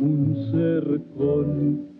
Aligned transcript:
un 0.00 0.36
ser 0.50 0.84
contigo. 1.16 1.94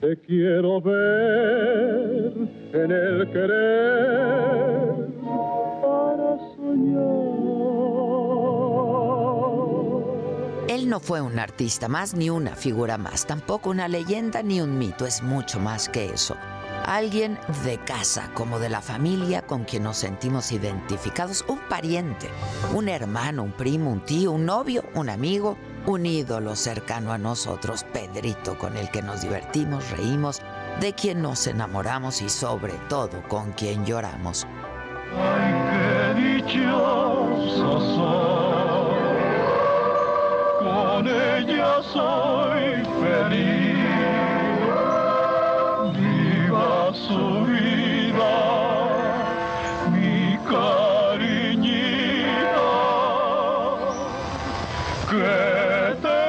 Te 0.00 0.16
quiero 0.26 0.80
ver 0.80 2.32
en 2.72 2.90
el 2.90 3.30
querer 3.30 5.08
para 5.82 6.38
soñar. 6.56 7.10
Él 10.68 10.88
no 10.88 11.00
fue 11.00 11.20
un 11.20 11.38
artista 11.38 11.88
más 11.88 12.14
ni 12.14 12.30
una 12.30 12.54
figura 12.54 12.96
más, 12.96 13.26
tampoco 13.26 13.70
una 13.70 13.88
leyenda 13.88 14.42
ni 14.42 14.60
un 14.62 14.78
mito, 14.78 15.04
es 15.04 15.22
mucho 15.22 15.60
más 15.60 15.88
que 15.88 16.06
eso. 16.06 16.34
Alguien 16.84 17.38
de 17.64 17.78
casa, 17.78 18.30
como 18.34 18.58
de 18.58 18.68
la 18.68 18.80
familia 18.80 19.42
con 19.42 19.64
quien 19.64 19.84
nos 19.84 19.98
sentimos 19.98 20.50
identificados, 20.50 21.44
un 21.46 21.58
pariente, 21.68 22.28
un 22.74 22.88
hermano, 22.88 23.42
un 23.42 23.52
primo, 23.52 23.90
un 23.90 24.00
tío, 24.04 24.32
un 24.32 24.46
novio, 24.46 24.82
un 24.94 25.08
amigo, 25.08 25.56
un 25.86 26.06
ídolo 26.06 26.56
cercano 26.56 27.12
a 27.12 27.18
nosotros, 27.18 27.84
Pedrito, 27.92 28.58
con 28.58 28.76
el 28.76 28.90
que 28.90 29.02
nos 29.02 29.22
divertimos, 29.22 29.90
reímos, 29.90 30.42
de 30.80 30.92
quien 30.94 31.22
nos 31.22 31.46
enamoramos 31.46 32.22
y 32.22 32.28
sobre 32.28 32.74
todo 32.88 33.22
con 33.28 33.52
quien 33.52 33.84
lloramos. 33.84 34.46
Ay, 35.16 35.54
qué 35.70 36.52
dichoso 36.54 37.80
soy, 37.96 38.94
con 40.58 41.08
ella 41.08 41.82
soy 41.82 42.84
feliz. 43.00 43.69
Su 46.94 47.44
vida, 47.44 48.32
mi 49.92 50.38
cariñito, 50.48 51.68
que 55.08 55.96
tengo 56.02 56.20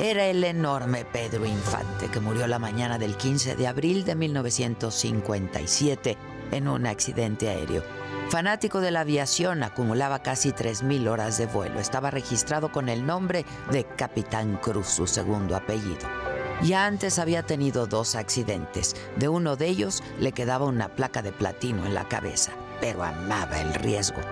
Era 0.00 0.24
el 0.26 0.44
enorme 0.44 1.04
Pedro 1.06 1.46
Infante, 1.46 2.08
que 2.08 2.20
murió 2.20 2.46
la 2.46 2.58
mañana 2.58 2.98
del 2.98 3.16
15 3.16 3.56
de 3.56 3.66
abril 3.66 4.04
de 4.04 4.14
1957 4.14 6.18
en 6.50 6.68
un 6.68 6.84
accidente 6.86 7.48
aéreo. 7.48 8.01
Fanático 8.32 8.80
de 8.80 8.90
la 8.90 9.00
aviación, 9.00 9.62
acumulaba 9.62 10.20
casi 10.20 10.52
3.000 10.52 11.06
horas 11.06 11.36
de 11.36 11.44
vuelo. 11.44 11.78
Estaba 11.78 12.10
registrado 12.10 12.72
con 12.72 12.88
el 12.88 13.04
nombre 13.04 13.44
de 13.70 13.84
Capitán 13.84 14.56
Cruz, 14.56 14.86
su 14.86 15.06
segundo 15.06 15.54
apellido. 15.54 16.08
Ya 16.62 16.86
antes 16.86 17.18
había 17.18 17.42
tenido 17.42 17.86
dos 17.86 18.14
accidentes. 18.14 18.96
De 19.16 19.28
uno 19.28 19.56
de 19.56 19.66
ellos 19.66 20.02
le 20.18 20.32
quedaba 20.32 20.64
una 20.64 20.88
placa 20.88 21.20
de 21.20 21.30
platino 21.30 21.84
en 21.84 21.92
la 21.92 22.08
cabeza, 22.08 22.52
pero 22.80 23.02
amaba 23.04 23.60
el 23.60 23.74
riesgo. 23.74 24.22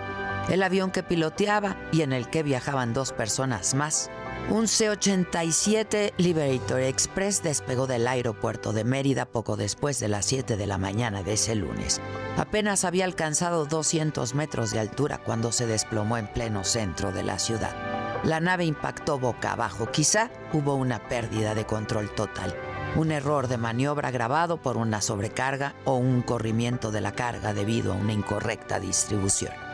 El 0.49 0.63
avión 0.63 0.91
que 0.91 1.03
piloteaba 1.03 1.77
y 1.93 2.01
en 2.01 2.15
el 2.15 2.31
que 2.31 2.43
viajaban 2.43 2.95
dos 2.95 3.13
personas 3.13 3.75
más 3.75 4.11
un 4.49 4.67
C-87 4.67 6.13
Liberator 6.17 6.81
Express 6.81 7.43
despegó 7.43 7.87
del 7.87 8.09
aeropuerto 8.09 8.73
de 8.73 8.85
Mérida 8.85 9.27
poco 9.27 9.57
después 9.57 10.01
de 10.01 10.09
las 10.09 10.27
7 10.27 10.57
de 10.57 10.67
la 10.67 10.79
mañana 10.79 11.23
de 11.23 11.35
ese 11.35 11.55
lunes. 11.55 12.01
Apenas 12.37 12.85
había 12.85 13.05
alcanzado 13.05 13.67
200 13.67 14.35
metros 14.35 14.71
de 14.73 14.81
altura 14.81 15.19
cuando 15.19 15.53
se 15.53 15.67
desplomó 15.67 16.17
en 16.17 16.27
pleno 16.27 16.65
centro 16.65 17.13
de 17.13 17.23
la 17.23 17.39
ciudad. 17.39 17.75
La 18.25 18.41
nave 18.41 18.65
impactó 18.65 19.19
boca 19.19 19.53
abajo. 19.53 19.91
Quizá 19.91 20.31
hubo 20.53 20.75
una 20.75 21.09
pérdida 21.09 21.55
de 21.55 21.65
control 21.65 22.11
total. 22.15 22.55
Un 22.97 23.13
error 23.13 23.49
de 23.49 23.57
maniobra 23.57 24.09
agravado 24.09 24.61
por 24.61 24.77
una 24.77 25.01
sobrecarga 25.01 25.75
o 25.85 25.95
un 25.97 26.23
corrimiento 26.23 26.91
de 26.91 27.01
la 27.01 27.13
carga 27.13 27.55
debido 27.55 27.93
a 27.93 27.97
una 27.97 28.13
incorrecta 28.13 28.81
distribución. 28.81 29.70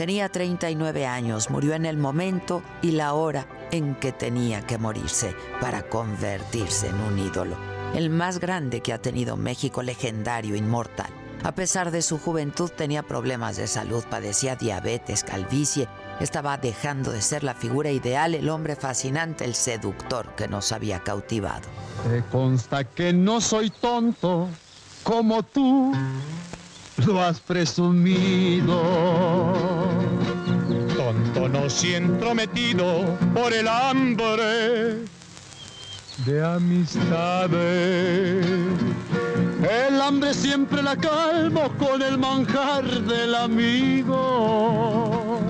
Tenía 0.00 0.30
39 0.30 1.06
años, 1.06 1.50
murió 1.50 1.74
en 1.74 1.84
el 1.84 1.98
momento 1.98 2.62
y 2.80 2.92
la 2.92 3.12
hora 3.12 3.46
en 3.70 3.94
que 3.96 4.12
tenía 4.12 4.66
que 4.66 4.78
morirse 4.78 5.36
para 5.60 5.82
convertirse 5.90 6.88
en 6.88 6.98
un 7.00 7.18
ídolo, 7.18 7.54
el 7.94 8.08
más 8.08 8.40
grande 8.40 8.80
que 8.80 8.94
ha 8.94 9.02
tenido 9.02 9.36
México, 9.36 9.82
legendario, 9.82 10.56
inmortal. 10.56 11.10
A 11.42 11.52
pesar 11.52 11.90
de 11.90 12.00
su 12.00 12.18
juventud 12.18 12.70
tenía 12.70 13.02
problemas 13.02 13.58
de 13.58 13.66
salud, 13.66 14.02
padecía 14.08 14.56
diabetes, 14.56 15.22
calvicie, 15.22 15.86
estaba 16.18 16.56
dejando 16.56 17.12
de 17.12 17.20
ser 17.20 17.44
la 17.44 17.52
figura 17.52 17.90
ideal, 17.90 18.34
el 18.34 18.48
hombre 18.48 18.76
fascinante, 18.76 19.44
el 19.44 19.54
seductor 19.54 20.34
que 20.34 20.48
nos 20.48 20.72
había 20.72 21.00
cautivado. 21.00 21.68
Te 22.08 22.22
consta 22.32 22.84
que 22.84 23.12
no 23.12 23.42
soy 23.42 23.68
tonto 23.68 24.48
como 25.02 25.42
tú 25.42 25.92
lo 27.06 27.22
has 27.22 27.40
presumido. 27.40 28.82
Tonto 30.96 31.48
no 31.48 31.70
si 31.70 31.94
entrometido 31.94 33.16
por 33.34 33.52
el 33.52 33.68
hambre 33.68 35.04
de 36.26 36.44
amistades. 36.44 38.46
El 39.88 40.00
hambre 40.00 40.34
siempre 40.34 40.82
la 40.82 40.96
calmo 40.96 41.72
con 41.78 42.02
el 42.02 42.18
manjar 42.18 42.84
del 42.84 43.34
amigo. 43.34 45.40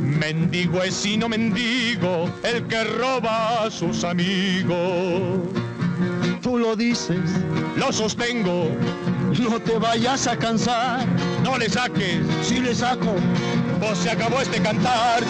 Mendigo 0.00 0.82
es 0.82 1.06
y 1.06 1.16
no 1.16 1.28
mendigo 1.28 2.28
el 2.42 2.66
que 2.66 2.84
roba 2.84 3.64
a 3.64 3.70
sus 3.70 4.04
amigos. 4.04 5.48
Tú 6.42 6.58
lo 6.58 6.76
dices, 6.76 7.20
lo 7.76 7.92
sostengo, 7.92 8.68
no 9.50 9.60
te 9.60 9.78
vayas 9.78 10.26
a 10.26 10.36
cansar. 10.36 11.06
No 11.42 11.58
le 11.58 11.68
saques, 11.68 12.20
si 12.42 12.60
le 12.60 12.74
saco, 12.74 13.14
pues 13.80 13.98
se 13.98 14.10
acabó 14.10 14.40
este 14.40 14.60
cantar. 14.60 15.22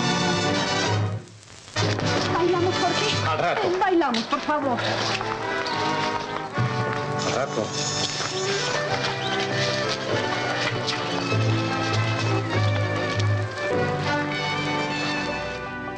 Bailamos, 2.34 2.74
Jorge. 2.74 3.28
Al 3.28 3.38
rato. 3.38 3.60
Bailamos, 3.80 4.22
por 4.24 4.40
favor. 4.40 4.78
Al 7.26 7.32
rato. 7.34 7.66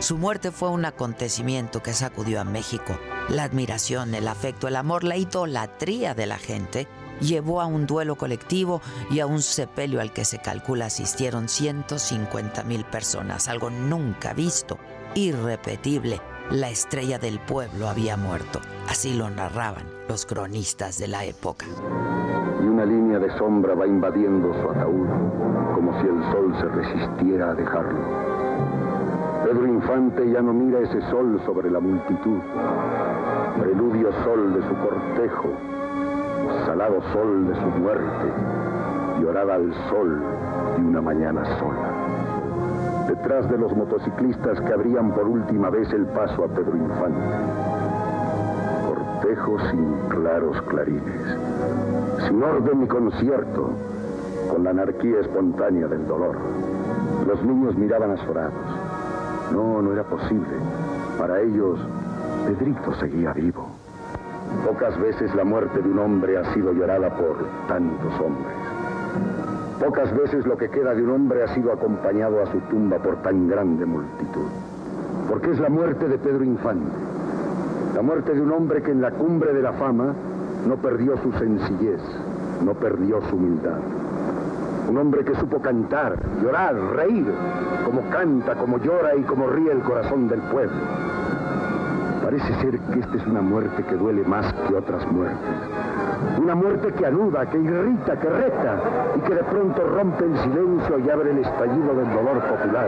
Su 0.00 0.16
muerte 0.16 0.50
fue 0.50 0.70
un 0.70 0.84
acontecimiento 0.86 1.82
que 1.82 1.92
sacudió 1.92 2.40
a 2.40 2.44
México. 2.44 2.98
La 3.28 3.44
admiración, 3.44 4.14
el 4.14 4.26
afecto, 4.26 4.66
el 4.66 4.76
amor, 4.76 5.04
la 5.04 5.16
idolatría 5.16 6.14
de 6.14 6.26
la 6.26 6.38
gente 6.38 6.88
llevó 7.20 7.60
a 7.60 7.66
un 7.66 7.86
duelo 7.86 8.16
colectivo 8.16 8.80
y 9.10 9.20
a 9.20 9.26
un 9.26 9.40
sepelio 9.42 10.00
al 10.00 10.12
que 10.12 10.24
se 10.24 10.38
calcula 10.38 10.86
asistieron 10.86 11.48
150 11.48 12.64
mil 12.64 12.84
personas, 12.84 13.48
algo 13.48 13.70
nunca 13.70 14.32
visto, 14.32 14.78
irrepetible. 15.14 16.20
La 16.50 16.68
estrella 16.68 17.18
del 17.18 17.38
pueblo 17.38 17.88
había 17.88 18.16
muerto, 18.16 18.60
así 18.88 19.14
lo 19.14 19.30
narraban 19.30 19.84
los 20.08 20.26
cronistas 20.26 20.98
de 20.98 21.06
la 21.06 21.24
época. 21.24 21.64
Y 22.60 22.64
una 22.64 22.84
línea 22.84 23.20
de 23.20 23.30
sombra 23.38 23.74
va 23.74 23.86
invadiendo 23.86 24.52
su 24.52 24.70
ataúd, 24.70 25.06
como 25.72 25.92
si 26.00 26.08
el 26.08 26.32
sol 26.32 26.56
se 26.58 26.66
resistiera 26.66 27.50
a 27.50 27.54
dejarlo. 27.54 28.00
Pedro 29.44 29.66
Infante 29.68 30.30
ya 30.32 30.42
no 30.42 30.52
mira 30.52 30.80
ese 30.80 31.00
sol 31.10 31.40
sobre 31.46 31.70
la 31.70 31.78
multitud, 31.78 32.40
preludio 33.60 34.12
sol 34.24 34.52
de 34.54 34.68
su 34.68 34.74
cortejo, 34.74 35.52
salado 36.70 37.02
sol 37.12 37.48
de 37.48 37.54
su 37.56 37.66
muerte, 37.80 38.32
lloraba 39.20 39.54
al 39.54 39.74
sol 39.88 40.22
de 40.76 40.84
una 40.84 41.00
mañana 41.00 41.44
sola. 41.58 43.08
Detrás 43.08 43.50
de 43.50 43.58
los 43.58 43.76
motociclistas 43.76 44.60
que 44.60 44.72
abrían 44.72 45.10
por 45.12 45.26
última 45.26 45.68
vez 45.68 45.92
el 45.92 46.06
paso 46.06 46.44
a 46.44 46.48
Pedro 46.48 46.76
Infante. 46.76 47.20
Cortejos 48.86 49.62
sin 49.72 49.94
claros 50.10 50.62
clarines, 50.62 51.38
sin 52.28 52.40
orden 52.40 52.80
ni 52.82 52.86
concierto, 52.86 53.70
con 54.48 54.62
la 54.62 54.70
anarquía 54.70 55.22
espontánea 55.22 55.88
del 55.88 56.06
dolor. 56.06 56.36
Los 57.26 57.42
niños 57.42 57.74
miraban 57.76 58.12
azorados. 58.12 58.54
No, 59.52 59.82
no 59.82 59.92
era 59.92 60.04
posible. 60.04 60.54
Para 61.18 61.40
ellos, 61.40 61.80
Pedrito 62.46 62.94
seguía 63.00 63.32
vivo. 63.32 63.79
Pocas 64.70 64.96
veces 65.00 65.34
la 65.34 65.42
muerte 65.42 65.82
de 65.82 65.90
un 65.90 65.98
hombre 65.98 66.38
ha 66.38 66.54
sido 66.54 66.72
llorada 66.72 67.10
por 67.10 67.36
tantos 67.66 68.12
hombres. 68.20 68.54
Pocas 69.84 70.16
veces 70.16 70.46
lo 70.46 70.56
que 70.56 70.70
queda 70.70 70.94
de 70.94 71.02
un 71.02 71.10
hombre 71.10 71.42
ha 71.42 71.48
sido 71.48 71.72
acompañado 71.72 72.40
a 72.40 72.46
su 72.46 72.60
tumba 72.70 72.98
por 72.98 73.16
tan 73.16 73.48
grande 73.48 73.84
multitud. 73.84 74.46
Porque 75.28 75.50
es 75.50 75.58
la 75.58 75.70
muerte 75.70 76.06
de 76.06 76.18
Pedro 76.18 76.44
Infante. 76.44 76.88
La 77.96 78.02
muerte 78.02 78.32
de 78.32 78.40
un 78.40 78.52
hombre 78.52 78.80
que 78.80 78.92
en 78.92 79.02
la 79.02 79.10
cumbre 79.10 79.52
de 79.52 79.60
la 79.60 79.72
fama 79.72 80.14
no 80.68 80.76
perdió 80.76 81.16
su 81.16 81.32
sencillez, 81.32 82.00
no 82.64 82.74
perdió 82.74 83.20
su 83.22 83.36
humildad. 83.36 83.80
Un 84.88 84.96
hombre 84.98 85.24
que 85.24 85.34
supo 85.34 85.60
cantar, 85.60 86.16
llorar, 86.40 86.76
reír, 86.94 87.26
como 87.84 88.08
canta, 88.08 88.54
como 88.54 88.78
llora 88.78 89.16
y 89.16 89.22
como 89.24 89.48
ríe 89.48 89.72
el 89.72 89.80
corazón 89.80 90.28
del 90.28 90.40
pueblo. 90.42 91.19
Parece 92.30 92.54
ser 92.62 92.78
que 92.78 93.00
esta 93.00 93.16
es 93.16 93.26
una 93.26 93.40
muerte 93.40 93.82
que 93.82 93.96
duele 93.96 94.22
más 94.22 94.52
que 94.52 94.76
otras 94.76 95.04
muertes. 95.10 95.50
Una 96.40 96.54
muerte 96.54 96.92
que 96.92 97.04
anuda, 97.04 97.44
que 97.50 97.58
irrita, 97.58 98.20
que 98.20 98.28
reta 98.28 98.76
y 99.16 99.20
que 99.22 99.34
de 99.34 99.42
pronto 99.42 99.82
rompe 99.82 100.26
el 100.26 100.38
silencio 100.38 100.98
y 101.00 101.10
abre 101.10 101.32
el 101.32 101.38
estallido 101.38 101.92
del 101.92 102.08
dolor 102.14 102.38
popular. 102.38 102.86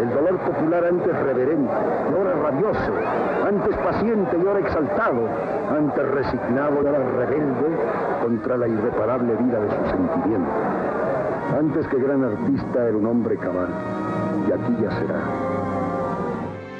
El 0.00 0.08
dolor 0.08 0.38
popular 0.38 0.84
antes 0.86 1.18
reverente 1.22 1.70
ahora 2.16 2.32
rabioso, 2.44 2.92
antes 3.46 3.76
paciente 3.76 4.38
y 4.42 4.46
ahora 4.46 4.60
exaltado, 4.60 5.28
antes 5.76 6.10
resignado 6.12 6.82
y 6.82 6.86
ahora 6.86 7.00
rebelde 7.14 7.76
contra 8.22 8.56
la 8.56 8.68
irreparable 8.68 9.34
vida 9.34 9.60
de 9.60 9.68
sus 9.68 9.86
sentimientos. 9.90 10.54
Antes 11.58 11.86
que 11.88 11.98
gran 11.98 12.24
artista 12.24 12.88
era 12.88 12.96
un 12.96 13.04
hombre 13.04 13.36
cabal 13.36 13.68
y 14.48 14.52
aquí 14.52 14.82
ya 14.82 14.90
será. 14.92 15.65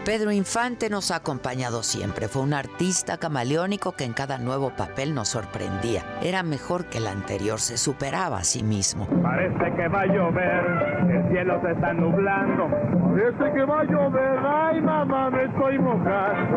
Pedro 0.07 0.31
Infante 0.31 0.89
nos 0.89 1.11
ha 1.11 1.17
acompañado 1.17 1.83
siempre. 1.83 2.29
Fue 2.29 2.41
un 2.41 2.55
artista 2.55 3.19
camaleónico 3.19 3.97
que 3.97 4.05
en 4.05 4.13
cada 4.13 4.39
nuevo 4.39 4.71
papel 4.71 5.17
nos 5.17 5.31
sorprendía. 5.31 6.05
Era 6.23 6.45
mejor 6.45 6.85
que 6.85 6.99
el 6.99 7.09
anterior, 7.09 7.59
se 7.59 7.77
superaba 7.77 8.39
a 8.39 8.45
sí 8.45 8.63
mismo. 8.63 9.09
Parece 9.21 9.75
que 9.75 9.89
va 9.89 10.03
a 10.03 10.07
llover, 10.07 11.11
el 11.11 11.29
cielo 11.33 11.61
se 11.61 11.73
está 11.73 11.93
nublando. 11.93 12.69
Parece 12.69 13.53
que 13.53 13.65
va 13.65 13.81
a 13.81 13.85
llover, 13.85 14.39
ay 14.47 14.81
mamá, 14.81 15.29
me 15.29 15.43
estoy 15.43 15.77
mojando. 15.81 16.57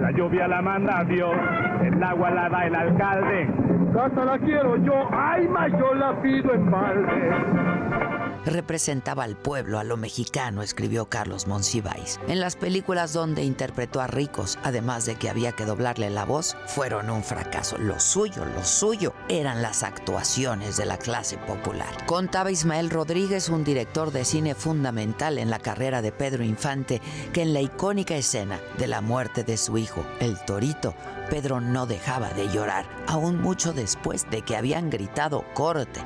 La 0.00 0.10
lluvia 0.12 0.48
la 0.48 0.62
manda 0.62 1.04
Dios, 1.04 1.36
el 1.82 2.02
agua 2.02 2.30
la 2.30 2.48
da 2.48 2.66
el 2.66 2.74
alcalde. 2.74 3.50
Casa 3.92 4.24
la 4.24 4.38
quiero 4.38 4.76
yo, 4.78 4.94
ay 5.12 5.46
ma, 5.46 5.68
yo 5.68 5.92
la 5.92 6.22
pido 6.22 6.54
en 6.54 6.70
balde 6.70 8.23
representaba 8.46 9.24
al 9.24 9.36
pueblo, 9.36 9.78
a 9.78 9.84
lo 9.84 9.96
mexicano, 9.96 10.62
escribió 10.62 11.06
Carlos 11.06 11.46
Monsiváis. 11.46 12.20
En 12.28 12.40
las 12.40 12.56
películas 12.56 13.12
donde 13.12 13.44
interpretó 13.44 14.00
a 14.00 14.06
ricos, 14.06 14.58
además 14.62 15.06
de 15.06 15.16
que 15.16 15.30
había 15.30 15.52
que 15.52 15.64
doblarle 15.64 16.10
la 16.10 16.24
voz, 16.24 16.56
fueron 16.66 17.10
un 17.10 17.24
fracaso. 17.24 17.78
Lo 17.78 18.00
suyo, 18.00 18.44
lo 18.44 18.64
suyo 18.64 19.14
eran 19.28 19.62
las 19.62 19.82
actuaciones 19.82 20.76
de 20.76 20.86
la 20.86 20.98
clase 20.98 21.38
popular. 21.38 22.06
Contaba 22.06 22.50
Ismael 22.50 22.90
Rodríguez, 22.90 23.48
un 23.48 23.64
director 23.64 24.12
de 24.12 24.24
cine 24.24 24.54
fundamental 24.54 25.38
en 25.38 25.50
la 25.50 25.58
carrera 25.58 26.02
de 26.02 26.12
Pedro 26.12 26.44
Infante, 26.44 27.00
que 27.32 27.42
en 27.42 27.54
la 27.54 27.60
icónica 27.60 28.16
escena 28.16 28.60
de 28.78 28.86
la 28.86 29.00
muerte 29.00 29.44
de 29.44 29.56
su 29.56 29.78
hijo, 29.78 30.04
el 30.20 30.38
Torito, 30.44 30.94
Pedro 31.30 31.60
no 31.60 31.86
dejaba 31.86 32.30
de 32.30 32.48
llorar, 32.48 32.84
aún 33.06 33.40
mucho 33.40 33.72
después 33.72 34.28
de 34.30 34.42
que 34.42 34.56
habían 34.56 34.90
gritado 34.90 35.44
corte 35.54 36.00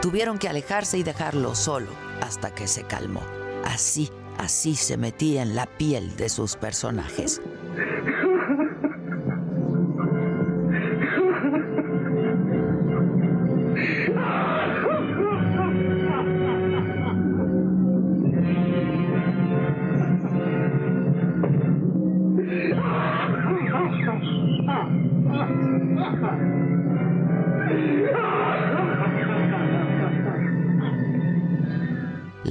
Tuvieron 0.00 0.38
que 0.38 0.48
alejarse 0.48 0.96
y 0.96 1.02
dejarlo 1.02 1.56
solo 1.56 1.88
hasta 2.20 2.54
que 2.54 2.68
se 2.68 2.84
calmó. 2.84 3.22
Así, 3.64 4.10
así 4.38 4.76
se 4.76 4.96
metía 4.96 5.42
en 5.42 5.56
la 5.56 5.66
piel 5.66 6.16
de 6.16 6.28
sus 6.28 6.54
personajes. 6.54 7.42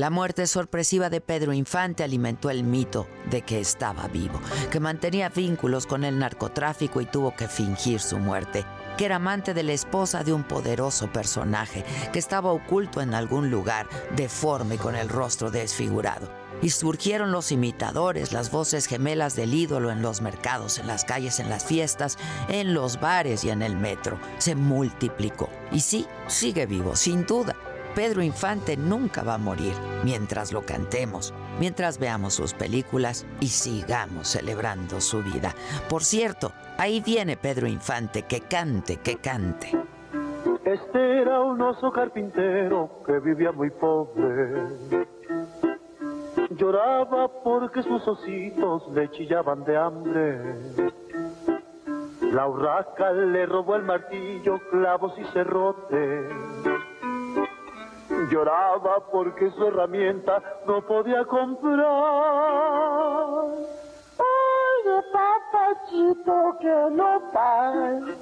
La 0.07 0.11
muerte 0.11 0.47
sorpresiva 0.47 1.09
de 1.09 1.19
Pedro 1.19 1.51
Infante 1.51 2.01
alimentó 2.01 2.49
el 2.49 2.63
mito 2.63 3.09
de 3.29 3.41
que 3.41 3.59
estaba 3.59 4.07
vivo, 4.07 4.39
que 4.71 4.79
mantenía 4.79 5.27
vínculos 5.27 5.85
con 5.85 6.05
el 6.05 6.17
narcotráfico 6.17 7.01
y 7.01 7.05
tuvo 7.05 7.35
que 7.35 7.49
fingir 7.49 7.99
su 7.99 8.17
muerte 8.17 8.63
que 8.97 9.03
era 9.03 9.17
amante 9.17 9.53
de 9.53 9.63
la 9.63 9.73
esposa 9.73 10.23
de 10.23 10.31
un 10.31 10.43
poderoso 10.43 11.11
personaje 11.11 11.83
que 12.13 12.19
estaba 12.19 12.53
oculto 12.53 13.01
en 13.01 13.13
algún 13.13 13.51
lugar, 13.51 13.87
deforme 14.15 14.77
con 14.77 14.95
el 14.95 15.09
rostro 15.09 15.51
desfigurado. 15.51 16.29
Y 16.61 16.69
surgieron 16.71 17.31
los 17.31 17.51
imitadores, 17.51 18.31
las 18.31 18.49
voces 18.49 18.87
gemelas 18.87 19.35
del 19.35 19.53
ídolo 19.53 19.91
en 19.91 20.01
los 20.01 20.21
mercados, 20.21 20.79
en 20.79 20.87
las 20.87 21.03
calles, 21.03 21.39
en 21.39 21.49
las 21.49 21.65
fiestas, 21.65 22.17
en 22.47 22.73
los 22.73 22.99
bares 22.99 23.43
y 23.43 23.51
en 23.51 23.61
el 23.61 23.75
metro. 23.75 24.17
Se 24.39 24.55
multiplicó. 24.55 25.49
Y 25.71 25.81
sí, 25.81 26.07
sigue 26.27 26.65
vivo, 26.65 26.95
sin 26.95 27.27
duda. 27.27 27.55
Pedro 27.95 28.21
Infante 28.21 28.77
nunca 28.77 29.23
va 29.23 29.35
a 29.35 29.37
morir 29.37 29.73
mientras 30.03 30.51
lo 30.51 30.61
cantemos, 30.61 31.33
mientras 31.59 31.97
veamos 31.97 32.33
sus 32.33 32.53
películas 32.53 33.25
y 33.39 33.47
sigamos 33.47 34.27
celebrando 34.27 35.01
su 35.01 35.23
vida. 35.23 35.53
Por 35.89 36.03
cierto, 36.03 36.51
ahí 36.77 37.01
viene 37.01 37.37
Pedro 37.37 37.67
Infante, 37.67 38.23
que 38.23 38.41
cante, 38.41 38.97
que 38.97 39.17
cante. 39.17 39.71
Este 40.63 41.21
era 41.21 41.41
un 41.41 41.61
oso 41.61 41.91
carpintero 41.91 43.01
que 43.05 43.19
vivía 43.19 43.51
muy 43.51 43.69
pobre. 43.71 44.63
Lloraba 46.51 47.27
porque 47.43 47.83
sus 47.83 48.07
ositos 48.07 48.83
le 48.93 49.09
chillaban 49.11 49.63
de 49.63 49.77
hambre. 49.77 50.39
La 52.31 52.47
urraca 52.47 53.11
le 53.11 53.45
robó 53.45 53.75
el 53.75 53.83
martillo, 53.83 54.59
clavos 54.69 55.13
y 55.17 55.23
cerrotes 55.33 56.25
Lloraba 58.25 58.99
porque 59.11 59.51
su 59.51 59.67
herramienta 59.67 60.41
no 60.65 60.81
podía 60.81 61.23
comprar. 61.25 61.85
Oye, 64.17 65.03
papachito, 65.13 66.57
que 66.59 66.89
no 66.91 67.21
pague. 67.31 68.15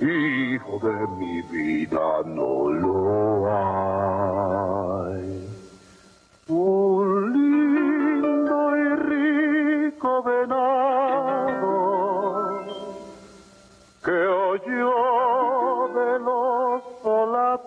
Hijo 0.00 0.78
de 0.82 1.06
mi 1.18 1.42
vida, 1.42 2.22
no 2.24 2.70
lo 2.70 3.46
hay. 3.52 5.48
Un 6.48 7.32
lindo 7.32 8.76
y 8.76 8.88
rico 9.90 10.22
venado 10.22 11.58
que 14.04 14.18
oyó 14.26 15.37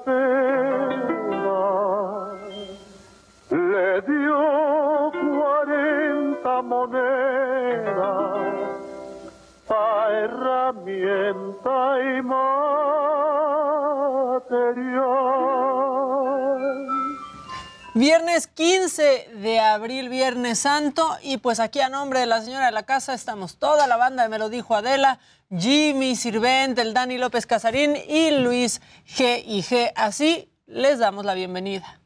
pena, 0.05 1.61
le 3.49 4.01
dio 4.01 5.11
cuarenta 5.11 6.61
monedas 6.61 7.95
para 9.67 10.19
herramienta 10.19 11.79
y 11.99 12.21
material. 12.21 12.81
Viernes 18.01 18.47
15 18.47 19.29
de 19.43 19.59
abril, 19.59 20.09
Viernes 20.09 20.57
Santo, 20.57 21.07
y 21.21 21.37
pues 21.37 21.59
aquí 21.59 21.81
a 21.81 21.89
nombre 21.89 22.19
de 22.19 22.25
la 22.25 22.41
señora 22.41 22.65
de 22.65 22.71
la 22.71 22.81
casa 22.81 23.13
estamos 23.13 23.57
toda 23.59 23.85
la 23.85 23.95
banda 23.95 24.23
de 24.23 24.29
Me 24.29 24.39
lo 24.39 24.49
dijo 24.49 24.73
Adela, 24.73 25.19
Jimmy 25.55 26.15
Sirvent, 26.15 26.79
el 26.79 26.95
Dani 26.95 27.19
López 27.19 27.45
Casarín 27.45 27.95
y 27.95 28.31
Luis 28.31 28.81
G 29.05 29.43
y 29.45 29.61
G. 29.61 29.91
Así 29.95 30.51
les 30.65 30.97
damos 30.97 31.25
la 31.25 31.35
bienvenida. 31.35 32.00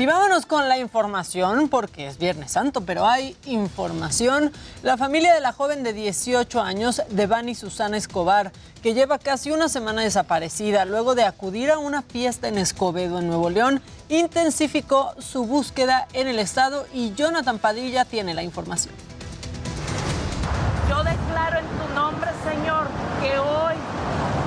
Y 0.00 0.06
vámonos 0.06 0.46
con 0.46 0.66
la 0.66 0.78
información, 0.78 1.68
porque 1.68 2.06
es 2.06 2.16
Viernes 2.16 2.52
Santo, 2.52 2.80
pero 2.80 3.06
hay 3.06 3.36
información. 3.44 4.50
La 4.82 4.96
familia 4.96 5.34
de 5.34 5.42
la 5.42 5.52
joven 5.52 5.82
de 5.82 5.92
18 5.92 6.58
años, 6.62 7.02
Devani 7.10 7.54
Susana 7.54 7.98
Escobar, 7.98 8.50
que 8.82 8.94
lleva 8.94 9.18
casi 9.18 9.50
una 9.50 9.68
semana 9.68 10.00
desaparecida 10.00 10.86
luego 10.86 11.14
de 11.14 11.24
acudir 11.24 11.70
a 11.70 11.76
una 11.76 12.00
fiesta 12.00 12.48
en 12.48 12.56
Escobedo, 12.56 13.18
en 13.18 13.26
Nuevo 13.26 13.50
León, 13.50 13.82
intensificó 14.08 15.12
su 15.18 15.44
búsqueda 15.44 16.08
en 16.14 16.28
el 16.28 16.38
estado 16.38 16.86
y 16.94 17.12
Jonathan 17.12 17.58
Padilla 17.58 18.06
tiene 18.06 18.32
la 18.32 18.42
información. 18.42 18.94
Yo 20.88 21.04
declaro 21.04 21.58
en 21.58 21.66
tu 21.66 21.94
nombre, 21.94 22.30
Señor, 22.48 22.86
que 23.20 23.38
hoy, 23.38 23.74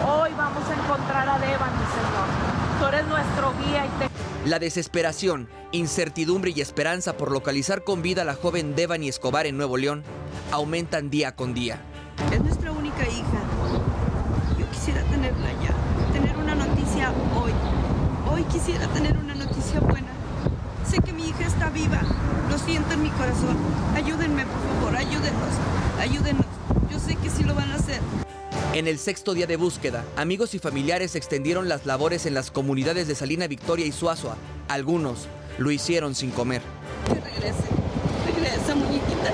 hoy 0.10 0.32
vamos 0.36 0.64
a 0.68 0.74
encontrar 0.74 1.30
a 1.30 1.38
Devani, 1.38 1.86
Señor. 1.94 2.80
Tú 2.80 2.88
eres 2.88 3.06
nuestro 3.06 3.54
guía 3.64 3.86
y 3.86 3.90
te 4.00 4.33
la 4.46 4.60
desesperación, 4.60 5.48
incertidumbre 5.72 6.52
y 6.54 6.60
esperanza 6.60 7.16
por 7.16 7.32
localizar 7.32 7.84
con 7.84 8.02
vida 8.02 8.24
a 8.24 8.26
la 8.26 8.36
joven 8.36 8.76
Devani 8.76 9.08
Escobar 9.08 9.46
en 9.46 9.56
Nuevo 9.56 9.78
León 9.78 10.04
aumentan 10.52 11.10
día 11.10 11.36
con 11.36 11.54
día. 11.54 11.82
Es 12.32 12.42
nuestra 12.42 12.72
única 12.72 13.04
hija. 13.04 13.40
Yo 14.60 14.70
quisiera 14.70 15.02
tenerla 15.04 15.50
ya, 15.62 15.74
tener 16.12 16.36
una 16.38 16.56
noticia 16.56 17.12
hoy. 17.36 17.52
Hoy 18.30 18.44
quisiera 18.52 18.86
tener 18.88 19.18
una 19.18 19.34
noticia 19.36 19.80
buena. 19.80 20.10
Sé 20.86 20.98
que 20.98 21.14
mi 21.14 21.30
hija 21.30 21.48
está 21.48 21.70
viva. 21.70 22.02
Lo 22.50 22.58
siento 22.58 22.94
en 22.94 23.04
mi 23.04 23.10
corazón. 23.12 23.56
Ayúdenme, 23.96 24.46
por 24.46 24.60
favor, 24.76 24.96
ayúdenos. 24.98 25.54
Ayúdenos. 26.00 26.46
Yo 26.92 27.00
sé 27.00 27.16
que 27.16 27.30
sí 27.30 27.44
lo 27.44 27.56
van 27.56 27.72
a 27.72 27.76
hacer. 27.76 28.02
En 28.74 28.88
el 28.88 28.98
sexto 28.98 29.36
día 29.36 29.46
de 29.46 29.56
búsqueda, 29.56 30.04
amigos 30.16 30.56
y 30.56 30.60
familiares 30.60 31.16
extendieron 31.16 31.70
las 31.70 31.86
labores 31.86 32.26
en 32.26 32.34
las 32.34 32.50
comunidades 32.50 33.08
de 33.08 33.14
Salina 33.14 33.46
Victoria 33.46 33.86
y 33.86 33.92
Suazua. 33.92 34.36
Algunos 34.68 35.28
lo 35.60 35.70
hicieron 35.70 36.16
sin 36.16 36.32
comer. 36.32 36.64
Que 37.06 37.14
regrese, 37.14 37.62
regresa, 38.26 38.74
muñequita. 38.74 39.32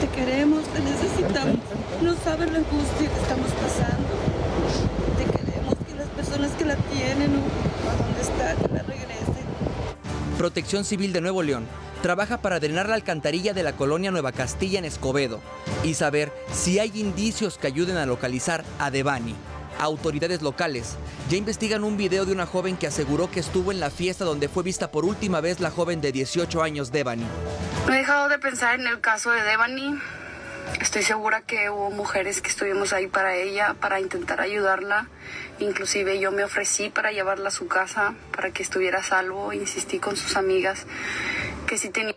Te 0.00 0.08
queremos, 0.08 0.64
te 0.64 0.80
necesitamos. 0.80 1.58
No 2.02 2.16
sabes 2.24 2.50
la 2.50 2.58
angustia 2.58 3.08
que 3.08 3.20
estamos 3.20 3.50
pasando. 3.52 4.08
Te 5.16 5.24
queremos 5.38 5.74
que 5.86 5.94
las 5.94 6.08
personas 6.08 6.50
que 6.58 6.64
la 6.64 6.74
tienen 6.74 7.30
o 7.30 8.02
dónde 8.02 8.20
está, 8.20 8.56
que 8.56 8.74
la 8.74 8.82
regresen. 8.82 9.44
Protección 10.38 10.84
Civil 10.84 11.12
de 11.12 11.20
Nuevo 11.20 11.44
León 11.44 11.68
trabaja 12.02 12.38
para 12.38 12.58
drenar 12.60 12.88
la 12.88 12.96
alcantarilla 12.96 13.54
de 13.54 13.62
la 13.62 13.74
colonia 13.74 14.10
Nueva 14.10 14.32
Castilla 14.32 14.80
en 14.80 14.84
Escobedo 14.84 15.40
y 15.84 15.94
saber 15.94 16.32
si 16.52 16.80
hay 16.80 16.90
indicios 16.96 17.56
que 17.56 17.68
ayuden 17.68 17.96
a 17.96 18.06
localizar 18.06 18.64
a 18.80 18.90
Devani. 18.90 19.36
Autoridades 19.78 20.42
locales 20.42 20.96
ya 21.30 21.36
investigan 21.36 21.84
un 21.84 21.96
video 21.96 22.26
de 22.26 22.32
una 22.32 22.44
joven 22.44 22.76
que 22.76 22.88
aseguró 22.88 23.30
que 23.30 23.40
estuvo 23.40 23.72
en 23.72 23.80
la 23.80 23.90
fiesta 23.90 24.24
donde 24.24 24.48
fue 24.48 24.64
vista 24.64 24.90
por 24.90 25.04
última 25.04 25.40
vez 25.40 25.60
la 25.60 25.70
joven 25.70 26.00
de 26.00 26.12
18 26.12 26.62
años 26.62 26.92
Devani. 26.92 27.24
No 27.86 27.94
he 27.94 27.98
dejado 27.98 28.28
de 28.28 28.38
pensar 28.38 28.78
en 28.78 28.86
el 28.86 29.00
caso 29.00 29.30
de 29.30 29.42
Devani. 29.42 29.94
Estoy 30.80 31.02
segura 31.02 31.42
que 31.42 31.70
hubo 31.70 31.90
mujeres 31.90 32.40
que 32.42 32.48
estuvimos 32.48 32.92
ahí 32.92 33.06
para 33.06 33.36
ella, 33.36 33.74
para 33.80 34.00
intentar 34.00 34.40
ayudarla. 34.40 35.08
Inclusive 35.58 36.18
yo 36.18 36.32
me 36.32 36.44
ofrecí 36.44 36.90
para 36.90 37.12
llevarla 37.12 37.48
a 37.48 37.52
su 37.52 37.68
casa, 37.68 38.14
para 38.34 38.50
que 38.50 38.62
estuviera 38.62 39.00
a 39.00 39.02
salvo. 39.02 39.52
Insistí 39.52 39.98
con 39.98 40.16
sus 40.16 40.36
amigas 40.36 40.86
que 41.66 41.78
si 41.78 41.90
tenían 41.90 42.14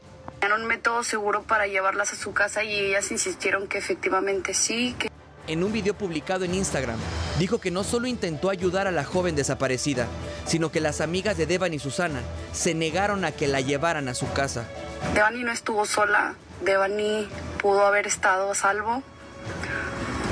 un 0.54 0.66
método 0.66 1.04
seguro 1.04 1.44
para 1.44 1.68
llevarlas 1.68 2.14
a 2.14 2.16
su 2.16 2.34
casa 2.34 2.64
y 2.64 2.78
ellas 2.78 3.12
insistieron 3.12 3.68
que 3.68 3.78
efectivamente 3.78 4.54
sí. 4.54 4.96
Que... 4.98 5.10
En 5.48 5.64
un 5.64 5.72
video 5.72 5.94
publicado 5.94 6.44
en 6.44 6.56
Instagram, 6.56 7.00
dijo 7.40 7.60
que 7.60 7.72
no 7.72 7.84
solo 7.84 8.08
intentó 8.08 8.50
ayudar 8.50 8.88
a 8.88 8.92
la 8.92 9.04
joven 9.04 9.36
desaparecida, 9.36 10.08
sino 10.46 10.72
que 10.72 10.82
las 10.82 11.02
amigas 11.02 11.38
de 11.38 11.46
Devani 11.46 11.76
y 11.78 11.80
Susana 11.80 12.22
se 12.52 12.74
negaron 12.74 13.26
a 13.26 13.32
que 13.32 13.48
la 13.48 13.62
llevaran 13.62 14.08
a 14.08 14.14
su 14.14 14.32
casa. 14.34 14.66
Devani 15.14 15.44
no 15.44 15.52
estuvo 15.52 15.86
sola, 15.86 16.36
Devani 16.62 17.28
pudo 17.62 17.86
haber 17.86 18.08
estado 18.08 18.52
a 18.52 18.56
salvo. 18.56 19.04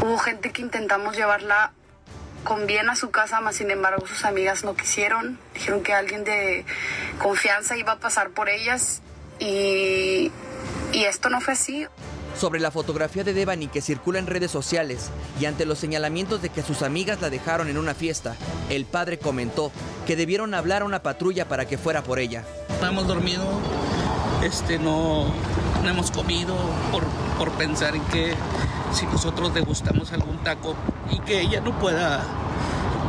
Hubo 0.01 0.17
gente 0.17 0.51
que 0.51 0.61
intentamos 0.61 1.15
llevarla 1.15 1.71
con 2.43 2.67
bien 2.67 2.89
a 2.89 2.95
su 2.95 3.09
casa, 3.09 3.41
más 3.41 3.55
sin 3.55 3.71
embargo 3.71 4.05
sus 4.05 4.25
amigas 4.25 4.63
no 4.63 4.75
quisieron. 4.75 5.39
Dijeron 5.53 5.81
que 5.81 5.93
alguien 5.93 6.23
de 6.23 6.65
confianza 7.19 7.77
iba 7.77 7.93
a 7.93 7.99
pasar 7.99 8.29
por 8.31 8.49
ellas 8.49 9.01
y, 9.39 10.31
esto 10.93 11.29
no 11.29 11.41
fue 11.41 11.53
así. 11.53 11.87
Sobre 12.37 12.59
la 12.59 12.71
fotografía 12.71 13.23
de 13.23 13.33
Devani 13.33 13.67
que 13.67 13.81
circula 13.81 14.19
en 14.19 14.25
redes 14.25 14.49
sociales 14.49 15.11
y 15.39 15.45
ante 15.45 15.65
los 15.65 15.77
señalamientos 15.77 16.41
de 16.41 16.49
que 16.49 16.63
sus 16.63 16.81
amigas 16.81 17.21
la 17.21 17.29
dejaron 17.29 17.67
en 17.67 17.77
una 17.77 17.93
fiesta, 17.93 18.35
el 18.69 18.85
padre 18.85 19.19
comentó 19.19 19.71
que 20.07 20.15
debieron 20.15 20.53
hablar 20.53 20.81
a 20.81 20.85
una 20.85 21.03
patrulla 21.03 21.47
para 21.47 21.65
que 21.65 21.77
fuera 21.77 22.03
por 22.03 22.19
ella. 22.19 22.43
Estamos 22.69 23.07
dormidos, 23.07 23.47
este, 24.43 24.79
no, 24.79 25.31
no 25.83 25.89
hemos 25.89 26.11
comido 26.11 26.55
por, 26.91 27.03
por 27.37 27.51
pensar 27.51 27.95
en 27.95 28.03
que 28.05 28.33
si 28.93 29.05
nosotros 29.07 29.53
degustamos 29.53 30.11
algún 30.13 30.37
taco 30.37 30.75
y 31.11 31.19
que 31.19 31.41
ella 31.41 31.61
no 31.61 31.77
pueda, 31.77 32.23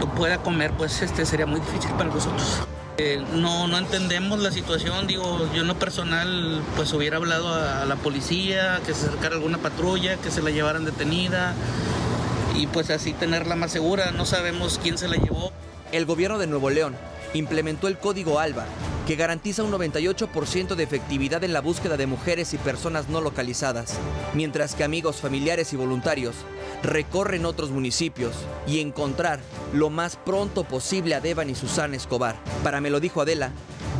no 0.00 0.12
pueda 0.14 0.38
comer, 0.38 0.72
pues 0.72 1.00
este 1.02 1.24
sería 1.24 1.46
muy 1.46 1.60
difícil 1.60 1.92
para 1.92 2.10
nosotros. 2.10 2.62
Eh, 2.96 3.24
no, 3.34 3.66
no 3.66 3.78
entendemos 3.78 4.38
la 4.38 4.52
situación, 4.52 5.06
digo, 5.06 5.48
yo 5.52 5.62
en 5.62 5.66
lo 5.66 5.76
personal 5.76 6.62
pues 6.76 6.92
hubiera 6.92 7.16
hablado 7.16 7.52
a, 7.52 7.84
la 7.84 7.96
policía, 7.96 8.80
que 8.86 8.94
se 8.94 9.06
acercara 9.06 9.34
alguna 9.34 9.58
patrulla, 9.58 10.16
que 10.16 10.30
se 10.30 10.42
la 10.42 10.50
llevaran 10.50 10.84
detenida 10.84 11.54
y 12.54 12.68
pues 12.68 12.90
así 12.90 13.12
tenerla 13.12 13.56
más 13.56 13.72
segura, 13.72 14.12
no 14.12 14.24
sabemos 14.26 14.78
quién 14.80 14.96
se 14.96 15.08
la 15.08 15.16
llevó. 15.16 15.52
El 15.90 16.06
gobierno 16.06 16.38
de 16.38 16.46
Nuevo 16.46 16.70
León 16.70 16.96
implementó 17.34 17.88
el 17.88 17.98
código 17.98 18.38
ALBA, 18.38 18.64
que 19.06 19.16
garantiza 19.16 19.62
un 19.62 19.72
98% 19.72 20.74
de 20.74 20.82
efectividad 20.82 21.44
en 21.44 21.52
la 21.52 21.60
búsqueda 21.60 21.98
de 21.98 22.06
mujeres 22.06 22.54
y 22.54 22.58
personas 22.58 23.08
no 23.08 23.20
localizadas, 23.20 23.98
mientras 24.32 24.74
que 24.74 24.84
amigos, 24.84 25.16
familiares 25.16 25.72
y 25.72 25.76
voluntarios 25.76 26.34
recorren 26.82 27.44
otros 27.44 27.70
municipios 27.70 28.34
y 28.66 28.80
encontrar 28.80 29.40
lo 29.72 29.90
más 29.90 30.16
pronto 30.16 30.64
posible 30.64 31.14
a 31.14 31.20
Devan 31.20 31.50
y 31.50 31.54
Susana 31.54 31.96
Escobar. 31.96 32.36
Para 32.62 32.80
me 32.80 32.90
lo 32.90 33.00
dijo 33.00 33.20
Adela, 33.20 33.50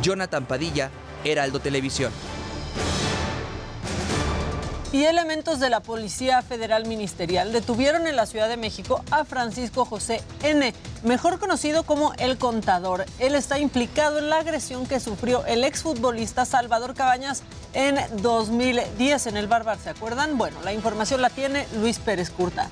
Jonathan 0.01 0.45
Padilla, 0.45 0.89
Heraldo 1.23 1.59
Televisión 1.59 2.11
y 4.91 5.03
elementos 5.03 5.59
de 5.59 5.69
la 5.69 5.81
Policía 5.81 6.41
Federal 6.41 6.85
Ministerial 6.85 7.51
detuvieron 7.51 8.07
en 8.07 8.15
la 8.15 8.25
Ciudad 8.25 8.47
de 8.47 8.57
México 8.57 9.03
a 9.11 9.25
Francisco 9.25 9.85
José 9.85 10.21
N., 10.43 10.73
mejor 11.03 11.39
conocido 11.39 11.83
como 11.83 12.13
El 12.13 12.37
Contador. 12.37 13.05
Él 13.19 13.35
está 13.35 13.59
implicado 13.59 14.19
en 14.19 14.29
la 14.29 14.39
agresión 14.39 14.85
que 14.85 14.99
sufrió 14.99 15.45
el 15.45 15.63
exfutbolista 15.63 16.45
Salvador 16.45 16.93
Cabañas 16.93 17.43
en 17.73 17.97
2010 18.21 19.27
en 19.27 19.37
el 19.37 19.47
Barbar. 19.47 19.77
¿Se 19.79 19.89
acuerdan? 19.89 20.37
Bueno, 20.37 20.57
la 20.63 20.73
información 20.73 21.21
la 21.21 21.29
tiene 21.29 21.67
Luis 21.79 21.99
Pérez 21.99 22.29
Curta. 22.29 22.69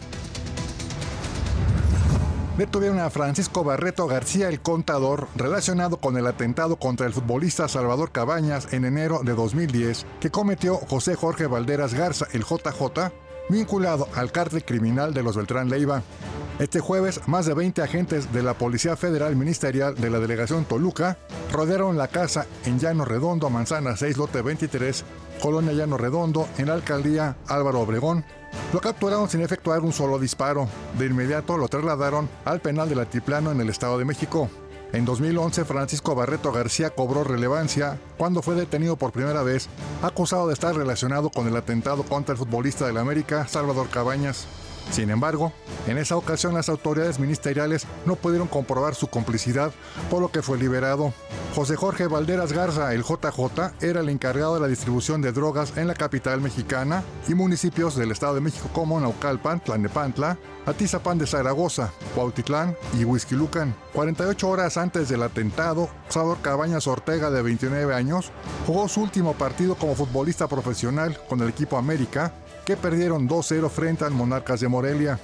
Detuvieron 2.57 3.00
a 3.00 3.10
Francisco 3.10 3.63
Barreto 3.63 4.05
García, 4.05 4.48
el 4.48 4.62
contador, 4.62 5.27
relacionado 5.36 5.98
con 5.98 6.17
el 6.17 6.27
atentado 6.27 6.75
contra 6.75 7.07
el 7.07 7.13
futbolista 7.13 7.67
Salvador 7.67 8.12
Cabañas 8.12 8.72
en 8.74 8.86
enero 8.86 9.22
de 9.24 9.33
2010, 9.33 10.05
que 10.19 10.29
cometió 10.29 10.75
José 10.75 11.15
Jorge 11.15 11.48
Valderas 11.48 11.95
Garza, 11.95 12.27
el 12.31 12.43
JJ, 12.43 13.12
vinculado 13.50 14.07
al 14.13 14.31
cártel 14.31 14.63
criminal 14.63 15.15
de 15.15 15.24
los 15.24 15.36
Beltrán 15.36 15.67
Leiva. 15.67 16.03
Este 16.60 16.79
jueves, 16.79 17.22
más 17.25 17.48
de 17.48 17.55
20 17.55 17.81
agentes 17.81 18.31
de 18.31 18.43
la 18.43 18.53
Policía 18.53 18.95
Federal 18.95 19.36
Ministerial 19.36 19.95
de 19.95 20.12
la 20.12 20.19
Delegación 20.19 20.65
Toluca 20.65 21.17
rodearon 21.51 21.98
la 21.98 22.07
casa 22.07 22.45
en 22.65 22.77
Llano 22.79 23.03
Redondo, 23.03 23.50
Manzana 23.50 23.98
6, 23.98 24.17
lote 24.17 24.43
23, 24.43 25.03
Colonia 25.43 25.73
Llano 25.73 25.97
Redondo, 25.97 26.47
en 26.57 26.67
la 26.67 26.73
alcaldía 26.73 27.35
Álvaro 27.50 27.81
Obregón. 27.81 28.23
Lo 28.71 28.79
capturaron 28.79 29.29
sin 29.29 29.41
efectuar 29.41 29.81
un 29.81 29.91
solo 29.91 30.17
disparo. 30.17 30.69
De 30.97 31.07
inmediato 31.07 31.57
lo 31.57 31.67
trasladaron 31.67 32.29
al 32.45 32.62
penal 32.62 32.88
del 32.88 33.00
Altiplano 33.00 33.51
en 33.51 33.59
el 33.59 33.67
Estado 33.67 33.97
de 33.97 34.05
México. 34.05 34.50
En 34.93 35.03
2011, 35.03 35.65
Francisco 35.65 36.15
Barreto 36.15 36.53
García 36.53 36.91
cobró 36.91 37.25
relevancia 37.25 38.00
cuando 38.17 38.41
fue 38.41 38.55
detenido 38.55 38.95
por 38.95 39.12
primera 39.12 39.43
vez, 39.43 39.67
acusado 40.01 40.47
de 40.47 40.53
estar 40.53 40.73
relacionado 40.77 41.29
con 41.29 41.45
el 41.45 41.57
atentado 41.57 42.03
contra 42.03 42.31
el 42.31 42.39
futbolista 42.39 42.88
del 42.88 42.97
América, 42.97 43.45
Salvador 43.45 43.89
Cabañas. 43.89 44.47
Sin 44.91 45.09
embargo, 45.09 45.51
en 45.87 45.97
esa 45.97 46.15
ocasión 46.15 46.53
las 46.53 46.69
autoridades 46.69 47.19
ministeriales 47.19 47.87
no 48.05 48.15
pudieron 48.15 48.47
comprobar 48.47 48.95
su 48.95 49.07
complicidad, 49.07 49.71
por 50.09 50.21
lo 50.21 50.31
que 50.31 50.41
fue 50.41 50.57
liberado. 50.57 51.13
José 51.55 51.75
Jorge 51.75 52.07
Valderas 52.07 52.53
Garza, 52.53 52.93
el 52.93 53.03
JJ, 53.03 53.73
era 53.81 54.01
el 54.01 54.09
encargado 54.09 54.55
de 54.55 54.61
la 54.61 54.67
distribución 54.67 55.21
de 55.21 55.31
drogas 55.31 55.77
en 55.77 55.87
la 55.87 55.93
capital 55.93 56.41
mexicana 56.41 57.03
y 57.27 57.35
municipios 57.35 57.95
del 57.95 58.11
Estado 58.11 58.35
de 58.35 58.41
México 58.41 58.69
como 58.73 58.99
Naucalpan, 58.99 59.63
Tlanepantla, 59.63 60.37
Atizapán 60.65 61.17
de 61.17 61.27
Zaragoza, 61.27 61.91
Cuautitlán 62.15 62.75
y 62.97 63.03
Huizquilucan. 63.03 63.75
48 63.93 64.49
horas 64.49 64.77
antes 64.77 65.09
del 65.09 65.23
atentado, 65.23 65.89
Salvador 66.09 66.39
Cabañas 66.41 66.87
Ortega, 66.87 67.29
de 67.29 67.41
29 67.41 67.93
años, 67.93 68.31
jugó 68.65 68.87
su 68.87 69.01
último 69.01 69.33
partido 69.33 69.75
como 69.75 69.95
futbolista 69.95 70.47
profesional 70.47 71.19
con 71.27 71.41
el 71.41 71.49
equipo 71.49 71.77
América 71.77 72.33
que 72.65 72.77
perdieron 72.77 73.27
2-0 73.27 73.70
frente 73.70 74.05
al 74.05 74.12
Monarcas 74.12 74.60
de 74.60 74.67
Morelia. 74.67 75.20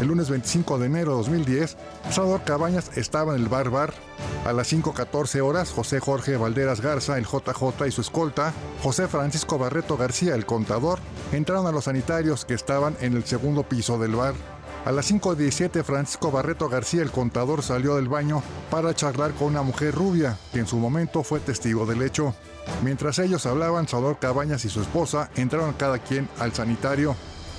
El 0.00 0.08
lunes 0.08 0.28
25 0.28 0.78
de 0.78 0.86
enero 0.86 1.12
de 1.12 1.16
2010, 1.18 1.76
Salvador 2.10 2.42
Cabañas 2.44 2.96
estaba 2.96 3.34
en 3.34 3.42
el 3.42 3.48
bar 3.48 3.70
bar 3.70 3.94
A 4.44 4.52
las 4.52 4.72
5.14 4.72 5.40
horas, 5.40 5.70
José 5.70 6.00
Jorge 6.00 6.36
Valderas 6.36 6.80
Garza, 6.80 7.16
el 7.16 7.24
JJ 7.24 7.86
y 7.86 7.90
su 7.90 8.00
escolta, 8.00 8.52
José 8.82 9.08
Francisco 9.08 9.58
Barreto 9.58 9.96
García, 9.96 10.34
el 10.34 10.44
contador, 10.44 10.98
entraron 11.32 11.66
a 11.66 11.72
los 11.72 11.84
sanitarios 11.84 12.44
que 12.44 12.54
estaban 12.54 12.96
en 13.00 13.14
el 13.14 13.24
segundo 13.24 13.62
piso 13.62 13.98
del 13.98 14.16
bar. 14.16 14.34
A 14.84 14.92
las 14.92 15.10
5.17 15.10 15.82
Francisco 15.82 16.30
Barreto 16.30 16.68
García, 16.68 17.02
el 17.02 17.10
contador, 17.10 17.62
salió 17.62 17.96
del 17.96 18.08
baño 18.08 18.42
para 18.70 18.94
charlar 18.94 19.32
con 19.32 19.48
una 19.48 19.62
mujer 19.62 19.94
rubia, 19.94 20.38
que 20.52 20.60
en 20.60 20.66
su 20.66 20.76
momento 20.76 21.24
fue 21.24 21.40
testigo 21.40 21.86
del 21.86 22.02
hecho. 22.02 22.34
Mientras 22.82 23.18
ellos 23.18 23.46
hablaban, 23.46 23.88
Salvador 23.88 24.18
Cabañas 24.18 24.64
y 24.64 24.68
su 24.68 24.80
esposa 24.80 25.30
entraron 25.36 25.72
cada 25.74 25.98
quien 25.98 26.28
al 26.38 26.52
sanitario. 26.52 27.16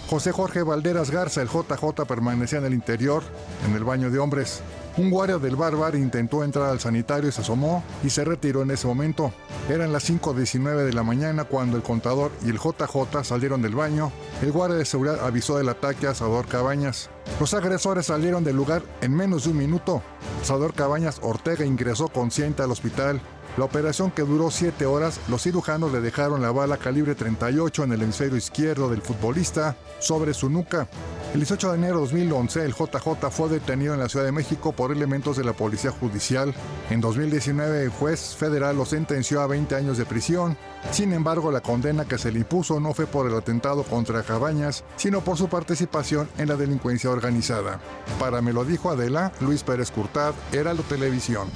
José 0.10 0.32
Jorge 0.32 0.64
Valderas 0.64 1.12
Garza, 1.12 1.42
el 1.42 1.50
JJ, 1.50 2.06
permanecía 2.08 2.60
en 2.60 2.66
el 2.66 2.74
interior, 2.74 3.24
en 3.68 3.76
el 3.76 3.84
baño 3.84 4.10
de 4.10 4.20
hombres. 4.20 4.62
Un 4.98 5.12
guardia 5.12 5.38
del 5.38 5.56
bar 5.56 5.96
intentó 5.96 6.44
entrar 6.44 6.70
al 6.70 6.80
sanitario 6.80 7.30
y 7.30 7.32
se 7.32 7.42
asomó 7.42 7.84
y 8.04 8.10
se 8.10 8.26
retiró 8.26 8.64
en 8.64 8.72
ese 8.72 8.88
momento. 8.88 9.32
Eran 9.70 9.94
las 9.94 10.10
5.19 10.10 10.86
de 10.86 10.94
la 10.94 11.04
mañana 11.04 11.44
cuando 11.44 11.78
el 11.78 11.84
contador 11.84 12.32
y 12.44 12.50
el 12.50 12.58
JJ 12.58 13.24
salieron 13.24 13.62
del 13.62 13.76
baño. 13.76 14.12
El 14.42 14.52
guardia 14.52 14.78
de 14.78 14.86
seguridad 14.86 15.24
avisó 15.24 15.58
del 15.58 15.70
ataque 15.70 16.08
a 16.08 16.16
Salvador 16.16 16.48
Cabañas. 16.48 17.12
Los 17.40 17.54
agresores 17.54 18.08
salieron 18.08 18.44
del 18.44 18.56
lugar 18.56 18.82
en 19.02 19.14
menos 19.14 19.44
de 19.44 19.52
un 19.52 19.58
minuto. 19.58 20.02
Salvador 20.42 20.74
Cabañas 20.74 21.20
Ortega 21.22 21.64
ingresó 21.64 22.08
consciente 22.08 22.64
al 22.64 22.72
hospital. 22.72 23.22
La 23.58 23.66
operación 23.66 24.12
que 24.12 24.22
duró 24.22 24.52
siete 24.52 24.86
horas, 24.86 25.20
los 25.28 25.42
cirujanos 25.42 25.92
le 25.92 26.00
dejaron 26.00 26.44
la 26.44 26.52
bala 26.52 26.78
calibre 26.78 27.16
38 27.16 27.86
en 27.86 27.92
el 27.92 28.04
hemisferio 28.04 28.38
izquierdo 28.38 28.88
del 28.88 29.02
futbolista 29.02 29.76
sobre 29.98 30.36
su 30.36 30.48
nuca. 30.48 30.88
El 31.34 31.40
18 31.40 31.72
de 31.72 31.78
enero 31.78 31.96
de 31.96 32.02
2011, 32.02 32.66
el 32.66 32.74
JJ 32.74 33.32
fue 33.32 33.50
detenido 33.50 33.96
en 33.96 34.00
la 34.00 34.10
Ciudad 34.10 34.26
de 34.26 34.32
México 34.32 34.74
por 34.74 34.92
elementos 34.92 35.38
de 35.38 35.44
la 35.44 35.54
Policía 35.54 35.90
Judicial. 35.90 36.54
En 36.92 37.02
2019, 37.02 37.82
el 37.82 37.90
juez 37.90 38.36
federal 38.36 38.78
lo 38.78 38.86
sentenció 38.86 39.42
a 39.42 39.48
20 39.48 39.74
años 39.74 39.98
de 39.98 40.06
prisión. 40.06 40.56
Sin 40.92 41.12
embargo, 41.12 41.52
la 41.52 41.62
condena 41.62 42.06
que 42.06 42.20
se 42.20 42.32
le 42.32 42.40
impuso 42.40 42.80
no 42.80 42.94
fue 42.94 43.08
por 43.08 43.26
el 43.26 43.36
atentado 43.36 43.82
contra 43.82 44.22
Cabañas, 44.22 44.84
sino 44.98 45.22
por 45.22 45.36
su 45.36 45.50
participación 45.50 46.30
en 46.38 46.50
la 46.50 46.58
delincuencia 46.58 47.10
organizada. 47.10 47.80
Para 48.20 48.40
me 48.44 48.54
lo 48.54 48.66
dijo 48.66 48.92
Adela, 48.92 49.32
Luis 49.42 49.64
Pérez 49.64 49.90
Curtad, 49.90 50.36
Heraldo 50.52 50.84
Televisión. 50.84 51.48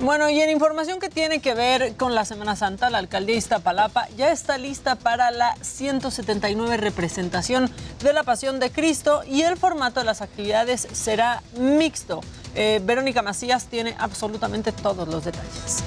Bueno, 0.00 0.28
y 0.28 0.38
en 0.40 0.50
información 0.50 1.00
que 1.00 1.08
tiene 1.08 1.40
que 1.40 1.54
ver 1.54 1.96
con 1.96 2.14
la 2.14 2.26
Semana 2.26 2.54
Santa, 2.54 2.90
la 2.90 2.98
alcaldía 2.98 3.36
Iztapalapa 3.36 4.08
ya 4.16 4.30
está 4.30 4.58
lista 4.58 4.96
para 4.96 5.30
la 5.30 5.56
179 5.62 6.76
representación 6.76 7.70
de 8.02 8.12
la 8.12 8.22
Pasión 8.22 8.60
de 8.60 8.70
Cristo 8.70 9.22
y 9.26 9.42
el 9.42 9.56
formato 9.56 10.00
de 10.00 10.06
las 10.06 10.20
actividades 10.20 10.86
será 10.92 11.42
mixto. 11.58 12.20
Eh, 12.54 12.80
Verónica 12.84 13.22
Macías 13.22 13.66
tiene 13.66 13.96
absolutamente 13.98 14.70
todos 14.70 15.08
los 15.08 15.24
detalles. 15.24 15.82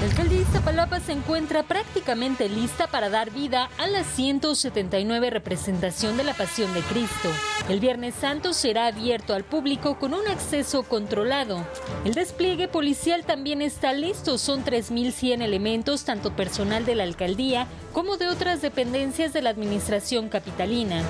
La 0.00 0.06
alcaldía 0.06 0.38
de 0.38 0.44
Iztapalapa 0.44 0.98
se 0.98 1.12
encuentra 1.12 1.62
prácticamente 1.62 2.48
lista 2.48 2.86
para 2.86 3.10
dar 3.10 3.30
vida 3.30 3.68
a 3.76 3.86
la 3.86 4.02
179 4.02 5.28
representación 5.28 6.16
de 6.16 6.24
la 6.24 6.32
Pasión 6.32 6.72
de 6.72 6.80
Cristo. 6.80 7.28
El 7.68 7.80
Viernes 7.80 8.14
Santo 8.14 8.54
será 8.54 8.86
abierto 8.86 9.34
al 9.34 9.44
público 9.44 9.98
con 9.98 10.14
un 10.14 10.26
acceso 10.26 10.84
controlado. 10.84 11.66
El 12.06 12.14
despliegue 12.14 12.66
policial 12.66 13.26
también 13.26 13.60
está 13.60 13.92
listo, 13.92 14.38
son 14.38 14.64
3.100 14.64 15.42
elementos, 15.42 16.06
tanto 16.06 16.34
personal 16.34 16.86
de 16.86 16.94
la 16.94 17.02
alcaldía 17.02 17.66
como 17.92 18.16
de 18.16 18.28
otras 18.28 18.62
dependencias 18.62 19.34
de 19.34 19.42
la 19.42 19.50
administración 19.50 20.30
capitalina. 20.30 21.02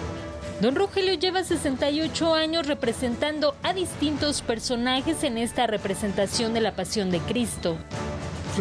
Don 0.60 0.74
Rogelio 0.74 1.14
lleva 1.14 1.44
68 1.44 2.34
años 2.34 2.66
representando 2.66 3.54
a 3.62 3.72
distintos 3.72 4.42
personajes 4.42 5.22
en 5.22 5.38
esta 5.38 5.68
representación 5.68 6.54
de 6.54 6.60
la 6.60 6.74
Pasión 6.74 7.12
de 7.12 7.20
Cristo. 7.20 7.78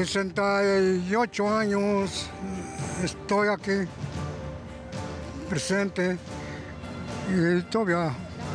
68 0.05 1.49
años 1.49 2.29
estoy 3.03 3.49
aquí 3.49 3.85
presente 5.49 6.17
y 7.29 7.62
todavía 7.63 8.13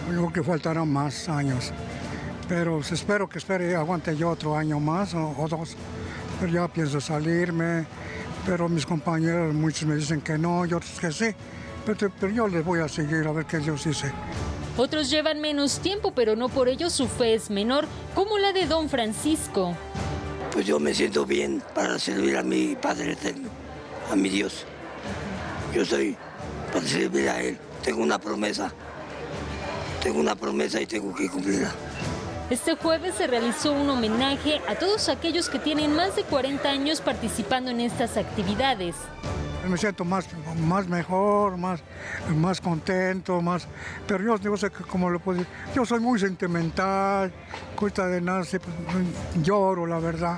creo 0.09 0.33
que 0.33 0.43
faltarán 0.43 0.91
más 0.91 1.29
años. 1.29 1.71
Pero 2.49 2.81
espero 2.81 3.29
que 3.29 3.37
espere, 3.37 3.77
aguante 3.77 4.17
yo 4.17 4.31
otro 4.31 4.57
año 4.57 4.81
más 4.81 5.13
o, 5.13 5.47
dos. 5.51 5.77
Pero 6.41 6.51
ya 6.51 6.67
pienso 6.67 6.99
salirme, 6.99 7.85
pero 8.47 8.67
mis 8.71 8.87
compañeros 8.87 9.53
muchos 9.53 9.87
me 9.87 9.97
dicen 9.97 10.23
que 10.23 10.39
no, 10.39 10.65
yo 10.65 10.81
que 10.99 11.13
sí. 11.13 11.27
Pero, 11.85 12.11
pero 12.19 12.33
yo 12.33 12.49
les 12.49 12.65
voy 12.65 12.81
a 12.81 12.89
seguir 12.89 13.27
a 13.27 13.33
ver 13.33 13.45
qué 13.45 13.59
Dios 13.59 13.85
dice. 13.85 14.11
Otros 14.79 15.11
llevan 15.11 15.43
menos 15.43 15.79
tiempo, 15.81 16.13
pero 16.15 16.37
no 16.37 16.49
por 16.49 16.71
ello 16.71 16.89
su 16.89 17.07
fe 17.07 17.35
es 17.35 17.51
menor, 17.51 17.85
como 18.15 18.39
la 18.39 18.55
de 18.55 18.65
don 18.65 18.89
Francisco 18.89 19.77
pues 20.55 20.67
yo 20.67 20.79
me 20.79 20.95
siento 20.95 21.27
bien 21.27 21.61
para 21.75 21.99
servir 21.99 22.37
a 22.37 22.45
mi 22.45 22.77
Padre 22.77 23.15
Eterno, 23.15 23.49
a 24.09 24.15
mi 24.15 24.29
Dios. 24.29 24.65
Yo 25.75 25.85
soy 25.85 26.17
para 26.73 26.87
servir 26.87 27.29
a 27.29 27.43
Él. 27.43 27.59
Tengo 27.83 28.05
una 28.05 28.21
promesa. 28.21 28.73
Tengo 30.01 30.21
una 30.21 30.37
promesa 30.37 30.81
y 30.81 30.87
tengo 30.87 31.13
que 31.13 31.29
cumplirla. 31.29 31.75
Este 32.51 32.77
jueves 32.77 33.15
se 33.15 33.27
realizó 33.27 33.73
un 33.73 33.89
homenaje 33.89 34.61
a 34.69 34.75
todos 34.75 35.09
aquellos 35.09 35.49
que 35.49 35.59
tienen 35.59 35.97
más 35.97 36.15
de 36.15 36.25
40 36.25 36.69
años 36.69 37.01
participando 37.01 37.71
en 37.71 37.81
estas 37.81 38.19
actividades. 38.19 38.97
Me 39.67 39.79
siento 39.79 40.05
más, 40.05 40.27
más 40.59 40.87
mejor, 40.87 41.57
más, 41.57 41.81
más 42.37 42.61
contento, 42.61 43.41
más... 43.41 43.67
Pero 44.07 44.39
yo 44.39 44.51
no 44.51 44.57
sé 44.59 44.69
cómo 44.69 45.09
lo 45.09 45.21
puedo 45.21 45.39
decir. 45.39 45.53
Yo 45.75 45.87
soy 45.87 46.01
muy 46.01 46.19
sentimental, 46.19 47.33
cuesta 47.75 48.07
de 48.09 48.21
nacer, 48.21 48.61
pues, 48.61 49.43
lloro, 49.43 49.87
la 49.87 49.99
verdad, 49.99 50.37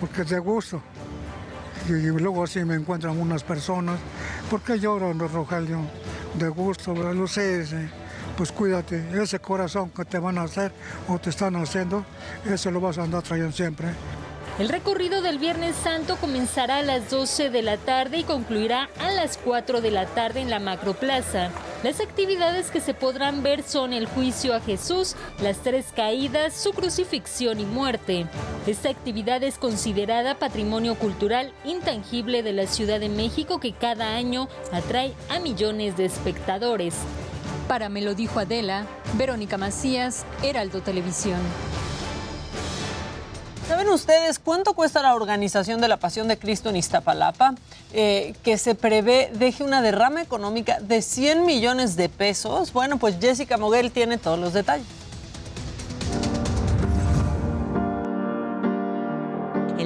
porque 0.00 0.24
de 0.24 0.40
gusto. 0.40 0.82
Y, 1.88 1.92
luego 1.92 2.42
así 2.42 2.64
me 2.64 2.74
encuentran 2.74 3.16
unas 3.16 3.44
personas. 3.44 4.00
¿Por 4.50 4.62
qué 4.62 4.80
lloro, 4.80 5.12
Rogelio? 5.12 5.78
De 6.34 6.48
gusto, 6.48 6.92
lo 6.92 7.26
sé. 7.28 7.88
Pues 8.36 8.52
cuídate, 8.52 9.04
ese 9.20 9.38
corazón 9.38 9.90
que 9.90 10.04
te 10.04 10.18
van 10.18 10.38
a 10.38 10.42
hacer 10.42 10.72
o 11.08 11.18
te 11.18 11.30
están 11.30 11.56
haciendo, 11.56 12.04
ese 12.44 12.70
lo 12.70 12.80
vas 12.80 12.98
a 12.98 13.02
andar 13.02 13.22
trayendo 13.22 13.52
siempre. 13.52 13.88
El 14.58 14.68
recorrido 14.68 15.22
del 15.22 15.38
Viernes 15.38 15.74
Santo 15.74 16.16
comenzará 16.16 16.78
a 16.78 16.82
las 16.82 17.10
12 17.10 17.48
de 17.48 17.62
la 17.62 17.78
tarde 17.78 18.18
y 18.18 18.24
concluirá 18.24 18.90
a 18.98 19.10
las 19.10 19.38
4 19.38 19.80
de 19.80 19.90
la 19.90 20.04
tarde 20.04 20.40
en 20.40 20.50
la 20.50 20.58
Macroplaza. 20.58 21.48
Las 21.82 21.98
actividades 22.00 22.70
que 22.70 22.82
se 22.82 22.92
podrán 22.92 23.42
ver 23.42 23.62
son 23.62 23.94
el 23.94 24.04
juicio 24.04 24.54
a 24.54 24.60
Jesús, 24.60 25.16
las 25.40 25.62
tres 25.62 25.86
caídas, 25.96 26.52
su 26.52 26.72
crucifixión 26.72 27.58
y 27.58 27.64
muerte. 27.64 28.26
Esta 28.66 28.90
actividad 28.90 29.42
es 29.42 29.56
considerada 29.56 30.38
patrimonio 30.38 30.94
cultural 30.94 31.54
intangible 31.64 32.42
de 32.42 32.52
la 32.52 32.66
Ciudad 32.66 33.00
de 33.00 33.08
México 33.08 33.60
que 33.60 33.72
cada 33.72 34.14
año 34.14 34.46
atrae 34.72 35.14
a 35.30 35.38
millones 35.38 35.96
de 35.96 36.04
espectadores. 36.04 36.96
Para 37.70 37.88
me 37.88 38.00
lo 38.02 38.16
dijo 38.16 38.40
Adela, 38.40 38.84
Verónica 39.14 39.56
Macías, 39.56 40.24
Heraldo 40.42 40.82
Televisión. 40.82 41.38
¿Saben 43.68 43.88
ustedes 43.90 44.40
cuánto 44.40 44.74
cuesta 44.74 45.02
la 45.02 45.14
organización 45.14 45.80
de 45.80 45.86
la 45.86 45.96
Pasión 45.96 46.26
de 46.26 46.36
Cristo 46.36 46.70
en 46.70 46.74
Iztapalapa? 46.74 47.54
Eh, 47.92 48.34
que 48.42 48.58
se 48.58 48.74
prevé 48.74 49.30
deje 49.34 49.62
una 49.62 49.82
derrama 49.82 50.20
económica 50.20 50.80
de 50.80 51.00
100 51.00 51.46
millones 51.46 51.94
de 51.94 52.08
pesos. 52.08 52.72
Bueno, 52.72 52.98
pues 52.98 53.18
Jessica 53.20 53.56
Moguel 53.56 53.92
tiene 53.92 54.18
todos 54.18 54.40
los 54.40 54.52
detalles. 54.52 54.99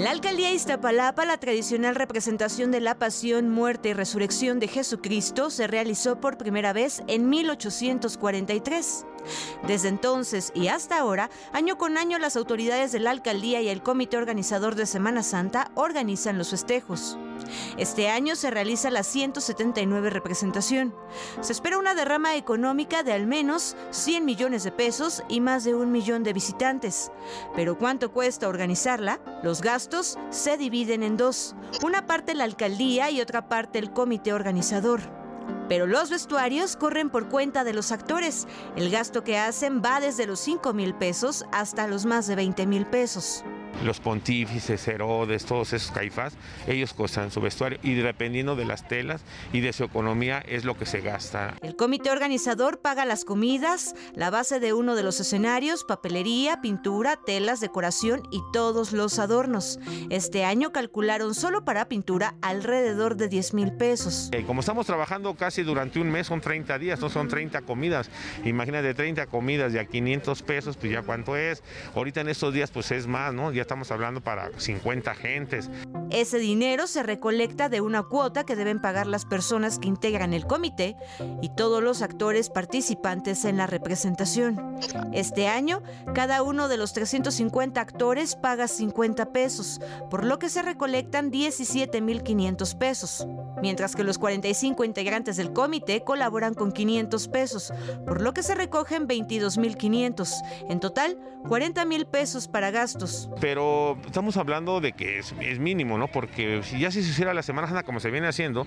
La 0.04 0.10
alcaldía 0.10 0.52
Iztapalapa, 0.52 1.24
la 1.24 1.38
tradicional 1.38 1.94
representación 1.94 2.70
de 2.70 2.82
la 2.82 2.98
pasión, 2.98 3.48
muerte 3.48 3.88
y 3.88 3.92
resurrección 3.94 4.60
de 4.60 4.68
Jesucristo 4.68 5.48
se 5.48 5.66
realizó 5.66 6.20
por 6.20 6.36
primera 6.36 6.74
vez 6.74 7.02
en 7.06 7.30
1843. 7.30 9.06
Desde 9.66 9.88
entonces 9.88 10.52
y 10.54 10.68
hasta 10.68 10.98
ahora, 10.98 11.30
año 11.54 11.78
con 11.78 11.96
año 11.96 12.18
las 12.18 12.36
autoridades 12.36 12.92
de 12.92 13.00
la 13.00 13.12
alcaldía 13.12 13.62
y 13.62 13.70
el 13.70 13.82
comité 13.82 14.18
organizador 14.18 14.74
de 14.74 14.84
Semana 14.84 15.22
Santa 15.22 15.70
organizan 15.74 16.36
los 16.36 16.50
festejos. 16.50 17.16
Este 17.76 18.08
año 18.08 18.36
se 18.36 18.50
realiza 18.50 18.90
la 18.90 19.02
179 19.02 20.10
representación. 20.10 20.94
Se 21.40 21.52
espera 21.52 21.78
una 21.78 21.94
derrama 21.94 22.36
económica 22.36 23.02
de 23.02 23.12
al 23.12 23.26
menos 23.26 23.76
100 23.90 24.24
millones 24.24 24.64
de 24.64 24.72
pesos 24.72 25.22
y 25.28 25.40
más 25.40 25.64
de 25.64 25.74
un 25.74 25.92
millón 25.92 26.22
de 26.22 26.32
visitantes. 26.32 27.10
Pero 27.54 27.78
¿cuánto 27.78 28.12
cuesta 28.12 28.48
organizarla? 28.48 29.20
Los 29.42 29.60
gastos 29.60 30.18
se 30.30 30.56
dividen 30.56 31.02
en 31.02 31.16
dos, 31.16 31.54
una 31.82 32.06
parte 32.06 32.34
la 32.34 32.44
alcaldía 32.44 33.10
y 33.10 33.20
otra 33.20 33.48
parte 33.48 33.78
el 33.78 33.92
comité 33.92 34.32
organizador. 34.32 35.00
Pero 35.68 35.86
los 35.86 36.10
vestuarios 36.10 36.76
corren 36.76 37.10
por 37.10 37.28
cuenta 37.28 37.64
de 37.64 37.72
los 37.72 37.90
actores. 37.92 38.46
El 38.76 38.90
gasto 38.90 39.24
que 39.24 39.38
hacen 39.38 39.82
va 39.82 40.00
desde 40.00 40.26
los 40.26 40.40
5 40.40 40.72
mil 40.74 40.94
pesos 40.94 41.44
hasta 41.52 41.86
los 41.86 42.04
más 42.04 42.26
de 42.26 42.36
20 42.36 42.66
mil 42.66 42.86
pesos. 42.86 43.44
Los 43.82 44.00
pontífices, 44.00 44.86
Herodes, 44.86 45.44
todos 45.44 45.72
esos 45.72 45.90
caifás, 45.90 46.34
ellos 46.66 46.92
costan 46.94 47.30
su 47.30 47.40
vestuario 47.40 47.78
y 47.82 47.94
dependiendo 47.94 48.56
de 48.56 48.64
las 48.64 48.88
telas 48.88 49.22
y 49.52 49.60
de 49.60 49.72
su 49.72 49.84
economía 49.84 50.38
es 50.46 50.64
lo 50.64 50.76
que 50.76 50.86
se 50.86 51.00
gasta. 51.00 51.54
El 51.62 51.76
comité 51.76 52.10
organizador 52.10 52.80
paga 52.80 53.04
las 53.04 53.24
comidas, 53.24 53.94
la 54.14 54.30
base 54.30 54.60
de 54.60 54.72
uno 54.72 54.94
de 54.94 55.02
los 55.02 55.20
escenarios, 55.20 55.84
papelería, 55.84 56.60
pintura, 56.60 57.16
telas, 57.16 57.60
decoración 57.60 58.22
y 58.30 58.42
todos 58.52 58.92
los 58.92 59.18
adornos. 59.18 59.78
Este 60.10 60.44
año 60.44 60.72
calcularon 60.72 61.34
solo 61.34 61.64
para 61.64 61.88
pintura 61.88 62.34
alrededor 62.42 63.16
de 63.16 63.28
10 63.28 63.54
mil 63.54 63.72
pesos. 63.72 64.30
Y 64.38 64.42
como 64.44 64.60
estamos 64.60 64.86
trabajando 64.86 65.34
casi 65.34 65.62
durante 65.62 66.00
un 66.00 66.10
mes, 66.10 66.26
son 66.26 66.40
30 66.40 66.78
días, 66.78 67.00
no 67.00 67.10
son 67.10 67.28
30 67.28 67.62
comidas. 67.62 68.10
Imagínate 68.44 68.94
30 68.94 69.26
comidas 69.26 69.72
de 69.72 69.80
a 69.80 69.84
500 69.84 70.42
pesos, 70.42 70.76
pues 70.76 70.92
ya 70.92 71.02
cuánto 71.02 71.36
es. 71.36 71.62
Ahorita 71.94 72.20
en 72.20 72.28
estos 72.28 72.52
días 72.52 72.70
pues 72.70 72.90
es 72.90 73.06
más, 73.06 73.32
¿no? 73.32 73.52
Ya 73.52 73.63
estamos 73.64 73.90
hablando 73.90 74.20
para 74.20 74.50
50 74.56 75.14
gentes. 75.14 75.70
Ese 76.10 76.38
dinero 76.38 76.86
se 76.86 77.02
recolecta 77.02 77.68
de 77.68 77.80
una 77.80 78.02
cuota 78.02 78.44
que 78.44 78.56
deben 78.56 78.80
pagar 78.80 79.06
las 79.06 79.24
personas 79.24 79.78
que 79.78 79.88
integran 79.88 80.34
el 80.34 80.46
comité 80.46 80.96
y 81.40 81.48
todos 81.48 81.82
los 81.82 82.02
actores 82.02 82.50
participantes 82.50 83.44
en 83.44 83.56
la 83.56 83.66
representación. 83.66 84.78
Este 85.12 85.48
año, 85.48 85.82
cada 86.14 86.42
uno 86.42 86.68
de 86.68 86.76
los 86.76 86.92
350 86.92 87.80
actores 87.80 88.36
paga 88.36 88.68
50 88.68 89.32
pesos, 89.32 89.80
por 90.10 90.24
lo 90.24 90.38
que 90.38 90.50
se 90.50 90.62
recolectan 90.62 91.32
17.500 91.32 92.78
pesos, 92.78 93.26
mientras 93.62 93.96
que 93.96 94.04
los 94.04 94.18
45 94.18 94.84
integrantes 94.84 95.36
del 95.36 95.52
comité 95.52 96.02
colaboran 96.04 96.54
con 96.54 96.70
500 96.70 97.28
pesos, 97.28 97.72
por 98.04 98.20
lo 98.20 98.34
que 98.34 98.42
se 98.42 98.54
recogen 98.54 99.08
22.500. 99.08 100.42
En 100.68 100.80
total, 100.80 101.18
40.000 101.44 102.06
pesos 102.06 102.48
para 102.48 102.70
gastos. 102.70 103.28
Pero 103.40 103.53
estamos 104.06 104.36
hablando 104.36 104.80
de 104.80 104.92
que 104.92 105.18
es, 105.18 105.34
es, 105.40 105.58
mínimo, 105.58 105.98
¿no? 105.98 106.08
Porque 106.08 106.62
si 106.62 106.78
ya 106.78 106.90
si 106.90 107.02
se 107.02 107.10
hiciera 107.10 107.34
la 107.34 107.42
Semana 107.42 107.68
Santa 107.68 107.82
como 107.82 108.00
se 108.00 108.10
viene 108.10 108.26
haciendo, 108.26 108.66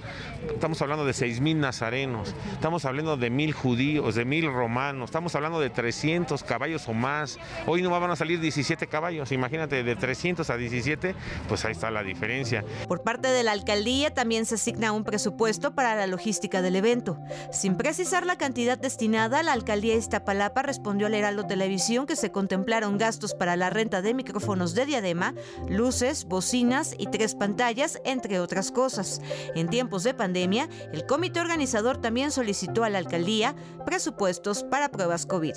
estamos 0.53 0.81
hablando 0.81 1.05
de 1.05 1.13
6.000 1.13 1.55
nazarenos, 1.57 2.35
estamos 2.53 2.85
hablando 2.85 3.17
de 3.17 3.31
1.000 3.31 3.53
judíos, 3.53 4.15
de 4.15 4.25
1.000 4.25 4.53
romanos, 4.53 5.09
estamos 5.09 5.35
hablando 5.35 5.59
de 5.59 5.69
300 5.69 6.43
caballos 6.43 6.87
o 6.87 6.93
más. 6.93 7.37
Hoy 7.65 7.81
no 7.81 7.89
van 7.89 8.11
a 8.11 8.15
salir 8.15 8.39
17 8.39 8.87
caballos, 8.87 9.31
imagínate, 9.31 9.83
de 9.83 9.95
300 9.95 10.49
a 10.49 10.57
17, 10.57 11.15
pues 11.47 11.65
ahí 11.65 11.71
está 11.71 11.91
la 11.91 12.03
diferencia. 12.03 12.63
Por 12.87 13.03
parte 13.03 13.27
de 13.27 13.43
la 13.43 13.51
alcaldía 13.51 14.13
también 14.13 14.45
se 14.45 14.55
asigna 14.55 14.91
un 14.91 15.03
presupuesto 15.03 15.73
para 15.73 15.95
la 15.95 16.07
logística 16.07 16.61
del 16.61 16.75
evento. 16.75 17.17
Sin 17.51 17.75
precisar 17.77 18.25
la 18.25 18.37
cantidad 18.37 18.77
destinada, 18.77 19.43
la 19.43 19.53
alcaldía 19.53 19.93
de 19.93 19.99
Iztapalapa 19.99 20.61
respondió 20.61 21.07
al 21.07 21.13
Heraldo 21.13 21.45
Televisión 21.45 22.05
que 22.05 22.15
se 22.15 22.31
contemplaron 22.31 22.97
gastos 22.97 23.33
para 23.33 23.55
la 23.55 23.69
renta 23.69 24.01
de 24.01 24.13
micrófonos 24.13 24.75
de 24.77 24.85
diadema, 24.85 25.33
luces, 25.67 26.23
bocinas 26.23 26.95
y 26.97 27.07
tres 27.07 27.35
pantallas, 27.35 27.99
entre 28.05 28.39
otras 28.39 28.71
cosas. 28.71 29.19
En 29.55 29.67
tiempos 29.67 30.03
de 30.03 30.13
pandemia, 30.13 30.69
el 30.93 31.05
comité 31.05 31.41
organizador 31.41 31.97
también 31.97 32.31
solicitó 32.31 32.85
a 32.85 32.89
la 32.89 32.99
alcaldía 32.99 33.55
presupuestos 33.85 34.63
para 34.63 34.89
pruebas 34.89 35.25
COVID. 35.25 35.55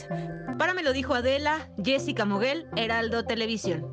Para 0.59 0.75
me 0.75 0.83
lo 0.83 0.93
dijo 0.93 1.15
Adela, 1.15 1.71
Jessica 1.83 2.25
Moguel, 2.25 2.67
Heraldo 2.75 3.25
Televisión. 3.25 3.87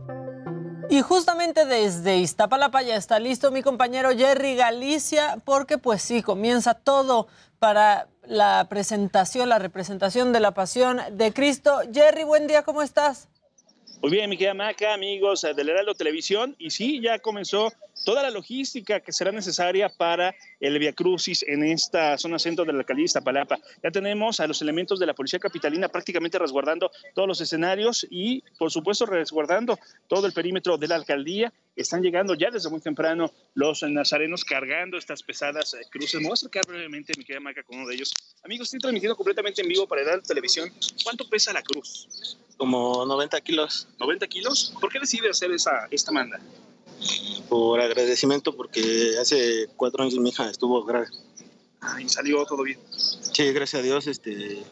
Y 0.89 1.01
justamente 1.01 1.65
desde 1.65 2.17
Iztapalapa 2.17 2.81
ya 2.81 2.95
está 2.95 3.19
listo 3.19 3.51
mi 3.51 3.61
compañero 3.61 4.09
Jerry 4.15 4.55
Galicia, 4.55 5.37
porque 5.43 5.77
pues 5.77 6.01
sí, 6.01 6.23
comienza 6.23 6.75
todo 6.75 7.27
para 7.59 8.07
la 8.23 8.67
presentación, 8.69 9.49
la 9.49 9.59
representación 9.59 10.31
de 10.31 10.39
la 10.39 10.51
pasión 10.53 11.01
de 11.11 11.33
Cristo. 11.33 11.81
Jerry, 11.93 12.23
buen 12.23 12.47
día, 12.47 12.63
¿cómo 12.63 12.81
estás? 12.81 13.27
Muy 13.99 14.11
bien, 14.11 14.29
mi 14.29 14.37
querida 14.37 14.53
Maca, 14.53 14.93
amigos 14.93 15.41
del 15.41 15.69
Heraldo 15.69 15.95
Televisión. 15.95 16.55
Y 16.59 16.69
sí, 16.69 17.01
ya 17.01 17.17
comenzó 17.17 17.73
toda 18.05 18.21
la 18.21 18.29
logística 18.29 18.99
que 18.99 19.11
será 19.11 19.31
necesaria 19.31 19.89
para 19.89 20.35
el 20.59 20.77
Via 20.77 20.93
Crucis 20.93 21.43
en 21.47 21.63
esta 21.63 22.15
zona 22.19 22.37
centro 22.37 22.63
de 22.63 22.73
la 22.73 22.79
alcaldía 22.79 23.01
de 23.01 23.05
Iztapalapa. 23.05 23.57
Ya 23.83 23.89
tenemos 23.89 24.39
a 24.39 24.45
los 24.45 24.61
elementos 24.61 24.99
de 24.99 25.07
la 25.07 25.15
Policía 25.15 25.39
Capitalina 25.39 25.89
prácticamente 25.89 26.37
resguardando 26.37 26.91
todos 27.15 27.27
los 27.27 27.41
escenarios 27.41 28.05
y, 28.11 28.43
por 28.59 28.71
supuesto, 28.71 29.07
resguardando 29.07 29.79
todo 30.07 30.27
el 30.27 30.33
perímetro 30.33 30.77
de 30.77 30.87
la 30.87 30.95
alcaldía. 30.95 31.51
Están 31.75 32.03
llegando 32.03 32.35
ya 32.35 32.51
desde 32.51 32.69
muy 32.69 32.81
temprano 32.81 33.31
los 33.55 33.81
nazarenos 33.81 34.45
cargando 34.45 34.99
estas 34.99 35.23
pesadas 35.23 35.73
eh, 35.73 35.79
cruces. 35.89 36.21
Me 36.21 36.27
voy 36.27 36.31
a 36.31 36.33
acercar 36.35 36.63
brevemente, 36.67 37.13
mi 37.17 37.23
querida 37.23 37.39
Maca, 37.39 37.63
con 37.63 37.79
uno 37.79 37.87
de 37.87 37.95
ellos. 37.95 38.13
Amigos, 38.43 38.67
estoy 38.67 38.79
transmitiendo 38.79 39.15
completamente 39.15 39.63
en 39.63 39.67
vivo 39.67 39.87
para 39.87 40.03
Heraldo 40.03 40.21
Televisión. 40.27 40.71
¿Cuánto 41.03 41.27
pesa 41.27 41.51
la 41.51 41.63
cruz? 41.63 42.37
Como 42.57 43.05
90 43.05 43.39
kilos. 43.41 43.87
¿90 43.99 44.27
kilos? 44.27 44.73
¿Por 44.79 44.91
qué 44.91 44.99
decide 44.99 45.29
hacer 45.29 45.51
esa, 45.51 45.87
esta 45.91 46.11
manda? 46.11 46.39
Por 47.49 47.79
agradecimiento, 47.79 48.55
porque 48.55 49.15
hace 49.21 49.67
cuatro 49.75 50.03
años 50.03 50.15
mi 50.15 50.29
hija 50.29 50.49
estuvo 50.49 50.83
grave. 50.83 51.07
Ah, 51.81 52.01
¿Y 52.01 52.09
salió 52.09 52.43
todo 52.45 52.63
bien? 52.63 52.79
Sí, 52.89 53.51
gracias 53.51 53.79
a 53.79 53.83
Dios. 53.83 54.07
Este, 54.07 54.63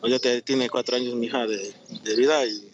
pues 0.00 0.12
ya 0.12 0.18
te, 0.18 0.42
tiene 0.42 0.70
cuatro 0.70 0.96
años 0.96 1.14
mi 1.14 1.26
hija 1.26 1.46
de, 1.46 1.74
de, 2.02 2.16
vida 2.16 2.46
y 2.46 2.70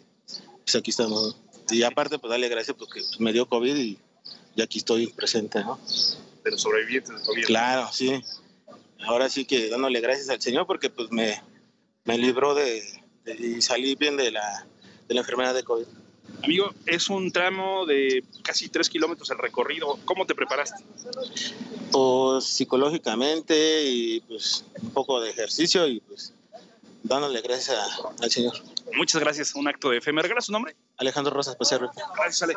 pues 0.64 0.76
aquí 0.76 0.90
estamos. 0.90 1.36
Y 1.70 1.82
aparte, 1.82 2.18
pues 2.18 2.30
darle 2.30 2.48
gracias 2.48 2.76
porque 2.76 3.00
pues, 3.00 3.18
me 3.20 3.32
dio 3.32 3.46
COVID 3.46 3.74
y, 3.74 3.98
y 4.54 4.62
aquí 4.62 4.78
estoy 4.78 5.06
presente, 5.06 5.60
¿no? 5.64 5.78
Pero 6.42 6.58
sobreviviente 6.58 7.12
del 7.12 7.22
COVID. 7.22 7.44
Claro, 7.46 7.88
sí. 7.92 8.22
Ahora 9.06 9.30
sí 9.30 9.46
que 9.46 9.70
dándole 9.70 10.00
gracias 10.00 10.28
al 10.28 10.42
Señor 10.42 10.66
porque 10.66 10.90
pues 10.90 11.10
me, 11.10 11.42
me 12.04 12.18
libró 12.18 12.54
de, 12.54 12.82
y 13.26 13.60
salí 13.60 13.94
bien 13.94 14.16
de 14.16 14.30
la, 14.30 14.66
de 15.08 15.14
la 15.14 15.20
enfermedad 15.20 15.54
de 15.54 15.62
COVID. 15.62 15.86
Amigo, 16.42 16.72
es 16.86 17.10
un 17.10 17.32
tramo 17.32 17.84
de 17.86 18.24
casi 18.42 18.68
tres 18.68 18.88
kilómetros 18.88 19.30
el 19.30 19.38
recorrido. 19.38 19.98
¿Cómo 20.04 20.26
te 20.26 20.34
preparaste? 20.34 20.82
Pues 21.92 22.44
psicológicamente 22.44 23.84
y 23.84 24.20
pues 24.20 24.64
un 24.80 24.90
poco 24.90 25.20
de 25.20 25.30
ejercicio 25.30 25.86
y 25.86 26.00
pues 26.00 26.32
dándole 27.02 27.40
gracias 27.42 27.76
a, 27.76 28.22
al 28.22 28.30
Señor. 28.30 28.54
Muchas 28.96 29.20
gracias. 29.20 29.54
Un 29.54 29.68
acto 29.68 29.90
de 29.90 30.00
fe. 30.00 30.12
¿Me 30.12 30.22
regala 30.22 30.40
su 30.40 30.52
nombre? 30.52 30.74
Alejandro 30.96 31.32
Rosas 31.32 31.56
Pecerro. 31.56 31.90
Gracias, 32.16 32.42
Ale. 32.42 32.54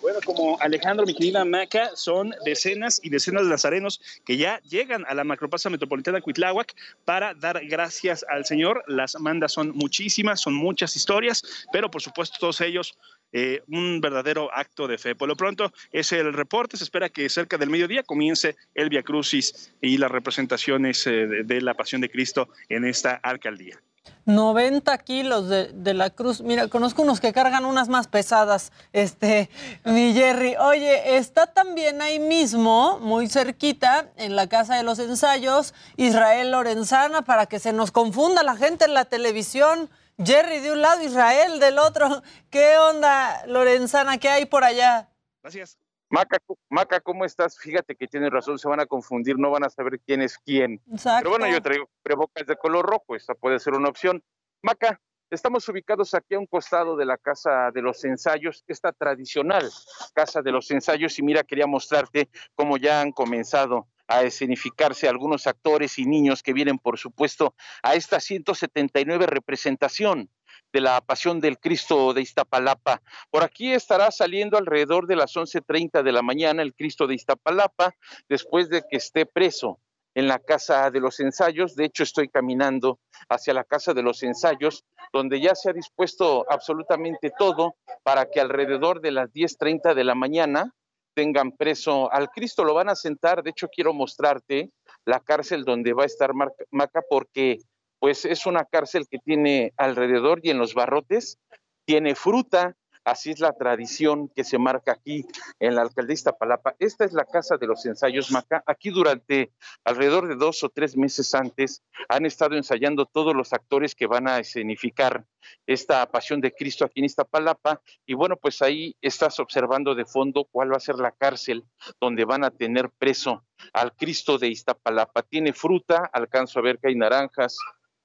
Bueno, 0.00 0.20
como 0.24 0.60
Alejandro, 0.60 1.04
mi 1.06 1.14
querida 1.14 1.44
Maca, 1.44 1.90
son 1.94 2.34
decenas 2.44 3.00
y 3.02 3.10
decenas 3.10 3.44
de 3.44 3.50
nazarenos 3.50 4.00
que 4.24 4.36
ya 4.36 4.60
llegan 4.60 5.04
a 5.08 5.14
la 5.14 5.24
macroplaza 5.24 5.70
metropolitana 5.70 6.20
Cuitláhuac 6.20 6.74
para 7.04 7.34
dar 7.34 7.64
gracias 7.66 8.24
al 8.28 8.44
Señor. 8.44 8.84
Las 8.86 9.18
mandas 9.18 9.52
son 9.52 9.70
muchísimas, 9.70 10.40
son 10.40 10.54
muchas 10.54 10.94
historias, 10.96 11.42
pero 11.72 11.90
por 11.90 12.02
supuesto 12.02 12.36
todos 12.38 12.60
ellos 12.60 12.96
eh, 13.32 13.62
un 13.68 14.00
verdadero 14.00 14.50
acto 14.54 14.86
de 14.86 14.98
fe. 14.98 15.14
Por 15.14 15.28
lo 15.28 15.36
pronto 15.36 15.72
es 15.92 16.12
el 16.12 16.32
reporte, 16.32 16.76
se 16.76 16.84
espera 16.84 17.08
que 17.08 17.28
cerca 17.28 17.58
del 17.58 17.70
mediodía 17.70 18.02
comience 18.02 18.56
el 18.74 18.88
Via 18.88 19.02
Crucis 19.02 19.72
y 19.80 19.98
las 19.98 20.10
representaciones 20.10 21.06
eh, 21.06 21.26
de, 21.26 21.42
de 21.42 21.60
la 21.60 21.74
Pasión 21.74 22.00
de 22.00 22.10
Cristo 22.10 22.48
en 22.68 22.84
esta 22.84 23.14
alcaldía. 23.14 23.80
90 24.26 24.98
kilos 24.98 25.48
de, 25.48 25.94
la 25.94 26.10
cruz. 26.10 26.40
Mira, 26.42 26.68
conozco 26.68 27.02
unos 27.02 27.20
que 27.20 27.32
cargan 27.32 27.64
unas 27.64 27.88
más 27.88 28.08
pesadas, 28.08 28.72
este, 28.92 29.48
mi 29.84 30.12
Jerry. 30.12 30.56
Oye, 30.56 31.16
está 31.16 31.46
también 31.46 32.02
ahí 32.02 32.18
mismo, 32.18 32.98
muy 33.00 33.28
cerquita, 33.28 34.08
en 34.16 34.36
la 34.36 34.46
Casa 34.48 34.76
de 34.76 34.82
los 34.82 34.98
Ensayos, 34.98 35.74
Israel 35.96 36.50
Lorenzana, 36.50 37.22
para 37.22 37.46
que 37.46 37.58
se 37.58 37.72
nos 37.72 37.90
confunda 37.90 38.42
la 38.42 38.56
gente 38.56 38.84
en 38.84 38.94
la 38.94 39.06
televisión. 39.06 39.88
Jerry 40.22 40.60
de 40.60 40.72
un 40.72 40.82
lado, 40.82 41.02
Israel 41.02 41.60
del 41.60 41.78
otro. 41.78 42.22
¿Qué 42.50 42.76
onda, 42.78 43.46
Lorenzana? 43.46 44.18
¿Qué 44.18 44.28
hay 44.28 44.46
por 44.46 44.64
allá? 44.64 45.08
Gracias. 45.42 45.78
Maca, 46.10 46.38
Maca, 46.70 47.00
¿cómo 47.00 47.24
estás? 47.24 47.58
Fíjate 47.58 47.94
que 47.94 48.06
tienes 48.06 48.30
razón, 48.30 48.58
se 48.58 48.68
van 48.68 48.80
a 48.80 48.86
confundir, 48.86 49.38
no 49.38 49.50
van 49.50 49.64
a 49.64 49.70
saber 49.70 50.00
quién 50.00 50.22
es 50.22 50.38
quién. 50.38 50.80
Exacto. 50.90 51.18
Pero 51.20 51.30
bueno, 51.30 51.52
yo 51.52 51.60
traigo 51.60 51.88
prebocas 52.02 52.46
de 52.46 52.56
color 52.56 52.86
rojo, 52.86 53.14
esta 53.14 53.34
puede 53.34 53.58
ser 53.58 53.74
una 53.74 53.90
opción. 53.90 54.22
Maca, 54.62 55.00
estamos 55.30 55.68
ubicados 55.68 56.14
aquí 56.14 56.34
a 56.34 56.38
un 56.38 56.46
costado 56.46 56.96
de 56.96 57.04
la 57.04 57.18
Casa 57.18 57.70
de 57.72 57.82
los 57.82 58.02
Ensayos, 58.04 58.64
esta 58.66 58.92
tradicional 58.92 59.68
Casa 60.14 60.40
de 60.40 60.52
los 60.52 60.70
Ensayos, 60.70 61.18
y 61.18 61.22
mira, 61.22 61.44
quería 61.44 61.66
mostrarte 61.66 62.30
cómo 62.54 62.78
ya 62.78 63.02
han 63.02 63.12
comenzado 63.12 63.86
a 64.06 64.22
escenificarse 64.22 65.06
algunos 65.06 65.46
actores 65.46 65.98
y 65.98 66.06
niños 66.06 66.42
que 66.42 66.54
vienen, 66.54 66.78
por 66.78 66.98
supuesto, 66.98 67.54
a 67.82 67.94
esta 67.94 68.18
179 68.18 69.26
representación 69.26 70.30
de 70.72 70.80
la 70.80 71.00
Pasión 71.00 71.40
del 71.40 71.58
Cristo 71.58 72.12
de 72.12 72.22
Iztapalapa. 72.22 73.02
Por 73.30 73.42
aquí 73.42 73.72
estará 73.72 74.10
saliendo 74.10 74.58
alrededor 74.58 75.06
de 75.06 75.16
las 75.16 75.34
11.30 75.34 76.02
de 76.02 76.12
la 76.12 76.22
mañana 76.22 76.62
el 76.62 76.74
Cristo 76.74 77.06
de 77.06 77.14
Iztapalapa, 77.14 77.94
después 78.28 78.68
de 78.68 78.82
que 78.88 78.96
esté 78.96 79.26
preso 79.26 79.80
en 80.14 80.26
la 80.26 80.38
Casa 80.38 80.90
de 80.90 81.00
los 81.00 81.20
Ensayos. 81.20 81.76
De 81.76 81.84
hecho, 81.84 82.02
estoy 82.02 82.28
caminando 82.28 82.98
hacia 83.28 83.54
la 83.54 83.64
Casa 83.64 83.94
de 83.94 84.02
los 84.02 84.22
Ensayos, 84.22 84.84
donde 85.12 85.40
ya 85.40 85.54
se 85.54 85.70
ha 85.70 85.72
dispuesto 85.72 86.44
absolutamente 86.50 87.30
todo 87.38 87.76
para 88.02 88.28
que 88.28 88.40
alrededor 88.40 89.00
de 89.00 89.12
las 89.12 89.30
10.30 89.30 89.94
de 89.94 90.04
la 90.04 90.14
mañana 90.14 90.74
tengan 91.14 91.52
preso 91.52 92.12
al 92.12 92.30
Cristo. 92.30 92.64
Lo 92.64 92.74
van 92.74 92.88
a 92.88 92.94
sentar, 92.94 93.42
de 93.42 93.50
hecho, 93.50 93.68
quiero 93.68 93.92
mostrarte 93.92 94.70
la 95.04 95.20
cárcel 95.20 95.64
donde 95.64 95.92
va 95.92 96.02
a 96.02 96.06
estar 96.06 96.32
Maca, 96.70 97.02
porque 97.08 97.58
pues 97.98 98.24
es 98.24 98.46
una 98.46 98.64
cárcel 98.64 99.06
que 99.10 99.18
tiene 99.18 99.72
alrededor 99.76 100.40
y 100.42 100.50
en 100.50 100.58
los 100.58 100.74
barrotes 100.74 101.38
tiene 101.84 102.14
fruta, 102.14 102.76
Así 103.08 103.30
es 103.30 103.40
la 103.40 103.54
tradición 103.54 104.28
que 104.28 104.44
se 104.44 104.58
marca 104.58 104.92
aquí 104.92 105.24
en 105.58 105.74
la 105.74 105.80
alcaldía 105.80 106.12
Iztapalapa. 106.12 106.74
Esta 106.78 107.06
es 107.06 107.14
la 107.14 107.24
casa 107.24 107.56
de 107.56 107.66
los 107.66 107.86
ensayos 107.86 108.30
Maca. 108.30 108.62
Aquí 108.66 108.90
durante 108.90 109.50
alrededor 109.84 110.28
de 110.28 110.34
dos 110.34 110.62
o 110.62 110.68
tres 110.68 110.94
meses 110.94 111.34
antes 111.34 111.82
han 112.10 112.26
estado 112.26 112.54
ensayando 112.54 113.06
todos 113.06 113.34
los 113.34 113.54
actores 113.54 113.94
que 113.94 114.06
van 114.06 114.28
a 114.28 114.38
escenificar 114.38 115.24
esta 115.66 116.04
pasión 116.10 116.42
de 116.42 116.52
Cristo 116.52 116.84
aquí 116.84 117.00
en 117.00 117.06
Iztapalapa. 117.06 117.80
Y 118.04 118.12
bueno, 118.12 118.36
pues 118.36 118.60
ahí 118.60 118.94
estás 119.00 119.40
observando 119.40 119.94
de 119.94 120.04
fondo 120.04 120.44
cuál 120.44 120.70
va 120.70 120.76
a 120.76 120.80
ser 120.80 120.96
la 120.96 121.12
cárcel 121.12 121.64
donde 121.98 122.26
van 122.26 122.44
a 122.44 122.50
tener 122.50 122.90
preso 122.98 123.42
al 123.72 123.94
Cristo 123.96 124.36
de 124.36 124.48
Iztapalapa. 124.48 125.22
Tiene 125.22 125.54
fruta, 125.54 126.10
alcanzo 126.12 126.58
a 126.58 126.62
ver 126.62 126.78
que 126.78 126.88
hay 126.88 126.94
naranjas, 126.94 127.56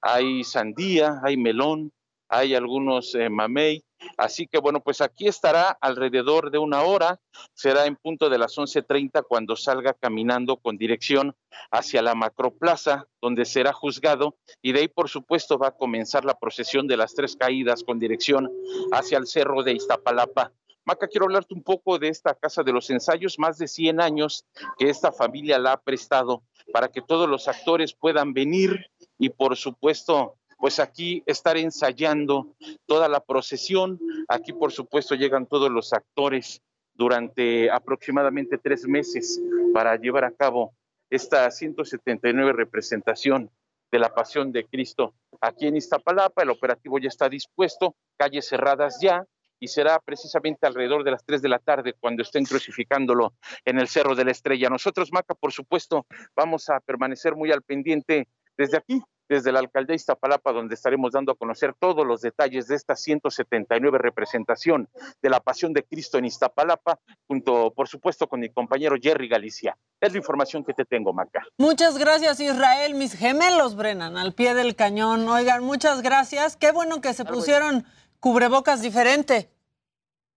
hay 0.04 0.44
sandía, 0.44 1.18
hay 1.24 1.38
melón, 1.38 1.90
hay 2.28 2.54
algunos 2.54 3.14
eh, 3.14 3.30
mamey. 3.30 3.82
Así 4.18 4.46
que 4.46 4.58
bueno, 4.58 4.80
pues 4.80 5.00
aquí 5.00 5.26
estará 5.26 5.70
alrededor 5.80 6.50
de 6.50 6.58
una 6.58 6.82
hora, 6.82 7.18
será 7.54 7.86
en 7.86 7.96
punto 7.96 8.28
de 8.28 8.36
las 8.36 8.54
11.30 8.58 9.24
cuando 9.26 9.56
salga 9.56 9.94
caminando 9.94 10.58
con 10.58 10.76
dirección 10.76 11.34
hacia 11.70 12.02
la 12.02 12.14
macroplaza, 12.14 13.06
donde 13.22 13.46
será 13.46 13.72
juzgado, 13.72 14.36
y 14.60 14.72
de 14.72 14.80
ahí 14.80 14.88
por 14.88 15.08
supuesto 15.08 15.58
va 15.58 15.68
a 15.68 15.76
comenzar 15.76 16.26
la 16.26 16.38
procesión 16.38 16.86
de 16.86 16.98
las 16.98 17.14
tres 17.14 17.34
caídas 17.34 17.82
con 17.82 17.98
dirección 17.98 18.52
hacia 18.92 19.16
el 19.16 19.26
cerro 19.26 19.62
de 19.62 19.72
Iztapalapa. 19.72 20.52
Maca, 20.84 21.08
quiero 21.08 21.24
hablarte 21.24 21.54
un 21.54 21.62
poco 21.62 21.98
de 21.98 22.08
esta 22.08 22.34
casa 22.34 22.62
de 22.62 22.72
los 22.72 22.90
ensayos, 22.90 23.38
más 23.38 23.56
de 23.56 23.68
100 23.68 24.02
años 24.02 24.44
que 24.76 24.90
esta 24.90 25.12
familia 25.12 25.58
la 25.58 25.72
ha 25.72 25.80
prestado 25.80 26.42
para 26.72 26.88
que 26.88 27.00
todos 27.00 27.28
los 27.28 27.48
actores 27.48 27.94
puedan 27.94 28.32
venir 28.32 28.86
y 29.18 29.30
por 29.30 29.56
supuesto 29.56 30.36
pues 30.58 30.80
aquí 30.80 31.22
estar 31.26 31.58
ensayando 31.58 32.54
toda 32.86 33.06
la 33.08 33.20
procesión. 33.20 34.00
Aquí, 34.28 34.54
por 34.54 34.72
supuesto, 34.72 35.14
llegan 35.14 35.46
todos 35.46 35.70
los 35.70 35.92
actores 35.92 36.62
durante 36.94 37.70
aproximadamente 37.70 38.56
tres 38.56 38.86
meses 38.86 39.42
para 39.74 39.96
llevar 39.96 40.24
a 40.24 40.30
cabo 40.30 40.74
esta 41.10 41.50
179 41.50 42.52
representación 42.52 43.50
de 43.92 43.98
la 43.98 44.14
Pasión 44.14 44.52
de 44.52 44.64
Cristo 44.64 45.14
aquí 45.40 45.66
en 45.66 45.76
Iztapalapa. 45.76 46.42
El 46.42 46.50
operativo 46.50 46.98
ya 46.98 47.08
está 47.08 47.28
dispuesto, 47.28 47.94
calles 48.16 48.48
cerradas 48.48 48.98
ya, 49.02 49.24
y 49.60 49.68
será 49.68 49.98
precisamente 50.00 50.66
alrededor 50.66 51.04
de 51.04 51.10
las 51.10 51.24
3 51.24 51.42
de 51.42 51.48
la 51.48 51.58
tarde 51.58 51.94
cuando 52.00 52.22
estén 52.22 52.44
crucificándolo 52.44 53.34
en 53.64 53.78
el 53.78 53.88
Cerro 53.88 54.14
de 54.14 54.24
la 54.24 54.30
Estrella. 54.30 54.68
Nosotros, 54.68 55.12
Maca, 55.12 55.34
por 55.34 55.52
supuesto, 55.52 56.06
vamos 56.34 56.68
a 56.70 56.80
permanecer 56.80 57.34
muy 57.36 57.52
al 57.52 57.62
pendiente 57.62 58.28
desde 58.56 58.76
aquí, 58.76 59.02
desde 59.28 59.52
la 59.52 59.60
alcaldía 59.60 59.96
Iztapalapa, 59.96 60.52
donde 60.52 60.74
estaremos 60.74 61.12
dando 61.12 61.32
a 61.32 61.34
conocer 61.34 61.74
todos 61.78 62.06
los 62.06 62.20
detalles 62.20 62.68
de 62.68 62.76
esta 62.76 62.94
179 62.94 63.98
representación 63.98 64.88
de 65.22 65.30
la 65.30 65.40
Pasión 65.40 65.72
de 65.72 65.82
Cristo 65.82 66.18
en 66.18 66.26
Iztapalapa, 66.26 66.98
junto, 67.26 67.72
por 67.74 67.88
supuesto, 67.88 68.28
con 68.28 68.40
mi 68.40 68.50
compañero 68.50 68.96
Jerry 69.00 69.28
Galicia. 69.28 69.76
Es 70.00 70.12
la 70.12 70.18
información 70.18 70.64
que 70.64 70.74
te 70.74 70.84
tengo, 70.84 71.12
Maca. 71.12 71.42
Muchas 71.56 71.96
gracias, 71.96 72.40
Israel. 72.40 72.94
Mis 72.94 73.14
gemelos, 73.14 73.76
Brennan, 73.76 74.16
al 74.16 74.34
pie 74.34 74.54
del 74.54 74.76
cañón. 74.76 75.26
Oigan, 75.28 75.64
muchas 75.64 76.02
gracias. 76.02 76.56
Qué 76.56 76.72
bueno 76.72 77.00
que 77.00 77.14
se 77.14 77.24
pusieron 77.24 77.86
cubrebocas 78.20 78.82
diferente. 78.82 79.53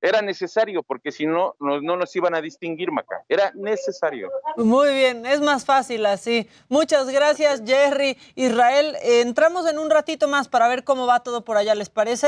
Era 0.02 0.22
necesario, 0.22 0.84
porque 0.84 1.12
si 1.12 1.26
no, 1.26 1.56
no, 1.60 1.82
no, 1.82 1.98
nos 1.98 2.16
iban 2.16 2.36
a 2.36 2.42
distinguir, 2.42 2.92
Maca. 2.92 3.24
Era 3.28 3.52
necesario. 3.56 4.30
Muy 4.58 4.94
bien, 4.94 5.26
es 5.26 5.42
más 5.42 5.66
fácil 5.66 6.06
así. 6.06 6.48
Muchas 6.70 7.10
gracias, 7.10 7.64
Jerry. 7.66 8.18
Israel, 8.36 8.96
entramos 9.02 9.68
en 9.68 9.80
un 9.80 9.90
ratito 9.90 10.28
más 10.28 10.48
para 10.48 10.68
ver 10.68 10.84
cómo 10.84 11.08
va 11.08 11.24
todo 11.24 11.44
por 11.44 11.58
allá, 11.58 11.74
¿les 11.74 11.90
parece? 11.90 12.28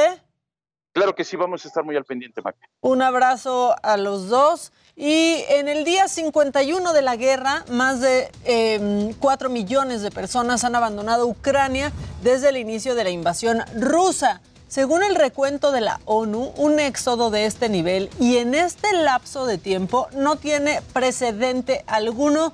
Claro 0.93 1.13
que 1.13 1.23
sí, 1.23 1.37
vamos 1.37 1.63
a 1.63 1.67
estar 1.67 1.83
muy 1.83 1.95
al 1.95 2.05
pendiente, 2.05 2.41
Maca. 2.41 2.67
Un 2.81 3.03
abrazo 3.03 3.75
a 3.83 3.97
los 3.97 4.29
dos. 4.29 4.71
Y 4.95 5.45
en 5.49 5.69
el 5.69 5.85
día 5.85 6.07
51 6.07 6.91
de 6.91 7.01
la 7.01 7.15
guerra, 7.15 7.63
más 7.69 8.01
de 8.01 8.29
eh, 8.43 9.13
4 9.19 9.49
millones 9.49 10.01
de 10.01 10.11
personas 10.11 10.63
han 10.63 10.75
abandonado 10.75 11.27
Ucrania 11.27 11.93
desde 12.21 12.49
el 12.49 12.57
inicio 12.57 12.95
de 12.95 13.03
la 13.05 13.09
invasión 13.11 13.63
rusa. 13.79 14.41
Según 14.69 15.01
el 15.01 15.15
recuento 15.15 15.71
de 15.71 15.81
la 15.81 15.99
ONU, 16.05 16.53
un 16.55 16.79
éxodo 16.79 17.31
de 17.31 17.47
este 17.47 17.69
nivel 17.69 18.07
y 18.19 18.37
en 18.37 18.53
este 18.53 18.93
lapso 18.93 19.47
de 19.47 19.57
tiempo 19.57 20.07
no 20.13 20.35
tiene 20.35 20.83
precedente 20.93 21.83
alguno 21.87 22.53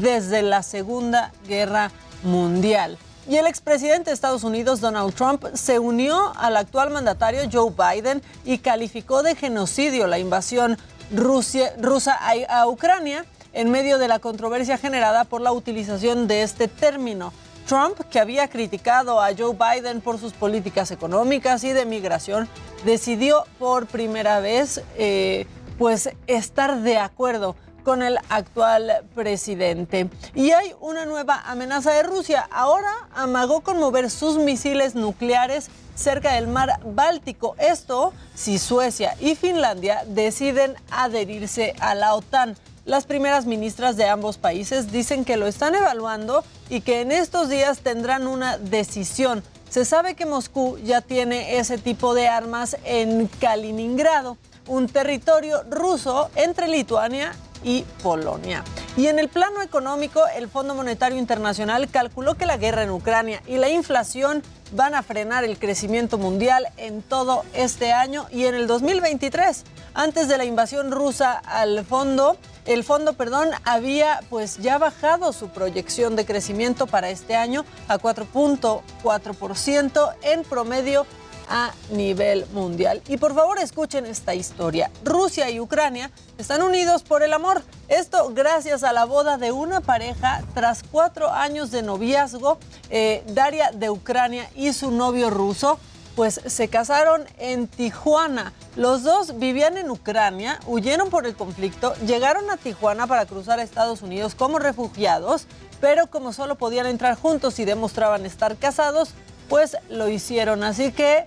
desde 0.00 0.42
la 0.42 0.62
Segunda 0.62 1.32
Guerra 1.48 1.90
Mundial. 2.22 2.96
Y 3.28 3.38
el 3.38 3.48
expresidente 3.48 4.10
de 4.10 4.14
Estados 4.14 4.44
Unidos, 4.44 4.80
Donald 4.80 5.12
Trump, 5.16 5.46
se 5.54 5.80
unió 5.80 6.32
al 6.36 6.56
actual 6.56 6.90
mandatario 6.90 7.42
Joe 7.52 7.72
Biden 7.72 8.22
y 8.44 8.58
calificó 8.58 9.24
de 9.24 9.34
genocidio 9.34 10.06
la 10.06 10.20
invasión 10.20 10.78
rusa 11.10 12.16
a, 12.20 12.60
a 12.60 12.68
Ucrania 12.68 13.26
en 13.52 13.72
medio 13.72 13.98
de 13.98 14.06
la 14.06 14.20
controversia 14.20 14.78
generada 14.78 15.24
por 15.24 15.40
la 15.40 15.50
utilización 15.50 16.28
de 16.28 16.42
este 16.42 16.68
término. 16.68 17.32
Trump, 17.68 18.00
que 18.10 18.18
había 18.18 18.48
criticado 18.48 19.20
a 19.20 19.28
Joe 19.36 19.54
Biden 19.54 20.00
por 20.00 20.18
sus 20.18 20.32
políticas 20.32 20.90
económicas 20.90 21.62
y 21.64 21.72
de 21.74 21.84
migración, 21.84 22.48
decidió 22.86 23.44
por 23.58 23.86
primera 23.86 24.40
vez 24.40 24.82
eh, 24.96 25.46
pues 25.76 26.08
estar 26.26 26.80
de 26.80 26.96
acuerdo 26.96 27.56
con 27.84 28.02
el 28.02 28.18
actual 28.30 29.04
presidente. 29.14 30.08
Y 30.34 30.52
hay 30.52 30.74
una 30.80 31.04
nueva 31.04 31.42
amenaza 31.44 31.92
de 31.92 32.04
Rusia. 32.04 32.48
Ahora 32.50 32.90
amagó 33.14 33.60
con 33.60 33.78
mover 33.78 34.10
sus 34.10 34.38
misiles 34.38 34.94
nucleares 34.94 35.68
cerca 35.94 36.32
del 36.32 36.46
mar 36.46 36.80
Báltico. 36.86 37.54
Esto 37.58 38.14
si 38.34 38.58
Suecia 38.58 39.14
y 39.20 39.34
Finlandia 39.34 40.04
deciden 40.06 40.74
adherirse 40.90 41.74
a 41.80 41.94
la 41.94 42.14
OTAN. 42.14 42.56
Las 42.88 43.04
primeras 43.04 43.44
ministras 43.44 43.98
de 43.98 44.08
ambos 44.08 44.38
países 44.38 44.90
dicen 44.90 45.26
que 45.26 45.36
lo 45.36 45.46
están 45.46 45.74
evaluando 45.74 46.42
y 46.70 46.80
que 46.80 47.02
en 47.02 47.12
estos 47.12 47.50
días 47.50 47.80
tendrán 47.80 48.26
una 48.26 48.56
decisión. 48.56 49.42
Se 49.68 49.84
sabe 49.84 50.14
que 50.14 50.24
Moscú 50.24 50.78
ya 50.78 51.02
tiene 51.02 51.58
ese 51.58 51.76
tipo 51.76 52.14
de 52.14 52.28
armas 52.28 52.78
en 52.84 53.26
Kaliningrado, 53.42 54.38
un 54.66 54.88
territorio 54.88 55.64
ruso 55.68 56.30
entre 56.34 56.66
Lituania 56.66 57.34
y 57.62 57.82
Polonia. 58.02 58.64
Y 58.98 59.06
en 59.06 59.18
el 59.20 59.28
plano 59.28 59.62
económico, 59.62 60.20
el 60.34 60.48
Fondo 60.48 60.74
Monetario 60.74 61.18
Internacional 61.18 61.88
calculó 61.88 62.34
que 62.34 62.46
la 62.46 62.56
guerra 62.56 62.82
en 62.82 62.90
Ucrania 62.90 63.40
y 63.46 63.58
la 63.58 63.68
inflación 63.68 64.42
van 64.72 64.96
a 64.96 65.04
frenar 65.04 65.44
el 65.44 65.56
crecimiento 65.56 66.18
mundial 66.18 66.66
en 66.76 67.02
todo 67.02 67.44
este 67.54 67.92
año 67.92 68.26
y 68.32 68.46
en 68.46 68.56
el 68.56 68.66
2023. 68.66 69.62
Antes 69.94 70.26
de 70.26 70.36
la 70.36 70.44
invasión 70.44 70.90
rusa 70.90 71.34
al 71.34 71.84
fondo, 71.84 72.38
el 72.66 72.82
fondo, 72.82 73.12
perdón, 73.12 73.50
había 73.62 74.18
pues 74.30 74.58
ya 74.58 74.78
bajado 74.78 75.32
su 75.32 75.50
proyección 75.50 76.16
de 76.16 76.26
crecimiento 76.26 76.88
para 76.88 77.08
este 77.08 77.36
año 77.36 77.64
a 77.86 77.98
4.4% 77.98 80.14
en 80.22 80.42
promedio 80.42 81.06
a 81.48 81.72
nivel 81.90 82.46
mundial. 82.52 83.02
Y 83.08 83.16
por 83.16 83.34
favor 83.34 83.58
escuchen 83.58 84.06
esta 84.06 84.34
historia. 84.34 84.90
Rusia 85.04 85.50
y 85.50 85.60
Ucrania 85.60 86.10
están 86.38 86.62
unidos 86.62 87.02
por 87.02 87.22
el 87.22 87.32
amor. 87.32 87.62
Esto 87.88 88.32
gracias 88.34 88.84
a 88.84 88.92
la 88.92 89.04
boda 89.04 89.38
de 89.38 89.52
una 89.52 89.80
pareja 89.80 90.42
tras 90.54 90.82
cuatro 90.82 91.30
años 91.30 91.70
de 91.70 91.82
noviazgo. 91.82 92.58
Eh, 92.90 93.22
Daria 93.28 93.70
de 93.72 93.90
Ucrania 93.90 94.48
y 94.54 94.72
su 94.72 94.90
novio 94.90 95.30
ruso 95.30 95.78
pues 96.18 96.40
se 96.46 96.66
casaron 96.66 97.26
en 97.38 97.68
Tijuana. 97.68 98.52
Los 98.74 99.04
dos 99.04 99.38
vivían 99.38 99.76
en 99.76 99.88
Ucrania, 99.88 100.58
huyeron 100.66 101.10
por 101.10 101.26
el 101.26 101.36
conflicto, 101.36 101.94
llegaron 102.06 102.50
a 102.50 102.56
Tijuana 102.56 103.06
para 103.06 103.24
cruzar 103.24 103.60
a 103.60 103.62
Estados 103.62 104.02
Unidos 104.02 104.34
como 104.34 104.58
refugiados, 104.58 105.46
pero 105.80 106.08
como 106.08 106.32
solo 106.32 106.56
podían 106.56 106.86
entrar 106.86 107.14
juntos 107.14 107.60
y 107.60 107.64
demostraban 107.64 108.26
estar 108.26 108.56
casados, 108.56 109.10
pues 109.48 109.76
lo 109.90 110.08
hicieron. 110.08 110.64
Así 110.64 110.90
que 110.90 111.24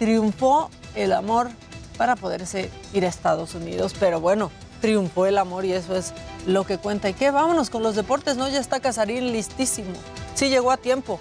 triunfó 0.00 0.70
el 0.96 1.12
amor 1.12 1.50
para 1.96 2.16
poderse 2.16 2.70
ir 2.94 3.04
a 3.04 3.08
Estados 3.08 3.54
Unidos. 3.54 3.94
Pero 4.00 4.18
bueno, 4.18 4.50
triunfó 4.80 5.26
el 5.26 5.36
amor 5.38 5.64
y 5.66 5.72
eso 5.74 5.94
es 5.94 6.12
lo 6.46 6.64
que 6.64 6.78
cuenta. 6.78 7.08
¿Y 7.10 7.14
qué? 7.14 7.30
Vámonos 7.30 7.68
con 7.70 7.82
los 7.84 7.94
deportes, 7.94 8.36
¿no? 8.36 8.48
Ya 8.48 8.58
está 8.58 8.80
Casarín 8.80 9.30
listísimo. 9.32 9.92
Sí 10.34 10.48
llegó 10.48 10.70
a 10.72 10.78
tiempo. 10.78 11.20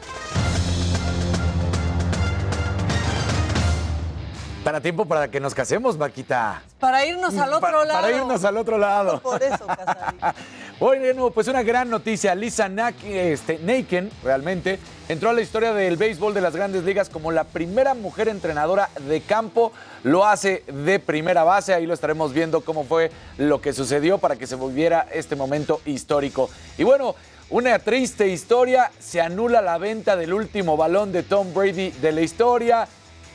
Para 4.63 4.81
tiempo 4.81 5.05
para 5.05 5.29
que 5.29 5.39
nos 5.39 5.53
casemos, 5.53 5.97
Maquita. 5.97 6.61
Para 6.79 7.05
irnos 7.05 7.35
al 7.37 7.53
otro 7.53 7.59
Pa- 7.79 7.85
lado. 7.85 8.01
Para 8.01 8.11
irnos 8.15 8.43
al 8.43 8.57
otro 8.57 8.77
lado. 8.77 9.19
Por 9.19 9.41
eso, 9.41 9.65
Casarín. 9.67 10.19
Bueno, 10.79 11.29
pues 11.31 11.49
una 11.49 11.61
gran 11.61 11.89
noticia. 11.89 12.33
Lisa 12.35 12.69
Nak- 12.69 13.03
este, 13.03 13.59
Naken, 13.59 14.09
realmente, 14.23 14.79
entró 15.09 15.29
a 15.29 15.33
la 15.33 15.41
historia 15.41 15.73
del 15.73 15.97
béisbol 15.97 16.33
de 16.33 16.39
las 16.39 16.55
grandes 16.55 16.85
ligas 16.85 17.09
como 17.09 17.33
la 17.33 17.43
primera 17.43 17.93
mujer 17.95 18.29
entrenadora 18.29 18.89
de 19.07 19.19
campo. 19.19 19.73
Lo 20.03 20.25
hace 20.25 20.63
de 20.67 20.99
primera 20.99 21.43
base. 21.43 21.73
Ahí 21.73 21.85
lo 21.85 21.93
estaremos 21.93 22.31
viendo 22.33 22.61
cómo 22.61 22.85
fue 22.85 23.11
lo 23.37 23.59
que 23.59 23.73
sucedió 23.73 24.19
para 24.19 24.37
que 24.37 24.47
se 24.47 24.55
volviera 24.55 25.05
este 25.11 25.35
momento 25.35 25.81
histórico. 25.85 26.49
Y 26.77 26.83
bueno, 26.83 27.13
una 27.49 27.77
triste 27.79 28.29
historia. 28.29 28.89
Se 28.99 29.19
anula 29.19 29.61
la 29.61 29.77
venta 29.79 30.15
del 30.15 30.33
último 30.33 30.77
balón 30.77 31.11
de 31.11 31.23
Tom 31.23 31.53
Brady 31.53 31.91
de 31.91 32.11
la 32.13 32.21
historia. 32.21 32.87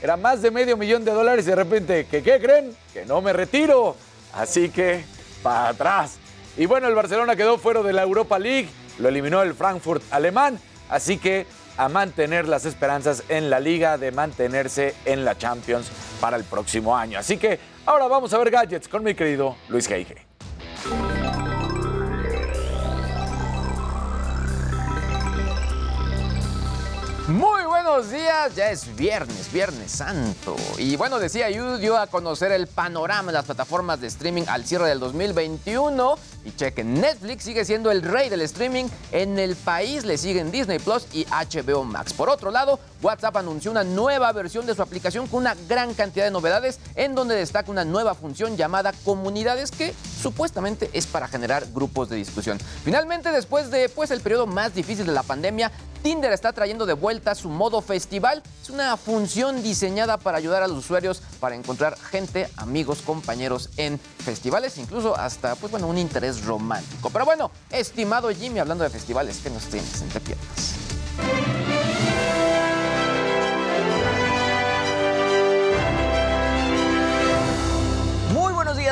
era 0.03 0.17
más 0.17 0.41
de 0.41 0.51
medio 0.51 0.79
millón 0.79 1.05
de 1.05 1.13
dólares 1.13 1.47
y 1.47 1.51
de 1.51 1.57
repente, 1.57 2.07
¿que 2.07 2.23
qué 2.23 2.41
creen? 2.41 2.75
Que 2.95 3.05
no 3.05 3.21
me 3.21 3.35
retiro. 3.35 3.97
Así 4.33 4.71
que, 4.71 5.05
para 5.43 5.69
atrás. 5.69 6.17
Y 6.57 6.67
bueno, 6.67 6.87
el 6.87 6.95
Barcelona 6.95 7.35
quedó 7.35 7.59
fuera 7.59 7.83
de 7.83 7.93
la 7.93 8.03
Europa 8.03 8.39
League, 8.39 8.69
lo 8.99 9.09
eliminó 9.09 9.43
el 9.43 9.55
Frankfurt 9.55 10.03
alemán, 10.13 10.61
así 10.89 11.19
que 11.19 11.47
a 11.77 11.89
mantener 11.89 12.47
las 12.47 12.65
esperanzas 12.65 13.25
en 13.29 13.51
la 13.51 13.59
liga 13.59 13.99
de 13.99 14.13
mantenerse 14.13 14.95
en 15.05 15.25
la 15.25 15.37
Champions 15.37 15.91
para 16.21 16.37
el 16.37 16.45
próximo 16.45 16.97
año. 16.97 17.19
Así 17.19 17.37
que 17.39 17.59
ahora 17.85 18.07
vamos 18.07 18.33
a 18.33 18.39
ver 18.39 18.51
gadgets 18.51 18.87
con 18.87 19.03
mi 19.03 19.15
querido 19.15 19.57
Luis 19.69 19.89
Geige. 19.89 20.25
Muy 27.27 27.65
buenos 27.65 28.11
días, 28.11 28.55
ya 28.55 28.71
es 28.71 28.95
viernes, 28.95 29.51
viernes 29.51 29.91
santo. 29.91 30.55
Y 30.77 30.95
bueno, 30.97 31.19
decía 31.19 31.49
Yu 31.49 31.79
dio 31.79 31.97
a 31.97 32.07
conocer 32.07 32.53
el 32.53 32.67
panorama 32.67 33.29
de 33.29 33.33
las 33.33 33.47
plataformas 33.47 34.01
de 34.01 34.09
streaming 34.09 34.43
al 34.47 34.67
cierre 34.67 34.89
del 34.89 35.01
2021. 35.01 36.17
Y 36.45 36.55
chequen, 36.55 37.01
Netflix 37.01 37.45
sigue 37.45 37.65
siendo 37.65 37.91
el 37.91 38.03
rey 38.03 38.29
del 38.29 38.43
streaming. 38.43 38.85
En 39.13 39.39
el 39.39 39.57
país 39.57 40.05
le 40.05 40.19
siguen 40.19 40.51
Disney 40.51 40.79
Plus 40.79 41.07
y 41.13 41.25
HBO 41.27 41.85
Max. 41.85 42.13
Por 42.13 42.29
otro 42.29 42.51
lado, 42.51 42.79
WhatsApp 43.03 43.37
anunció 43.37 43.71
una 43.71 43.83
nueva 43.85 44.31
versión 44.33 44.67
de 44.67 44.75
su 44.75 44.83
aplicación 44.83 45.27
con 45.27 45.41
una 45.41 45.55
gran 45.69 45.95
cantidad 45.95 46.25
de 46.25 46.31
novedades, 46.31 46.81
en 46.97 47.15
donde 47.15 47.35
destaca 47.35 47.71
una 47.71 47.85
nueva 47.85 48.15
función 48.15 48.57
llamada 48.57 48.93
Comunidades 49.05 49.71
que 49.71 49.95
supuestamente 50.21 50.91
es 50.93 51.07
para 51.07 51.29
generar 51.29 51.67
grupos 51.73 52.09
de 52.09 52.17
discusión. 52.17 52.59
Finalmente, 52.85 53.31
después 53.31 53.71
de 53.71 53.89
pues, 53.89 54.11
el 54.11 54.21
periodo 54.21 54.47
más 54.47 54.75
difícil 54.75 55.07
de 55.07 55.13
la 55.13 55.23
pandemia, 55.23 55.71
Tinder 56.05 56.33
está 56.35 56.53
trayendo 56.53 56.85
de 56.85 56.93
vuelta 56.93 57.35
su 57.35 57.49
modo 57.49 57.81
festival. 57.81 58.43
Es 58.63 58.69
una 58.69 58.95
función 58.99 59.63
diseñada 59.63 60.19
para 60.19 60.37
ayudar 60.37 60.63
a 60.63 60.69
los 60.69 60.77
usuarios 60.77 61.23
para 61.41 61.55
encontrar 61.55 61.97
gente, 61.99 62.51
amigos, 62.57 63.01
compañeros 63.01 63.71
en 63.79 63.99
festivales, 63.99 64.77
incluso 64.77 65.17
hasta 65.17 65.55
pues 65.55 65.71
bueno, 65.71 65.87
un 65.87 65.97
interés 65.97 66.34
romántico. 66.43 67.11
Pero 67.11 67.25
bueno, 67.25 67.51
estimado 67.71 68.31
Jimmy, 68.31 68.59
hablando 68.61 68.85
de 68.85 68.91
festivales, 68.91 69.41
¿qué 69.43 69.51
nos 69.51 69.65
tienes 69.65 70.01
entre 70.03 70.21
piernas? 70.21 70.75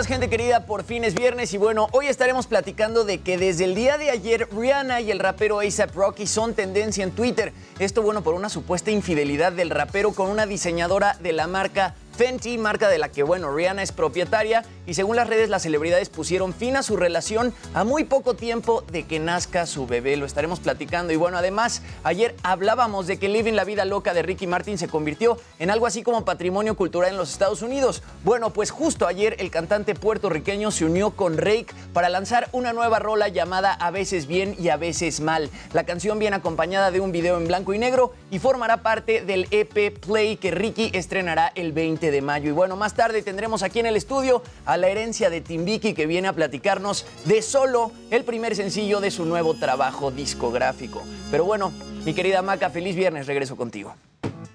Gente 0.07 0.29
querida. 0.29 0.67
Por 0.67 0.83
fin 0.83 1.05
es 1.05 1.15
viernes 1.15 1.55
y 1.55 1.59
bueno, 1.59 1.89
hoy 1.93 2.09
estaremos 2.09 2.49
platicando 2.49 3.05
de 3.05 3.21
que 3.21 3.39
desde 3.39 3.65
el 3.65 3.77
día 3.77 3.99
de 3.99 4.11
ayer 4.11 4.49
Rihanna 4.51 5.01
y 5.01 5.13
el 5.13 5.21
rapero 5.21 5.61
ASAP 5.61 5.95
Rocky 5.95 6.27
son 6.27 6.55
tendencia 6.55 7.05
en 7.05 7.13
Twitter. 7.13 7.53
Esto 7.79 8.03
bueno 8.03 8.23
por 8.23 8.35
una 8.35 8.49
supuesta 8.49 8.91
infidelidad 8.91 9.53
del 9.53 9.71
rapero 9.71 10.13
con 10.13 10.29
una 10.29 10.45
diseñadora 10.45 11.17
de 11.21 11.33
la 11.33 11.47
marca 11.47 11.95
Fenty, 12.17 12.59
marca 12.59 12.89
de 12.89 12.99
la 12.99 13.09
que, 13.09 13.23
bueno, 13.23 13.55
Rihanna 13.55 13.83
es 13.83 13.91
propietaria 13.91 14.65
y 14.87 14.95
según 14.95 15.17
las 15.17 15.29
redes 15.29 15.49
las 15.49 15.63
celebridades 15.63 16.09
pusieron 16.09 16.53
fin 16.53 16.77
a 16.77 16.83
su 16.83 16.97
relación 16.97 17.55
a 17.73 17.85
muy 17.85 18.05
poco 18.05 18.35
tiempo 18.35 18.85
de 18.93 19.05
que 19.07 19.19
nazca 19.19 19.67
su 19.67 19.87
bebé. 19.87 20.17
Lo 20.17 20.27
estaremos 20.27 20.61
platicando 20.61 21.13
y 21.13 21.17
bueno, 21.17 21.39
además 21.39 21.83
ayer 22.05 22.35
hablábamos 22.43 23.07
de 23.07 23.19
que 23.19 23.29
Living 23.29 23.55
la 23.55 23.65
Vida 23.65 23.85
Loca 23.85 24.13
de 24.13 24.23
Ricky 24.23 24.47
Martin 24.47 24.77
se 24.77 24.89
convirtió 24.89 25.39
en 25.59 25.71
algo 25.71 25.87
así 25.87 26.03
como 26.03 26.25
patrimonio 26.25 26.77
cultural 26.77 27.11
en 27.11 27.17
los 27.17 27.31
Estados 27.31 27.63
Unidos. 27.63 28.03
Bueno, 28.25 28.53
pues 28.53 28.71
justo 28.71 29.07
ayer 29.07 29.37
el 29.39 29.51
cantante 29.51 29.95
puertorriqueño 29.95 30.71
se 30.71 30.85
unió 30.85 31.13
con 31.13 31.39
Rake 31.39 31.69
para 31.93 32.09
lanzar 32.09 32.49
una 32.53 32.73
nueva 32.73 32.99
rola 32.99 33.29
llamada 33.29 33.73
A 33.73 33.91
veces 33.91 34.27
bien 34.27 34.55
y 34.59 34.69
a 34.69 34.77
veces 34.77 35.21
mal. 35.21 35.49
La 35.73 35.85
canción 35.85 36.19
viene 36.19 36.37
acompañada 36.37 36.91
de 36.91 37.01
un 37.01 37.13
video 37.13 37.39
en 37.39 37.47
blanco 37.47 37.73
y 37.73 37.79
negro 37.79 38.13
y 38.31 38.39
formará 38.39 38.83
parte 38.83 39.23
del 39.23 39.47
EP 39.51 39.99
Play 39.99 40.37
que 40.37 40.51
Ricky 40.51 40.91
estrenará 40.93 41.53
el 41.55 41.73
20 41.73 42.02
de 42.11 42.23
mayo. 42.23 42.49
Y 42.49 42.53
bueno, 42.53 42.77
más 42.77 42.95
tarde 42.95 43.23
tendremos 43.23 43.63
aquí 43.63 43.81
en 43.81 43.87
el 43.87 43.97
estudio 43.97 44.43
a 44.65 44.77
la 44.77 44.89
herencia 44.89 45.31
de 45.31 45.41
Timbiki 45.41 45.95
que 45.95 46.07
viene 46.07 46.29
a 46.29 46.33
platicarnos 46.33 47.07
de 47.25 47.43
solo 47.43 47.93
el 48.11 48.25
primer 48.25 48.57
sencillo 48.57 49.01
de 49.01 49.11
su 49.11 49.25
nuevo 49.25 49.55
trabajo 49.55 50.11
discográfico. 50.11 51.03
Pero 51.31 51.45
bueno, 51.45 51.73
mi 52.05 52.15
querida 52.15 52.43
Maca, 52.43 52.71
feliz 52.71 52.97
viernes, 52.97 53.27
regreso 53.27 53.57
contigo. 53.57 53.95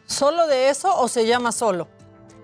¿Solo 0.06 0.48
de 0.48 0.70
eso 0.70 0.96
o 1.00 1.08
se 1.08 1.26
llama 1.26 1.52
solo? 1.52 1.88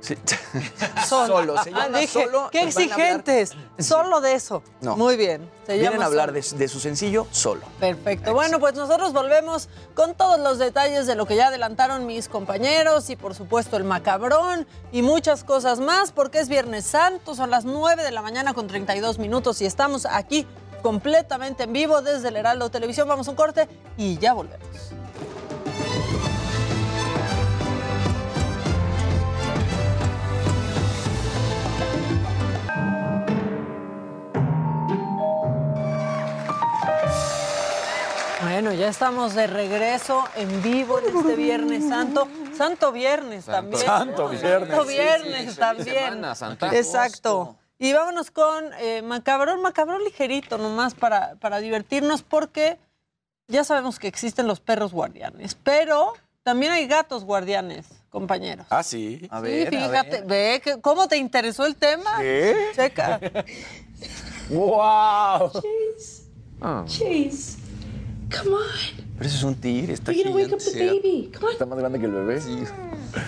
Sí. 0.04 0.18
Solo. 1.08 1.64
se 1.64 1.72
llama 1.72 1.86
Ah, 1.94 2.00
dije, 2.00 2.26
Solo, 2.26 2.50
Qué 2.52 2.64
exigentes. 2.64 3.54
Solo 3.80 4.20
de 4.20 4.34
eso. 4.34 4.62
No. 4.82 4.98
Muy 4.98 5.16
bien. 5.16 5.50
Se 5.66 5.74
Vienen 5.74 5.94
llama 5.94 6.04
a 6.04 6.08
hablar 6.08 6.30
Solo. 6.30 6.42
de, 6.42 6.58
de 6.58 6.68
su 6.68 6.80
sencillo 6.82 7.26
Solo. 7.32 7.62
Perfecto. 7.80 8.34
Bueno, 8.34 8.60
pues 8.60 8.74
nosotros 8.76 9.14
volvemos 9.14 9.70
con 9.96 10.14
todos 10.14 10.40
los 10.42 10.60
detalles 10.60 11.08
de 11.08 11.16
lo 11.16 11.26
que 11.26 11.38
ya 11.38 11.48
adelantaron 11.48 12.06
mis 12.06 12.28
compañeros 12.28 13.10
y 13.10 13.16
por 13.16 13.34
supuesto 13.34 13.78
el 13.78 13.86
macabrón 13.86 14.68
y 14.92 15.02
muchas 15.04 15.46
cosas 15.46 15.80
más 15.80 16.12
porque 16.12 16.40
es 16.40 16.50
Viernes 16.50 16.84
Santo, 16.86 17.34
son 17.34 17.50
las 17.50 17.64
9 17.64 18.04
de 18.04 18.12
la 18.12 18.22
mañana 18.22 18.54
con 18.54 18.68
32 18.68 19.20
minutos 19.20 19.62
y 19.62 19.66
estamos 19.66 20.06
aquí 20.06 20.46
completamente 20.82 21.64
en 21.64 21.72
vivo 21.72 22.02
desde 22.02 22.28
el 22.28 22.36
Heraldo 22.36 22.70
Televisión. 22.70 23.08
Vamos 23.08 23.30
a 23.30 23.32
un 23.32 23.38
corte 23.38 23.70
y 23.96 24.18
ya 24.18 24.34
volvemos. 24.34 24.68
Bueno, 38.44 38.74
ya 38.74 38.90
estamos 38.90 39.36
de 39.36 39.48
regreso 39.48 40.24
en 40.36 40.62
vivo 40.62 41.00
en 41.00 41.16
este 41.18 41.36
Viernes 41.36 41.88
Santo. 41.88 42.28
Santo 42.58 42.92
Viernes 42.92 43.46
Santo- 43.46 43.62
también. 43.78 43.86
Santo 43.86 44.30
Viernes. 44.30 44.70
Santo 44.70 44.84
Sí, 44.84 44.88
sí, 44.90 44.94
Viernes 44.94 45.42
feliz 45.44 45.56
también. 45.58 45.96
semana, 45.96 46.36
Santa. 46.36 46.76
Exacto. 46.76 47.56
Y 47.80 47.94
vámonos 47.94 48.32
con 48.32 48.66
eh, 48.80 49.02
Macabrón, 49.02 49.62
Macabrón 49.62 50.04
ligerito 50.04 50.58
nomás 50.58 50.94
para, 50.94 51.36
para 51.36 51.60
divertirnos 51.60 52.22
porque 52.22 52.78
ya 53.48 53.64
sabemos 53.64 54.00
que 54.00 54.08
existen 54.08 54.48
los 54.48 54.60
perros 54.60 54.92
guardianes, 54.94 55.56
pero 55.64 56.14
también 56.44 56.72
hay 56.74 56.88
gatos 56.88 57.24
guardianes, 57.24 57.86
compañeros. 58.10 58.66
Ah, 58.70 58.84
sí. 58.84 59.28
A 59.32 59.42
Sí, 59.42 59.66
fíjate, 59.70 60.22
ve 60.22 60.62
que, 60.64 60.80
cómo 60.82 61.08
te 61.08 61.18
interesó 61.18 61.66
el 61.66 61.76
tema. 61.76 62.18
¿Qué? 62.20 62.56
Checa. 62.76 63.20
¡Wow! 64.50 65.52
Chase, 66.86 67.58
come 68.30 68.56
on. 68.56 68.62
Pero 69.18 69.28
eso 69.28 69.38
es 69.38 69.44
un 69.44 69.56
tigre, 69.56 69.94
está 69.94 70.12
You're 70.12 70.32
gonna 70.32 70.36
wake 70.36 70.54
up 70.54 70.60
the 70.60 70.72
baby. 70.80 71.30
Come 71.34 71.46
on. 71.46 71.52
Está 71.54 71.66
más 71.66 71.80
grande 71.80 72.00
que 72.00 72.06
el 72.06 72.12
bebé. 72.12 72.42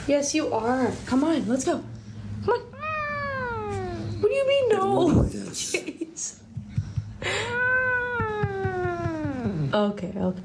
Yes, 0.08 0.34
you 0.34 0.53
are. 0.53 0.91
Come 1.10 1.25
on, 1.25 1.47
let's 1.47 1.65
go. 1.65 1.81
Come 2.45 2.53
on. 2.53 2.65
What 4.21 4.29
do 4.29 4.36
you 4.36 4.47
mean 4.47 4.69
no? 4.69 5.29
Chase. 5.53 6.41
Okay, 9.73 10.13
okay. 10.15 10.43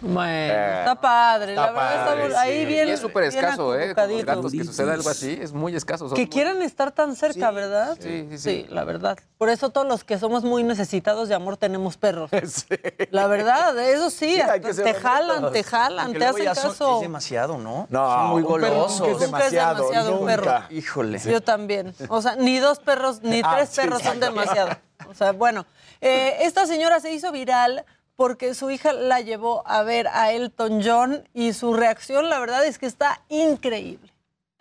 Bueno, 0.00 0.52
está 0.78 0.94
padre. 1.00 1.54
la 1.54 1.66
verdad 1.72 2.04
padre, 2.06 2.26
está 2.28 2.40
ahí 2.42 2.60
sí. 2.60 2.66
bien. 2.66 2.88
Y 2.88 2.90
es 2.92 3.00
súper 3.00 3.24
escaso, 3.24 3.74
¿eh? 3.78 3.94
Con 3.94 4.04
los 4.08 4.20
acurrucadito. 4.20 4.26
gatos 4.26 4.52
que 4.52 4.64
suceda 4.64 4.94
algo 4.94 5.08
así, 5.10 5.38
es 5.40 5.52
muy 5.52 5.74
escaso. 5.76 6.08
son 6.08 6.16
Que 6.16 6.22
muy- 6.22 6.28
quieran 6.30 6.62
estar 6.62 6.92
tan 6.92 7.16
cerca, 7.16 7.50
¿verdad? 7.50 7.96
Sí, 8.00 8.26
sí, 8.30 8.38
sí. 8.38 8.38
Sí, 8.38 8.66
la 8.70 8.84
verdad. 8.84 9.18
Por 9.38 9.48
eso 9.48 9.70
todos 9.70 9.86
los 9.86 10.04
que 10.04 10.18
somos 10.18 10.44
muy 10.44 10.62
necesitados 10.62 11.28
de 11.28 11.34
amor 11.34 11.56
tenemos 11.56 11.96
perros. 11.96 12.30
La 13.10 13.26
verdad, 13.26 13.76
eso 13.78 14.10
sí, 14.10 14.40
te 14.84 14.94
jalan, 14.94 15.52
te 15.52 15.64
jalan, 15.64 16.12
te 16.12 16.24
hacen 16.24 16.44
caso. 16.44 16.96
Es 16.96 17.00
demasiado, 17.02 17.58
¿no? 17.58 17.86
No, 17.90 18.06
Son 18.10 18.26
muy 18.30 18.42
golosos. 18.42 19.00
nunca 19.00 19.10
es 19.12 19.12
Nunca 19.12 19.14
es 19.16 19.20
demasiado, 19.52 19.74
demasiado 19.90 20.18
un 20.20 20.26
perro. 20.26 20.52
Híjole. 20.70 21.18
Yo 21.18 21.40
también. 21.40 21.94
O 22.08 22.22
sea, 22.22 22.36
ni 22.36 22.58
dos 22.58 22.78
perros, 22.78 23.22
ni 23.22 23.40
Ah, 23.44 23.54
tres 23.56 23.70
sí, 23.70 23.80
perros 23.80 24.02
son 24.02 24.20
demasiado. 24.20 24.70
O 25.08 25.14
sea, 25.14 25.32
bueno, 25.32 25.66
eh, 26.00 26.36
esta 26.42 26.66
señora 26.66 27.00
se 27.00 27.12
hizo 27.12 27.32
viral 27.32 27.84
porque 28.22 28.54
su 28.54 28.70
hija 28.70 28.92
la 28.92 29.20
llevó 29.20 29.66
a 29.66 29.82
ver 29.82 30.06
a 30.06 30.30
Elton 30.30 30.80
John 30.80 31.28
y 31.34 31.54
su 31.54 31.74
reacción, 31.74 32.30
la 32.30 32.38
verdad, 32.38 32.64
es 32.64 32.78
que 32.78 32.86
está 32.86 33.20
increíble. 33.28 34.12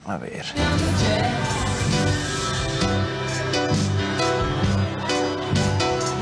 A 0.03 0.17
ver. 0.17 0.43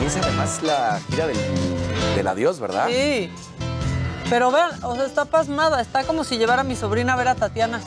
Y 0.02 0.06
es 0.06 0.18
además 0.18 0.62
la 0.64 1.00
gira 1.10 1.28
del, 1.28 1.38
del 2.18 2.28
adiós, 2.28 2.60
¿verdad? 2.60 2.90
Sí. 2.90 3.32
Pero 4.30 4.52
vean, 4.52 4.72
o 4.84 4.96
sea, 4.96 5.06
está 5.06 5.24
pasmada. 5.24 5.80
Está 5.80 6.04
como 6.04 6.26
si 6.26 6.38
llevara 6.38 6.60
a 6.60 6.66
mi 6.66 6.76
sobrina 6.76 7.14
a 7.14 7.16
ver 7.16 7.30
a 7.30 7.36
Tatiana. 7.36 7.80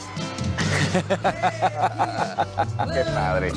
Qué 2.91 3.05
padre. 3.13 3.51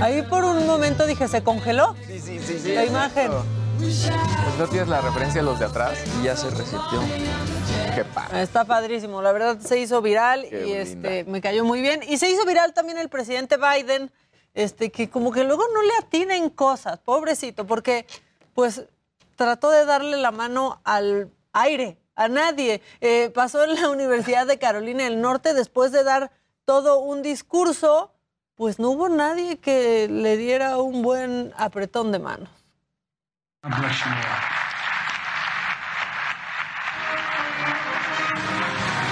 Ahí 0.00 0.22
por 0.22 0.44
un 0.44 0.68
momento 0.68 1.04
dije, 1.04 1.26
¿se 1.26 1.42
congeló? 1.42 1.96
Sí, 2.06 2.20
sí, 2.20 2.38
sí, 2.38 2.60
sí. 2.60 2.74
La 2.74 2.84
imagen. 2.84 3.32
Pues 3.80 4.58
no 4.58 4.68
tienes 4.68 4.88
la 4.88 5.00
referencia 5.00 5.40
a 5.40 5.44
los 5.44 5.58
de 5.58 5.64
atrás. 5.64 5.98
Y 6.20 6.24
ya 6.24 6.36
se 6.36 6.50
reseteó. 6.50 7.00
Qué 7.94 8.04
padre. 8.04 8.42
Está 8.42 8.64
padrísimo, 8.64 9.22
la 9.22 9.32
verdad 9.32 9.58
se 9.58 9.78
hizo 9.78 10.02
viral 10.02 10.46
Qué 10.48 10.68
y 10.68 10.72
este 10.72 11.24
me 11.24 11.40
cayó 11.40 11.64
muy 11.64 11.80
bien. 11.80 12.02
Y 12.06 12.18
se 12.18 12.30
hizo 12.30 12.44
viral 12.44 12.74
también 12.74 12.98
el 12.98 13.08
presidente 13.08 13.56
Biden, 13.56 14.10
este 14.52 14.90
que 14.90 15.08
como 15.08 15.32
que 15.32 15.44
luego 15.44 15.64
no 15.72 15.82
le 15.82 15.94
atina 15.98 16.36
en 16.36 16.50
cosas, 16.50 16.98
pobrecito, 16.98 17.66
porque 17.66 18.06
pues 18.54 18.82
trató 19.34 19.70
de 19.70 19.86
darle 19.86 20.18
la 20.18 20.30
mano 20.30 20.80
al 20.84 21.30
aire, 21.52 21.96
a 22.16 22.28
nadie. 22.28 22.82
Eh, 23.00 23.30
pasó 23.34 23.64
en 23.64 23.80
la 23.80 23.88
Universidad 23.90 24.46
de 24.46 24.58
Carolina 24.58 25.04
del 25.04 25.22
Norte 25.22 25.54
después 25.54 25.90
de 25.90 26.04
dar 26.04 26.30
todo 26.66 26.98
un 26.98 27.22
discurso, 27.22 28.12
pues 28.56 28.78
no 28.78 28.90
hubo 28.90 29.08
nadie 29.08 29.56
que 29.56 30.06
le 30.08 30.36
diera 30.36 30.76
un 30.76 31.00
buen 31.00 31.54
apretón 31.56 32.12
de 32.12 32.18
manos. 32.18 32.59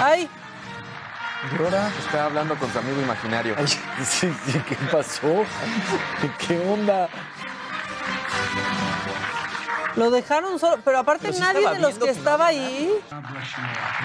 Ay, 0.00 0.28
Llora. 1.58 1.88
Está 1.98 2.24
hablando 2.24 2.54
con 2.56 2.72
su 2.72 2.78
amigo 2.78 3.00
imaginario. 3.00 3.54
Sí, 4.04 4.32
sí, 4.46 4.62
¿Qué 4.66 4.76
pasó? 4.90 5.44
¿Qué 6.38 6.58
onda? 6.60 7.08
lo 9.96 10.12
dejaron 10.12 10.60
solo, 10.60 10.80
pero 10.84 11.00
aparte 11.00 11.28
Pero 11.32 11.40
nadie 11.40 11.68
de 11.68 11.80
los 11.80 11.98
que 11.98 12.10
estaba 12.10 12.46
ahí. 12.46 12.88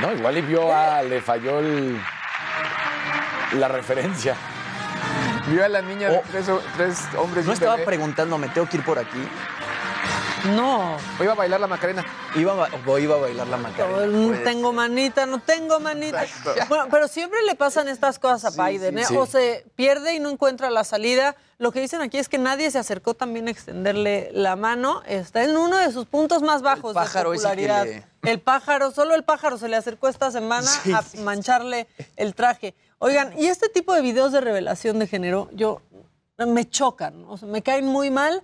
No, 0.01 0.11
igual 0.11 0.37
y 0.39 0.41
vio 0.41 0.73
a. 0.75 1.03
Le 1.03 1.21
falló 1.21 1.59
el. 1.59 2.01
La 3.53 3.67
referencia. 3.67 4.35
Vio 5.47 5.63
a 5.63 5.69
la 5.69 5.81
niña 5.81 6.09
de 6.09 6.17
tres, 6.31 6.47
tres 6.75 6.99
hombres 7.17 7.45
y 7.45 7.47
¿No 7.47 7.53
estaba 7.53 7.73
bebé. 7.75 7.85
preguntando, 7.85 8.37
me 8.39 8.49
tengo 8.49 8.67
que 8.67 8.77
ir 8.77 8.83
por 8.83 8.97
aquí? 8.97 9.27
No. 10.45 10.97
O 11.19 11.23
iba 11.23 11.31
a 11.33 11.35
bailar 11.35 11.59
la 11.59 11.67
Macarena. 11.67 12.05
Iba 12.35 12.51
a, 12.53 12.55
ba- 12.55 12.69
o 12.85 12.97
iba 12.99 13.15
a 13.15 13.19
bailar 13.19 13.47
la 13.47 13.57
Macarena. 13.57 14.05
No 14.07 14.27
Puede 14.29 14.43
tengo 14.43 14.73
manita, 14.73 15.25
no 15.25 15.39
tengo 15.39 15.79
manita. 15.79 16.25
Bueno, 16.67 16.87
pero 16.91 17.07
siempre 17.07 17.39
le 17.43 17.55
pasan 17.55 17.87
estas 17.87 18.19
cosas 18.19 18.57
a 18.57 18.67
Biden, 18.67 18.97
¿eh? 18.97 19.05
sí. 19.05 19.15
O 19.15 19.25
se 19.25 19.65
pierde 19.75 20.15
y 20.15 20.19
no 20.19 20.29
encuentra 20.29 20.69
la 20.69 20.83
salida. 20.83 21.35
Lo 21.59 21.71
que 21.71 21.79
dicen 21.79 22.01
aquí 22.01 22.17
es 22.17 22.27
que 22.27 22.37
nadie 22.37 22.69
se 22.71 22.79
acercó 22.79 23.13
también 23.13 23.47
a 23.47 23.51
extenderle 23.51 24.31
la 24.33 24.55
mano. 24.57 25.01
Está 25.05 25.43
en 25.43 25.55
uno 25.55 25.77
de 25.77 25.91
sus 25.91 26.05
puntos 26.07 26.41
más 26.41 26.61
bajos 26.61 26.93
pájaro 26.93 27.31
de 27.31 27.37
ese 27.37 27.43
que 27.45 27.49
popularidad. 27.51 27.85
le- 27.85 28.31
El 28.31 28.39
pájaro, 28.41 28.91
solo 28.91 29.15
el 29.15 29.23
pájaro 29.23 29.57
se 29.57 29.69
le 29.69 29.77
acercó 29.77 30.09
esta 30.09 30.29
semana 30.31 30.67
Sí, 30.67 30.91
a 30.93 31.01
sí. 31.03 31.19
mancharle 31.19 31.87
el 32.17 32.35
traje. 32.35 32.75
Oigan, 32.99 33.33
y 33.39 33.47
este 33.47 33.69
tipo 33.69 33.93
de 33.93 34.01
videos 34.01 34.31
de 34.33 34.41
revelación 34.41 34.99
de 34.99 35.07
género, 35.07 35.49
yo 35.53 35.81
me 36.37 36.67
chocan, 36.69 37.23
o 37.27 37.37
sea, 37.37 37.47
me 37.47 37.61
caen 37.61 37.85
muy 37.85 38.09
mal. 38.09 38.43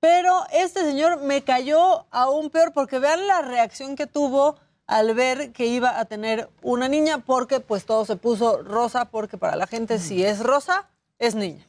Pero 0.00 0.44
este 0.52 0.80
señor 0.82 1.22
me 1.22 1.42
cayó 1.42 2.06
aún 2.10 2.50
peor 2.50 2.72
porque 2.72 2.98
vean 2.98 3.26
la 3.26 3.42
reacción 3.42 3.96
que 3.96 4.06
tuvo 4.06 4.56
al 4.86 5.14
ver 5.14 5.52
que 5.52 5.66
iba 5.66 5.98
a 5.98 6.04
tener 6.04 6.48
una 6.62 6.88
niña 6.88 7.18
porque 7.18 7.60
pues 7.60 7.84
todo 7.84 8.04
se 8.04 8.16
puso 8.16 8.62
rosa 8.62 9.06
porque 9.06 9.36
para 9.36 9.56
la 9.56 9.66
gente 9.66 9.98
si 9.98 10.24
es 10.24 10.40
rosa 10.40 10.88
es 11.18 11.34
niña. 11.34 11.66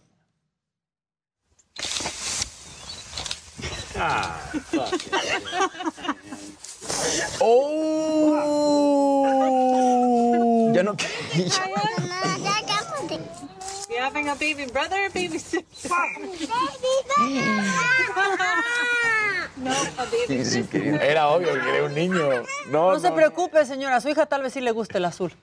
¡Oh! 7.42 9.26
Ya 10.74 10.84
no 10.84 10.96
You 14.00 14.06
having 14.06 14.30
a 14.30 14.36
baby 14.36 14.66
brother 14.72 14.96
or 15.08 15.10
baby 15.10 15.40
sister? 15.40 15.90
no, 19.58 19.74
a 19.98 20.06
baby 20.06 21.00
Era 21.02 21.28
obvio 21.28 21.54
que 21.62 21.70
era 21.70 21.84
un 21.84 21.94
niño. 21.94 22.30
No, 22.70 22.94
No, 22.94 23.00
se 23.02 23.12
preocupe, 23.12 23.66
señora, 23.66 23.98
a 23.98 24.02
su 24.02 24.08
hija 24.08 24.26
tal 24.26 24.42
vez 24.42 24.54
sí 24.54 24.62
le 24.62 24.72
guste 24.72 25.00
el 25.00 25.06
azul. 25.06 25.34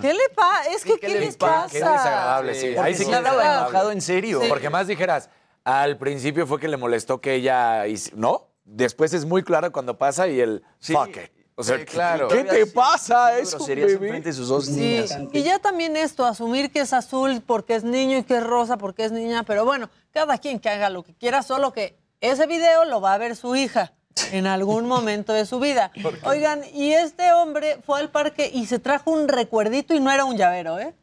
¿Qué 0.00 0.14
le 0.14 0.28
pasa? 0.32 0.70
Es 0.70 0.84
que, 0.84 0.96
¿qué, 1.00 1.08
les 1.18 1.36
pasa? 1.36 1.72
Qué 1.72 1.78
desagradable, 1.78 2.54
sí. 2.54 2.76
Ahí 2.76 2.94
sí 2.94 3.04
que 3.04 3.10
estaba 3.10 3.58
enojado 3.58 3.90
en 3.90 4.00
serio. 4.00 4.42
Sí. 4.42 4.46
Porque 4.48 4.70
más 4.70 4.86
dijeras, 4.86 5.28
al 5.64 5.98
principio 5.98 6.46
fue 6.46 6.60
que 6.60 6.68
le 6.68 6.76
molestó 6.76 7.20
que 7.20 7.34
ella. 7.34 7.82
¿No? 8.14 8.46
Después 8.64 9.12
es 9.12 9.24
muy 9.24 9.42
claro 9.42 9.72
cuando 9.72 9.98
pasa 9.98 10.28
y 10.28 10.40
el 10.40 10.62
fuck 10.78 11.16
it. 11.16 11.37
O 11.60 11.64
sea, 11.64 11.76
Sí, 11.78 11.84
claro. 11.86 12.28
¿qué 12.28 12.44
te 12.44 12.66
pasa? 12.66 13.36
Es 13.36 13.52
un 13.52 13.58
Groserías 13.58 13.88
bebé. 13.88 14.06
enfrente 14.06 14.28
de 14.28 14.32
sus 14.32 14.46
dos 14.46 14.66
Sí, 14.66 14.72
niñas. 14.72 15.18
y 15.32 15.42
ya 15.42 15.58
también 15.58 15.96
esto, 15.96 16.24
asumir 16.24 16.70
que 16.70 16.78
es 16.80 16.92
azul 16.92 17.42
porque 17.44 17.74
es 17.74 17.82
niño 17.82 18.16
y 18.18 18.22
que 18.22 18.36
es 18.36 18.44
rosa 18.44 18.76
porque 18.76 19.04
es 19.04 19.10
niña, 19.10 19.42
pero 19.42 19.64
bueno, 19.64 19.90
cada 20.12 20.38
quien 20.38 20.60
que 20.60 20.68
haga 20.68 20.88
lo 20.88 21.02
que 21.02 21.14
quiera, 21.16 21.42
solo 21.42 21.72
que 21.72 21.98
ese 22.20 22.46
video 22.46 22.84
lo 22.84 23.00
va 23.00 23.14
a 23.14 23.18
ver 23.18 23.34
su 23.34 23.56
hija 23.56 23.92
en 24.30 24.46
algún 24.46 24.86
momento 24.86 25.32
de 25.32 25.46
su 25.46 25.58
vida. 25.58 25.90
Oigan, 26.24 26.62
y 26.74 26.92
este 26.92 27.32
hombre 27.32 27.80
fue 27.84 27.98
al 27.98 28.10
parque 28.10 28.48
y 28.54 28.66
se 28.66 28.78
trajo 28.78 29.10
un 29.10 29.26
recuerdito 29.26 29.94
y 29.94 30.00
no 30.00 30.12
era 30.12 30.24
un 30.24 30.36
llavero, 30.36 30.78
¿eh? 30.78 30.94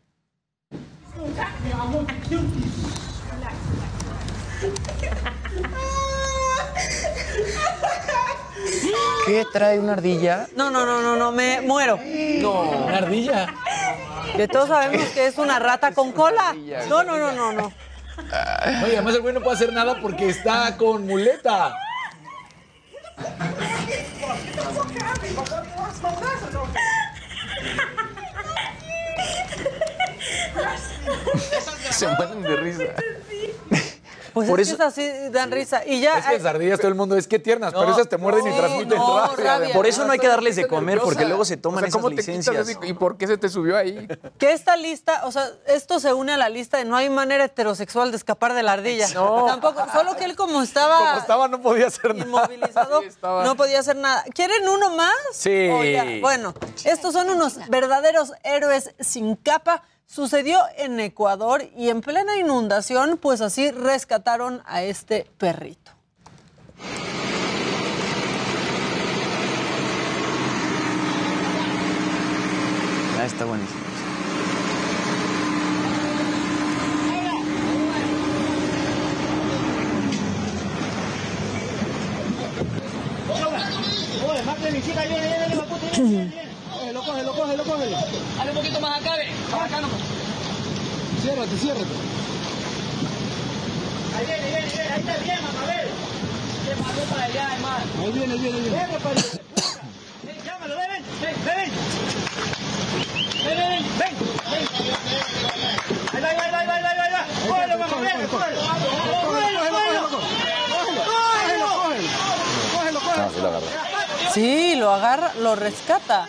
¿Qué 9.26 9.45
trae 9.51 9.80
una 9.80 9.93
ardilla? 9.93 10.47
No, 10.55 10.70
no, 10.70 10.86
no, 10.86 11.01
no, 11.01 11.16
no, 11.16 11.32
me 11.32 11.61
muero. 11.61 11.99
No. 12.41 12.61
¿Una 12.61 12.97
ardilla? 12.97 13.47
Que 14.36 14.47
todos 14.47 14.70
sabemos 14.70 15.07
que 15.09 15.28
es 15.28 15.38
una 15.38 15.59
rata 15.59 15.93
con 15.93 16.11
cola. 16.11 16.55
No, 16.88 17.03
no, 17.03 17.18
no, 17.18 17.32
no, 17.32 17.53
no. 17.53 17.74
Oye, 18.84 18.93
además 18.93 19.16
el 19.16 19.22
güey 19.22 19.34
no 19.34 19.41
puede 19.41 19.55
hacer 19.55 19.74
nada 19.74 19.99
porque 20.01 20.30
está 20.30 20.78
con 20.78 21.05
muleta. 21.05 21.78
Se 31.91 32.07
mueren 32.07 32.41
de 32.41 32.55
risa. 32.57 32.84
Pues 34.36 34.49
Por 34.49 34.59
es 34.59 34.67
eso- 34.67 34.77
que 34.77 34.83
es 34.83 34.88
así, 34.89 35.09
dan 35.31 35.49
risa. 35.49 35.86
Y 35.88 36.01
ya. 36.01 36.19
Es 36.19 36.25
que 36.25 36.33
las 36.39 36.45
ardillas 36.45 36.77
todo 36.77 36.89
el 36.89 36.95
mundo 36.95 37.15
es 37.15 37.25
que 37.25 37.39
tiernas, 37.39 37.73
pero 37.73 37.89
esas 37.91 38.09
te 38.09 38.17
muerden 38.17 38.45
y 38.45 38.55
transmiten 38.55 38.97
no, 38.97 39.27
rabia. 39.29 39.43
rabia. 39.45 39.73
Por 39.73 39.88
eso 39.88 40.03
no 40.05 40.11
hay 40.11 40.19
que 40.19 40.27
darles 40.27 40.57
de 40.57 40.67
comer, 40.67 40.97
nerviosa. 40.97 41.05
porque 41.05 41.25
luego 41.25 41.45
se 41.45 41.55
toman 41.55 41.86
O 41.86 41.88
sea, 41.88 41.91
¿cómo 41.93 42.09
esas 42.09 42.27
licencias. 42.27 42.77
¿Y 42.83 42.93
por 42.93 43.17
qué 43.17 43.27
se 43.27 43.38
te 43.38 43.47
subió 43.47 43.77
ahí? 43.77 44.07
Que 44.38 44.51
esta 44.51 44.75
lista, 44.75 45.21
o 45.25 45.31
sea, 45.31 45.49
esto 45.67 46.01
se 46.01 46.11
une 46.13 46.33
a 46.33 46.38
la 46.38 46.49
lista 46.49 46.77
de 46.77 46.83
no 46.86 46.97
hay 46.97 47.09
manera 47.09 47.45
heterosexual 47.45 48.11
de 48.11 48.17
escapar 48.17 48.53
de 48.53 48.61
la 48.63 48.73
ardilla. 48.73 49.07
No. 49.13 49.45
Tampoco, 49.45 49.86
solo 49.93 50.17
que 50.17 50.25
él 50.25 50.36
como 50.36 50.61
estaba, 50.61 50.97
Como 50.97 51.19
estaba, 51.21 51.47
no 51.47 51.61
podía 51.61 51.88
hacer 51.88 52.13
nada. 52.13 52.25
inmovilizado, 52.27 53.01
no 53.23 53.55
podía 53.55 53.79
hacer 53.79 53.95
nada. 53.95 54.25
¿Quieren 54.33 54.67
uno 54.67 54.89
más? 54.97 55.15
Sí. 55.31 55.69
Bueno, 56.19 56.53
estos 56.83 57.13
son 57.13 57.29
unos 57.29 57.57
verdaderos 57.69 58.33
héroes 58.43 58.93
sin 58.99 59.38
capa. 59.38 59.83
Sucedió 60.07 60.59
en 60.77 60.99
Ecuador 60.99 61.63
y 61.75 61.89
en 61.89 62.01
plena 62.01 62.37
inundación, 62.37 63.17
pues 63.17 63.41
así 63.41 63.71
rescataron 63.71 64.61
a 64.65 64.83
este 64.83 65.27
perrito. 65.37 65.91
Ah, 73.17 73.25
está 73.25 73.45
buenísimo. 73.45 73.85
Cógelo, 87.05 87.33
cógelo, 87.33 87.63
cógelo. 87.63 87.97
Dale 88.37 88.49
un 88.51 88.57
poquito 88.57 88.79
más 88.81 88.99
acá, 88.99 89.15
ve. 89.15 89.27
Acá 89.53 89.81
nomás. 89.81 89.99
Ciérrate, 91.21 91.57
ciérrate. 91.57 91.85
Ahí 94.17 94.25
viene, 94.25 94.45
viene, 94.45 94.67
viene. 94.67 94.89
Ahí 94.91 94.99
está 94.99 95.17
bien, 95.17 95.39
mamá, 95.43 95.65
ve. 95.67 95.87
¿Qué 96.65 96.71
pasó 96.81 97.01
para 97.13 97.25
allá, 97.25 97.53
hermano? 97.53 97.85
Ahí 98.01 98.11
viene, 98.11 98.33
ahí 98.33 98.39
viene, 98.39 98.59
viene. 98.59 98.75
Ven, 98.75 98.89
para 99.01 99.09
allá. 99.11 99.23
Ven, 100.23 100.37
llámalo, 100.45 100.75
ven, 100.77 100.89
ven. 100.91 101.03
Ven, 101.21 101.35
ven, 101.45 101.57
ven. 101.57 101.69
Ven, 103.45 103.57
ven, 103.57 103.69
ven. 103.69 104.13
Ven, 104.51 104.65
ven. 106.13 106.25
Ahí 106.25 106.35
va, 106.35 106.43
ahí 106.43 106.51
va, 106.51 106.59
ahí 106.59 106.67
va, 106.67 106.73
ahí 106.73 106.81
va, 106.83 106.89
ahí 106.89 107.11
va, 107.11 107.19
ahí. 107.19 107.25
Cógelo, 107.47 107.75
mamá, 107.77 107.97
ven, 108.01 108.27
cógelo. 108.27 108.59
Cógelo, 109.25 109.59
cógelo. 109.69 110.03
Cógelo, 112.73 112.99
cógelo. 112.99 113.51
No. 113.51 114.33
Sí, 114.33 114.75
lo 114.75 114.91
agarra, 114.91 115.33
lo 115.39 115.55
rescata. 115.55 116.27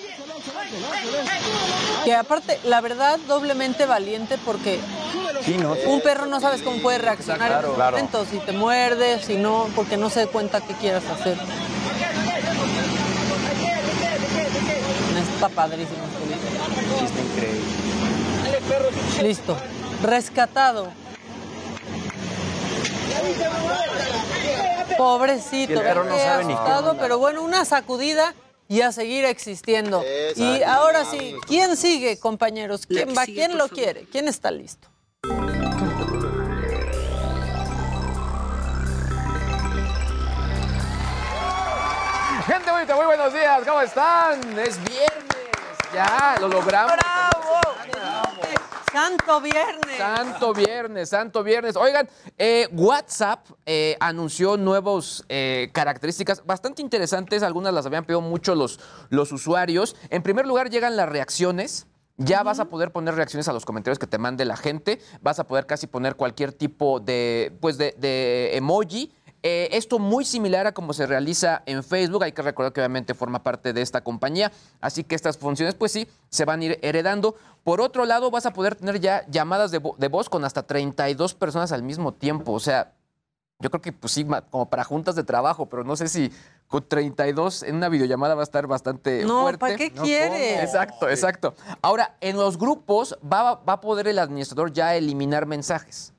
Que 2.04 2.14
aparte, 2.14 2.58
la 2.64 2.80
verdad, 2.80 3.18
doblemente 3.26 3.86
valiente 3.86 4.38
porque 4.44 4.78
Sí, 5.44 5.56
¿no? 5.58 5.74
un 5.86 6.00
perro 6.00 6.26
no 6.26 6.40
sabes 6.40 6.62
cómo 6.62 6.78
puede 6.82 6.98
reaccionar 6.98 7.48
Claro. 7.48 7.58
en 7.58 7.64
ese 7.66 7.74
Claro. 7.76 7.96
momento, 7.96 8.26
si 8.30 8.38
te 8.38 8.52
muerde, 8.52 9.20
si 9.22 9.36
no, 9.36 9.68
porque 9.76 9.96
no 9.96 10.10
se 10.10 10.20
dé 10.20 10.26
cuenta 10.26 10.60
qué 10.60 10.74
quieras 10.74 11.04
hacer. 11.06 11.36
Está 15.34 15.48
padrísimo 15.50 15.98
este. 16.06 16.98
Sí, 16.98 17.04
está 17.04 17.20
increíble. 17.20 17.60
Listo. 19.22 19.56
Rescatado. 20.02 20.88
Pobrecito. 24.96 25.72
El 25.74 25.80
perro 25.80 26.04
no 26.04 26.16
sabe 26.16 26.44
ni 26.44 26.54
pero 26.98 27.18
bueno, 27.18 27.42
una 27.42 27.64
sacudida 27.64 28.34
y 28.68 28.80
a 28.80 28.92
seguir 28.92 29.24
existiendo. 29.24 30.02
Y 30.34 30.62
ahora 30.62 31.04
sí, 31.04 31.34
¿quién 31.46 31.76
sigue, 31.76 32.18
compañeros? 32.18 32.86
¿Quién 32.86 33.16
va? 33.16 33.24
¿Quién 33.24 33.56
lo 33.58 33.68
quiere? 33.68 34.06
¿Quién 34.10 34.28
está 34.28 34.50
listo? 34.50 34.88
Gente 42.46 42.70
muy 42.70 42.86
Chapita, 42.86 42.96
muy 42.96 43.06
buenos 43.06 43.32
días, 43.32 43.62
¿cómo 43.66 43.80
están? 43.80 44.40
Es 44.58 44.78
viernes, 44.84 45.16
ya, 45.92 46.36
lo 46.40 46.46
logramos. 46.46 46.92
Santo 48.96 49.42
viernes. 49.42 49.98
Santo 49.98 50.54
viernes, 50.54 51.08
santo 51.10 51.42
viernes. 51.44 51.76
Oigan, 51.76 52.08
eh, 52.38 52.66
WhatsApp 52.72 53.46
eh, 53.66 53.94
anunció 54.00 54.56
nuevas 54.56 55.22
eh, 55.28 55.68
características 55.74 56.46
bastante 56.46 56.80
interesantes. 56.80 57.42
Algunas 57.42 57.74
las 57.74 57.84
habían 57.84 58.06
pedido 58.06 58.22
mucho 58.22 58.54
los, 58.54 58.80
los 59.10 59.32
usuarios. 59.32 59.96
En 60.08 60.22
primer 60.22 60.46
lugar, 60.46 60.70
llegan 60.70 60.96
las 60.96 61.10
reacciones. 61.10 61.86
Ya 62.16 62.42
vas 62.42 62.58
a 62.58 62.70
poder 62.70 62.90
poner 62.90 63.14
reacciones 63.14 63.48
a 63.48 63.52
los 63.52 63.66
comentarios 63.66 63.98
que 63.98 64.06
te 64.06 64.16
mande 64.16 64.46
la 64.46 64.56
gente. 64.56 64.98
Vas 65.20 65.38
a 65.40 65.46
poder 65.46 65.66
casi 65.66 65.86
poner 65.86 66.16
cualquier 66.16 66.54
tipo 66.54 66.98
de, 66.98 67.54
pues 67.60 67.76
de, 67.76 67.94
de 67.98 68.56
emoji. 68.56 69.12
Eh, 69.48 69.76
esto 69.76 70.00
muy 70.00 70.24
similar 70.24 70.66
a 70.66 70.72
como 70.72 70.92
se 70.92 71.06
realiza 71.06 71.62
en 71.66 71.84
Facebook. 71.84 72.24
Hay 72.24 72.32
que 72.32 72.42
recordar 72.42 72.72
que 72.72 72.80
obviamente 72.80 73.14
forma 73.14 73.44
parte 73.44 73.72
de 73.72 73.80
esta 73.80 74.00
compañía. 74.02 74.50
Así 74.80 75.04
que 75.04 75.14
estas 75.14 75.38
funciones, 75.38 75.76
pues 75.76 75.92
sí, 75.92 76.08
se 76.30 76.44
van 76.44 76.62
a 76.62 76.64
ir 76.64 76.78
heredando. 76.82 77.36
Por 77.66 77.80
otro 77.80 78.04
lado, 78.04 78.30
vas 78.30 78.46
a 78.46 78.52
poder 78.52 78.76
tener 78.76 79.00
ya 79.00 79.26
llamadas 79.28 79.72
de, 79.72 79.82
vo- 79.82 79.96
de 79.96 80.06
voz 80.06 80.28
con 80.28 80.44
hasta 80.44 80.62
32 80.62 81.34
personas 81.34 81.72
al 81.72 81.82
mismo 81.82 82.12
tiempo. 82.14 82.52
O 82.52 82.60
sea, 82.60 82.92
yo 83.58 83.70
creo 83.70 83.82
que 83.82 83.92
pues 83.92 84.12
sí, 84.12 84.24
como 84.52 84.70
para 84.70 84.84
juntas 84.84 85.16
de 85.16 85.24
trabajo, 85.24 85.66
pero 85.66 85.82
no 85.82 85.96
sé 85.96 86.06
si 86.06 86.30
con 86.68 86.86
32 86.86 87.64
en 87.64 87.74
una 87.74 87.88
videollamada 87.88 88.36
va 88.36 88.42
a 88.42 88.44
estar 88.44 88.68
bastante 88.68 89.24
No, 89.24 89.40
fuerte. 89.42 89.58
¿para 89.58 89.74
qué 89.76 89.90
quieres? 89.90 90.62
Exacto, 90.62 91.08
exacto. 91.08 91.54
Ahora, 91.82 92.14
en 92.20 92.36
los 92.36 92.56
grupos 92.56 93.18
va, 93.20 93.56
va 93.56 93.72
a 93.72 93.80
poder 93.80 94.06
el 94.06 94.20
administrador 94.20 94.72
ya 94.72 94.94
eliminar 94.94 95.46
mensajes. 95.46 96.12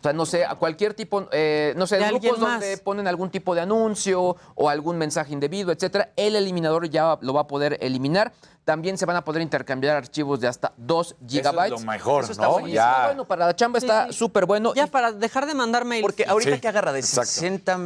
O 0.00 0.02
sea, 0.02 0.12
no 0.12 0.26
sé, 0.26 0.44
a 0.44 0.54
cualquier 0.54 0.92
tipo, 0.92 1.28
eh, 1.32 1.72
no 1.78 1.86
sé, 1.86 1.98
grupos 2.08 2.38
donde 2.40 2.76
ponen 2.76 3.06
algún 3.08 3.30
tipo 3.30 3.54
de 3.54 3.62
anuncio 3.62 4.36
o 4.54 4.68
algún 4.68 4.98
mensaje 4.98 5.32
indebido, 5.32 5.72
etcétera, 5.72 6.10
el 6.16 6.36
eliminador 6.36 6.90
ya 6.90 7.16
lo 7.22 7.32
va 7.32 7.42
a 7.42 7.46
poder 7.46 7.78
eliminar. 7.80 8.32
También 8.70 8.96
se 8.96 9.04
van 9.04 9.16
a 9.16 9.24
poder 9.24 9.42
intercambiar 9.42 9.96
archivos 9.96 10.38
de 10.38 10.46
hasta 10.46 10.72
2 10.76 11.16
gigabytes. 11.26 11.70
lo 11.80 11.80
mejor, 11.80 12.22
Eso 12.22 12.30
está 12.32 12.44
¿no? 12.46 12.64
Ya. 12.68 13.06
Bueno, 13.06 13.24
para 13.24 13.46
la 13.46 13.56
chamba 13.56 13.78
está 13.80 14.12
súper 14.12 14.46
bueno. 14.46 14.72
Ya 14.74 14.86
para 14.86 15.10
dejar 15.10 15.46
de 15.46 15.54
mandar 15.54 15.84
mails. 15.84 16.02
Porque 16.02 16.24
ahorita 16.24 16.54
Sí, 16.54 16.60
que 16.60 16.68
agarra 16.68 16.92
de 16.92 17.00
exacto. 17.00 17.30
60... 17.32 17.78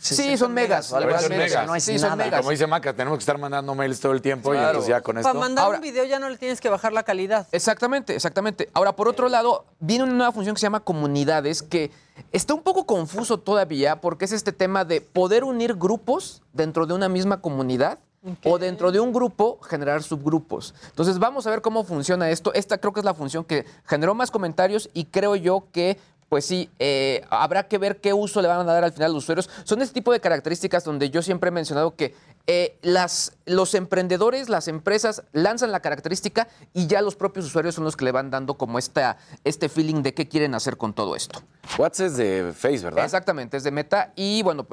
Sí, 0.00 0.14
60 0.14 0.36
son 0.36 0.52
megas, 0.52 0.86
Son 0.86 1.02
no 1.02 1.74
es 1.74 1.82
Sí, 1.82 1.98
son 1.98 2.10
nada. 2.10 2.24
megas. 2.24 2.40
Como 2.40 2.50
dice 2.50 2.66
Maca, 2.66 2.92
tenemos 2.92 3.16
que 3.18 3.22
estar 3.22 3.36
mandando 3.38 3.74
mails 3.74 3.98
todo 3.98 4.12
el 4.12 4.20
tiempo 4.20 4.54
y 4.54 4.58
entonces 4.58 4.86
ya 4.86 5.00
con 5.00 5.14
Para 5.16 5.28
esto. 5.30 5.40
mandar 5.40 5.64
Ahora- 5.64 5.78
un 5.78 5.82
video 5.82 6.04
ya 6.04 6.18
no 6.20 6.28
le 6.28 6.36
tienes 6.36 6.60
que 6.60 6.68
bajar 6.68 6.92
la 6.92 7.02
calidad. 7.04 7.48
Exactamente, 7.50 8.14
exactamente. 8.14 8.68
Ahora, 8.74 8.94
por 8.94 9.08
otro 9.08 9.28
lado, 9.30 9.64
viene 9.80 10.04
una 10.04 10.12
nueva 10.12 10.30
función 10.32 10.54
que 10.54 10.60
se 10.60 10.66
llama 10.66 10.80
comunidades, 10.80 11.62
que 11.62 11.90
está 12.32 12.52
un 12.54 12.62
poco 12.62 12.84
confuso 12.86 13.38
todavía, 13.40 14.00
porque 14.02 14.26
es 14.26 14.32
este 14.32 14.52
tema 14.52 14.84
de 14.84 15.00
poder 15.00 15.42
unir 15.42 15.74
grupos 15.74 16.42
dentro 16.52 16.86
de 16.86 16.92
una 16.94 17.08
misma 17.08 17.40
comunidad. 17.40 17.98
O 18.44 18.58
dentro 18.58 18.92
de 18.92 19.00
un 19.00 19.12
grupo 19.12 19.58
generar 19.62 20.02
subgrupos. 20.02 20.74
Entonces 20.86 21.18
vamos 21.18 21.46
a 21.46 21.50
ver 21.50 21.62
cómo 21.62 21.84
funciona 21.84 22.30
esto. 22.30 22.52
Esta 22.54 22.78
creo 22.78 22.92
que 22.92 23.00
es 23.00 23.04
la 23.04 23.14
función 23.14 23.44
que 23.44 23.64
generó 23.86 24.14
más 24.14 24.30
comentarios 24.30 24.90
y 24.94 25.04
creo 25.04 25.36
yo 25.36 25.64
que, 25.72 25.98
pues 26.28 26.44
sí, 26.44 26.70
eh, 26.78 27.24
habrá 27.30 27.68
que 27.68 27.78
ver 27.78 28.00
qué 28.00 28.12
uso 28.12 28.42
le 28.42 28.48
van 28.48 28.60
a 28.60 28.72
dar 28.72 28.84
al 28.84 28.92
final 28.92 29.12
los 29.12 29.24
usuarios. 29.24 29.48
Son 29.64 29.80
este 29.82 29.94
tipo 29.94 30.12
de 30.12 30.20
características 30.20 30.84
donde 30.84 31.10
yo 31.10 31.22
siempre 31.22 31.48
he 31.48 31.52
mencionado 31.52 31.94
que 31.94 32.14
eh, 32.50 32.78
las, 32.80 33.32
los 33.44 33.74
emprendedores, 33.74 34.48
las 34.48 34.68
empresas 34.68 35.22
lanzan 35.32 35.70
la 35.70 35.80
característica 35.80 36.48
y 36.72 36.86
ya 36.86 37.02
los 37.02 37.14
propios 37.14 37.44
usuarios 37.44 37.74
son 37.74 37.84
los 37.84 37.94
que 37.94 38.06
le 38.06 38.10
van 38.10 38.30
dando 38.30 38.54
como 38.54 38.78
esta, 38.78 39.18
este 39.44 39.68
feeling 39.68 40.02
de 40.02 40.14
qué 40.14 40.28
quieren 40.28 40.54
hacer 40.54 40.78
con 40.78 40.94
todo 40.94 41.14
esto. 41.14 41.42
WhatsApp 41.76 42.06
es 42.06 42.16
de 42.16 42.52
Face, 42.56 42.78
¿verdad? 42.78 43.04
Exactamente, 43.04 43.58
es 43.58 43.64
de 43.64 43.70
Meta 43.70 44.12
y 44.16 44.42
bueno, 44.42 44.66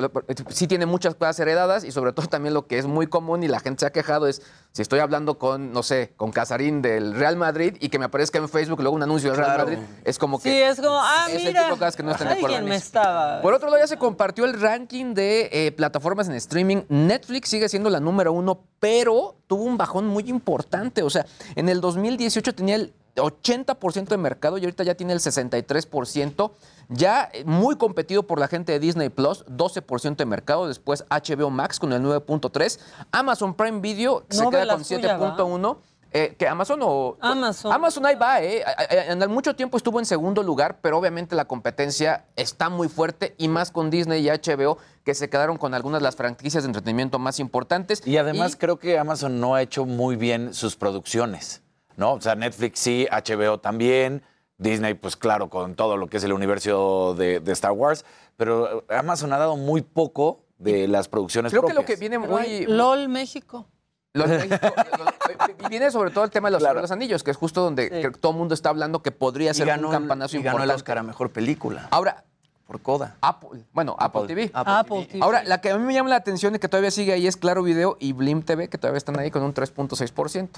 sí 0.48 0.68
tiene 0.68 0.86
muchas 0.86 1.16
cosas 1.16 1.38
heredadas 1.42 1.84
y 1.84 1.92
sobre 1.92 2.14
todo 2.14 2.28
también 2.28 2.54
lo 2.54 2.66
que 2.66 2.78
es 2.78 2.86
muy 2.86 3.08
común 3.08 3.44
y 3.44 3.50
la 3.50 3.60
gente 3.60 3.82
se 3.82 3.88
ha 3.88 3.92
quejado 3.92 4.28
es 4.28 4.42
si 4.72 4.82
estoy 4.82 5.00
hablando 5.00 5.38
con, 5.38 5.74
no 5.74 5.84
sé, 5.84 6.14
con 6.16 6.32
Casarín 6.32 6.82
del 6.82 7.14
Real 7.14 7.36
Madrid 7.36 7.76
y 7.82 7.90
que 7.90 8.00
me 8.00 8.06
aparezca 8.06 8.38
en 8.38 8.48
Facebook 8.48 8.80
luego 8.80 8.96
un 8.96 9.04
anuncio 9.04 9.32
del 9.32 9.38
Real 9.38 9.56
Claro. 9.56 9.70
Madrid, 9.70 9.80
es 10.06 10.18
como 10.18 10.42
que... 10.42 10.50
Sí, 10.50 10.62
es 10.62 10.80
como, 10.80 10.98
ah, 11.02 11.28
es 11.30 11.44
el 11.44 11.54
tipo 11.54 11.64
de 11.64 11.70
cosas 11.72 11.96
que 11.98 12.04
no 12.04 12.12
están 12.12 12.28
de 12.30 12.34
acuerdo 12.36 12.56
alguien 12.56 12.64
en 12.64 12.70
me 12.70 12.76
eso. 12.78 12.86
estaba... 12.86 13.42
Por 13.42 13.54
otro 13.54 13.70
lado, 13.70 13.82
ya 13.82 13.88
se 13.88 13.98
compartió 13.98 14.46
el 14.46 14.60
ranking 14.60 15.14
de 15.14 15.50
eh, 15.52 15.72
plataformas 15.74 16.30
en 16.30 16.36
streaming. 16.36 16.84
Netflix 16.88 17.50
sigue 17.50 17.65
siendo 17.70 17.90
la 17.90 18.00
número 18.00 18.34
uno, 18.34 18.60
pero 18.80 19.36
tuvo 19.48 19.64
un 19.64 19.78
bajón 19.78 20.08
muy 20.08 20.30
importante. 20.30 21.04
O 21.04 21.10
sea, 21.10 21.26
en 21.56 21.70
el 21.70 21.82
2018 21.82 22.54
tenía 22.54 22.76
el 22.76 22.94
80% 23.16 24.08
de 24.08 24.18
mercado 24.18 24.58
y 24.58 24.62
ahorita 24.62 24.84
ya 24.84 24.96
tiene 24.96 25.14
el 25.14 25.20
63%. 25.20 26.52
Ya 26.90 27.30
eh, 27.34 27.44
muy 27.46 27.78
competido 27.78 28.24
por 28.24 28.40
la 28.40 28.48
gente 28.48 28.72
de 28.72 28.80
Disney 28.80 29.10
Plus, 29.10 29.46
12% 29.46 30.18
de 30.18 30.26
mercado. 30.26 30.68
Después 30.68 31.06
HBO 31.10 31.50
Max 31.50 31.80
con 31.80 31.94
el 31.94 32.02
9.3. 32.02 32.80
Amazon 33.12 33.54
Prime 33.56 33.80
Video 33.80 34.24
se 34.30 34.44
No 34.44 34.52
queda 34.52 34.68
con 34.68 34.84
suya, 34.84 35.18
¿va? 35.18 35.36
7.1. 35.38 35.78
Eh, 36.18 36.34
que 36.38 36.48
Amazon 36.48 36.80
o 36.82 37.18
Amazon. 37.20 37.74
Amazon 37.74 38.06
ahí 38.06 38.16
va, 38.16 38.42
¿eh? 38.42 38.64
En 38.90 39.30
mucho 39.30 39.54
tiempo 39.54 39.76
estuvo 39.76 40.00
en 40.00 40.06
segundo 40.06 40.44
lugar, 40.44 40.80
pero 40.80 40.98
obviamente 40.98 41.36
la 41.36 41.44
competencia 41.44 42.24
está 42.38 42.70
muy 42.70 42.88
fuerte 42.88 43.36
y 43.38 43.50
más 43.50 43.70
con 43.70 43.90
Disney 43.90 44.26
y 44.26 44.30
HBO 44.30 44.78
que 45.04 45.14
se 45.14 45.30
quedaron 45.30 45.58
con 45.58 45.74
algunas 45.74 46.00
de 46.00 46.04
las 46.06 46.16
franquicias 46.16 46.64
de 46.64 46.68
entretenimiento 46.70 47.20
más 47.20 47.42
importantes. 47.42 48.02
Y 48.08 48.16
además 48.16 48.56
creo 48.56 48.80
que 48.80 48.98
Amazon 48.98 49.42
no 49.42 49.56
ha 49.56 49.62
hecho 49.62 49.86
muy 49.86 50.16
bien 50.16 50.54
sus 50.54 50.78
producciones, 50.78 51.64
¿no? 51.98 52.14
O 52.14 52.22
sea, 52.22 52.36
Netflix 52.36 52.80
sí, 52.80 53.06
HBO 53.12 53.60
también, 53.60 54.24
Disney, 54.58 54.94
pues 54.94 55.18
claro, 55.18 55.50
con 55.50 55.76
todo 55.76 55.98
lo 55.98 56.08
que 56.08 56.16
es 56.16 56.24
el 56.24 56.32
universo 56.32 57.14
de, 57.16 57.42
de 57.42 57.52
Star 57.52 57.74
Wars, 57.74 58.06
pero 58.38 58.86
Amazon 58.88 59.34
ha 59.34 59.38
dado 59.38 59.58
muy 59.58 59.82
poco 59.82 60.46
de 60.60 60.88
las 60.88 61.10
producciones 61.10 61.52
Creo 61.52 61.66
que 61.66 61.74
lo 61.74 61.84
que 61.84 61.98
viene 61.98 62.18
muy... 62.20 62.66
LOL 62.68 63.10
México. 63.10 63.68
Lo- 64.16 64.26
y 65.66 65.70
viene 65.70 65.92
sobre 65.92 66.10
todo 66.12 66.24
el 66.24 66.32
tema 66.32 66.48
de 66.48 66.54
los, 66.54 66.62
Claro. 66.64 66.82
los 66.82 66.92
anillos, 66.92 67.22
que 67.24 67.32
es 67.32 67.38
justo 67.38 67.62
donde 67.62 68.10
todo 68.22 68.32
el 68.32 68.38
mundo 68.38 68.54
está 68.54 68.70
hablando 68.70 69.02
que 69.04 69.12
podría 69.12 69.54
ser 69.54 69.68
ganó, 69.68 69.90
un 69.90 69.94
campanazo 69.94 70.38
y 70.38 70.42
ganó 70.42 70.64
el. 70.64 70.72
Oscar 70.72 70.98
a 70.98 71.04
Mejor 71.04 71.32
Película. 71.32 71.88
Ahora, 71.92 72.24
Por 72.66 72.82
Coda. 72.82 73.16
Apple, 73.22 73.64
bueno, 73.74 73.96
Apple, 74.00 74.24
TV. 74.26 74.50
Apple 74.54 75.06
TV. 75.06 75.20
Ahora, 75.24 75.44
la 75.44 75.62
que 75.62 75.70
a 75.70 75.78
mí 75.78 75.84
me 75.86 75.94
llama 75.94 76.10
la 76.10 76.16
atención 76.16 76.56
y 76.56 76.60
que 76.60 76.68
todavía 76.68 76.90
sigue 76.92 77.14
ahí 77.14 77.28
es 77.28 77.38
Claro 77.38 77.62
Video 77.62 77.98
y 78.00 78.14
Blim 78.14 78.42
TV, 78.42 78.70
que 78.70 78.78
todavía 78.80 78.98
están 78.98 79.20
ahí 79.20 79.30
con 79.30 79.44
un 79.44 79.54
3.6%. 79.54 80.50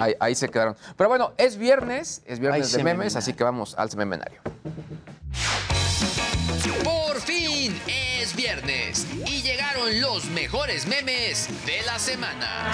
Ahí, 0.00 0.14
ahí 0.20 0.34
se 0.34 0.48
quedaron. 0.50 0.76
Pero 0.96 1.08
bueno, 1.08 1.32
es 1.38 1.56
viernes, 1.56 2.20
es 2.26 2.38
viernes 2.38 2.70
Ay, 2.74 2.76
de 2.78 2.84
memes, 2.84 3.16
así 3.16 3.32
que 3.32 3.44
vamos 3.44 3.74
al 3.78 3.88
sememenario. 3.90 4.40
Por 6.82 7.16
fin 7.20 7.74
es 8.24 8.34
viernes 8.34 9.06
y 9.26 9.42
llegaron 9.42 10.00
los 10.00 10.24
mejores 10.26 10.86
memes 10.86 11.48
de 11.66 11.82
la 11.82 11.98
semana. 11.98 12.72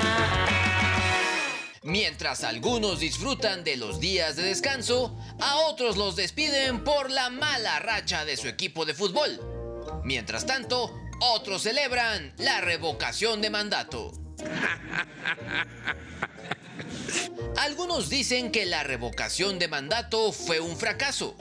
Mientras 1.83 2.45
algunos 2.45 3.01
disfrutan 3.01 3.65
de 3.65 3.77
los 3.77 3.99
días 3.99 4.37
de 4.37 4.45
descanso, 4.45 5.19
a 5.41 5.57
otros 5.57 5.97
los 5.97 6.15
despiden 6.15 6.85
por 6.85 7.11
la 7.11 7.31
mala 7.31 7.81
racha 7.81 8.25
de 8.25 8.37
su 8.37 8.47
equipo 8.47 8.85
de 8.85 8.95
fútbol. 8.95 9.41
Mientras 10.05 10.47
tanto, 10.47 10.95
otros 11.21 11.63
celebran 11.63 12.33
la 12.39 12.61
revocación 12.61 13.43
de 13.43 13.51
mandato. 13.51 14.13
Algunos 17.57 18.09
dicen 18.09 18.53
que 18.53 18.67
la 18.67 18.85
revocación 18.85 19.59
de 19.59 19.67
mandato 19.67 20.31
fue 20.31 20.61
un 20.61 20.77
fracaso, 20.77 21.37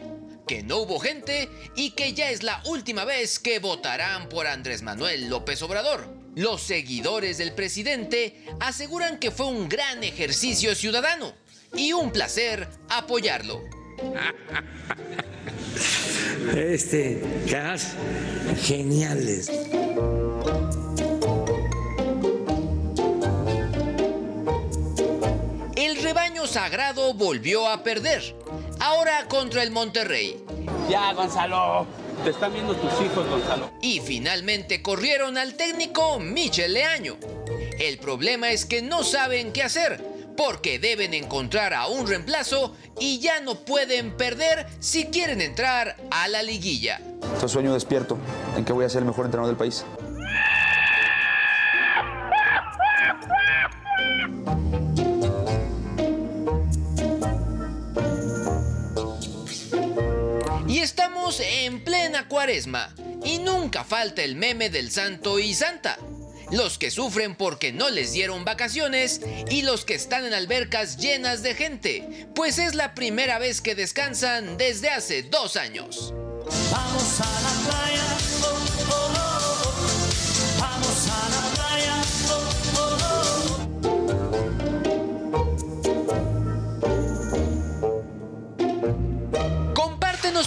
que 0.50 0.64
no 0.64 0.78
hubo 0.78 1.00
gente 1.00 1.47
y 1.76 1.91
que 1.91 2.14
ya 2.14 2.32
es 2.32 2.41
la 2.41 2.60
última 2.66 3.06
vez 3.06 3.38
que 3.38 3.60
votarán 3.60 4.30
por 4.30 4.47
Andrés 4.47 4.82
Manuel 4.82 5.30
López 5.30 5.62
Obrador. 5.62 6.12
Los 6.34 6.64
seguidores 6.64 7.38
del 7.38 7.54
presidente 7.54 8.36
aseguran 8.60 9.20
que 9.20 9.30
fue 9.30 9.45
un 9.45 9.70
gran 9.70 10.04
ejercicio 10.04 10.74
ciudadano 10.74 11.36
y 11.76 11.93
un 11.93 12.12
placer 12.12 12.68
apoyarlo. 12.89 13.62
Este, 16.56 17.22
caras 17.47 17.93
geniales. 18.64 19.52
El 25.80 26.03
rebaño 26.03 26.45
sagrado 26.45 27.13
volvió 27.13 27.69
a 27.69 27.84
perder, 27.84 28.36
ahora 28.82 29.25
contra 29.30 29.63
el 29.63 29.71
Monterrey. 29.71 30.43
Ya, 30.89 31.13
Gonzalo. 31.13 31.88
Te 32.21 32.32
están 32.32 32.51
viendo 32.51 32.75
tus 32.75 32.91
hijos, 33.01 33.25
Gonzalo. 33.30 33.71
Y 33.82 34.01
finalmente 34.01 34.82
corrieron 34.82 35.38
al 35.38 35.53
técnico 35.53 36.19
Michel 36.19 36.73
Leaño. 36.73 37.15
El 37.80 37.97
problema 37.97 38.51
es 38.51 38.65
que 38.65 38.82
no 38.82 39.03
saben 39.03 39.53
qué 39.53 39.63
hacer, 39.63 40.03
porque 40.36 40.80
deben 40.80 41.13
encontrar 41.13 41.73
a 41.73 41.88
un 41.88 42.05
reemplazo 42.05 42.75
y 42.99 43.19
ya 43.19 43.39
no 43.39 43.55
pueden 43.55 44.17
perder 44.17 44.67
si 44.82 45.05
quieren 45.05 45.39
entrar 45.39 45.95
a 46.11 46.27
la 46.27 46.43
liguilla. 46.43 46.99
Este 47.36 47.47
sueño 47.47 47.73
despierto 47.73 48.17
en 48.57 48.65
que 48.65 48.73
voy 48.73 48.84
a 48.84 48.89
ser 48.89 48.99
el 48.99 49.05
mejor 49.05 49.27
entrenador 49.27 49.55
del 49.55 49.57
país. 49.57 49.86
Estamos 60.82 61.41
en 61.41 61.84
plena 61.84 62.30
cuaresma 62.30 62.95
y 63.25 63.39
nunca 63.39 63.84
falta 63.84 64.23
el 64.23 64.38
meme 64.38 64.69
del 64.69 64.91
santo 64.91 65.38
y 65.38 65.53
santa. 65.53 65.97
los 66.51 66.77
que 66.77 66.89
sufren 66.89 67.36
porque 67.36 67.73
no 67.73 67.89
les 67.89 68.13
dieron 68.13 68.45
vacaciones 68.45 69.19
y 69.49 69.61
los 69.63 69.84
que 69.84 69.95
están 69.95 70.25
en 70.25 70.34
albercas 70.34 70.97
llenas 70.97 71.43
de 71.43 71.53
gente, 71.53 72.27
pues 72.34 72.57
es 72.57 72.75
la 72.75 72.95
primera 72.95 73.39
vez 73.39 73.59
que 73.59 73.75
descansan 73.75 74.57
desde 74.57 74.89
hace 74.89 75.21
dos 75.23 75.57
años. 75.57 76.13
Vamos 76.71 77.19
a 77.19 77.41
la 77.41 77.69
playa, 77.69 78.17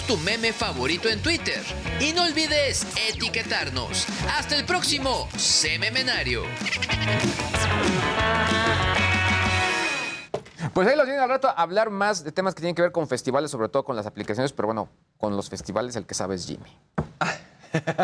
Tu 0.07 0.17
meme 0.17 0.51
favorito 0.51 1.07
en 1.07 1.21
Twitter 1.21 1.61
y 1.99 2.11
no 2.11 2.23
olvides 2.23 2.85
etiquetarnos. 3.09 4.05
Hasta 4.37 4.57
el 4.57 4.65
próximo 4.65 5.29
Sememenario. 5.37 6.43
Pues 10.73 10.87
ahí 10.87 10.97
los 10.97 11.05
viene 11.05 11.21
al 11.21 11.29
rato 11.29 11.47
a 11.47 11.51
hablar 11.51 11.89
más 11.89 12.23
de 12.23 12.31
temas 12.33 12.53
que 12.53 12.61
tienen 12.61 12.75
que 12.75 12.81
ver 12.81 12.91
con 12.91 13.07
festivales, 13.07 13.49
sobre 13.51 13.69
todo 13.69 13.85
con 13.85 13.95
las 13.95 14.05
aplicaciones, 14.05 14.51
pero 14.51 14.67
bueno, 14.67 14.89
con 15.17 15.37
los 15.37 15.49
festivales 15.49 15.95
el 15.95 16.05
que 16.05 16.15
sabe 16.15 16.35
es 16.35 16.47
Jimmy. 16.47 16.77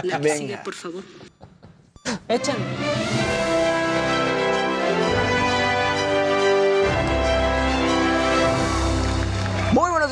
La 0.03 0.21
que 0.21 0.37
sigue, 0.37 0.57
por 0.59 0.73
favor. 0.73 1.03
Echen. 2.29 2.55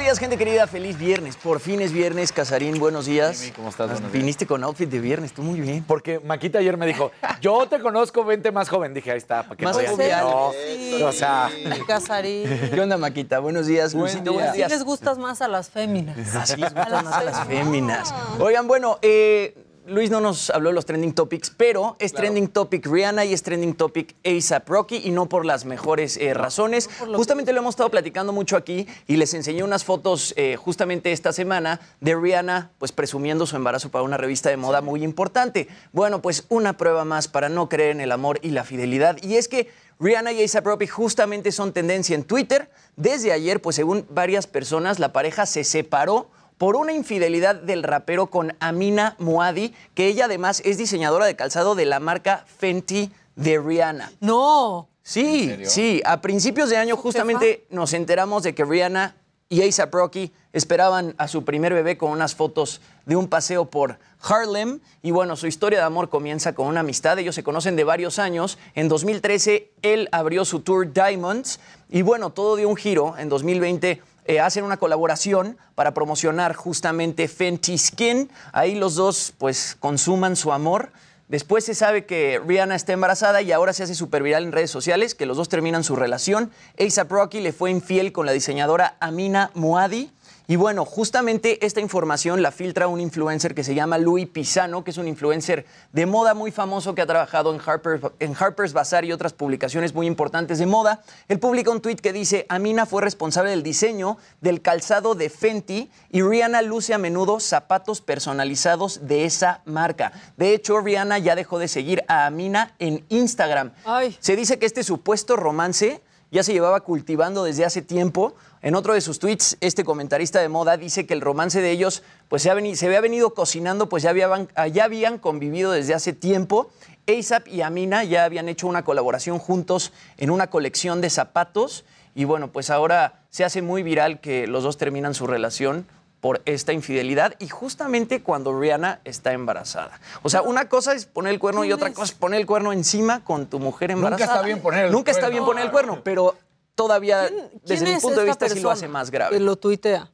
Días, 0.08 0.20
gente 0.20 0.38
querida. 0.38 0.68
Feliz 0.68 0.98
viernes. 0.98 1.36
Por 1.36 1.60
fin 1.60 1.82
es 1.82 1.92
viernes. 1.92 2.32
Casarín, 2.32 2.80
buenos 2.80 3.08
días. 3.08 3.42
Jimmy, 3.42 3.52
¿cómo 3.52 3.68
estás? 3.68 3.88
Buenos 3.88 4.04
días. 4.04 4.14
Viniste 4.14 4.48
con 4.48 4.64
outfit 4.64 4.90
de 4.90 5.02
viernes, 5.02 5.34
tú 5.34 5.42
muy 5.42 5.60
bien. 5.60 5.84
Porque 5.86 6.22
Maquita 6.22 6.60
ayer 6.60 6.78
me 6.78 6.86
dijo, 6.86 7.12
yo 7.42 7.68
te 7.68 7.82
conozco, 7.82 8.24
vente 8.24 8.54
más 8.54 8.70
joven. 8.70 8.94
Dije, 8.94 9.12
ahí 9.12 9.18
está, 9.18 9.44
¿para 9.44 9.58
qué 9.58 9.66
Más 9.66 9.76
jovial. 9.76 10.22
No, 10.24 10.52
Sí. 10.54 11.04
o 11.04 11.12
sea, 11.12 11.50
Casarín. 11.86 12.48
¿Qué 12.74 12.80
onda, 12.80 12.96
Maquita? 12.96 13.40
Buenos 13.40 13.68
días, 13.68 13.94
Luisito. 13.94 14.32
Buenos 14.32 14.52
Así 14.52 14.60
días. 14.60 14.72
les 14.72 14.84
gustas 14.86 15.18
más 15.18 15.42
a 15.42 15.50
las 15.50 15.70
féminas. 15.70 16.18
Así 16.36 16.56
les 16.56 16.74
gustan 16.74 17.04
más 17.04 17.14
a 17.14 17.24
las 17.26 17.46
féminas. 17.46 18.14
Oigan, 18.40 18.66
bueno, 18.66 19.00
eh, 19.02 19.58
Luis 19.88 20.12
no 20.12 20.20
nos 20.20 20.50
habló 20.50 20.70
de 20.70 20.76
los 20.76 20.86
trending 20.86 21.14
topics, 21.14 21.50
pero 21.50 21.96
es 22.00 22.12
trending 22.12 22.50
topic 22.50 22.86
Rihanna 22.86 23.24
y 23.24 23.32
es 23.32 23.42
trending 23.42 23.74
topic 23.74 24.16
ASAP 24.26 24.68
Rocky 24.68 25.02
y 25.06 25.12
no 25.12 25.30
por 25.30 25.46
las 25.46 25.64
mejores 25.64 26.18
eh, 26.18 26.34
razones. 26.34 26.90
Justamente 27.16 27.54
lo 27.54 27.60
hemos 27.60 27.72
estado 27.72 27.90
platicando 27.90 28.34
mucho 28.34 28.58
aquí 28.58 28.86
y 29.08 29.16
les 29.16 29.34
enseñé 29.34 29.64
unas 29.64 29.86
fotos 29.86 30.34
eh, 30.36 30.58
justamente 30.58 31.14
esta 31.14 31.32
semana 31.32 31.80
de 32.02 32.16
Rihanna 32.18 32.72
pues 32.80 32.92
presumiendo 32.92 33.46
su 33.46 33.56
embarazo 33.56 33.90
para 33.90 34.04
una 34.04 34.18
revista 34.18 34.50
de 34.50 34.58
moda 34.58 34.82
muy 34.82 35.06
importante. 35.06 35.70
Bueno, 35.94 36.22
pues 36.22 36.44
una 36.50 36.76
prueba 36.76 37.06
más 37.06 37.30
para 37.30 37.48
no 37.48 37.70
creer 37.70 37.92
en 37.92 38.02
el 38.02 38.12
amor 38.12 38.40
y 38.42 38.50
la 38.50 38.66
fidelidad 38.66 39.16
y 39.24 39.36
es 39.36 39.48
que 39.48 39.70
Rihanna 40.02 40.34
y 40.34 40.44
A$AP 40.44 40.66
Rocky 40.66 40.88
justamente 40.88 41.54
son 41.54 41.72
tendencia 41.72 42.14
en 42.14 42.26
Twitter. 42.26 42.70
Desde 42.98 43.32
ayer, 43.32 43.62
pues 43.62 43.78
según 43.78 44.06
varias 44.10 44.48
personas, 44.48 45.00
la 45.00 45.14
pareja 45.14 45.46
se 45.46 45.64
separó 45.64 46.30
por 46.58 46.76
una 46.76 46.94
infidelidad 46.94 47.56
del 47.56 47.84
rapero 47.84 48.28
con 48.28 48.56
Amina 48.60 49.16
Muadi, 49.20 49.74
que 49.94 50.08
ella 50.08 50.26
además 50.26 50.62
es 50.66 50.78
diseñadora 50.78 51.26
de 51.26 51.36
calzado 51.36 51.76
de 51.76 51.86
la 51.86 52.00
marca 52.00 52.46
Fenty 52.58 53.12
de 53.36 53.60
Rihanna. 53.60 54.12
No. 54.20 54.90
Sí, 55.04 55.56
sí. 55.64 56.02
A 56.06 56.20
principios 56.20 56.70
de 56.70 56.78
año 56.78 56.98
justamente 56.98 57.66
nos 57.70 57.94
enteramos 57.94 58.44
de 58.44 58.54
que 58.54 58.66
Rihanna 58.66 59.16
y 59.50 59.62
A$AP 59.62 59.94
Rocky 59.94 60.34
esperaban 60.52 61.16
a 61.18 61.30
su 61.30 61.46
primer 61.46 61.74
bebé 61.74 61.98
con 61.98 62.12
unas 62.12 62.36
fotos 62.36 62.82
de 63.06 63.16
un 63.16 63.28
paseo 63.28 63.66
por 63.66 64.00
Harlem. 64.22 64.82
Y 65.02 65.12
bueno, 65.12 65.38
su 65.38 65.48
historia 65.48 65.80
de 65.80 65.86
amor 65.86 66.10
comienza 66.10 66.54
con 66.54 66.68
una 66.68 66.82
amistad. 66.82 67.18
Ellos 67.20 67.36
se 67.36 67.44
conocen 67.44 67.78
de 67.78 67.86
varios 67.86 68.20
años. 68.20 68.58
En 68.76 68.90
2013 68.90 69.72
él 69.84 70.10
abrió 70.12 70.44
su 70.44 70.60
tour 70.60 70.92
Diamonds. 70.92 71.62
Y 71.90 72.02
bueno, 72.02 72.32
todo 72.32 72.58
dio 72.58 72.68
un 72.68 72.76
giro. 72.76 73.16
En 73.18 73.30
2020 73.30 74.02
eh, 74.28 74.40
hacen 74.40 74.64
una 74.64 74.78
colaboración 74.78 75.58
para 75.76 75.94
promocionar 75.94 76.54
justamente 76.54 77.28
Fenty 77.28 77.78
Skin. 77.78 78.30
Ahí 78.52 78.76
los 78.76 78.96
dos 78.96 79.34
pues 79.38 79.76
consuman 79.80 80.36
su 80.36 80.52
amor. 80.52 80.92
Después 81.28 81.66
se 81.66 81.76
sabe 81.76 82.06
que 82.06 82.42
Rihanna 82.46 82.76
está 82.76 82.94
embarazada 82.94 83.42
y 83.42 83.52
ahora 83.52 83.74
se 83.74 83.84
hace 83.84 83.96
súper 83.96 84.24
viral 84.24 84.44
en 84.44 84.54
redes 84.54 84.72
sociales, 84.72 85.14
que 85.14 85.26
los 85.26 85.36
dos 85.36 85.50
terminan 85.50 85.84
su 85.84 85.98
relación. 85.98 86.52
A$AP 86.80 87.12
Rocky 87.12 87.42
le 87.42 87.52
fue 87.52 87.70
infiel 87.70 88.14
con 88.14 88.26
la 88.26 88.32
diseñadora 88.32 88.96
Amina 89.02 89.52
Muadi. 89.54 90.10
Y 90.50 90.56
bueno, 90.56 90.86
justamente 90.86 91.66
esta 91.66 91.82
información 91.82 92.42
la 92.42 92.52
filtra 92.52 92.88
un 92.88 93.02
influencer 93.02 93.54
que 93.54 93.66
se 93.66 93.76
llama 93.76 93.98
Louis 93.98 94.30
Pisano, 94.30 94.82
que 94.82 94.92
es 94.92 94.98
un 94.98 95.10
influencer 95.10 95.66
de 95.92 96.06
moda 96.06 96.34
muy 96.34 96.52
famoso 96.52 96.96
que 96.96 97.02
ha 97.02 97.06
trabajado 97.06 97.54
en, 97.54 97.60
Harper, 97.60 98.14
en 98.22 98.34
Harper's 98.34 98.72
Bazaar 98.72 99.04
y 99.04 99.12
otras 99.12 99.34
publicaciones 99.34 99.94
muy 99.94 100.08
importantes 100.08 100.58
de 100.58 100.66
moda. 100.66 101.02
Él 101.28 101.40
publica 101.40 101.70
un 101.70 101.82
tuit 101.82 102.00
que 102.00 102.14
dice, 102.14 102.46
Amina 102.48 102.86
fue 102.86 103.02
responsable 103.02 103.50
del 103.50 103.62
diseño 103.62 104.18
del 104.40 104.62
calzado 104.62 105.16
de 105.16 105.30
Fenty 105.30 105.92
y 106.12 106.22
Rihanna 106.22 106.62
luce 106.62 106.94
a 106.94 106.98
menudo 106.98 107.42
zapatos 107.42 108.00
personalizados 108.00 109.06
de 109.06 109.26
esa 109.26 109.62
marca. 109.66 110.14
De 110.38 110.54
hecho, 110.54 110.80
Rihanna 110.80 111.18
ya 111.18 111.36
dejó 111.36 111.60
de 111.60 111.68
seguir 111.68 112.06
a 112.08 112.26
Amina 112.26 112.74
en 112.80 113.04
Instagram. 113.10 113.74
Se 114.20 114.38
dice 114.38 114.60
que 114.60 114.66
este 114.66 114.84
supuesto 114.84 115.36
romance 115.36 116.02
ya 116.32 116.44
se 116.44 116.54
llevaba 116.54 116.82
cultivando 116.82 117.44
desde 117.44 117.66
hace 117.66 117.82
tiempo. 117.82 118.36
En 118.62 118.76
otro 118.76 118.94
de 118.94 119.02
sus 119.02 119.20
tweets, 119.20 119.58
este 119.62 119.84
comentarista 119.84 120.40
de 120.40 120.50
moda 120.50 120.78
dice 120.78 121.06
que 121.06 121.14
el 121.14 121.22
romance 121.22 121.62
de 121.62 121.70
ellos 121.72 122.04
pues, 122.28 122.42
se, 122.42 122.50
ha 122.50 122.56
veni- 122.56 122.76
se 122.76 122.88
había 122.88 123.02
venido 123.02 123.34
cocinando, 123.34 123.88
pues 123.88 124.04
ya 124.04 124.10
habían, 124.10 124.48
ya 124.74 124.84
habían 124.86 125.20
convivido 125.20 125.72
desde 125.72 125.94
hace 125.94 126.14
tiempo. 126.14 126.70
ASAP 127.08 127.48
y 127.48 127.62
Amina 127.62 128.04
ya 128.04 128.26
habían 128.26 128.50
hecho 128.50 128.68
una 128.68 128.84
colaboración 128.84 129.40
juntos 129.40 129.94
en 130.18 130.32
una 130.32 130.48
colección 130.50 131.02
de 131.02 131.10
zapatos. 131.10 131.86
Y 132.16 132.26
bueno, 132.26 132.48
pues 132.52 132.70
ahora 132.72 133.20
se 133.30 133.46
hace 133.46 133.62
muy 133.62 133.84
viral 133.84 134.20
que 134.20 134.48
los 134.48 134.64
dos 134.64 134.78
terminan 134.78 135.14
su 135.14 135.28
relación 135.28 135.86
por 136.20 136.42
esta 136.46 136.74
infidelidad 136.74 137.36
y 137.38 137.48
justamente 137.48 138.24
cuando 138.24 138.60
Rihanna 138.60 139.02
está 139.06 139.34
embarazada. 139.34 140.02
O 140.24 140.30
sea, 140.30 140.42
una 140.42 140.68
cosa 140.68 140.94
es 140.94 141.06
poner 141.06 141.32
el 141.32 141.40
cuerno 141.40 141.64
y 141.64 141.72
otra 141.72 141.94
cosa 141.94 142.06
es 142.06 142.12
poner 142.18 142.40
el 142.40 142.48
cuerno 142.48 142.74
encima 142.74 143.24
con 143.24 143.46
tu 143.46 143.60
mujer 143.60 143.92
Nunca 143.92 144.08
embarazada. 144.08 144.34
está 144.38 144.46
bien 144.48 144.60
poner 144.60 144.86
el 144.88 144.92
Nunca 144.92 145.12
está 145.12 145.28
cuerno. 145.28 145.32
bien 145.36 145.46
poner 145.46 145.66
el 145.66 145.72
cuerno, 145.72 146.02
pero 146.04 146.36
todavía 146.78 147.24
desde 147.24 147.50
¿Quién 147.66 147.84
mi 147.84 147.96
es 147.96 148.02
punto 148.04 148.20
de 148.22 148.26
vista 148.28 148.48
sí 148.48 148.60
lo 148.62 148.70
hace 148.72 148.88
más 148.88 149.10
grave. 149.12 149.36
que 149.36 149.44
lo 149.44 149.56
tuitea? 149.58 150.12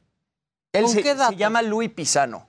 Él 0.72 0.84
¿Con 0.84 0.92
se, 0.94 1.02
qué 1.02 1.14
dato? 1.14 1.30
se 1.32 1.36
llama 1.38 1.60
Louis 1.62 1.90
Pisano. 1.90 2.48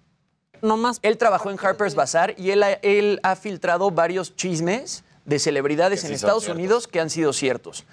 No 0.62 0.78
más. 0.78 1.00
Él 1.04 1.18
trabajó 1.18 1.52
en 1.52 1.60
Harper's 1.62 1.94
Bazaar 1.94 2.34
y 2.40 2.50
él, 2.52 2.64
ha- 2.64 2.72
él 2.82 3.20
ha 3.22 3.36
filtrado 3.36 3.92
varios 3.92 4.36
chismes 4.36 5.04
de 5.26 5.38
celebridades 5.38 6.00
Que 6.02 6.08
en 6.08 6.12
sí 6.12 6.16
Estados 6.16 6.44
ciertos. 6.46 6.58
Unidos 6.60 6.88
que 6.88 7.00
han 7.02 7.10
sido 7.10 7.34
ciertos. 7.34 7.84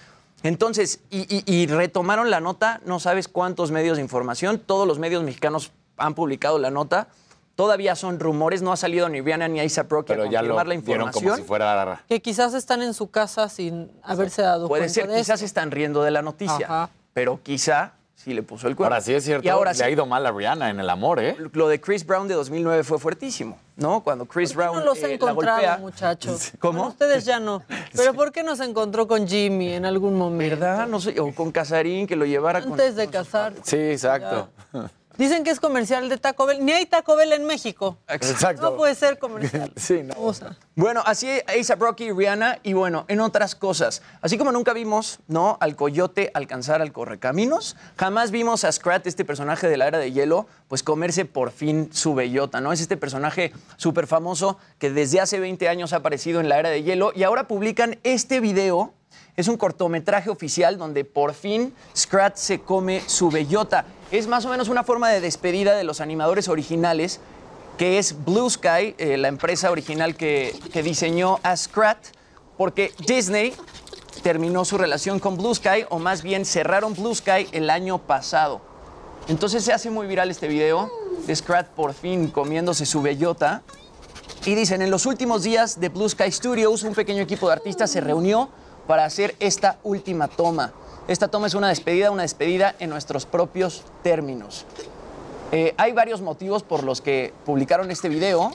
Entonces, 0.45 1.01
y, 1.11 1.21
y- 1.29 1.45
y 1.47 1.67
retomaron 1.67 2.31
la 2.31 2.41
nota, 2.41 2.81
no 2.87 2.99
sabes 3.01 3.29
cuántos 3.29 3.71
medios 3.73 3.97
de 3.99 4.03
información, 4.03 4.59
todos 4.59 4.87
los 4.89 4.99
medios 4.99 5.23
mexicanos 5.25 5.73
han 5.97 6.15
publicado 6.15 6.59
la 6.59 6.71
nota. 6.71 7.09
Todavía 7.55 7.95
son 7.97 8.19
rumores, 8.19 8.63
no 8.63 8.73
ha 8.73 8.77
salido 8.77 9.09
ni 9.09 9.21
Rihanna 9.21 9.49
ni 9.49 9.61
Rocky 9.61 10.09
pero 10.09 10.23
a 10.25 10.27
ya 10.27 10.41
lo 10.43 10.49
confirmar 10.49 10.67
la 10.69 10.75
información. 10.75 11.25
como 11.25 11.37
si 11.37 11.43
fuera... 11.43 12.03
Que 12.09 12.23
quizás 12.23 12.55
están 12.55 12.83
en 12.83 12.95
su 12.95 13.11
casa 13.11 13.49
sin 13.49 13.91
haberse 14.03 14.43
dado 14.43 14.69
Puede 14.69 14.83
cuenta 14.83 14.95
ser, 14.95 15.09
de 15.09 15.17
quizás 15.19 15.35
esto. 15.35 15.47
están 15.47 15.71
riendo 15.71 16.03
de 16.03 16.11
la 16.11 16.23
noticia, 16.23 16.65
Ajá. 16.67 16.91
pero 17.13 17.41
quizá 17.43 17.93
sí 18.15 18.33
le 18.33 18.43
puso 18.43 18.69
el 18.69 18.77
cuerno. 18.77 18.95
Ahora 18.95 19.05
sí 19.05 19.13
es 19.13 19.25
cierto, 19.25 19.45
Y 19.45 19.51
ahora 19.51 19.73
le 19.73 19.77
sí, 19.79 19.83
ha 19.83 19.91
ido 19.91 20.07
mal 20.07 20.25
a 20.25 20.31
Rihanna 20.33 20.71
en 20.71 20.81
el 20.81 20.89
amor, 20.89 21.21
¿eh? 21.21 21.37
lo 21.53 21.69
de 21.69 21.81
Chris 21.81 22.07
Brown 22.07 22.27
de 22.27 22.35
2009 22.35 22.85
fue 22.85 22.99
fuertísimo, 22.99 23.59
¿no? 23.77 24.03
Cuando 24.03 24.25
Chris 24.25 24.55
Brown 24.55 24.79
No 24.79 24.85
los 24.85 24.99
eh, 24.99 25.09
la 25.09 25.09
encontrado, 25.15 25.57
golpea. 25.59 25.77
muchachos. 25.79 26.53
¿Cómo? 26.59 26.79
Bueno, 26.79 26.89
ustedes 26.91 27.25
ya 27.27 27.39
no. 27.39 27.63
Pero 27.95 28.15
¿por 28.15 28.33
qué 28.33 28.43
no 28.43 28.57
se 28.57 28.65
encontró 28.65 29.07
con 29.07 29.29
Jimmy 29.29 29.75
en 29.75 29.85
algún 29.85 30.17
momento? 30.17 30.57
¿Verdad? 30.57 30.87
No 30.87 31.01
sé, 31.01 31.19
o 31.21 31.35
con 31.35 31.51
Casarín, 31.53 32.07
que 32.07 32.17
lo 32.17 32.25
llevara 32.25 32.63
con... 32.63 32.73
Antes 32.73 32.97
de 32.97 33.09
casar. 33.09 33.53
Sí, 33.63 33.77
exacto. 33.77 34.49
Dicen 35.23 35.45
que 35.45 35.51
es 35.51 35.61
comercial 35.61 36.09
de 36.09 36.19
Taco 36.19 36.47
Bell. 36.47 36.65
Ni 36.65 36.73
hay 36.73 36.85
Taco 36.85 37.15
Bell 37.15 37.33
en 37.33 37.45
México. 37.45 37.97
Exacto. 38.09 38.61
No 38.61 38.77
puede 38.77 38.97
ser 38.97 39.21
comercial. 39.21 39.73
Sí, 39.77 40.03
no. 40.03 40.15
O 40.19 40.35
sea, 40.35 40.57
Bueno, 40.75 41.01
así 41.07 41.29
A$AP 41.31 41.81
Rocky 41.81 42.07
y 42.07 42.11
Rihanna, 42.11 42.59
y 42.65 42.73
bueno, 42.73 43.05
en 43.07 43.21
otras 43.21 43.55
cosas. 43.55 44.03
Así 44.21 44.37
como 44.37 44.51
nunca 44.51 44.73
vimos, 44.73 45.21
¿no? 45.29 45.59
Al 45.61 45.77
coyote 45.77 46.33
alcanzar 46.35 46.83
al 46.83 46.91
correcaminos, 46.91 47.77
jamás 47.97 48.33
vimos 48.33 48.65
a 48.65 48.73
Scrat, 48.73 49.07
este 49.07 49.25
personaje 49.25 49.69
de 49.69 49.77
la 49.77 49.87
era 49.87 49.99
de 49.99 50.11
hielo, 50.11 50.49
pues 50.67 50.83
comerse 50.83 51.25
por 51.25 51.53
fin 51.53 51.91
su 51.93 52.15
bellota, 52.15 52.61
¿no? 52.61 52.73
Es 52.73 52.81
este 52.81 52.97
personaje 52.97 53.53
súper 53.77 54.09
famoso 54.09 54.59
que 54.81 54.91
desde 54.91 55.21
hace 55.21 55.39
20 55.39 55.69
años 55.69 55.93
ha 55.93 55.99
aparecido 55.99 56.41
en 56.41 56.49
la 56.49 56.59
era 56.59 56.71
de 56.71 56.83
hielo 56.83 57.13
y 57.15 57.23
ahora 57.23 57.47
publican 57.47 58.01
este 58.03 58.41
video. 58.41 58.93
Es 59.37 59.47
un 59.47 59.57
cortometraje 59.57 60.31
oficial 60.31 60.79
donde 60.79 61.05
por 61.05 61.33
fin 61.33 61.73
Scrat 61.97 62.37
se 62.37 62.61
come 62.61 63.03
su 63.07 63.31
bellota. 63.31 63.85
Es 64.13 64.27
más 64.27 64.45
o 64.45 64.51
menos 64.51 64.69
una 64.69 64.85
forma 64.85 65.09
de 65.09 65.23
despedida 65.23 65.75
de 65.75 65.85
los 65.85 66.03
animadores 66.03 66.49
originales 66.49 67.19
que 67.79 67.99
es 67.99 68.27
Blue 68.27 68.51
Sky, 68.51 68.95
eh, 68.99 69.17
la 69.17 69.29
empresa 69.29 69.71
original 69.71 70.17
que, 70.17 70.55
que 70.71 70.83
diseñó 70.83 71.41
a 71.43 71.57
Scrat, 71.57 71.97
porque 72.59 72.93
Disney 73.07 73.55
terminó 74.23 74.67
su 74.67 74.77
relación 74.77 75.19
con 75.19 75.39
Blue 75.39 75.55
Sky, 75.55 75.87
o 75.89 75.99
más 75.99 76.23
bien 76.23 76.45
cerraron 76.45 76.93
Blue 76.93 77.15
Sky 77.15 77.49
el 77.53 77.71
año 77.71 77.97
pasado. 77.97 78.61
Entonces 79.29 79.65
se 79.65 79.73
hace 79.73 79.89
muy 79.89 80.07
viral 80.07 80.31
este 80.31 80.47
video 80.47 80.91
de 81.27 81.35
Scrat 81.35 81.69
por 81.69 81.95
fin 81.95 82.29
comiéndose 82.29 82.85
su 82.85 83.01
bellota. 83.01 83.63
Y 84.45 84.55
dicen, 84.55 84.83
en 84.83 84.91
los 84.91 85.07
últimos 85.07 85.43
días 85.43 85.81
de 85.81 85.89
Blue 85.89 86.11
Sky 86.11 86.31
Studios, 86.31 86.83
un 86.83 86.95
pequeño 86.95 87.23
equipo 87.23 87.47
de 87.47 87.55
artistas 87.55 87.91
se 87.91 88.03
reunió 88.03 88.51
para 88.87 89.07
hacer 89.07 89.35
esta 89.41 89.79
última 89.83 90.29
toma. 90.29 90.75
Esta 91.09 91.29
toma 91.29 91.49
es 91.49 91.55
una 91.55 91.69
despedida, 91.69 92.13
una 92.13 92.23
despedida 92.23 92.77
en 92.79 92.89
nuestros 92.89 93.27
propios 93.27 93.83
términos. 94.03 94.65
Eh, 95.51 95.75
hay 95.77 95.93
varios 95.93 96.21
motivos 96.21 96.63
por 96.63 96.85
los 96.85 97.01
que 97.01 97.35
publicaron 97.45 97.91
este 97.91 98.09
video. 98.09 98.53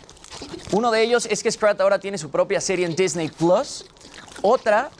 Uno 0.72 0.90
de 0.92 1.04
ellos 1.04 1.28
es 1.30 1.44
que 1.44 1.52
Scrat 1.52 1.80
ahora 1.82 2.00
tiene 2.00 2.18
su 2.18 2.30
propia 2.32 2.62
serie 2.62 2.86
en 2.86 2.96
Disney 2.96 3.28
Plus. 3.28 3.86
Otra 4.42 4.92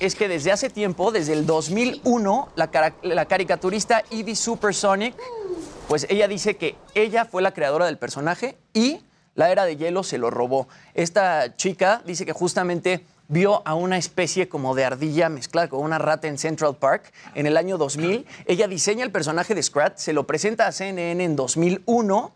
es 0.00 0.16
que 0.16 0.26
desde 0.26 0.50
hace 0.50 0.70
tiempo, 0.70 1.12
desde 1.12 1.34
el 1.34 1.46
2001, 1.46 2.48
la, 2.56 2.94
la 3.02 3.24
caricaturista 3.26 4.02
Edie 4.10 4.34
Supersonic, 4.34 5.14
pues 5.86 6.04
ella 6.10 6.26
dice 6.26 6.56
que 6.56 6.74
ella 6.94 7.24
fue 7.24 7.42
la 7.42 7.54
creadora 7.54 7.86
del 7.86 7.98
personaje 7.98 8.58
y 8.74 9.00
la 9.36 9.52
era 9.52 9.64
de 9.64 9.76
hielo 9.76 10.02
se 10.02 10.18
lo 10.18 10.30
robó. 10.30 10.66
Esta 10.94 11.54
chica 11.54 12.02
dice 12.04 12.26
que 12.26 12.32
justamente 12.32 13.06
vio 13.28 13.66
a 13.66 13.74
una 13.74 13.98
especie 13.98 14.48
como 14.48 14.74
de 14.74 14.84
ardilla 14.84 15.28
mezclada 15.28 15.68
con 15.68 15.80
una 15.80 15.98
rata 15.98 16.28
en 16.28 16.38
Central 16.38 16.76
Park 16.76 17.12
en 17.34 17.46
el 17.46 17.56
año 17.56 17.78
2000. 17.78 18.26
Ella 18.46 18.66
diseña 18.66 19.04
el 19.04 19.12
personaje 19.12 19.54
de 19.54 19.62
Scrat, 19.62 19.98
se 19.98 20.12
lo 20.12 20.26
presenta 20.26 20.66
a 20.66 20.72
CNN 20.72 21.22
en 21.22 21.36
2001. 21.36 22.34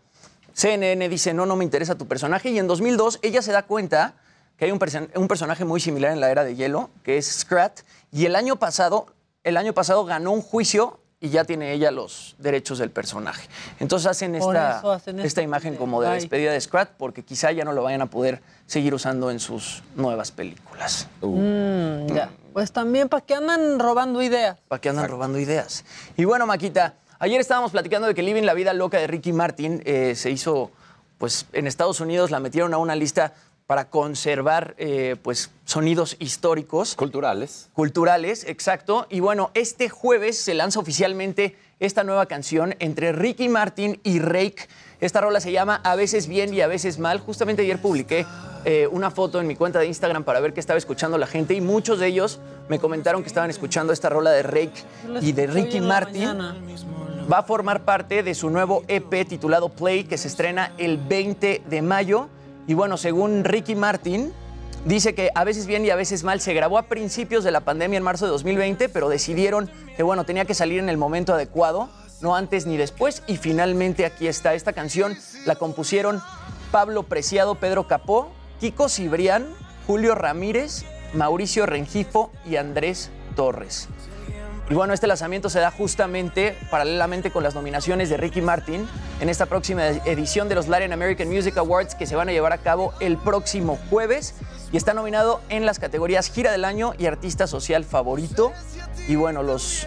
CNN 0.53 1.09
dice, 1.09 1.33
no, 1.33 1.45
no 1.45 1.55
me 1.55 1.63
interesa 1.63 1.95
tu 1.95 2.07
personaje. 2.07 2.51
Y 2.51 2.59
en 2.59 2.67
2002 2.67 3.19
ella 3.23 3.41
se 3.41 3.51
da 3.51 3.63
cuenta 3.63 4.15
que 4.57 4.65
hay 4.65 4.71
un, 4.71 4.79
un 5.15 5.27
personaje 5.27 5.65
muy 5.65 5.79
similar 5.79 6.11
en 6.11 6.19
la 6.19 6.29
era 6.29 6.43
de 6.43 6.55
hielo, 6.55 6.91
que 7.03 7.17
es 7.17 7.25
Scrat. 7.25 7.81
Y 8.11 8.25
el 8.25 8.35
año 8.35 8.57
pasado, 8.57 9.07
el 9.43 9.57
año 9.57 9.73
pasado 9.73 10.05
ganó 10.05 10.31
un 10.31 10.41
juicio 10.41 10.99
y 11.23 11.29
ya 11.29 11.45
tiene 11.45 11.71
ella 11.71 11.89
los 11.89 12.35
derechos 12.37 12.79
del 12.79 12.91
personaje. 12.91 13.47
Entonces 13.79 14.07
hacen 14.07 14.35
esta, 14.35 14.79
hacen 14.79 15.19
esta 15.19 15.27
esto. 15.27 15.41
imagen 15.41 15.77
como 15.77 16.01
de 16.01 16.09
despedida 16.09 16.51
de 16.51 16.59
Scrat, 16.59 16.89
porque 16.97 17.23
quizá 17.23 17.49
ya 17.53 17.63
no 17.63 17.71
lo 17.71 17.81
vayan 17.81 18.01
a 18.01 18.07
poder 18.07 18.41
seguir 18.65 18.93
usando 18.93 19.31
en 19.31 19.39
sus 19.39 19.83
nuevas 19.95 20.31
películas. 20.31 21.07
Mm, 21.21 22.07
ya. 22.07 22.29
Pues 22.51 22.73
también, 22.73 23.07
¿para 23.07 23.25
qué 23.25 23.35
andan 23.35 23.79
robando 23.79 24.21
ideas? 24.21 24.57
¿Para 24.67 24.81
qué 24.81 24.89
andan 24.89 25.07
robando 25.07 25.39
ideas? 25.39 25.85
Y 26.17 26.25
bueno, 26.25 26.45
Maquita, 26.45 26.95
ayer 27.19 27.39
estábamos 27.39 27.71
platicando 27.71 28.09
de 28.09 28.15
que 28.15 28.21
Living 28.21 28.43
la 28.43 28.53
Vida 28.53 28.73
Loca 28.73 28.97
de 28.97 29.07
Ricky 29.07 29.31
Martin 29.31 29.81
eh, 29.85 30.15
se 30.17 30.29
hizo, 30.29 30.71
pues 31.19 31.45
en 31.53 31.67
Estados 31.67 32.01
Unidos 32.01 32.31
la 32.31 32.41
metieron 32.41 32.73
a 32.73 32.77
una 32.79 32.97
lista 32.97 33.33
para 33.73 33.89
conservar, 33.89 34.75
eh, 34.77 35.15
pues, 35.23 35.49
sonidos 35.65 36.15
históricos. 36.19 36.93
Culturales. 36.93 37.71
Culturales, 37.73 38.45
exacto. 38.47 39.07
Y 39.09 39.19
bueno, 39.19 39.49
este 39.55 39.89
jueves 39.89 40.37
se 40.37 40.53
lanza 40.53 40.79
oficialmente 40.79 41.55
esta 41.79 42.03
nueva 42.03 42.27
canción 42.27 42.75
entre 42.77 43.13
Ricky 43.13 43.49
Martin 43.49 43.99
y 44.03 44.19
Rake. 44.19 44.67
Esta 44.99 45.21
rola 45.21 45.39
se 45.39 45.51
llama 45.51 45.81
A 45.83 45.95
veces 45.95 46.27
bien 46.27 46.53
y 46.53 46.61
a 46.61 46.67
veces 46.67 46.99
mal. 46.99 47.19
Justamente 47.19 47.63
ayer 47.63 47.81
publiqué 47.81 48.27
eh, 48.63 48.87
una 48.91 49.09
foto 49.09 49.41
en 49.41 49.47
mi 49.47 49.55
cuenta 49.55 49.79
de 49.79 49.87
Instagram 49.87 50.23
para 50.23 50.39
ver 50.39 50.53
qué 50.53 50.59
estaba 50.59 50.77
escuchando 50.77 51.17
la 51.17 51.25
gente 51.25 51.55
y 51.55 51.61
muchos 51.61 51.97
de 51.97 52.05
ellos 52.05 52.41
me 52.69 52.77
comentaron 52.77 53.23
que 53.23 53.27
estaban 53.27 53.49
escuchando 53.49 53.91
esta 53.91 54.07
rola 54.07 54.29
de 54.29 54.43
Rake 54.43 54.83
y 55.19 55.31
de 55.31 55.47
Ricky 55.47 55.81
Martin. 55.81 56.27
Va 57.27 57.39
a 57.39 57.43
formar 57.43 57.85
parte 57.85 58.21
de 58.21 58.35
su 58.35 58.51
nuevo 58.51 58.83
EP 58.87 59.27
titulado 59.27 59.69
Play 59.69 60.03
que 60.03 60.19
se 60.19 60.27
estrena 60.27 60.73
el 60.77 60.99
20 60.99 61.63
de 61.67 61.81
mayo. 61.81 62.29
Y 62.67 62.73
bueno, 62.73 62.97
según 62.97 63.43
Ricky 63.43 63.75
Martin, 63.75 64.31
dice 64.85 65.13
que 65.13 65.29
a 65.35 65.43
veces 65.43 65.65
bien 65.65 65.85
y 65.85 65.89
a 65.89 65.95
veces 65.95 66.23
mal 66.23 66.39
se 66.39 66.53
grabó 66.53 66.77
a 66.77 66.83
principios 66.83 67.43
de 67.43 67.51
la 67.51 67.61
pandemia 67.61 67.97
en 67.97 68.03
marzo 68.03 68.25
de 68.25 68.31
2020, 68.31 68.89
pero 68.89 69.09
decidieron 69.09 69.69
que 69.97 70.03
bueno, 70.03 70.25
tenía 70.25 70.45
que 70.45 70.53
salir 70.53 70.79
en 70.79 70.89
el 70.89 70.97
momento 70.97 71.33
adecuado, 71.33 71.89
no 72.21 72.35
antes 72.35 72.65
ni 72.65 72.77
después. 72.77 73.21
Y 73.27 73.37
finalmente 73.37 74.05
aquí 74.05 74.27
está. 74.27 74.53
Esta 74.53 74.73
canción 74.73 75.17
la 75.45 75.55
compusieron 75.55 76.21
Pablo 76.71 77.03
Preciado, 77.03 77.55
Pedro 77.55 77.87
Capó, 77.87 78.31
Kiko 78.59 78.87
Cibrián, 78.87 79.47
Julio 79.85 80.15
Ramírez, 80.15 80.85
Mauricio 81.13 81.65
Rengifo 81.65 82.31
y 82.45 82.55
Andrés 82.55 83.11
Torres. 83.35 83.89
Y 84.69 84.75
bueno, 84.75 84.93
este 84.93 85.07
lanzamiento 85.07 85.49
se 85.49 85.59
da 85.59 85.71
justamente 85.71 86.57
paralelamente 86.71 87.31
con 87.31 87.43
las 87.43 87.53
nominaciones 87.53 88.09
de 88.09 88.17
Ricky 88.17 88.41
Martin 88.41 88.87
en 89.19 89.29
esta 89.29 89.45
próxima 89.45 89.87
edición 89.87 90.47
de 90.47 90.55
los 90.55 90.67
Latin 90.67 90.93
American 90.93 91.27
Music 91.27 91.57
Awards 91.57 91.95
que 91.95 92.05
se 92.05 92.15
van 92.15 92.29
a 92.29 92.31
llevar 92.31 92.53
a 92.53 92.59
cabo 92.59 92.93
el 92.99 93.17
próximo 93.17 93.77
jueves. 93.89 94.35
Y 94.71 94.77
está 94.77 94.93
nominado 94.93 95.41
en 95.49 95.65
las 95.65 95.79
categorías 95.79 96.31
Gira 96.31 96.51
del 96.51 96.65
Año 96.65 96.93
y 96.97 97.05
Artista 97.07 97.45
Social 97.45 97.83
Favorito. 97.83 98.53
Y 99.07 99.15
bueno, 99.15 99.43
los 99.43 99.85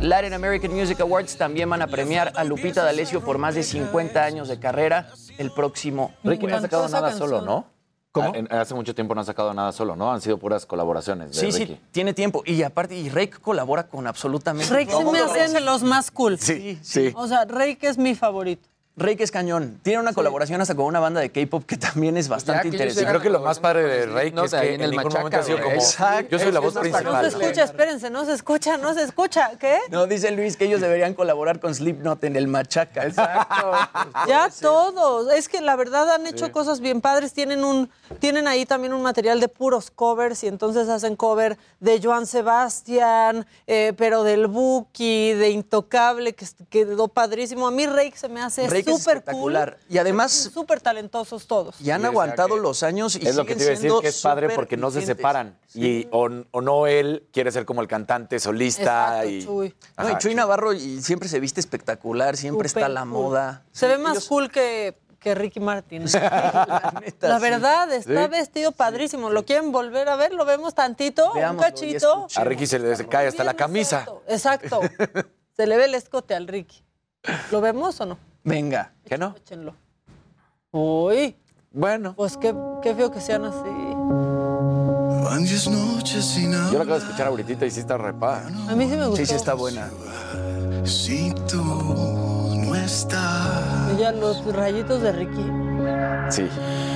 Latin 0.00 0.34
American 0.34 0.72
Music 0.72 1.00
Awards 1.00 1.36
también 1.36 1.70
van 1.70 1.82
a 1.82 1.86
premiar 1.86 2.32
a 2.36 2.44
Lupita 2.44 2.84
D'Alessio 2.84 3.22
por 3.22 3.38
más 3.38 3.54
de 3.54 3.62
50 3.62 4.22
años 4.22 4.48
de 4.48 4.60
carrera 4.60 5.08
el 5.38 5.50
próximo 5.50 6.12
Ricky 6.22 6.46
no 6.46 6.56
ha 6.56 6.60
sacado 6.60 6.88
nada 6.88 7.12
solo. 7.12 7.40
¿no? 7.40 7.79
¿Cómo? 8.12 8.32
Ah, 8.50 8.60
hace 8.62 8.74
mucho 8.74 8.92
tiempo 8.94 9.14
no 9.14 9.20
ha 9.20 9.24
sacado 9.24 9.54
nada 9.54 9.70
solo, 9.70 9.94
¿no? 9.94 10.12
Han 10.12 10.20
sido 10.20 10.36
puras 10.38 10.66
colaboraciones 10.66 11.28
de 11.30 11.34
Sí, 11.34 11.46
Ricky. 11.58 11.74
sí, 11.74 11.80
tiene 11.92 12.12
tiempo. 12.12 12.42
Y 12.44 12.62
aparte, 12.64 12.96
y 12.96 13.08
Rake 13.08 13.38
colabora 13.40 13.86
con 13.86 14.06
absolutamente 14.06 14.72
Rake 14.72 14.90
se 14.90 15.04
me 15.04 15.20
hacen 15.20 15.64
los 15.64 15.82
más 15.84 16.10
cool. 16.10 16.36
Sí, 16.38 16.78
sí. 16.82 17.12
O 17.14 17.28
sea, 17.28 17.44
Rake 17.44 17.78
es 17.86 17.98
mi 17.98 18.16
favorito. 18.16 18.68
Es 18.96 19.30
cañón. 19.30 19.80
Tiene 19.82 19.98
una 20.00 20.12
colaboración 20.12 20.60
hasta 20.60 20.74
con 20.74 20.84
una 20.84 21.00
banda 21.00 21.20
de 21.20 21.30
K-pop 21.30 21.64
que 21.64 21.78
también 21.78 22.18
es 22.18 22.28
bastante 22.28 22.68
interesante. 22.68 23.08
Creo 23.08 23.20
que 23.22 23.30
lo 23.30 23.40
más 23.40 23.58
padre 23.58 24.06
de 24.06 24.30
No, 24.32 24.44
es 24.44 24.50
que 24.52 24.74
en 24.74 24.82
el 24.82 24.90
ningún 24.90 25.04
Machaca, 25.04 25.18
momento 25.20 25.38
ha 25.38 25.42
sido 25.42 25.58
como, 25.58 25.74
Exacto. 25.76 26.28
yo 26.30 26.38
soy 26.38 26.52
la 26.52 26.60
voz 26.60 26.74
No 26.74 26.82
se 26.82 26.90
principal. 26.90 27.24
escucha, 27.24 27.64
espérense, 27.64 28.10
no 28.10 28.26
se 28.26 28.34
escucha, 28.34 28.76
no 28.76 28.92
se 28.92 29.04
escucha. 29.04 29.52
¿Qué? 29.58 29.78
No, 29.90 30.06
dice 30.06 30.30
Luis 30.32 30.58
que 30.58 30.66
ellos 30.66 30.82
deberían 30.82 31.14
colaborar 31.14 31.60
con 31.60 31.74
Slipknot 31.74 32.22
en 32.24 32.36
el 32.36 32.46
Machaca. 32.46 33.06
Exacto. 33.06 33.72
Ya 34.28 34.50
todos. 34.60 35.32
Es 35.32 35.48
que 35.48 35.60
la 35.62 35.76
verdad 35.76 36.10
han 36.12 36.26
hecho 36.26 36.52
cosas 36.52 36.80
bien 36.80 37.00
padres. 37.00 37.32
Tienen 37.32 37.64
un, 37.64 37.90
tienen 38.18 38.46
ahí 38.48 38.66
también 38.66 38.92
un 38.92 39.02
material 39.02 39.40
de 39.40 39.48
puros 39.48 39.90
covers 39.90 40.44
y 40.44 40.48
entonces 40.48 40.88
hacen 40.88 41.16
cover 41.16 41.56
de 41.80 42.00
Joan 42.02 42.26
Sebastián, 42.26 43.46
eh, 43.66 43.94
pero 43.96 44.24
del 44.24 44.46
Buki, 44.46 45.32
de 45.32 45.50
Intocable, 45.50 46.34
que 46.34 46.46
quedó 46.68 47.08
padrísimo. 47.08 47.66
A 47.66 47.70
mí 47.70 47.86
Rake 47.86 48.14
se 48.16 48.28
me 48.28 48.42
hace 48.42 48.66
Rake 48.68 48.79
es 48.80 48.98
súper 48.98 49.16
espectacular. 49.18 49.76
cool. 49.78 49.94
Y 49.94 49.98
además, 49.98 50.32
Súper 50.32 50.80
talentosos 50.80 51.46
todos. 51.46 51.80
y 51.80 51.90
han 51.90 52.04
aguantado 52.04 52.54
que 52.56 52.60
los 52.60 52.82
años 52.82 53.16
y 53.16 53.26
es 53.26 53.36
lo 53.36 53.44
que 53.44 53.54
te 53.56 53.62
iba 53.64 53.72
a 53.72 53.74
decir 53.76 53.92
que 54.00 54.08
es 54.08 54.20
padre 54.20 54.50
porque 54.50 54.76
no 54.76 54.90
se 54.90 55.02
separan. 55.02 55.58
Y, 55.74 56.06
o, 56.10 56.28
o 56.50 56.60
no 56.60 56.86
él 56.86 57.28
quiere 57.32 57.52
ser 57.52 57.64
como 57.64 57.80
el 57.82 57.88
cantante 57.88 58.38
solista. 58.40 59.24
Exacto, 59.24 59.28
y, 59.30 59.44
Chuy. 59.44 59.74
No, 59.98 60.10
y 60.10 60.18
Chuy 60.18 60.34
Navarro 60.34 60.72
y 60.72 61.00
siempre 61.02 61.28
se 61.28 61.40
viste 61.40 61.60
espectacular, 61.60 62.36
siempre 62.36 62.66
está 62.66 62.86
a 62.86 62.88
la 62.88 63.00
cool. 63.02 63.08
moda. 63.10 63.64
Se 63.72 63.86
Sí, 63.86 63.92
ve 63.92 63.98
más 63.98 64.12
ellos- 64.12 64.28
cool 64.28 64.50
que, 64.50 64.98
que 65.18 65.34
Ricky 65.34 65.60
Martin. 65.60 66.04
la 66.12 67.00
neta, 67.04 67.28
La 67.28 67.36
sí. 67.36 67.42
verdad, 67.42 67.92
está 67.92 68.24
Sí. 68.24 68.30
vestido 68.30 68.72
padrísimo. 68.72 69.30
¿Lo 69.30 69.44
quieren 69.44 69.70
volver 69.70 70.08
a 70.08 70.16
ver? 70.16 70.32
¿Lo 70.32 70.44
vemos 70.44 70.74
tantito? 70.74 71.32
Veámoslo 71.34 71.66
un 71.66 71.72
cachito. 71.72 72.26
A 72.36 72.44
Ricky 72.44 72.66
se 72.66 72.78
le 72.78 72.96
se 72.96 73.06
cae 73.06 73.26
hasta 73.28 73.44
la 73.44 73.54
camisa. 73.54 74.06
Exacto. 74.28 74.80
Se 75.56 75.66
le 75.66 75.76
ve 75.76 75.84
el 75.84 75.94
escote 75.94 76.34
al 76.34 76.48
Ricky. 76.48 76.82
¿Lo 77.50 77.60
vemos 77.60 78.00
o 78.00 78.06
no? 78.06 78.18
Venga. 78.44 78.92
¿Qué 79.04 79.18
no? 79.18 79.34
Échenlo. 79.36 79.74
Uy, 80.72 81.36
Bueno. 81.72 82.14
pues 82.16 82.36
qué, 82.36 82.54
qué 82.82 82.94
feo 82.94 83.10
que 83.10 83.20
sean 83.20 83.44
así. 83.44 83.68
Yo 86.72 86.78
la 86.78 86.84
acabo 86.84 86.98
de 86.98 87.04
escuchar 87.04 87.26
ahorita 87.28 87.66
y 87.66 87.70
sí 87.70 87.80
está 87.80 87.96
repada. 87.98 88.46
A 88.68 88.74
mí 88.74 88.88
sí 88.88 88.96
me 88.96 89.06
gustó. 89.06 89.16
Sí, 89.16 89.26
sí 89.26 89.34
está 89.34 89.54
buena. 89.54 89.88
Si 90.84 91.32
tú 91.48 91.62
no 91.62 92.74
estás, 92.74 93.96
Ya 93.98 94.12
los 94.12 94.44
rayitos 94.54 95.02
de 95.02 95.12
Ricky. 95.12 95.46
Sí, 96.30 96.48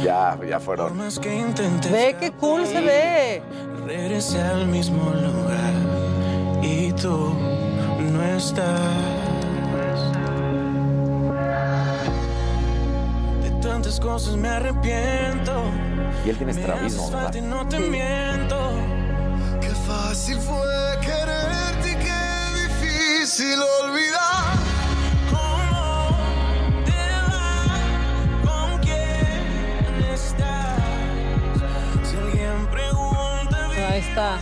ya, 0.04 0.38
ya 0.48 0.60
fueron. 0.60 0.96
más 0.96 1.18
que 1.18 1.34
intentes, 1.36 1.90
Ve 1.90 2.16
qué 2.18 2.32
cool 2.32 2.66
se 2.66 2.80
ve. 2.80 3.42
regresé 3.86 4.40
al 4.40 4.66
mismo 4.66 5.10
lugar 5.10 6.62
y 6.62 6.92
tú 6.92 7.32
no 8.12 8.22
estás. 8.22 8.80
Tantas 13.84 14.00
cosas 14.00 14.36
me 14.36 14.48
arrepiento. 14.48 15.64
Y 16.24 16.30
él 16.30 16.36
tiene 16.38 16.52
estrabismo, 16.52 17.10
¿verdad? 17.10 17.34
no 17.42 17.68
te 17.68 17.78
miento. 17.80 18.72
Qué 19.60 19.68
fácil 19.68 20.38
fue 20.38 20.64
quererte 21.02 21.90
y 21.90 21.96
qué 21.96 22.62
difícil 22.62 23.58
olvidar. 23.82 24.54
¿Cómo 25.30 26.82
te 26.86 27.10
va? 27.30 27.76
¿Con 28.42 28.80
quién 28.80 30.12
estás? 30.14 30.80
Si 32.04 32.16
alguien 32.16 32.66
pregunta, 32.70 33.68
Ahí 33.90 34.00
está. 34.00 34.38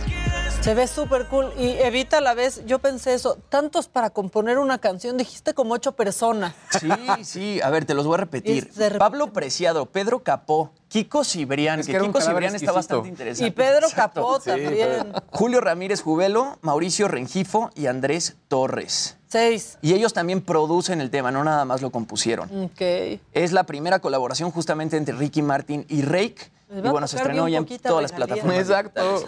¿Quién 0.63 0.79
es 0.79 0.89
Se 0.89 0.99
ve 0.99 1.03
súper 1.03 1.27
cool. 1.27 1.51
Y 1.57 1.69
Evita 1.71 2.17
a 2.17 2.21
la 2.21 2.33
vez, 2.33 2.63
yo 2.65 2.79
pensé 2.79 3.13
eso, 3.13 3.37
tantos 3.49 3.87
para 3.87 4.09
componer 4.09 4.57
una 4.57 4.77
canción, 4.77 5.17
dijiste 5.17 5.53
como 5.53 5.73
ocho 5.73 5.93
personas. 5.93 6.55
Sí, 6.79 6.89
sí, 7.23 7.61
a 7.61 7.69
ver, 7.69 7.85
te 7.85 7.93
los 7.93 8.05
voy 8.05 8.15
a 8.15 8.17
repetir. 8.17 8.65
Repente- 8.75 8.97
Pablo 8.97 9.33
Preciado, 9.33 9.85
Pedro 9.87 10.23
Capó, 10.23 10.71
Kiko 10.87 11.23
Cibrián, 11.23 11.79
Es 11.79 11.87
que, 11.87 11.97
Kiko 11.99 12.21
Cibrián 12.21 12.55
está 12.55 12.71
bastante 12.71 13.09
interesante. 13.09 13.47
Y 13.47 13.51
Pedro 13.51 13.87
Exacto. 13.87 14.21
Capó 14.21 14.39
Sí, 14.39 14.49
también. 14.49 15.13
Julio 15.31 15.61
Ramírez 15.61 16.01
Jubelo, 16.01 16.57
Mauricio 16.61 17.07
Rengifo 17.07 17.69
y 17.75 17.87
Andrés 17.87 18.35
Torres. 18.47 19.17
Seis. 19.27 19.79
Y 19.81 19.93
ellos 19.93 20.13
también 20.13 20.41
producen 20.41 21.01
el 21.01 21.09
tema, 21.09 21.31
no 21.31 21.43
nada 21.43 21.65
más 21.65 21.81
lo 21.81 21.89
compusieron. 21.89 22.49
Ok. 22.65 23.19
Es 23.33 23.51
la 23.51 23.63
primera 23.63 23.97
colaboración 23.99 24.51
justamente 24.51 24.95
entre 24.97 25.15
Ricky 25.15 25.41
Martin 25.41 25.85
y 25.89 26.03
Rake. 26.03 26.51
Y 26.75 26.81
bueno, 26.81 27.07
se 27.07 27.17
estrenó 27.17 27.47
ya 27.47 27.57
en 27.59 27.65
todas 27.65 28.01
las 28.03 28.11
plataformas. 28.11 28.57
Exacto. 28.57 29.25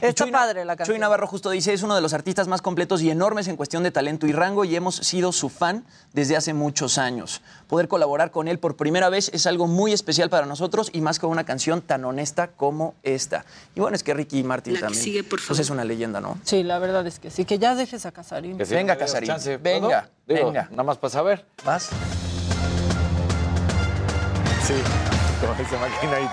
Está 0.00 0.24
Chuy- 0.24 0.32
padre 0.32 0.64
la 0.64 0.76
canción. 0.76 0.94
Chuy 0.96 1.00
Navarro 1.00 1.26
justo 1.26 1.50
dice, 1.50 1.72
es 1.72 1.82
uno 1.82 1.94
de 1.94 2.00
los 2.00 2.12
artistas 2.12 2.48
más 2.48 2.62
completos 2.62 3.02
y 3.02 3.10
enormes 3.10 3.48
en 3.48 3.56
cuestión 3.56 3.82
de 3.82 3.90
talento 3.90 4.26
y 4.26 4.32
rango 4.32 4.64
y 4.64 4.74
hemos 4.76 4.96
sido 4.96 5.32
su 5.32 5.48
fan 5.48 5.84
desde 6.12 6.36
hace 6.36 6.54
muchos 6.54 6.98
años. 6.98 7.42
Poder 7.68 7.88
colaborar 7.88 8.30
con 8.30 8.48
él 8.48 8.58
por 8.58 8.76
primera 8.76 9.08
vez 9.08 9.30
es 9.32 9.46
algo 9.46 9.66
muy 9.66 9.92
especial 9.92 10.30
para 10.30 10.46
nosotros 10.46 10.90
y 10.92 11.00
más 11.00 11.18
con 11.18 11.30
una 11.30 11.44
canción 11.44 11.80
tan 11.82 12.04
honesta 12.04 12.48
como 12.48 12.94
esta. 13.02 13.44
Y 13.74 13.80
bueno, 13.80 13.94
es 13.96 14.02
que 14.02 14.14
Ricky 14.14 14.42
Martin 14.44 14.74
La 14.74 14.78
que 14.80 14.84
también 14.86 15.02
sigue, 15.02 15.24
por 15.24 15.40
pues 15.46 15.58
es 15.58 15.70
una 15.70 15.84
leyenda, 15.84 16.20
¿no? 16.20 16.38
Sí, 16.44 16.62
la 16.62 16.78
verdad 16.78 17.06
es 17.06 17.18
que 17.18 17.30
sí, 17.30 17.44
que 17.44 17.58
ya 17.58 17.74
dejes 17.74 18.06
a 18.06 18.12
Casarín. 18.12 18.58
Que 18.58 18.66
sí, 18.66 18.74
Venga, 18.74 18.96
Casarín, 18.96 19.28
chance, 19.28 19.56
venga, 19.56 20.08
venga. 20.26 20.68
Nada 20.70 20.82
más 20.82 20.98
para 20.98 21.10
saber. 21.12 21.44
¿Vas? 21.64 21.90
Sí, 24.66 24.74
como 25.40 25.54
dice 25.54 25.76
máquina 25.76 26.16
ahí. 26.16 26.28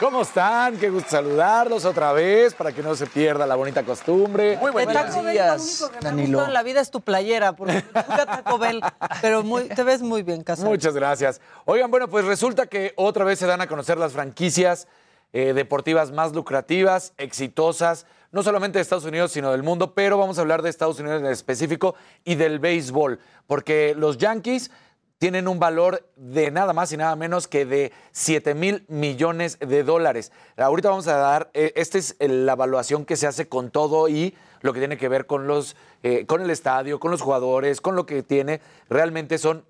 ¿Cómo 0.00 0.22
están? 0.22 0.76
Qué 0.78 0.90
gusto 0.90 1.08
saludarlos 1.10 1.84
otra 1.84 2.12
vez 2.12 2.52
para 2.54 2.72
que 2.72 2.82
no 2.82 2.94
se 2.94 3.06
pierda 3.06 3.46
la 3.46 3.54
bonita 3.54 3.82
costumbre. 3.84 4.56
Muy 4.58 4.66
De 4.66 4.72
buenos 4.72 4.94
Taco 4.94 5.16
Bell, 5.22 5.24
lo 5.24 5.30
días, 5.30 5.62
único 5.62 5.88
que 5.88 5.92
me 5.92 5.98
ha 5.98 6.10
Danilo. 6.10 6.26
gustado 6.28 6.46
en 6.48 6.52
la 6.54 6.62
vida 6.62 6.80
es 6.80 6.90
tu 6.90 7.00
playera, 7.00 7.52
porque 7.54 7.84
nunca 7.94 8.26
Taco 8.26 8.58
Bell, 8.58 8.80
pero 9.22 9.42
muy, 9.42 9.64
te 9.68 9.82
ves 9.82 10.02
muy 10.02 10.22
bien, 10.22 10.42
Casarín. 10.42 10.70
Muchas 10.72 10.94
gracias. 10.94 11.40
Oigan, 11.64 11.90
bueno, 11.90 12.08
pues 12.08 12.24
resulta 12.24 12.66
que 12.66 12.92
otra 12.96 13.24
vez 13.24 13.38
se 13.38 13.46
dan 13.46 13.60
a 13.60 13.66
conocer 13.66 13.96
las 13.98 14.12
franquicias 14.12 14.88
eh, 15.32 15.52
deportivas 15.54 16.10
más 16.10 16.32
lucrativas, 16.32 17.12
exitosas, 17.16 18.06
no 18.32 18.42
solamente 18.42 18.78
de 18.78 18.82
Estados 18.82 19.04
Unidos, 19.04 19.32
sino 19.32 19.52
del 19.52 19.62
mundo, 19.62 19.94
pero 19.94 20.18
vamos 20.18 20.38
a 20.38 20.40
hablar 20.40 20.62
de 20.62 20.70
Estados 20.70 20.98
Unidos 20.98 21.20
en 21.20 21.26
específico 21.26 21.94
y 22.24 22.34
del 22.34 22.58
béisbol, 22.58 23.20
porque 23.46 23.94
los 23.96 24.18
Yankees 24.18 24.70
tienen 25.18 25.48
un 25.48 25.58
valor 25.58 26.06
de 26.16 26.50
nada 26.50 26.72
más 26.72 26.92
y 26.92 26.96
nada 26.96 27.16
menos 27.16 27.48
que 27.48 27.64
de 27.64 27.92
7 28.12 28.54
mil 28.54 28.84
millones 28.88 29.58
de 29.60 29.82
dólares. 29.82 30.32
Ahorita 30.56 30.90
vamos 30.90 31.08
a 31.08 31.16
dar, 31.16 31.50
eh, 31.54 31.72
esta 31.76 31.98
es 31.98 32.16
la 32.18 32.52
evaluación 32.52 33.04
que 33.04 33.16
se 33.16 33.26
hace 33.26 33.48
con 33.48 33.70
todo 33.70 34.08
y 34.08 34.34
lo 34.60 34.72
que 34.72 34.80
tiene 34.80 34.96
que 34.98 35.08
ver 35.08 35.26
con, 35.26 35.46
los, 35.46 35.76
eh, 36.02 36.26
con 36.26 36.42
el 36.42 36.50
estadio, 36.50 36.98
con 37.00 37.10
los 37.10 37.22
jugadores, 37.22 37.80
con 37.80 37.96
lo 37.96 38.06
que 38.06 38.22
tiene. 38.22 38.60
Realmente 38.88 39.38
son 39.38 39.64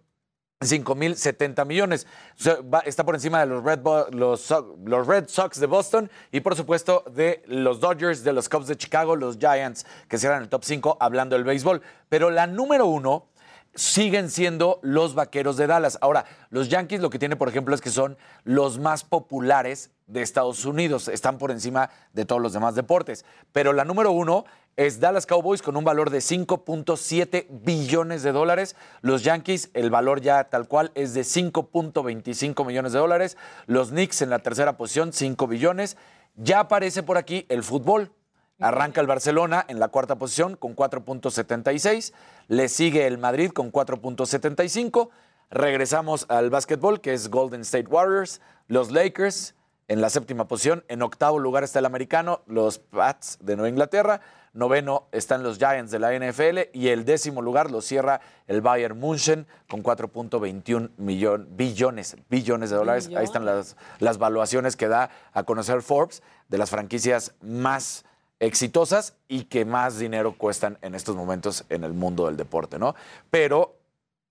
5.070 0.61 1.65
millones. 1.67 2.07
O 2.39 2.43
sea, 2.43 2.57
va- 2.63 2.81
está 2.81 3.05
por 3.05 3.15
encima 3.15 3.41
de 3.41 3.47
los 3.47 3.63
Red, 3.63 3.81
los, 4.13 4.53
los 4.85 5.07
Red 5.07 5.29
Sox 5.29 5.61
de 5.61 5.67
Boston 5.67 6.11
y 6.33 6.41
por 6.41 6.57
supuesto 6.57 7.05
de 7.13 7.43
los 7.47 7.81
Dodgers, 7.81 8.25
de 8.25 8.33
los 8.33 8.49
Cubs 8.49 8.67
de 8.67 8.77
Chicago, 8.77 9.15
los 9.17 9.37
Giants, 9.39 9.85
que 10.09 10.19
cierran 10.19 10.43
el 10.43 10.49
top 10.49 10.65
5 10.65 10.97
hablando 11.01 11.37
del 11.37 11.45
béisbol. 11.45 11.83
Pero 12.09 12.31
la 12.31 12.47
número 12.47 12.87
uno 12.87 13.29
siguen 13.75 14.31
siendo 14.31 14.79
los 14.83 15.15
Vaqueros 15.15 15.57
de 15.57 15.67
Dallas. 15.67 15.99
Ahora, 16.01 16.25
los 16.51 16.69
Yankees 16.69 17.01
lo 17.01 17.11
que 17.11 17.19
tiene, 17.19 17.37
por 17.37 17.49
ejemplo, 17.49 17.75
es 17.75 17.81
que 17.81 17.91
son 17.91 18.17
los 18.45 18.79
más 18.79 19.05
populares 19.05 19.91
de 20.07 20.23
Estados 20.23 20.65
Unidos. 20.65 21.09
Están 21.09 21.39
por 21.39 21.51
encima 21.51 21.91
de 22.13 22.25
todos 22.25 22.41
los 22.41 22.53
demás 22.53 22.75
deportes. 22.75 23.25
Pero 23.53 23.73
la 23.73 23.85
número 23.85 24.13
uno 24.13 24.45
es 24.77 25.01
Dallas 25.01 25.27
Cowboys 25.27 25.63
con 25.63 25.77
un 25.77 25.85
valor 25.85 26.11
de 26.11 26.19
5.7 26.19 27.47
billones 27.51 28.23
de 28.23 28.33
dólares. 28.33 28.77
Los 29.03 29.23
Yankees, 29.23 29.71
el 29.75 29.91
valor 29.91 30.21
ya 30.21 30.45
tal 30.45 30.69
cual 30.69 30.91
es 30.95 31.15
de 31.15 31.23
5.25 31.23 32.67
millones 32.67 32.93
de 32.93 32.99
dólares. 32.99 33.37
Los 33.67 33.91
Knicks 33.91 34.23
en 34.23 34.31
la 34.31 34.41
tercera 34.41 34.77
posición, 34.77 35.13
5 35.13 35.47
billones. 35.47 35.97
Ya 36.37 36.61
aparece 36.61 37.03
por 37.03 37.17
aquí 37.17 37.47
el 37.49 37.63
fútbol. 37.63 38.13
Arranca 38.61 39.01
el 39.01 39.07
Barcelona 39.07 39.65
en 39.69 39.79
la 39.81 39.89
cuarta 39.89 40.17
posición 40.17 40.57
con 40.57 40.77
4.76. 40.77 42.13
Le 42.49 42.69
sigue 42.69 43.07
el 43.07 43.19
Madrid 43.19 43.51
con 43.51 43.73
4.75. 43.73 45.09
Regresamos 45.51 46.27
al 46.29 46.51
básquetbol, 46.51 47.01
que 47.01 47.13
es 47.15 47.29
Golden 47.31 47.63
State 47.63 47.89
Warriors. 47.89 48.41
Los 48.69 48.91
Lakers 48.91 49.55
en 49.89 50.01
la 50.01 50.09
séptima 50.09 50.47
posición. 50.49 50.85
En 50.89 51.03
octavo 51.03 51.39
lugar 51.39 51.65
está 51.65 51.79
el 51.81 51.85
americano, 51.87 52.43
los 52.47 52.79
Pats 52.79 53.39
de 53.43 53.57
Nueva 53.57 53.69
Inglaterra. 53.69 54.21
Noveno 54.55 55.09
están 55.11 55.43
los 55.43 55.59
Giants 55.59 55.91
de 55.91 55.99
la 55.99 56.13
NFL. 56.17 56.71
Y 56.73 56.89
el 56.89 57.05
décimo 57.05 57.43
lugar 57.43 57.71
lo 57.71 57.81
cierra 57.83 58.21
el 58.47 58.61
Bayern 58.63 58.99
München 58.99 59.47
con 59.69 59.83
4.21 59.83 60.91
millón- 60.97 61.49
billones, 61.51 62.17
billones 62.31 62.71
de 62.71 62.77
dólares. 62.77 63.11
Ahí 63.17 63.25
están 63.25 63.45
las, 63.45 63.77
las 63.99 64.19
valuaciones 64.19 64.77
que 64.77 64.89
da 64.89 65.11
a 65.33 65.43
conocer 65.43 65.83
Forbes 65.83 66.23
de 66.49 66.59
las 66.59 66.71
franquicias 66.71 67.35
más 67.43 68.05
exitosas 68.45 69.17
y 69.29 69.45
que 69.45 69.65
más 69.65 69.99
dinero 69.99 70.37
cuestan 70.37 70.79
en 70.83 70.95
estos 70.95 71.17
momentos 71.17 71.65
en 71.69 71.85
el 71.85 71.93
mundo 71.93 72.27
del 72.27 72.37
deporte, 72.37 72.79
¿no? 72.79 72.95
Pero 73.31 73.77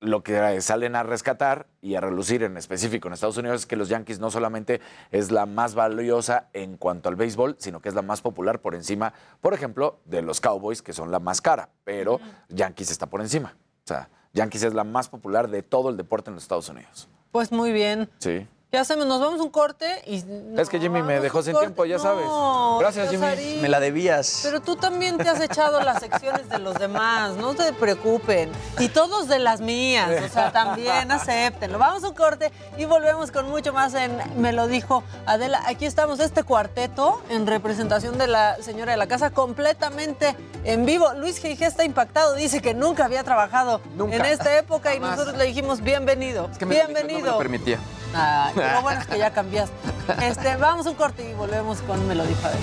lo 0.04 0.22
que 0.22 0.60
salen 0.62 0.96
a 0.96 1.04
rescatar 1.04 1.68
y 1.82 1.96
a 1.96 2.02
relucir 2.02 2.44
en 2.44 2.58
específico 2.58 3.08
en 3.08 3.14
Estados 3.14 3.38
Unidos 3.38 3.62
es 3.62 3.66
que 3.66 3.78
los 3.78 3.88
Yankees 3.88 4.20
no 4.20 4.30
solamente 4.30 4.82
es 5.12 5.32
la 5.32 5.46
más 5.46 5.76
valiosa 5.76 6.50
en 6.52 6.76
cuanto 6.78 7.08
al 7.08 7.16
béisbol, 7.16 7.56
sino 7.58 7.82
que 7.82 7.90
es 7.90 7.96
la 7.96 8.02
más 8.02 8.22
popular 8.22 8.60
por 8.60 8.76
encima, 8.76 9.14
por 9.40 9.54
ejemplo, 9.54 10.00
de 10.06 10.22
los 10.22 10.42
Cowboys, 10.42 10.82
que 10.82 10.92
son 10.92 11.10
la 11.10 11.20
más 11.20 11.40
cara, 11.40 11.70
pero 11.86 12.20
Yankees 12.50 12.92
está 12.92 13.08
por 13.08 13.22
encima. 13.22 13.56
O 13.86 13.88
sea, 13.88 14.10
Yankees 14.34 14.64
es 14.64 14.74
la 14.74 14.84
más 14.84 15.08
popular 15.08 15.50
de 15.50 15.64
todo 15.64 15.90
el 15.90 15.96
deporte 15.96 16.30
en 16.30 16.36
los 16.36 16.44
Estados 16.44 16.68
Unidos. 16.68 17.08
Pues 17.32 17.52
muy 17.52 17.72
bien. 17.72 18.10
Sí. 18.20 18.46
¿Qué 18.74 18.80
hacemos? 18.80 19.06
Nos 19.06 19.22
vamos 19.22 19.40
un 19.40 19.52
corte 19.52 20.02
y... 20.08 20.24
es 20.60 20.68
que 20.68 20.80
Jimmy 20.80 21.04
me 21.04 21.20
dejó 21.20 21.44
sin 21.44 21.54
corte. 21.54 21.68
tiempo, 21.68 21.86
ya 21.86 22.00
sabes. 22.00 22.26
No, 22.26 22.80
Gracias, 22.80 23.08
Jimmy. 23.12 23.60
Me 23.62 23.70
la 23.70 23.80
debías. 23.80 24.40
Pero 24.42 24.62
tú 24.64 24.76
también 24.76 25.16
te 25.20 25.30
has 25.30 25.40
echado 25.42 25.80
las 25.82 26.00
secciones 26.00 26.50
de 26.50 26.58
los 26.58 26.74
demás, 26.80 27.36
no 27.36 27.54
te 27.54 27.72
preocupen. 27.74 28.52
Y 28.80 28.88
todos 28.88 29.28
de 29.28 29.38
las 29.38 29.62
mías, 29.62 30.10
o 30.26 30.28
sea, 30.34 30.52
también 30.52 31.12
acéptenlo. 31.12 31.78
Vamos 31.78 32.04
a 32.04 32.08
un 32.10 32.16
corte 32.16 32.52
y 32.76 32.86
volvemos 32.86 33.30
con 33.30 33.48
mucho 33.48 33.74
más 33.74 33.94
en 33.94 34.18
Me 34.42 34.52
lo 34.54 34.66
dijo 34.66 35.04
Adela. 35.28 35.62
Aquí 35.68 35.86
estamos, 35.86 36.20
este 36.20 36.42
cuarteto 36.42 37.22
en 37.30 37.46
representación 37.46 38.18
de 38.18 38.26
la 38.26 38.56
señora 38.60 38.94
de 38.94 38.98
la 38.98 39.06
casa, 39.06 39.30
completamente 39.30 40.36
en 40.64 40.84
vivo. 40.88 41.14
Luis 41.14 41.44
G.G. 41.44 41.62
está 41.64 41.84
impactado, 41.84 42.34
dice 42.34 42.60
que 42.60 42.74
nunca 42.74 43.06
había 43.06 43.24
trabajado 43.24 43.82
Nunca. 43.96 44.16
en 44.16 44.26
esta 44.26 44.58
época 44.58 44.96
y 44.96 45.00
nosotros 45.00 45.38
le 45.38 45.46
dijimos 45.46 45.82
bienvenido. 45.82 46.50
Es 46.52 46.58
que 46.58 46.66
me- 46.66 46.76
No 46.82 46.88
me 46.88 46.94
bienvenido. 47.04 47.32
lo 47.34 47.38
permitía. 47.38 47.78
Ay, 48.16 48.54
lo 48.76 48.82
bueno 48.82 49.02
es 49.02 49.08
que 49.08 49.18
ya 49.18 49.32
cambiaste. 49.32 49.76
Este, 50.22 50.56
vamos 50.58 50.86
un 50.86 50.96
corte 50.96 51.30
y 51.30 51.34
volvemos 51.34 51.82
con 51.82 52.06
Me 52.08 52.16
lo 52.16 52.26
dijo 52.26 52.46
Adela. 52.46 52.62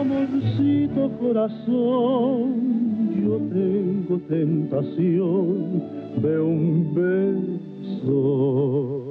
Amorcito 0.00 1.10
corazón, 1.18 2.54
yo 3.24 3.38
tengo 3.48 4.18
tentación 4.28 5.82
de 6.20 6.38
un 6.38 6.94
beso 6.94 9.03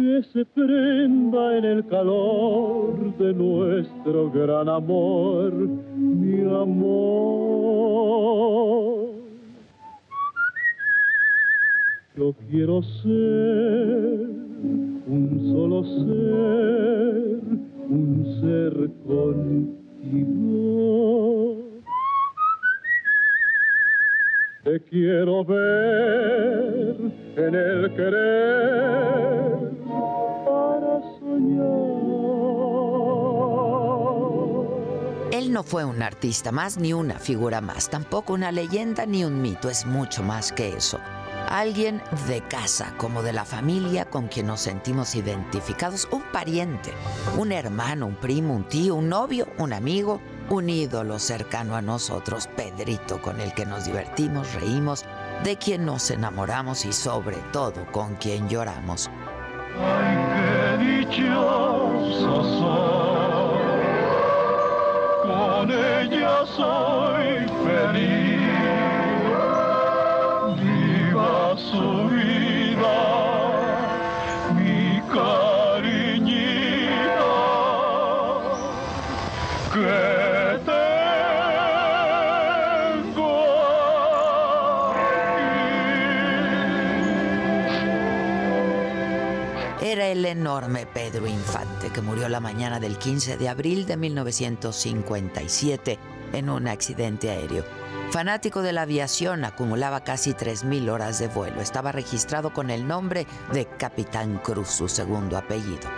que 0.00 0.22
se 0.32 0.44
prenda 0.46 1.58
en 1.58 1.64
el 1.66 1.86
calor 1.86 3.14
de 3.18 3.34
nuestro 3.34 4.30
gran 4.30 4.66
amor, 4.66 5.52
mi 5.52 6.40
amor. 6.40 7.50
Yo 12.16 12.34
quiero 12.50 12.82
ser 12.82 14.26
un 15.06 15.52
solo 15.52 15.84
ser, 15.84 17.40
un 17.90 18.24
ser 18.40 18.90
contigo. 19.06 19.70
Te 24.62 24.78
quiero 24.90 25.42
ver 25.42 26.96
en 27.34 27.54
el 27.54 27.94
querer 27.96 29.70
para 30.44 31.00
soñar. 31.18 32.10
Él 35.32 35.50
no 35.50 35.62
fue 35.62 35.86
un 35.86 36.02
artista 36.02 36.52
más 36.52 36.76
ni 36.76 36.92
una 36.92 37.18
figura 37.18 37.62
más, 37.62 37.88
tampoco 37.88 38.34
una 38.34 38.52
leyenda 38.52 39.06
ni 39.06 39.24
un 39.24 39.40
mito, 39.40 39.70
es 39.70 39.86
mucho 39.86 40.22
más 40.22 40.52
que 40.52 40.68
eso. 40.68 41.00
Alguien 41.48 42.02
de 42.28 42.42
casa, 42.42 42.92
como 42.98 43.22
de 43.22 43.32
la 43.32 43.46
familia 43.46 44.04
con 44.04 44.28
quien 44.28 44.48
nos 44.48 44.60
sentimos 44.60 45.14
identificados, 45.14 46.06
un 46.12 46.22
pariente, 46.32 46.92
un 47.38 47.52
hermano, 47.52 48.08
un 48.08 48.16
primo, 48.16 48.54
un 48.54 48.64
tío, 48.64 48.94
un 48.96 49.08
novio, 49.08 49.48
un 49.56 49.72
amigo, 49.72 50.20
un 50.50 50.68
ídolo 50.68 51.18
cercano 51.18 51.76
a 51.76 51.82
nosotros, 51.82 52.48
Pedrito, 52.56 53.22
con 53.22 53.40
el 53.40 53.54
que 53.54 53.64
nos 53.64 53.84
divertimos, 53.86 54.52
reímos, 54.54 55.04
de 55.44 55.56
quien 55.56 55.86
nos 55.86 56.10
enamoramos 56.10 56.84
y 56.84 56.92
sobre 56.92 57.36
todo 57.52 57.86
con 57.92 58.16
quien 58.16 58.48
lloramos. 58.48 59.08
Qué 59.72 60.76
dichoso 60.84 62.50
con 65.22 65.70
ella 65.70 66.44
soy 66.56 67.46
feliz. 67.64 68.40
Viva 70.60 71.56
su 71.56 72.08
vida, 72.08 72.59
enorme 90.30 90.86
Pedro 90.86 91.26
Infante 91.26 91.90
que 91.90 92.00
murió 92.00 92.28
la 92.28 92.40
mañana 92.40 92.80
del 92.80 92.98
15 92.98 93.36
de 93.36 93.48
abril 93.48 93.86
de 93.86 93.96
1957 93.96 95.98
en 96.32 96.48
un 96.48 96.68
accidente 96.68 97.30
aéreo. 97.30 97.64
Fanático 98.10 98.62
de 98.62 98.72
la 98.72 98.82
aviación, 98.82 99.44
acumulaba 99.44 100.02
casi 100.02 100.32
3.000 100.32 100.90
horas 100.90 101.18
de 101.18 101.28
vuelo. 101.28 101.60
Estaba 101.60 101.92
registrado 101.92 102.52
con 102.52 102.70
el 102.70 102.88
nombre 102.88 103.26
de 103.52 103.66
Capitán 103.66 104.38
Cruz, 104.38 104.68
su 104.68 104.88
segundo 104.88 105.36
apellido. 105.36 105.88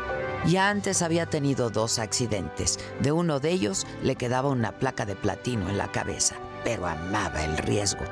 Ya 0.46 0.68
antes 0.68 1.02
había 1.02 1.26
tenido 1.26 1.70
dos 1.70 1.98
accidentes. 1.98 2.78
De 3.00 3.12
uno 3.12 3.40
de 3.40 3.50
ellos 3.50 3.86
le 4.02 4.16
quedaba 4.16 4.50
una 4.50 4.72
placa 4.72 5.06
de 5.06 5.16
platino 5.16 5.70
en 5.70 5.78
la 5.78 5.90
cabeza, 5.90 6.36
pero 6.64 6.86
amaba 6.86 7.44
el 7.44 7.56
riesgo. 7.56 8.04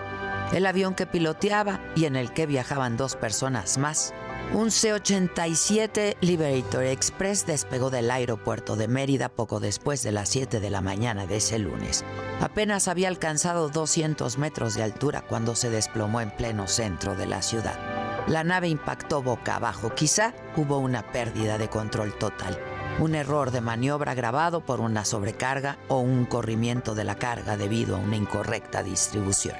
El 0.52 0.66
avión 0.66 0.94
que 0.94 1.06
piloteaba 1.06 1.80
y 1.94 2.06
en 2.06 2.16
el 2.16 2.32
que 2.32 2.46
viajaban 2.46 2.96
dos 2.96 3.16
personas 3.16 3.78
más 3.78 4.14
un 4.52 4.72
C-87 4.72 6.16
Liberator 6.20 6.82
Express 6.82 7.46
despegó 7.46 7.88
del 7.88 8.10
aeropuerto 8.10 8.74
de 8.74 8.88
Mérida 8.88 9.28
poco 9.28 9.60
después 9.60 10.02
de 10.02 10.10
las 10.10 10.28
7 10.30 10.58
de 10.58 10.70
la 10.70 10.80
mañana 10.80 11.26
de 11.26 11.36
ese 11.36 11.58
lunes. 11.60 12.04
Apenas 12.40 12.88
había 12.88 13.08
alcanzado 13.08 13.68
200 13.68 14.38
metros 14.38 14.74
de 14.74 14.82
altura 14.82 15.22
cuando 15.28 15.54
se 15.54 15.70
desplomó 15.70 16.20
en 16.20 16.32
pleno 16.32 16.66
centro 16.66 17.14
de 17.14 17.26
la 17.26 17.42
ciudad. 17.42 17.78
La 18.26 18.42
nave 18.42 18.68
impactó 18.68 19.22
boca 19.22 19.56
abajo. 19.56 19.94
Quizá 19.94 20.34
hubo 20.56 20.78
una 20.78 21.12
pérdida 21.12 21.56
de 21.56 21.68
control 21.68 22.12
total. 22.18 22.58
Un 22.98 23.14
error 23.14 23.52
de 23.52 23.60
maniobra 23.60 24.14
grabado 24.14 24.64
por 24.64 24.80
una 24.80 25.04
sobrecarga 25.04 25.78
o 25.88 26.00
un 26.00 26.24
corrimiento 26.24 26.96
de 26.96 27.04
la 27.04 27.14
carga 27.14 27.56
debido 27.56 27.96
a 27.96 28.00
una 28.00 28.16
incorrecta 28.16 28.82
distribución. 28.82 29.56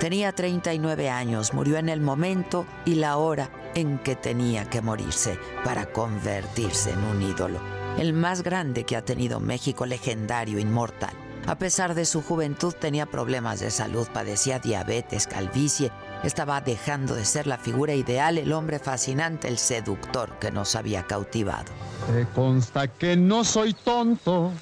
Tenía 0.00 0.32
39 0.32 1.10
años, 1.10 1.52
murió 1.52 1.76
en 1.76 1.88
el 1.88 2.00
momento 2.00 2.66
y 2.86 2.94
la 2.94 3.16
hora 3.18 3.50
en 3.74 3.98
que 3.98 4.16
tenía 4.16 4.68
que 4.68 4.80
morirse 4.80 5.38
para 5.64 5.92
convertirse 5.92 6.90
en 6.90 7.04
un 7.04 7.22
ídolo, 7.22 7.60
el 7.98 8.12
más 8.12 8.42
grande 8.42 8.84
que 8.84 8.96
ha 8.96 9.04
tenido 9.04 9.40
México, 9.40 9.86
legendario, 9.86 10.58
inmortal. 10.58 11.14
A 11.46 11.56
pesar 11.56 11.94
de 11.94 12.04
su 12.04 12.22
juventud 12.22 12.74
tenía 12.74 13.06
problemas 13.06 13.60
de 13.60 13.70
salud, 13.70 14.06
padecía 14.12 14.58
diabetes, 14.58 15.26
calvicie, 15.26 15.90
estaba 16.22 16.60
dejando 16.60 17.14
de 17.14 17.24
ser 17.24 17.46
la 17.46 17.56
figura 17.56 17.94
ideal, 17.94 18.36
el 18.38 18.52
hombre 18.52 18.78
fascinante, 18.78 19.48
el 19.48 19.56
seductor 19.58 20.38
que 20.38 20.50
nos 20.50 20.76
había 20.76 21.06
cautivado. 21.06 21.72
Te 22.12 22.26
consta 22.34 22.88
que 22.88 23.16
no 23.16 23.42
soy 23.44 23.72
tonto 23.72 24.52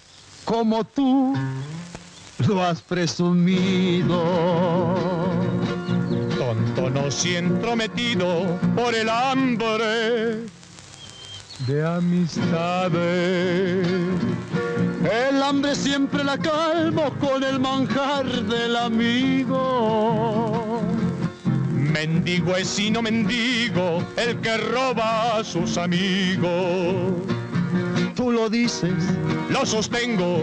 como 0.45 0.85
tú 0.85 1.35
lo 2.47 2.63
has 2.63 2.81
presumido. 2.81 4.17
Tonto 7.09 7.17
no 7.17 7.23
si 7.23 7.37
entrometido 7.37 8.59
por 8.77 8.95
el 8.95 9.09
hambre 9.09 10.45
de 11.67 11.87
amistades. 11.87 12.99
El 15.11 15.43
hambre 15.43 15.75
siempre 15.75 16.23
la 16.23 16.37
calmo 16.37 17.11
con 17.19 17.43
el 17.45 17.61
manjar 17.61 18.27
del 18.27 18.77
amigo. 18.77 20.03
Mendigo 21.73 22.55
es 22.57 22.79
y 22.79 22.91
no 22.91 23.01
mendigo 23.01 24.03
el 24.17 24.39
que 24.41 24.59
roba 24.59 25.39
a 25.39 25.45
sus 25.45 25.79
amigos. 25.79 27.23
Tú 28.17 28.33
lo 28.33 28.51
dices, 28.51 28.93
lo 29.49 29.65
sostengo, 29.65 30.43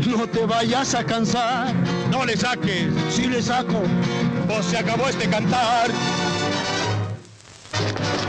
no 0.00 0.26
te 0.26 0.44
vayas 0.46 0.94
a 0.94 1.04
cansar. 1.04 1.74
No 2.10 2.24
le 2.24 2.36
saques, 2.36 2.88
si 3.10 3.26
le 3.26 3.42
saco, 3.42 3.82
pues 4.46 4.66
se 4.66 4.78
acabó 4.78 5.08
este 5.08 5.28
cantar. 5.28 5.90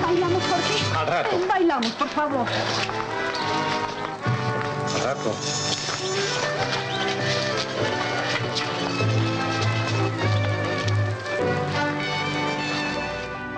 Bailamos, 0.01 0.43
Jorge. 0.43 0.97
Al 0.97 1.07
rato. 1.07 1.39
Bailamos, 1.47 1.91
por 1.91 2.07
favor. 2.09 2.47
Al 4.95 5.03
rato. 5.03 5.36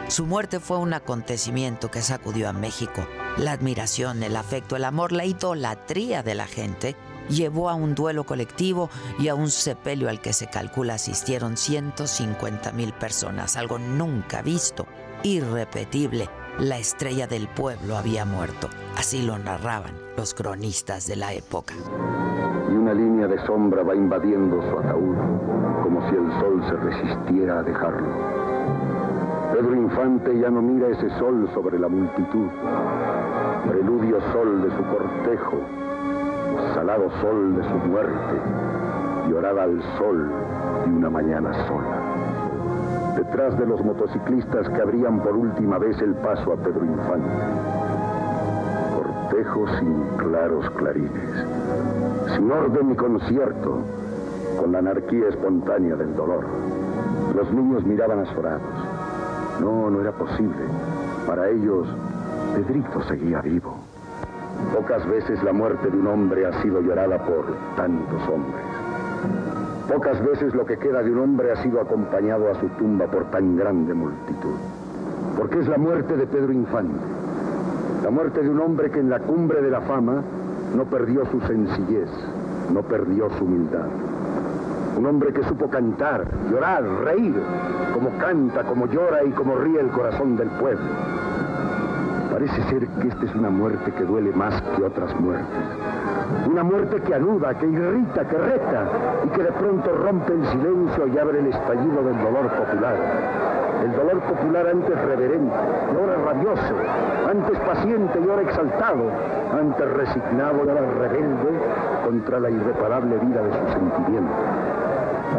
Su 0.07 0.25
muerte 0.25 0.61
fue 0.61 0.77
un 0.77 0.93
acontecimiento 0.93 1.91
que 1.91 2.01
sacudió 2.01 2.47
a 2.47 2.53
México. 2.53 3.05
La 3.37 3.51
admiración, 3.51 4.23
el 4.23 4.37
afecto, 4.37 4.77
el 4.77 4.85
amor, 4.85 5.11
la 5.11 5.25
idolatría 5.25 6.23
de 6.23 6.35
la 6.35 6.47
gente 6.47 6.95
llevó 7.29 7.69
a 7.69 7.75
un 7.75 7.95
duelo 7.95 8.23
colectivo 8.23 8.89
y 9.19 9.27
a 9.27 9.35
un 9.35 9.49
sepelio 9.49 10.09
al 10.09 10.21
que 10.21 10.33
se 10.33 10.47
calcula 10.47 10.95
asistieron 10.95 11.57
150 11.57 12.71
mil 12.71 12.93
personas, 12.93 13.57
algo 13.57 13.79
nunca 13.79 14.41
visto, 14.41 14.85
irrepetible. 15.23 16.29
La 16.59 16.77
estrella 16.77 17.27
del 17.27 17.47
pueblo 17.49 17.97
había 17.97 18.23
muerto, 18.25 18.69
así 18.97 19.21
lo 19.21 19.37
narraban 19.37 19.93
los 20.17 20.33
cronistas 20.33 21.07
de 21.07 21.15
la 21.17 21.33
época. 21.33 21.73
y 22.69 22.73
una 22.73 22.93
línea 22.93 23.27
de 23.27 23.37
sombra 23.45 23.83
va 23.83 23.95
invadiendo 23.95 24.61
su 24.61 24.79
ataúd, 24.79 25.15
como 25.83 26.09
si 26.09 26.15
el 26.15 26.31
sol 26.39 26.63
se 26.67 26.75
resistiera 26.77 27.59
a 27.59 27.63
dejarlo. 27.63 28.07
Pedro 29.53 29.75
Infante 29.75 30.39
ya 30.39 30.49
no 30.49 30.61
mira 30.61 30.87
ese 30.89 31.09
sol 31.19 31.49
sobre 31.53 31.79
la 31.79 31.87
multitud, 31.87 32.47
preludio 33.67 34.19
sol 34.31 34.61
de 34.63 34.75
su 34.75 34.83
cortejo, 34.83 35.57
salado 36.73 37.09
sol 37.21 37.55
de 37.55 37.63
su 37.63 37.75
muerte, 37.87 38.35
llorada 39.29 39.63
al 39.63 39.81
sol 39.97 40.29
de 40.85 40.91
una 40.91 41.09
mañana 41.09 41.53
sola. 41.67 43.15
Detrás 43.15 43.57
de 43.57 43.65
los 43.65 43.83
motociclistas 43.83 44.69
que 44.69 44.81
abrían 44.81 45.19
por 45.21 45.35
última 45.35 45.77
vez 45.77 45.99
el 46.01 46.13
paso 46.15 46.53
a 46.53 46.57
Pedro 46.57 46.85
Infante. 46.85 47.29
Cortejo 48.95 49.65
sin 49.79 50.03
claros 50.17 50.69
clarines, 50.71 51.45
sin 52.35 52.51
orden 52.51 52.89
ni 52.89 52.95
concierto, 52.95 53.79
con 54.59 54.71
la 54.71 54.79
anarquía 54.79 55.29
espontánea 55.29 55.95
del 55.95 56.15
dolor. 56.15 56.45
Los 57.35 57.51
niños 57.51 57.85
miraban 57.85 58.19
azorados. 58.19 58.61
No, 59.61 59.89
no 59.89 60.01
era 60.01 60.11
posible. 60.11 60.63
Para 61.25 61.49
ellos, 61.49 61.87
Pedrito 62.55 63.01
seguía 63.03 63.41
vivo. 63.41 63.75
Pocas 64.73 65.07
veces 65.07 65.41
la 65.43 65.53
muerte 65.53 65.89
de 65.89 65.97
un 65.97 66.07
hombre 66.07 66.45
ha 66.45 66.61
sido 66.61 66.81
llorada 66.81 67.17
por 67.25 67.45
tantos 67.75 68.21
hombres. 68.27 68.63
Pocas 69.87 70.23
veces 70.25 70.53
lo 70.53 70.65
que 70.65 70.77
queda 70.77 71.03
de 71.03 71.11
un 71.11 71.19
hombre 71.19 71.51
ha 71.51 71.61
sido 71.61 71.79
acompañado 71.79 72.49
a 72.49 72.55
su 72.55 72.67
tumba 72.69 73.05
por 73.05 73.25
tan 73.25 73.55
grande 73.55 73.93
multitud. 73.93 74.55
Porque 75.37 75.59
es 75.59 75.67
la 75.67 75.77
muerte 75.77 76.17
de 76.17 76.25
Pedro 76.25 76.51
Infante. 76.51 76.99
La 78.03 78.09
muerte 78.09 78.41
de 78.41 78.49
un 78.49 78.59
hombre 78.59 78.89
que 78.89 78.99
en 78.99 79.09
la 79.09 79.19
cumbre 79.19 79.61
de 79.61 79.69
la 79.69 79.81
fama 79.81 80.21
no 80.75 80.85
perdió 80.85 81.25
su 81.27 81.39
sencillez, 81.41 82.09
no 82.73 82.81
perdió 82.81 83.29
su 83.37 83.45
humildad. 83.45 83.87
Un 84.97 85.05
hombre 85.05 85.33
que 85.33 85.43
supo 85.43 85.69
cantar, 85.69 86.25
llorar, 86.49 86.83
reír, 87.03 87.35
como 87.93 88.09
canta, 88.17 88.63
como 88.63 88.87
llora 88.87 89.23
y 89.23 89.31
como 89.31 89.55
ríe 89.55 89.79
el 89.79 89.89
corazón 89.89 90.35
del 90.35 90.49
pueblo. 90.49 90.85
Parece 92.35 92.63
ser 92.63 92.85
que 92.85 93.07
esta 93.07 93.23
es 93.23 93.33
una 93.33 93.49
muerte 93.49 93.93
que 93.93 94.03
duele 94.03 94.29
más 94.33 94.61
que 94.61 94.83
otras 94.83 95.17
muertes. 95.21 95.47
Una 96.45 96.63
muerte 96.63 97.01
que 97.01 97.15
anuda, 97.15 97.57
que 97.57 97.65
irrita, 97.65 98.27
que 98.27 98.37
reta 98.37 98.83
y 99.23 99.29
que 99.29 99.41
de 99.41 99.51
pronto 99.53 99.89
rompe 99.93 100.33
el 100.33 100.45
silencio 100.47 101.07
y 101.07 101.17
abre 101.17 101.39
el 101.39 101.47
estallido 101.47 102.03
del 102.03 102.17
dolor 102.17 102.49
popular. 102.49 102.95
El 103.85 103.91
dolor 103.93 104.19
popular 104.19 104.67
antes 104.67 105.05
reverente 105.05 105.55
y 105.93 105.95
ahora 105.95 106.15
rabioso, 106.25 106.75
antes 107.31 107.57
paciente 107.59 108.19
y 108.19 108.29
ahora 108.29 108.41
exaltado, 108.41 109.03
antes 109.57 109.91
resignado 109.93 110.57
y 110.65 110.69
ahora 110.69 110.91
rebelde 110.99 111.51
contra 112.03 112.41
la 112.41 112.49
irreparable 112.49 113.17
vida 113.17 113.43
de 113.43 113.49
sus 113.49 113.71
sentimientos. 113.71 114.35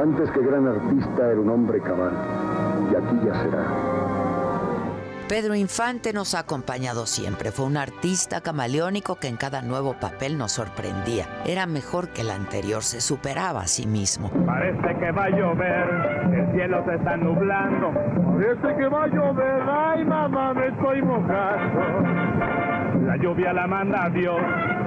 Antes 0.03 0.31
que 0.31 0.41
gran 0.41 0.67
artista 0.67 1.31
era 1.31 1.41
un 1.43 1.51
hombre 1.51 1.79
cabal 1.79 2.13
y 2.91 2.95
aquí 2.95 3.21
ya 3.23 3.35
será. 3.35 4.06
Pedro 5.29 5.57
Infante 5.57 6.13
nos 6.13 6.37
ha 6.37 6.39
acompañado 6.39 7.05
siempre. 7.05 7.51
Fue 7.51 7.67
un 7.67 7.77
artista 7.77 8.41
camaleónico 8.43 9.17
que 9.17 9.27
en 9.27 9.37
cada 9.37 9.61
nuevo 9.61 9.95
papel 9.99 10.39
nos 10.39 10.53
sorprendía. 10.53 11.27
Era 11.45 11.67
mejor 11.67 12.11
que 12.11 12.21
el 12.21 12.31
anterior, 12.31 12.85
se 12.85 13.01
superaba 13.01 13.63
a 13.63 13.67
sí 13.67 13.89
mismo. 13.89 14.31
Parece 14.47 14.97
que 15.01 15.11
va 15.11 15.25
a 15.25 15.31
llover, 15.31 16.33
el 16.33 16.53
cielo 16.53 16.85
se 16.87 16.95
está 16.95 17.17
nublando. 17.17 17.93
Parece 17.93 18.77
que 18.79 18.87
va 18.87 19.03
a 19.03 19.07
llover, 19.09 19.63
ay 19.69 20.05
mamá, 20.05 20.55
me 20.55 20.69
estoy 20.69 21.03
mojando. 21.03 21.81
La 23.05 23.17
lluvia 23.17 23.53
la 23.53 23.67
manda 23.67 24.09
Dios, 24.11 24.39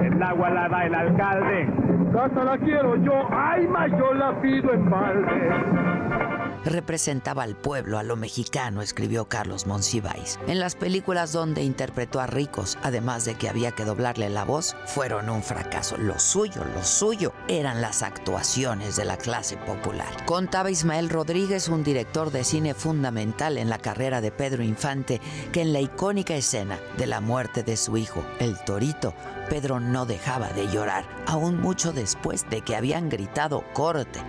el 0.02 0.22
agua 0.22 0.48
la 0.48 0.68
da 0.70 0.86
el 0.86 0.94
alcalde. 0.94 1.68
Casa 2.14 2.44
la 2.44 2.56
quiero 2.56 2.96
yo, 2.96 3.28
ay 3.30 3.68
ma, 3.68 3.88
yo 3.88 4.14
la 4.14 4.40
pido 4.40 4.72
en 4.72 4.88
balde. 4.88 6.39
Representaba 6.64 7.42
al 7.42 7.56
pueblo, 7.56 7.98
a 7.98 8.02
lo 8.02 8.16
mexicano, 8.16 8.82
escribió 8.82 9.26
Carlos 9.26 9.66
Monsiváis. 9.66 10.38
En 10.46 10.60
las 10.60 10.74
películas 10.74 11.32
donde 11.32 11.62
interpretó 11.62 12.20
a 12.20 12.26
ricos, 12.26 12.76
además 12.82 13.24
de 13.24 13.34
que 13.34 13.48
había 13.48 13.72
que 13.72 13.84
doblarle 13.84 14.28
la 14.28 14.44
voz, 14.44 14.76
fueron 14.86 15.30
un 15.30 15.42
fracaso. 15.42 15.96
Lo 15.96 16.18
suyo, 16.18 16.62
lo 16.74 16.84
suyo, 16.84 17.32
eran 17.48 17.80
las 17.80 18.02
actuaciones 18.02 18.96
de 18.96 19.06
la 19.06 19.16
clase 19.16 19.56
popular. 19.56 20.24
Contaba 20.26 20.70
Ismael 20.70 21.08
Rodríguez, 21.08 21.68
un 21.68 21.82
director 21.82 22.30
de 22.30 22.44
cine 22.44 22.74
fundamental 22.74 23.56
en 23.56 23.70
la 23.70 23.78
carrera 23.78 24.20
de 24.20 24.30
Pedro 24.30 24.62
Infante, 24.62 25.20
que 25.52 25.62
en 25.62 25.72
la 25.72 25.80
icónica 25.80 26.34
escena 26.34 26.78
de 26.98 27.06
la 27.06 27.20
muerte 27.20 27.62
de 27.62 27.76
su 27.76 27.96
hijo, 27.96 28.22
el 28.38 28.58
Torito, 28.64 29.14
Pedro 29.48 29.80
no 29.80 30.06
dejaba 30.06 30.48
de 30.50 30.68
llorar, 30.68 31.04
aún 31.26 31.60
mucho 31.60 31.92
después 31.92 32.48
de 32.50 32.60
que 32.60 32.76
habían 32.76 33.08
gritado 33.08 33.64
corte. 33.72 34.20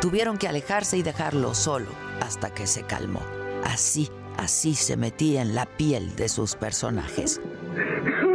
Tuvieron 0.00 0.38
que 0.38 0.48
alejarse 0.48 0.96
y 0.96 1.02
dejarlo 1.02 1.54
solo 1.54 1.88
hasta 2.20 2.52
que 2.52 2.66
se 2.66 2.82
calmó. 2.82 3.22
Así, 3.64 4.10
así 4.36 4.74
se 4.74 4.96
metía 4.96 5.42
en 5.42 5.54
la 5.54 5.66
piel 5.66 6.14
de 6.16 6.28
sus 6.28 6.54
personajes. 6.54 7.40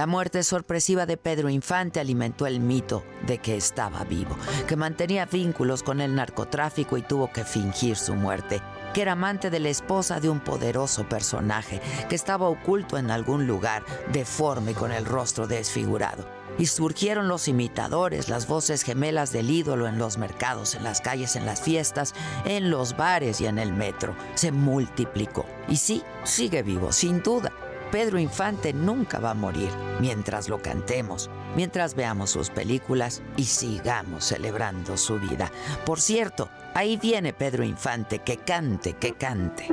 La 0.00 0.06
muerte 0.06 0.42
sorpresiva 0.44 1.04
de 1.04 1.18
Pedro 1.18 1.50
Infante 1.50 2.00
alimentó 2.00 2.46
el 2.46 2.58
mito 2.58 3.04
de 3.26 3.36
que 3.36 3.58
estaba 3.58 4.02
vivo, 4.04 4.34
que 4.66 4.74
mantenía 4.74 5.26
vínculos 5.26 5.82
con 5.82 6.00
el 6.00 6.14
narcotráfico 6.14 6.96
y 6.96 7.02
tuvo 7.02 7.30
que 7.30 7.44
fingir 7.44 7.98
su 7.98 8.14
muerte, 8.14 8.62
que 8.94 9.02
era 9.02 9.12
amante 9.12 9.50
de 9.50 9.60
la 9.60 9.68
esposa 9.68 10.18
de 10.18 10.30
un 10.30 10.40
poderoso 10.40 11.06
personaje, 11.06 11.82
que 12.08 12.14
estaba 12.14 12.48
oculto 12.48 12.96
en 12.96 13.10
algún 13.10 13.46
lugar, 13.46 13.84
deforme 14.10 14.72
con 14.72 14.90
el 14.90 15.04
rostro 15.04 15.46
desfigurado. 15.46 16.26
Y 16.56 16.64
surgieron 16.64 17.28
los 17.28 17.46
imitadores, 17.46 18.30
las 18.30 18.48
voces 18.48 18.84
gemelas 18.84 19.32
del 19.32 19.50
ídolo 19.50 19.86
en 19.86 19.98
los 19.98 20.16
mercados, 20.16 20.76
en 20.76 20.82
las 20.82 21.02
calles, 21.02 21.36
en 21.36 21.44
las 21.44 21.60
fiestas, 21.60 22.14
en 22.46 22.70
los 22.70 22.96
bares 22.96 23.42
y 23.42 23.46
en 23.46 23.58
el 23.58 23.74
metro. 23.74 24.16
Se 24.34 24.50
multiplicó. 24.50 25.44
Y 25.68 25.76
sí, 25.76 26.02
sigue 26.24 26.62
vivo, 26.62 26.90
sin 26.90 27.22
duda. 27.22 27.52
Pedro 27.90 28.20
Infante 28.20 28.72
nunca 28.72 29.18
va 29.18 29.32
a 29.32 29.34
morir 29.34 29.70
mientras 30.00 30.48
lo 30.48 30.58
cantemos, 30.58 31.28
mientras 31.56 31.96
veamos 31.96 32.30
sus 32.30 32.48
películas 32.48 33.20
y 33.36 33.44
sigamos 33.44 34.24
celebrando 34.24 34.96
su 34.96 35.18
vida. 35.18 35.50
Por 35.84 35.98
cierto, 35.98 36.48
ahí 36.74 36.96
viene 36.96 37.32
Pedro 37.32 37.64
Infante, 37.64 38.20
que 38.20 38.36
cante, 38.36 38.94
que 38.94 39.14
cante. 39.14 39.66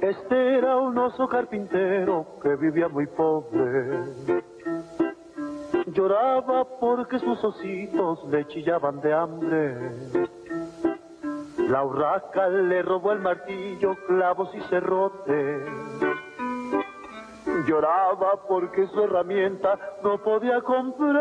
Este 0.00 0.58
era 0.58 0.76
un 0.78 0.98
oso 0.98 1.28
carpintero 1.28 2.40
que 2.42 2.56
vivía 2.56 2.88
muy 2.88 3.06
pobre. 3.06 4.00
Lloraba 5.86 6.66
porque 6.80 7.20
sus 7.20 7.42
ositos 7.44 8.24
le 8.28 8.46
chillaban 8.48 9.00
de 9.00 9.12
hambre. 9.12 9.76
La 11.68 11.84
urraca 11.84 12.48
le 12.48 12.82
robó 12.82 13.12
el 13.12 13.20
martillo, 13.20 13.94
clavos 14.08 14.50
y 14.54 14.60
cerrotes. 14.62 15.62
Lloraba 17.66 18.36
porque 18.48 18.86
su 18.88 19.02
herramienta 19.02 19.78
no 20.02 20.18
podía 20.18 20.60
comprar. 20.62 21.20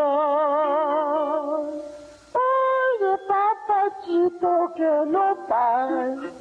Oye, 2.34 3.12
papachito, 3.28 4.74
que 4.76 5.04
no 5.08 5.38
pague. 5.48 6.32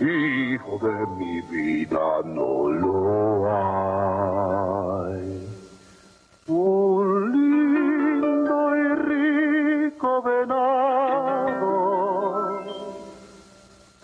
Hijo 0.00 0.78
de 0.78 1.06
mi 1.18 1.40
vida, 1.42 2.22
no 2.24 2.70
lo 2.70 3.46
hay. 3.50 4.44
Un 6.46 7.32
lindo 7.32 8.76
y 8.76 8.94
rico 9.88 10.22
venado 10.22 11.54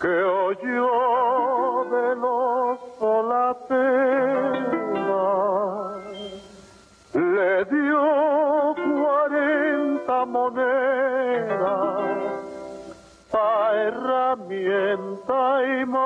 que 0.01 0.07
oyó 0.07 1.20
solaperas 3.51 5.11
le 7.13 7.65
dio 7.65 8.75
cuarenta 8.75 10.25
monedas 10.25 11.59
pa' 13.29 13.73
herramienta 13.75 15.41
y 15.63 15.85
material. 15.85 16.01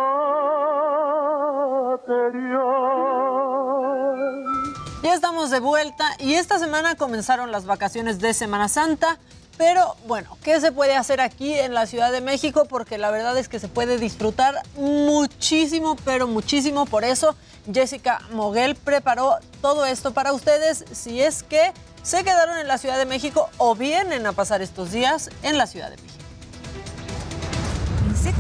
Ya 5.03 5.13
estamos 5.13 5.51
de 5.51 5.59
vuelta 5.59 6.05
y 6.19 6.33
esta 6.33 6.57
semana 6.59 6.95
comenzaron 6.95 7.51
las 7.51 7.65
vacaciones 7.65 8.19
de 8.19 8.33
Semana 8.33 8.67
Santa. 8.69 9.19
Pero 9.57 9.95
bueno, 10.05 10.37
¿qué 10.43 10.59
se 10.59 10.71
puede 10.71 10.95
hacer 10.95 11.21
aquí 11.21 11.53
en 11.53 11.73
la 11.73 11.85
Ciudad 11.85 12.11
de 12.11 12.19
México? 12.19 12.65
Porque 12.65 12.97
la 12.97 13.09
verdad 13.09 13.37
es 13.37 13.47
que 13.47 13.59
se 13.59 13.67
puede 13.67 13.97
disfrutar 13.97 14.61
muchísimo, 14.75 15.95
pero 16.03 16.27
muchísimo. 16.27 16.85
Por 16.85 17.05
eso 17.05 17.35
Jessica 17.71 18.21
Moguel 18.31 18.75
preparó 18.75 19.37
todo 19.61 19.85
esto 19.85 20.13
para 20.13 20.33
ustedes 20.33 20.83
si 20.91 21.21
es 21.21 21.43
que 21.43 21.71
se 22.03 22.23
quedaron 22.23 22.57
en 22.57 22.67
la 22.67 22.77
Ciudad 22.77 22.97
de 22.97 23.05
México 23.05 23.49
o 23.57 23.75
vienen 23.75 24.27
a 24.27 24.33
pasar 24.33 24.61
estos 24.61 24.91
días 24.91 25.29
en 25.41 25.57
la 25.57 25.67
Ciudad 25.67 25.89
de 25.89 25.95
México. 25.97 26.15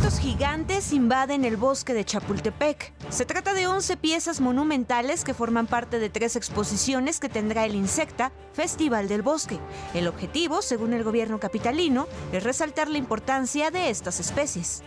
Insectos 0.05 0.23
gigantes 0.23 0.93
invaden 0.93 1.45
el 1.45 1.57
bosque 1.57 1.95
de 1.95 2.05
Chapultepec. 2.05 2.93
Se 3.09 3.25
trata 3.25 3.55
de 3.55 3.65
11 3.65 3.97
piezas 3.97 4.39
monumentales 4.39 5.23
que 5.23 5.33
forman 5.33 5.65
parte 5.65 5.97
de 5.97 6.11
tres 6.11 6.35
exposiciones 6.35 7.19
que 7.19 7.27
tendrá 7.27 7.65
el 7.65 7.73
Insecta 7.73 8.31
Festival 8.53 9.07
del 9.07 9.23
Bosque. 9.23 9.57
El 9.95 10.07
objetivo, 10.07 10.61
según 10.61 10.93
el 10.93 11.03
gobierno 11.03 11.39
capitalino, 11.39 12.05
es 12.31 12.43
resaltar 12.43 12.87
la 12.87 12.99
importancia 12.99 13.71
de 13.71 13.89
estas 13.89 14.19
especies. 14.19 14.83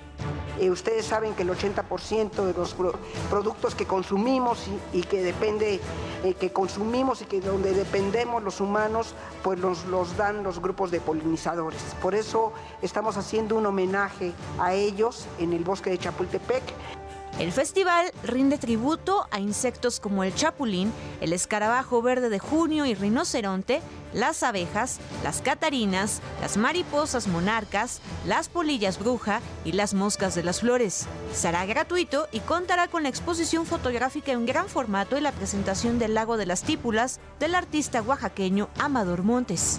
Eh, 0.59 0.71
ustedes 0.71 1.07
saben 1.07 1.35
que 1.35 1.43
el 1.43 1.51
80% 1.51 2.45
de 2.45 2.53
los 2.53 2.75
pro- 2.75 2.99
productos 3.31 3.77
que 3.77 3.87
consumimos 3.87 4.59
y, 4.93 4.99
y 4.99 5.03
que 5.03 5.23
depende, 5.23 5.81
eh, 6.25 6.35
que 6.35 6.51
consumimos 6.53 7.23
y 7.23 7.27
que 7.27 7.41
donde 7.41 7.73
dependemos 7.73 8.43
los 8.43 8.61
humanos, 8.61 9.15
pues 9.45 9.61
los, 9.61 9.85
los 9.85 10.17
dan 10.17 10.43
los 10.43 10.61
grupos 10.61 10.91
de 10.91 11.01
polinizadores. 11.01 11.81
Por 12.03 12.17
eso 12.17 12.53
estamos 12.83 13.17
haciendo 13.17 13.55
un 13.55 13.67
homenaje 13.67 14.33
a 14.59 14.75
ellos 14.75 15.08
en 15.39 15.53
el 15.53 15.65
bosque 15.65 15.91
de 15.91 15.99
Chapultepec. 15.99 16.63
El 17.39 17.53
festival 17.53 18.11
rinde 18.25 18.59
tributo 18.59 19.29
a 19.31 19.39
insectos 19.39 20.01
como 20.01 20.25
el 20.25 20.35
chapulín, 20.35 20.93
el 21.21 21.33
escarabajo 21.33 22.03
verde 22.03 22.31
de 22.31 22.41
junio 22.41 22.85
y 22.85 22.95
rinoceronte, 22.95 23.81
las 24.13 24.43
abejas, 24.43 24.99
las 25.23 25.41
catarinas, 25.41 26.21
las 26.41 26.57
mariposas 26.57 27.29
monarcas, 27.29 28.01
las 28.27 28.49
polillas 28.49 28.99
bruja 28.99 29.41
y 29.65 29.71
las 29.71 29.95
moscas 29.95 30.35
de 30.35 30.43
las 30.43 30.61
flores. 30.61 31.07
Será 31.33 31.65
gratuito 31.65 32.27
y 32.33 32.41
contará 32.41 32.89
con 32.89 33.05
la 33.05 33.09
exposición 33.09 33.67
fotográfica 33.67 34.33
en 34.33 34.45
gran 34.45 34.69
formato 34.69 35.17
y 35.17 35.21
la 35.21 35.31
presentación 35.31 36.01
del 36.01 36.15
lago 36.15 36.39
de 36.39 36.47
las 36.47 36.65
típulas 36.65 37.21
del 37.39 37.55
artista 37.55 38.03
oaxaqueño 38.03 38.69
Amador 38.81 39.23
Montes. 39.23 39.79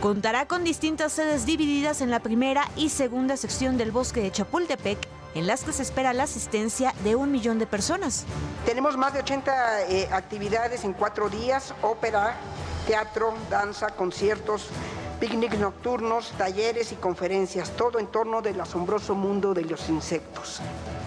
Contará 0.00 0.46
con 0.46 0.64
distintas 0.64 1.12
sedes 1.12 1.46
divididas 1.46 2.00
en 2.00 2.10
la 2.10 2.20
primera 2.20 2.68
y 2.76 2.88
segunda 2.88 3.36
sección 3.36 3.76
del 3.76 3.92
bosque 3.92 4.20
de 4.20 4.32
Chapultepec, 4.32 4.98
en 5.34 5.46
las 5.46 5.64
que 5.64 5.72
se 5.72 5.82
espera 5.82 6.12
la 6.12 6.24
asistencia 6.24 6.94
de 7.04 7.16
un 7.16 7.30
millón 7.30 7.58
de 7.58 7.66
personas. 7.66 8.24
Tenemos 8.64 8.96
más 8.96 9.12
de 9.12 9.20
80 9.20 9.82
eh, 9.82 10.08
actividades 10.12 10.84
en 10.84 10.92
cuatro 10.92 11.28
días, 11.28 11.74
ópera, 11.82 12.36
teatro, 12.86 13.34
danza, 13.50 13.88
conciertos, 13.88 14.68
picnic 15.20 15.54
nocturnos, 15.58 16.32
talleres 16.38 16.92
y 16.92 16.96
conferencias, 16.96 17.70
todo 17.76 17.98
en 17.98 18.06
torno 18.06 18.40
del 18.40 18.60
asombroso 18.60 19.14
mundo 19.14 19.52
de 19.52 19.62
los 19.62 19.88
insectos. 19.88 20.60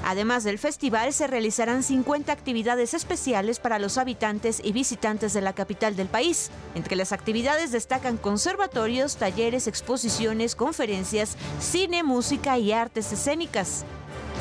Además 0.03 0.43
del 0.43 0.57
festival, 0.57 1.13
se 1.13 1.27
realizarán 1.27 1.83
50 1.83 2.33
actividades 2.33 2.93
especiales 2.93 3.59
para 3.59 3.79
los 3.79 3.97
habitantes 3.97 4.59
y 4.63 4.71
visitantes 4.71 5.33
de 5.33 5.41
la 5.41 5.53
capital 5.53 5.95
del 5.95 6.07
país. 6.07 6.49
Entre 6.75 6.95
las 6.95 7.11
actividades 7.11 7.71
destacan 7.71 8.17
conservatorios, 8.17 9.17
talleres, 9.17 9.67
exposiciones, 9.67 10.55
conferencias, 10.55 11.37
cine, 11.59 12.03
música 12.03 12.57
y 12.57 12.71
artes 12.71 13.11
escénicas. 13.11 13.85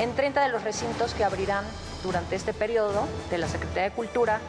En 0.01 0.15
30 0.15 0.41
de 0.41 0.49
los 0.49 0.65
recintos 0.65 1.13
que 1.13 1.25
abrirán 1.25 1.63
durante 2.03 2.35
este 2.35 2.55
periodo 2.55 3.07
de 3.29 3.37
la 3.37 3.47
Secretaría 3.49 3.83
de 3.83 3.91
Cultura, 3.91 4.41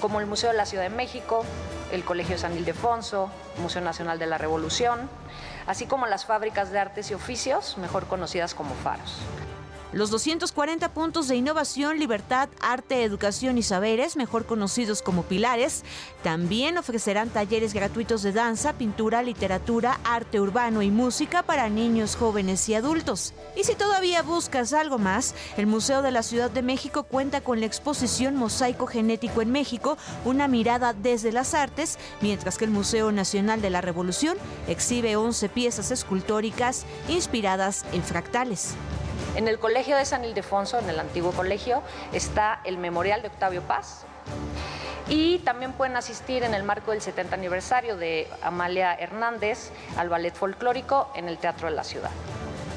como 0.00 0.18
el 0.18 0.24
Museo 0.24 0.50
de 0.50 0.56
la 0.56 0.64
Ciudad 0.64 0.84
de 0.84 0.88
México, 0.88 1.44
el 1.92 2.06
Colegio 2.06 2.38
San 2.38 2.56
Ildefonso, 2.56 3.30
Museo 3.58 3.82
Nacional 3.82 4.18
de 4.18 4.24
la 4.24 4.38
Revolución, 4.38 5.10
así 5.66 5.84
como 5.84 6.06
las 6.06 6.24
fábricas 6.24 6.70
de 6.70 6.78
artes 6.78 7.10
y 7.10 7.14
oficios, 7.14 7.76
mejor 7.76 8.06
conocidas 8.06 8.54
como 8.54 8.74
faros. 8.76 9.18
Los 9.94 10.10
240 10.10 10.92
puntos 10.92 11.28
de 11.28 11.36
innovación, 11.36 12.00
libertad, 12.00 12.48
arte, 12.60 13.04
educación 13.04 13.58
y 13.58 13.62
saberes, 13.62 14.16
mejor 14.16 14.44
conocidos 14.44 15.02
como 15.02 15.22
pilares, 15.22 15.84
también 16.24 16.78
ofrecerán 16.78 17.30
talleres 17.30 17.74
gratuitos 17.74 18.24
de 18.24 18.32
danza, 18.32 18.72
pintura, 18.72 19.22
literatura, 19.22 20.00
arte 20.02 20.40
urbano 20.40 20.82
y 20.82 20.90
música 20.90 21.44
para 21.44 21.68
niños, 21.68 22.16
jóvenes 22.16 22.68
y 22.68 22.74
adultos. 22.74 23.34
Y 23.54 23.62
si 23.62 23.76
todavía 23.76 24.22
buscas 24.22 24.72
algo 24.72 24.98
más, 24.98 25.36
el 25.56 25.68
Museo 25.68 26.02
de 26.02 26.10
la 26.10 26.24
Ciudad 26.24 26.50
de 26.50 26.62
México 26.62 27.04
cuenta 27.04 27.40
con 27.42 27.60
la 27.60 27.66
exposición 27.66 28.34
Mosaico 28.34 28.88
Genético 28.88 29.42
en 29.42 29.52
México, 29.52 29.96
una 30.24 30.48
mirada 30.48 30.92
desde 30.92 31.30
las 31.30 31.54
artes, 31.54 32.00
mientras 32.20 32.58
que 32.58 32.64
el 32.64 32.72
Museo 32.72 33.12
Nacional 33.12 33.62
de 33.62 33.70
la 33.70 33.80
Revolución 33.80 34.36
exhibe 34.66 35.14
11 35.14 35.48
piezas 35.50 35.92
escultóricas 35.92 36.84
inspiradas 37.08 37.84
en 37.92 38.02
fractales. 38.02 38.74
En 39.36 39.48
el 39.48 39.58
Colegio 39.58 39.96
de 39.96 40.04
San 40.04 40.24
Ildefonso, 40.24 40.78
en 40.78 40.88
el 40.88 41.00
antiguo 41.00 41.32
colegio, 41.32 41.82
está 42.12 42.60
el 42.64 42.78
Memorial 42.78 43.20
de 43.20 43.28
Octavio 43.28 43.62
Paz. 43.62 44.04
Y 45.08 45.38
también 45.40 45.72
pueden 45.72 45.96
asistir 45.96 46.44
en 46.44 46.54
el 46.54 46.62
marco 46.62 46.92
del 46.92 47.02
70 47.02 47.34
aniversario 47.34 47.96
de 47.96 48.28
Amalia 48.42 48.94
Hernández 48.94 49.70
al 49.96 50.08
ballet 50.08 50.34
folclórico 50.34 51.10
en 51.14 51.28
el 51.28 51.38
Teatro 51.38 51.68
de 51.68 51.74
la 51.74 51.84
Ciudad. 51.84 52.10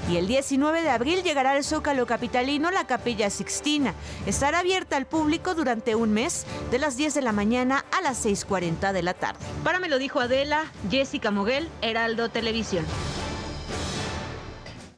Y 0.09 0.17
el 0.17 0.27
19 0.27 0.81
de 0.81 0.89
abril 0.89 1.21
llegará 1.21 1.51
al 1.51 1.63
Zócalo 1.65 2.05
Capitalino 2.05 2.71
la 2.71 2.87
Capilla 2.87 3.29
Sixtina. 3.29 3.93
Estará 4.25 4.59
abierta 4.59 4.95
al 4.95 5.05
público 5.05 5.53
durante 5.53 5.95
un 5.95 6.13
mes, 6.13 6.45
de 6.71 6.79
las 6.79 6.95
10 6.95 7.13
de 7.13 7.21
la 7.21 7.33
mañana 7.33 7.83
a 7.91 8.01
las 8.01 8.25
6.40 8.25 8.93
de 8.93 9.03
la 9.03 9.13
tarde. 9.13 9.39
Para 9.65 9.79
me 9.79 9.89
lo 9.89 9.99
dijo 9.99 10.21
Adela, 10.21 10.65
Jessica 10.89 11.29
Moguel, 11.29 11.69
Heraldo 11.81 12.29
Televisión. 12.29 12.85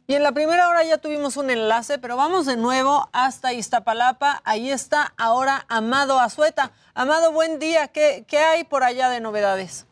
Y 0.09 0.15
en 0.15 0.23
la 0.23 0.31
primera 0.31 0.67
hora 0.67 0.83
ya 0.83 0.97
tuvimos 0.97 1.37
un 1.37 1.51
enlace, 1.51 1.99
pero 1.99 2.17
vamos 2.17 2.47
de 2.47 2.57
nuevo 2.57 3.07
hasta 3.13 3.53
Iztapalapa. 3.53 4.41
Ahí 4.43 4.71
está 4.71 5.13
ahora 5.17 5.67
Amado 5.69 6.19
Azueta. 6.19 6.71
Amado, 6.95 7.31
buen 7.31 7.59
día. 7.59 7.89
¿Qué, 7.89 8.25
qué 8.27 8.39
hay 8.39 8.63
por 8.63 8.83
allá 8.83 9.11
de 9.11 9.19
novedades? 9.19 9.85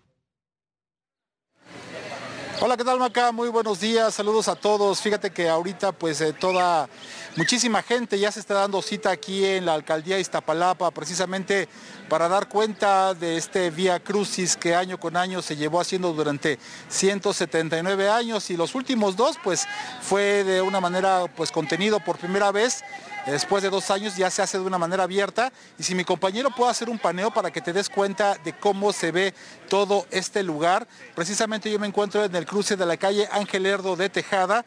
Hola, 2.60 2.76
¿qué 2.76 2.84
tal 2.84 2.98
Maca? 2.98 3.32
Muy 3.32 3.50
buenos 3.50 3.80
días, 3.80 4.16
saludos 4.16 4.48
a 4.48 4.56
todos. 4.56 5.00
Fíjate 5.02 5.30
que 5.30 5.48
ahorita 5.48 5.92
pues 5.92 6.20
eh, 6.22 6.34
toda, 6.34 6.90
muchísima 7.38 7.84
gente 7.84 8.20
ya 8.20 8.32
se 8.32 8.40
está 8.40 8.56
dando 8.56 8.82
cita 8.82 9.12
aquí 9.12 9.46
en 9.46 9.66
la 9.66 9.76
alcaldía 9.76 10.16
de 10.16 10.22
Iztapalapa 10.22 10.92
precisamente 10.92 11.70
para 12.10 12.28
dar 12.28 12.50
cuenta 12.50 13.14
de 13.14 13.38
este 13.38 13.70
Vía 13.70 14.00
Crucis 14.00 14.58
que 14.58 14.76
año 14.76 15.00
con 15.00 15.16
año 15.16 15.42
se 15.42 15.56
llevó 15.56 15.80
haciendo 15.80 16.14
durante 16.14 16.58
179 16.90 18.10
años. 18.10 18.50
Y 18.50 18.58
los 18.58 18.76
últimos 18.76 19.16
dos 19.16 19.38
pues 19.44 19.68
fue 20.02 20.44
de 20.44 20.62
una 20.62 20.82
manera 20.82 21.26
pues 21.36 21.52
contenido 21.52 22.00
por 22.00 22.18
primera 22.18 22.52
vez. 22.52 22.84
Después 23.26 23.62
de 23.62 23.70
dos 23.70 23.92
años 23.92 24.16
ya 24.16 24.30
se 24.30 24.42
hace 24.42 24.58
de 24.58 24.64
una 24.64 24.78
manera 24.78 25.04
abierta. 25.04 25.52
Y 25.78 25.84
si 25.84 25.96
mi 25.96 26.06
compañero 26.06 26.50
puede 26.50 26.72
hacer 26.72 26.90
un 26.90 26.98
paneo 26.98 27.30
para 27.30 27.52
que 27.52 27.60
te 27.60 27.74
des 27.74 27.90
cuenta 27.90 28.36
de 28.36 28.54
cómo 28.54 28.94
se 28.94 29.12
ve 29.12 29.34
todo 29.68 30.08
este 30.12 30.44
lugar, 30.44 30.88
precisamente 31.14 31.70
yo 31.70 31.78
me 31.78 31.88
encuentro 31.88 32.24
en 32.24 32.34
el 32.34 32.46
cruce 32.46 32.78
de 32.78 32.86
la 32.86 32.96
calle 32.96 33.28
Ángel 33.32 33.66
Herdo 33.66 33.98
de 33.98 34.08
Tejada, 34.08 34.66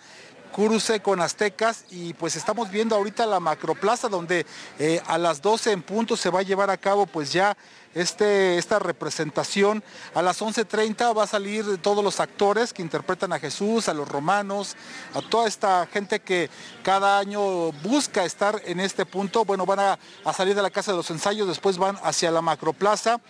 cruce 0.54 1.00
con 1.00 1.20
Aztecas 1.20 1.84
y 1.90 2.14
pues 2.14 2.36
estamos 2.36 2.70
viendo 2.70 2.96
ahorita 2.96 3.26
la 3.26 3.40
macroplaza 3.40 4.08
donde 4.08 4.46
eh, 4.78 5.00
a 5.06 5.18
las 5.18 5.42
12 5.42 5.72
en 5.72 5.82
punto 5.82 6.16
se 6.16 6.30
va 6.30 6.40
a 6.40 6.42
llevar 6.42 6.70
a 6.70 6.76
cabo 6.76 7.06
pues 7.06 7.32
ya 7.32 7.56
este, 7.94 8.58
esta 8.58 8.78
representación. 8.78 9.82
A 10.14 10.22
las 10.22 10.40
11.30 10.40 11.16
va 11.16 11.24
a 11.24 11.26
salir 11.26 11.78
todos 11.78 12.04
los 12.04 12.20
actores 12.20 12.72
que 12.72 12.82
interpretan 12.82 13.32
a 13.32 13.38
Jesús, 13.38 13.88
a 13.88 13.94
los 13.94 14.08
romanos, 14.08 14.76
a 15.14 15.22
toda 15.22 15.48
esta 15.48 15.86
gente 15.86 16.20
que 16.20 16.50
cada 16.82 17.18
año 17.18 17.72
busca 17.82 18.24
estar 18.24 18.60
en 18.64 18.80
este 18.80 19.06
punto. 19.06 19.44
Bueno, 19.44 19.66
van 19.66 19.80
a, 19.80 19.98
a 20.24 20.32
salir 20.32 20.54
de 20.54 20.62
la 20.62 20.70
Casa 20.70 20.92
de 20.92 20.98
los 20.98 21.10
Ensayos, 21.10 21.48
después 21.48 21.78
van 21.78 21.98
hacia 22.02 22.30
la 22.30 22.42
macroplaza. 22.42 23.20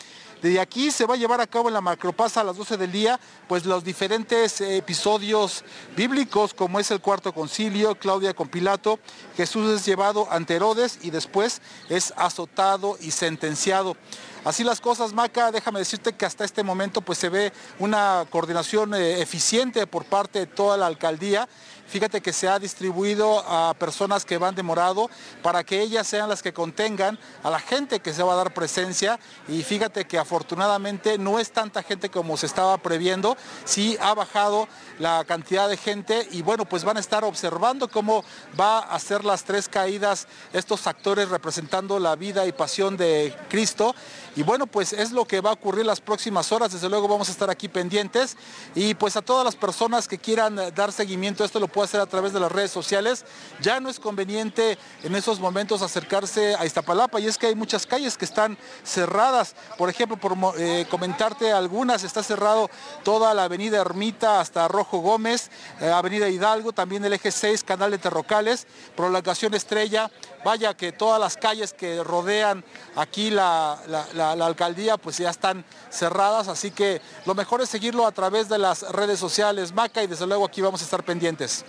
Desde 0.42 0.58
aquí 0.58 0.90
se 0.90 1.04
va 1.04 1.14
a 1.14 1.16
llevar 1.18 1.40
a 1.40 1.46
cabo 1.46 1.68
en 1.68 1.74
la 1.74 1.80
macroplaza 1.80 2.40
a 2.40 2.44
las 2.44 2.56
12 2.56 2.78
del 2.78 2.90
día, 2.90 3.20
pues 3.46 3.66
los 3.66 3.84
diferentes 3.84 4.60
episodios 4.60 5.64
bíblicos, 5.96 6.54
como 6.54 6.80
es 6.80 6.90
el 6.90 7.00
cuarto 7.00 7.34
concilio, 7.34 7.94
Claudia 7.94 8.32
con 8.32 8.48
Pilato, 8.48 8.98
Jesús 9.36 9.70
es 9.70 9.84
llevado 9.84 10.26
ante 10.30 10.56
Herodes 10.56 10.98
y 11.02 11.10
después 11.10 11.60
es 11.88 12.14
azotado 12.16 12.96
y 13.00 13.10
sentenciado. 13.10 13.96
Así 14.42 14.64
las 14.64 14.80
cosas, 14.80 15.12
Maca, 15.12 15.52
déjame 15.52 15.80
decirte 15.80 16.14
que 16.14 16.24
hasta 16.24 16.46
este 16.46 16.62
momento 16.62 17.02
pues 17.02 17.18
se 17.18 17.28
ve 17.28 17.52
una 17.78 18.24
coordinación 18.30 18.94
eh, 18.94 19.20
eficiente 19.20 19.86
por 19.86 20.06
parte 20.06 20.38
de 20.38 20.46
toda 20.46 20.78
la 20.78 20.86
alcaldía. 20.86 21.46
Fíjate 21.90 22.20
que 22.20 22.32
se 22.32 22.46
ha 22.46 22.60
distribuido 22.60 23.40
a 23.48 23.74
personas 23.74 24.24
que 24.24 24.38
van 24.38 24.54
de 24.54 24.62
morado 24.62 25.10
para 25.42 25.64
que 25.64 25.80
ellas 25.80 26.06
sean 26.06 26.28
las 26.28 26.40
que 26.40 26.52
contengan 26.52 27.18
a 27.42 27.50
la 27.50 27.58
gente 27.58 27.98
que 27.98 28.14
se 28.14 28.22
va 28.22 28.34
a 28.34 28.36
dar 28.36 28.54
presencia. 28.54 29.18
Y 29.48 29.64
fíjate 29.64 30.04
que 30.04 30.16
afortunadamente 30.16 31.18
no 31.18 31.40
es 31.40 31.50
tanta 31.50 31.82
gente 31.82 32.08
como 32.08 32.36
se 32.36 32.46
estaba 32.46 32.78
previendo. 32.78 33.36
Sí 33.64 33.98
ha 34.00 34.14
bajado 34.14 34.68
la 35.00 35.24
cantidad 35.24 35.68
de 35.68 35.76
gente 35.76 36.28
y 36.30 36.42
bueno, 36.42 36.64
pues 36.64 36.84
van 36.84 36.96
a 36.96 37.00
estar 37.00 37.24
observando 37.24 37.88
cómo 37.88 38.24
va 38.58 38.78
a 38.78 38.98
ser 39.00 39.24
las 39.24 39.42
tres 39.42 39.68
caídas 39.68 40.28
estos 40.52 40.86
actores 40.86 41.28
representando 41.28 41.98
la 41.98 42.14
vida 42.14 42.46
y 42.46 42.52
pasión 42.52 42.96
de 42.96 43.36
Cristo. 43.48 43.96
Y 44.36 44.42
bueno, 44.42 44.66
pues 44.66 44.92
es 44.92 45.12
lo 45.12 45.24
que 45.24 45.40
va 45.40 45.50
a 45.50 45.54
ocurrir 45.54 45.84
las 45.84 46.00
próximas 46.00 46.52
horas. 46.52 46.72
Desde 46.72 46.88
luego 46.88 47.08
vamos 47.08 47.28
a 47.28 47.32
estar 47.32 47.50
aquí 47.50 47.68
pendientes. 47.68 48.36
Y 48.74 48.94
pues 48.94 49.16
a 49.16 49.22
todas 49.22 49.44
las 49.44 49.56
personas 49.56 50.06
que 50.06 50.18
quieran 50.18 50.56
dar 50.74 50.92
seguimiento 50.92 51.44
esto 51.44 51.58
lo 51.58 51.68
puede 51.68 51.86
hacer 51.86 52.00
a 52.00 52.06
través 52.06 52.32
de 52.32 52.40
las 52.40 52.52
redes 52.52 52.70
sociales. 52.70 53.24
Ya 53.60 53.80
no 53.80 53.88
es 53.88 53.98
conveniente 53.98 54.78
en 55.02 55.14
esos 55.14 55.40
momentos 55.40 55.82
acercarse 55.82 56.54
a 56.54 56.64
Iztapalapa 56.64 57.20
y 57.20 57.26
es 57.26 57.38
que 57.38 57.46
hay 57.46 57.54
muchas 57.54 57.86
calles 57.86 58.16
que 58.16 58.24
están 58.24 58.56
cerradas. 58.84 59.54
Por 59.76 59.90
ejemplo, 59.90 60.16
por 60.16 60.36
eh, 60.58 60.86
comentarte 60.90 61.52
algunas, 61.52 62.04
está 62.04 62.22
cerrado 62.22 62.70
toda 63.02 63.34
la 63.34 63.44
avenida 63.44 63.80
Ermita 63.80 64.40
hasta 64.40 64.68
Rojo 64.68 64.98
Gómez, 64.98 65.50
eh, 65.80 65.90
avenida 65.90 66.28
Hidalgo, 66.28 66.72
también 66.72 67.04
el 67.04 67.12
eje 67.12 67.30
6, 67.30 67.64
canal 67.64 67.90
de 67.90 67.98
Terrocales, 67.98 68.66
prolongación 68.96 69.54
Estrella. 69.54 70.10
Vaya 70.44 70.74
que 70.74 70.92
todas 70.92 71.20
las 71.20 71.36
calles 71.36 71.72
que 71.72 72.02
rodean 72.02 72.64
aquí 72.96 73.30
la, 73.30 73.78
la, 73.86 74.06
la, 74.14 74.36
la 74.36 74.46
alcaldía 74.46 74.96
pues 74.96 75.18
ya 75.18 75.30
están 75.30 75.64
cerradas, 75.90 76.48
así 76.48 76.70
que 76.70 77.02
lo 77.26 77.34
mejor 77.34 77.60
es 77.60 77.68
seguirlo 77.68 78.06
a 78.06 78.12
través 78.12 78.48
de 78.48 78.58
las 78.58 78.90
redes 78.90 79.18
sociales, 79.18 79.72
Maca, 79.72 80.02
y 80.02 80.06
desde 80.06 80.26
luego 80.26 80.46
aquí 80.46 80.62
vamos 80.62 80.80
a 80.80 80.84
estar 80.84 81.02
pendientes. 81.02 81.64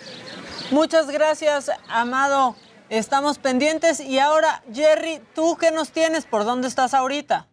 Muchas 0.71 1.09
gracias, 1.09 1.69
Amado. 1.89 2.55
Estamos 2.89 3.37
pendientes. 3.37 3.99
Y 3.99 4.19
ahora, 4.19 4.63
Jerry, 4.73 5.21
¿tú 5.33 5.57
qué 5.57 5.71
nos 5.71 5.91
tienes? 5.91 6.25
¿Por 6.25 6.43
dónde 6.45 6.67
estás 6.67 6.93
ahorita? 6.93 7.47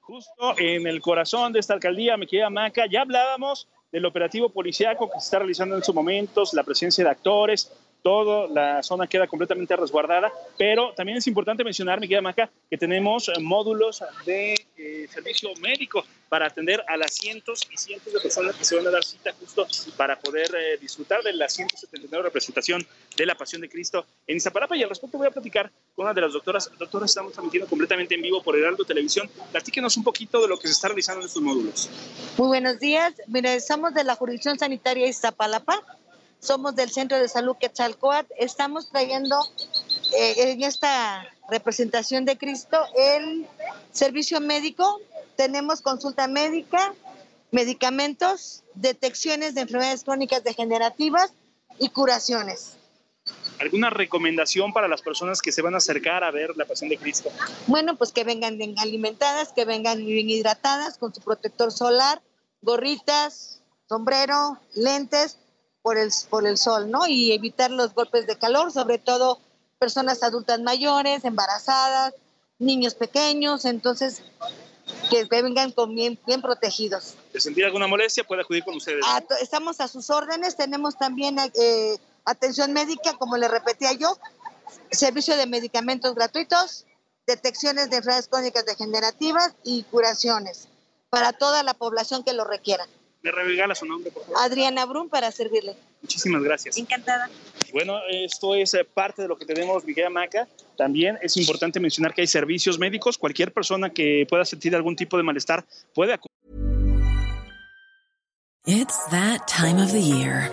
Justo 0.00 0.58
en 0.58 0.86
el 0.86 1.00
corazón 1.00 1.52
de 1.52 1.60
esta 1.60 1.74
alcaldía, 1.74 2.16
me 2.16 2.26
queda 2.26 2.50
Maca. 2.50 2.84
Ya 2.90 3.02
hablábamos 3.02 3.68
del 3.90 4.04
operativo 4.06 4.48
policiaco 4.48 5.08
que 5.10 5.20
se 5.20 5.26
está 5.26 5.38
realizando 5.38 5.74
en 5.74 5.80
estos 5.80 5.94
momentos, 5.94 6.52
la 6.52 6.62
presencia 6.62 7.04
de 7.04 7.10
actores, 7.10 7.70
toda 8.04 8.48
la 8.48 8.82
zona 8.82 9.06
queda 9.06 9.26
completamente 9.26 9.74
resguardada, 9.76 10.30
pero 10.58 10.92
también 10.92 11.16
es 11.16 11.26
importante 11.26 11.64
mencionar, 11.64 11.98
me 12.00 12.06
queda 12.06 12.20
Maca, 12.20 12.50
que 12.68 12.76
tenemos 12.76 13.32
módulos 13.40 14.04
de 14.26 14.54
eh, 14.76 15.08
servicio 15.10 15.48
médico 15.62 16.04
para 16.28 16.46
atender 16.46 16.84
a 16.86 16.98
las 16.98 17.14
cientos 17.14 17.66
y 17.70 17.78
cientos 17.78 18.12
de 18.12 18.20
personas 18.20 18.56
que 18.56 18.64
se 18.66 18.76
van 18.76 18.86
a 18.86 18.90
dar 18.90 19.02
cita 19.02 19.32
justo 19.40 19.66
para 19.96 20.18
poder 20.18 20.54
eh, 20.54 20.76
disfrutar 20.78 21.22
de 21.22 21.32
la 21.32 21.48
179 21.48 22.24
representación 22.24 22.86
de 23.16 23.24
la 23.24 23.36
Pasión 23.36 23.62
de 23.62 23.70
Cristo 23.70 24.04
en 24.26 24.36
Iztapalapa. 24.36 24.76
Y 24.76 24.82
al 24.82 24.90
respecto 24.90 25.16
voy 25.16 25.28
a 25.28 25.30
platicar 25.30 25.72
con 25.96 26.04
una 26.04 26.12
de 26.12 26.20
las 26.20 26.34
doctoras. 26.34 26.70
Doctora, 26.78 27.06
estamos 27.06 27.32
transmitiendo 27.32 27.66
completamente 27.66 28.16
en 28.16 28.20
vivo 28.20 28.42
por 28.42 28.54
Heraldo 28.54 28.84
Televisión. 28.84 29.30
Platíquenos 29.50 29.96
un 29.96 30.04
poquito 30.04 30.42
de 30.42 30.48
lo 30.48 30.58
que 30.58 30.66
se 30.66 30.74
está 30.74 30.88
realizando 30.88 31.22
en 31.22 31.28
estos 31.28 31.42
módulos. 31.42 31.88
Muy 32.36 32.48
buenos 32.48 32.78
días. 32.80 33.14
Mire, 33.28 33.60
somos 33.60 33.94
de 33.94 34.04
la 34.04 34.14
jurisdicción 34.14 34.58
sanitaria 34.58 35.06
Iztapalapa 35.06 35.82
somos 36.44 36.76
del 36.76 36.90
Centro 36.90 37.18
de 37.18 37.28
Salud 37.28 37.56
Quetzalcoatl, 37.58 38.32
estamos 38.38 38.90
trayendo 38.90 39.36
eh, 40.16 40.52
en 40.52 40.62
esta 40.62 41.26
representación 41.48 42.24
de 42.24 42.36
Cristo 42.36 42.78
el 42.96 43.46
servicio 43.92 44.40
médico, 44.40 45.00
tenemos 45.36 45.80
consulta 45.80 46.28
médica 46.28 46.94
medicamentos, 47.50 48.64
detecciones 48.74 49.54
de 49.54 49.62
enfermedades 49.62 50.02
crónicas 50.02 50.42
degenerativas 50.42 51.32
y 51.78 51.88
curaciones. 51.88 52.76
¿Alguna 53.60 53.90
recomendación 53.90 54.72
para 54.72 54.88
las 54.88 55.02
personas 55.02 55.40
que 55.40 55.52
se 55.52 55.62
van 55.62 55.74
a 55.74 55.76
acercar 55.76 56.24
a 56.24 56.32
ver 56.32 56.56
la 56.56 56.64
Pasión 56.64 56.90
de 56.90 56.98
Cristo? 56.98 57.30
Bueno, 57.68 57.94
pues 57.94 58.10
que 58.10 58.24
vengan 58.24 58.58
bien 58.58 58.74
alimentadas, 58.78 59.52
que 59.52 59.64
vengan 59.64 60.04
bien 60.04 60.28
hidratadas, 60.28 60.98
con 60.98 61.14
su 61.14 61.20
protector 61.20 61.70
solar, 61.70 62.20
gorritas, 62.60 63.62
sombrero, 63.88 64.58
lentes 64.74 65.38
por 65.84 65.98
el, 65.98 66.10
por 66.30 66.46
el 66.46 66.56
sol, 66.56 66.90
¿no? 66.90 67.06
Y 67.06 67.32
evitar 67.32 67.70
los 67.70 67.92
golpes 67.92 68.26
de 68.26 68.38
calor, 68.38 68.72
sobre 68.72 68.96
todo 68.96 69.38
personas 69.78 70.22
adultas 70.22 70.58
mayores, 70.60 71.26
embarazadas, 71.26 72.14
niños 72.58 72.94
pequeños, 72.94 73.66
entonces 73.66 74.22
que 75.10 75.26
vengan 75.26 75.72
con 75.72 75.94
bien, 75.94 76.18
bien 76.26 76.40
protegidos. 76.40 77.16
¿De 77.34 77.40
sentir 77.40 77.66
alguna 77.66 77.86
molestia 77.86 78.24
puede 78.24 78.40
acudir 78.40 78.64
con 78.64 78.76
ustedes? 78.76 79.04
A 79.06 79.20
to- 79.20 79.34
estamos 79.42 79.78
a 79.80 79.88
sus 79.88 80.08
órdenes, 80.08 80.56
tenemos 80.56 80.96
también 80.96 81.36
eh, 81.38 81.98
atención 82.24 82.72
médica, 82.72 83.12
como 83.18 83.36
le 83.36 83.46
repetía 83.48 83.92
yo, 83.92 84.16
servicio 84.90 85.36
de 85.36 85.46
medicamentos 85.46 86.14
gratuitos, 86.14 86.86
detecciones 87.26 87.90
de 87.90 87.96
enfermedades 87.96 88.28
crónicas 88.28 88.64
degenerativas 88.64 89.52
y 89.64 89.82
curaciones 89.84 90.66
para 91.10 91.34
toda 91.34 91.62
la 91.62 91.74
población 91.74 92.24
que 92.24 92.32
lo 92.32 92.44
requiera. 92.44 92.86
¿Me 93.24 93.32
regala 93.32 93.74
su 93.74 93.86
nombre, 93.86 94.10
por 94.10 94.22
favor? 94.22 94.38
Adriana 94.38 94.84
Brun 94.84 95.08
para 95.08 95.32
servirle. 95.32 95.74
Muchísimas 96.02 96.42
gracias. 96.42 96.76
Encantada. 96.76 97.30
Bueno, 97.72 97.96
esto 98.10 98.54
es 98.54 98.74
eh, 98.74 98.84
parte 98.84 99.22
de 99.22 99.28
lo 99.28 99.38
que 99.38 99.46
tenemos, 99.46 99.82
Miguel 99.82 100.10
Maca. 100.10 100.46
También 100.76 101.18
es 101.22 101.34
importante 101.38 101.80
mencionar 101.80 102.12
que 102.12 102.20
hay 102.20 102.26
servicios 102.26 102.78
médicos. 102.78 103.16
Cualquier 103.16 103.50
persona 103.50 103.88
que 103.88 104.26
pueda 104.28 104.44
sentir 104.44 104.76
algún 104.76 104.94
tipo 104.94 105.16
de 105.16 105.22
malestar 105.22 105.64
puede 105.94 106.12
acudir. 106.12 106.28
It's 108.66 108.98
that 109.10 109.46
time 109.46 109.82
of 109.82 109.90
the 109.90 110.02
year. 110.02 110.50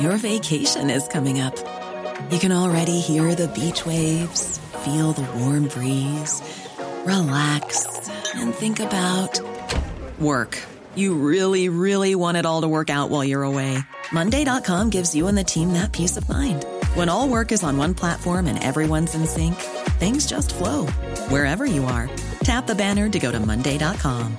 Your 0.00 0.16
vacation 0.16 0.90
is 0.90 1.08
coming 1.08 1.40
up. 1.40 1.54
You 2.30 2.38
can 2.38 2.52
already 2.52 3.00
hear 3.00 3.34
the 3.34 3.48
beach 3.48 3.84
waves, 3.84 4.60
feel 4.84 5.12
the 5.12 5.26
warm 5.40 5.66
breeze, 5.66 6.40
relax, 7.04 7.84
and 8.36 8.54
think 8.54 8.78
about 8.78 9.40
work. 10.20 10.56
You 10.94 11.14
really, 11.14 11.68
really 11.68 12.14
want 12.14 12.36
it 12.36 12.44
all 12.44 12.62
to 12.62 12.68
work 12.68 12.90
out 12.90 13.08
while 13.08 13.24
you're 13.24 13.44
away. 13.44 13.78
Monday.com 14.12 14.90
gives 14.90 15.14
you 15.14 15.28
and 15.28 15.38
the 15.38 15.44
team 15.44 15.72
that 15.74 15.92
peace 15.92 16.16
of 16.16 16.28
mind. 16.28 16.66
When 16.94 17.08
all 17.08 17.28
work 17.28 17.52
is 17.52 17.62
on 17.62 17.76
one 17.78 17.94
platform 17.94 18.48
and 18.48 18.62
everyone's 18.62 19.14
in 19.14 19.26
sync, 19.26 19.54
things 20.00 20.26
just 20.26 20.52
flow 20.52 20.88
wherever 21.28 21.64
you 21.64 21.84
are. 21.84 22.10
Tap 22.42 22.66
the 22.66 22.74
banner 22.74 23.08
to 23.08 23.18
go 23.20 23.30
to 23.30 23.38
Monday.com. 23.38 24.36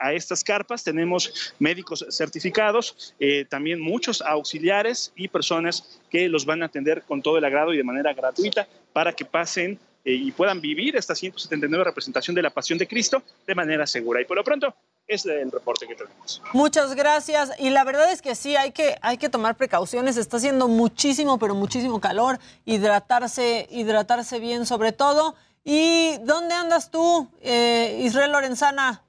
a 0.00 0.12
estas 0.12 0.44
carpas. 0.44 0.84
Tenemos 0.84 1.54
médicos 1.58 2.04
certificados, 2.10 3.14
eh, 3.18 3.46
también 3.48 3.80
muchos 3.80 4.20
auxiliares 4.20 5.12
y 5.16 5.28
personas 5.28 6.00
que 6.10 6.28
los 6.28 6.44
van 6.44 6.62
a 6.62 6.66
atender 6.66 7.02
con 7.02 7.22
todo 7.22 7.38
el 7.38 7.44
agrado 7.44 7.72
y 7.72 7.78
de 7.78 7.84
manera 7.84 8.12
gratuita 8.12 8.68
para 8.92 9.12
que 9.12 9.24
pasen 9.24 9.78
eh, 10.04 10.14
y 10.14 10.32
puedan 10.32 10.60
vivir 10.60 10.96
esta 10.96 11.14
179 11.14 11.84
representación 11.84 12.34
de 12.34 12.42
la 12.42 12.50
Pasión 12.50 12.78
de 12.78 12.86
Cristo 12.86 13.22
de 13.46 13.54
manera 13.54 13.86
segura. 13.86 14.20
Y 14.20 14.24
por 14.24 14.36
lo 14.36 14.44
pronto, 14.44 14.74
es 15.06 15.26
el 15.26 15.50
reporte 15.50 15.86
que 15.86 15.94
tenemos. 15.94 16.40
Muchas 16.52 16.94
gracias. 16.94 17.50
Y 17.58 17.70
la 17.70 17.84
verdad 17.84 18.10
es 18.12 18.22
que 18.22 18.34
sí, 18.34 18.56
hay 18.56 18.70
que, 18.72 18.96
hay 19.02 19.18
que 19.18 19.28
tomar 19.28 19.56
precauciones. 19.56 20.16
Está 20.16 20.36
haciendo 20.36 20.68
muchísimo, 20.68 21.38
pero 21.38 21.54
muchísimo 21.54 22.00
calor. 22.00 22.38
Hidratarse, 22.64 23.66
hidratarse 23.70 24.38
bien 24.38 24.66
sobre 24.66 24.92
todo. 24.92 25.34
¿Y 25.64 26.16
dónde 26.24 26.54
andas 26.54 26.90
tú, 26.90 27.28
eh, 27.42 28.00
Israel 28.02 28.32
Lorenzana? 28.32 29.02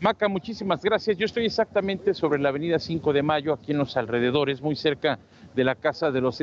Maca, 0.00 0.26
muchísimas 0.26 0.82
gracias. 0.82 1.16
Yo 1.16 1.26
estoy 1.26 1.46
exactamente 1.46 2.14
sobre 2.14 2.40
la 2.40 2.48
avenida 2.48 2.80
5 2.80 3.12
de 3.12 3.22
Mayo, 3.22 3.52
aquí 3.52 3.70
en 3.70 3.78
los 3.78 3.96
alrededores, 3.96 4.60
muy 4.60 4.74
cerca 4.74 5.20
de 5.54 5.62
la 5.62 5.76
Casa 5.76 6.10
de 6.10 6.20
los 6.20 6.40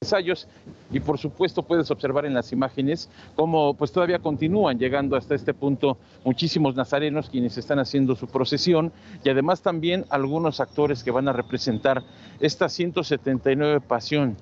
Ensayos. 0.00 0.46
Y 0.92 1.00
por 1.00 1.18
supuesto 1.18 1.64
puedes 1.64 1.90
observar 1.90 2.24
en 2.24 2.32
las 2.32 2.52
imágenes 2.52 3.10
cómo 3.34 3.74
pues 3.74 3.90
todavía 3.90 4.20
continúan 4.20 4.78
llegando 4.78 5.16
hasta 5.16 5.34
este 5.34 5.54
punto 5.54 5.98
muchísimos 6.24 6.76
nazarenos 6.76 7.28
quienes 7.28 7.58
están 7.58 7.80
haciendo 7.80 8.14
su 8.14 8.28
procesión 8.28 8.92
y 9.24 9.28
además 9.28 9.60
también 9.60 10.04
algunos 10.08 10.60
actores 10.60 11.02
que 11.02 11.10
van 11.10 11.26
a 11.26 11.32
representar 11.32 12.04
esta 12.38 12.68
179 12.68 13.80
pasión 13.80 14.36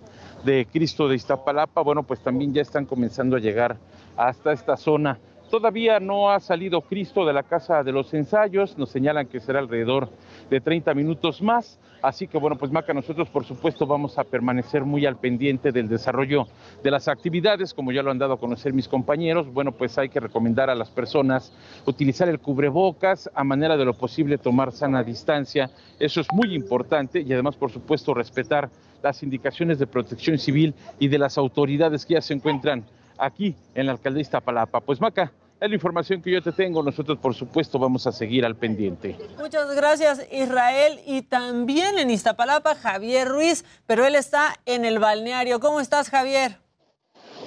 de 0.44 0.68
Cristo 0.70 1.08
de 1.08 1.16
Iztapalapa. 1.16 1.80
Bueno, 1.80 2.02
pues 2.02 2.20
también 2.20 2.52
ya 2.52 2.60
están 2.60 2.84
comenzando 2.84 3.36
a 3.36 3.40
llegar 3.40 3.78
hasta 4.18 4.52
esta 4.52 4.76
zona 4.76 5.18
Todavía 5.50 6.00
no 6.00 6.30
ha 6.30 6.40
salido 6.40 6.80
Cristo 6.80 7.24
de 7.24 7.32
la 7.32 7.44
casa 7.44 7.84
de 7.84 7.92
los 7.92 8.12
ensayos, 8.14 8.76
nos 8.76 8.90
señalan 8.90 9.28
que 9.28 9.38
será 9.38 9.60
alrededor 9.60 10.08
de 10.50 10.60
30 10.60 10.92
minutos 10.92 11.40
más, 11.40 11.78
así 12.02 12.26
que 12.26 12.36
bueno, 12.36 12.56
pues 12.56 12.72
Maca, 12.72 12.92
nosotros 12.92 13.28
por 13.28 13.44
supuesto 13.44 13.86
vamos 13.86 14.18
a 14.18 14.24
permanecer 14.24 14.84
muy 14.84 15.06
al 15.06 15.18
pendiente 15.18 15.70
del 15.70 15.88
desarrollo 15.88 16.48
de 16.82 16.90
las 16.90 17.06
actividades, 17.06 17.74
como 17.74 17.92
ya 17.92 18.02
lo 18.02 18.10
han 18.10 18.18
dado 18.18 18.32
a 18.32 18.40
conocer 18.40 18.72
mis 18.72 18.88
compañeros, 18.88 19.46
bueno, 19.52 19.70
pues 19.70 19.96
hay 19.98 20.08
que 20.08 20.18
recomendar 20.18 20.68
a 20.68 20.74
las 20.74 20.90
personas 20.90 21.52
utilizar 21.86 22.28
el 22.28 22.40
cubrebocas, 22.40 23.30
a 23.32 23.44
manera 23.44 23.76
de 23.76 23.84
lo 23.84 23.94
posible 23.94 24.38
tomar 24.38 24.72
sana 24.72 25.04
distancia, 25.04 25.70
eso 26.00 26.20
es 26.20 26.26
muy 26.32 26.56
importante 26.56 27.20
y 27.20 27.32
además 27.32 27.54
por 27.54 27.70
supuesto 27.70 28.14
respetar 28.14 28.68
las 29.00 29.22
indicaciones 29.22 29.78
de 29.78 29.86
protección 29.86 30.38
civil 30.38 30.74
y 30.98 31.06
de 31.06 31.18
las 31.18 31.38
autoridades 31.38 32.04
que 32.04 32.14
ya 32.14 32.20
se 32.20 32.34
encuentran 32.34 32.84
aquí 33.18 33.54
en 33.74 33.86
la 33.86 33.92
alcaldía 33.92 34.22
Iztapalapa. 34.22 34.80
Pues 34.80 35.00
Maca, 35.00 35.32
es 35.60 35.68
la 35.68 35.74
información 35.74 36.20
que 36.20 36.30
yo 36.30 36.42
te 36.42 36.52
tengo. 36.52 36.82
Nosotros, 36.82 37.18
por 37.18 37.34
supuesto, 37.34 37.78
vamos 37.78 38.06
a 38.06 38.12
seguir 38.12 38.44
al 38.44 38.56
pendiente. 38.56 39.16
Muchas 39.38 39.74
gracias, 39.74 40.26
Israel. 40.30 41.00
Y 41.06 41.22
también 41.22 41.98
en 41.98 42.10
Iztapalapa, 42.10 42.74
Javier 42.74 43.28
Ruiz, 43.28 43.64
pero 43.86 44.04
él 44.04 44.14
está 44.14 44.54
en 44.66 44.84
el 44.84 44.98
balneario. 44.98 45.60
¿Cómo 45.60 45.80
estás, 45.80 46.10
Javier? 46.10 46.58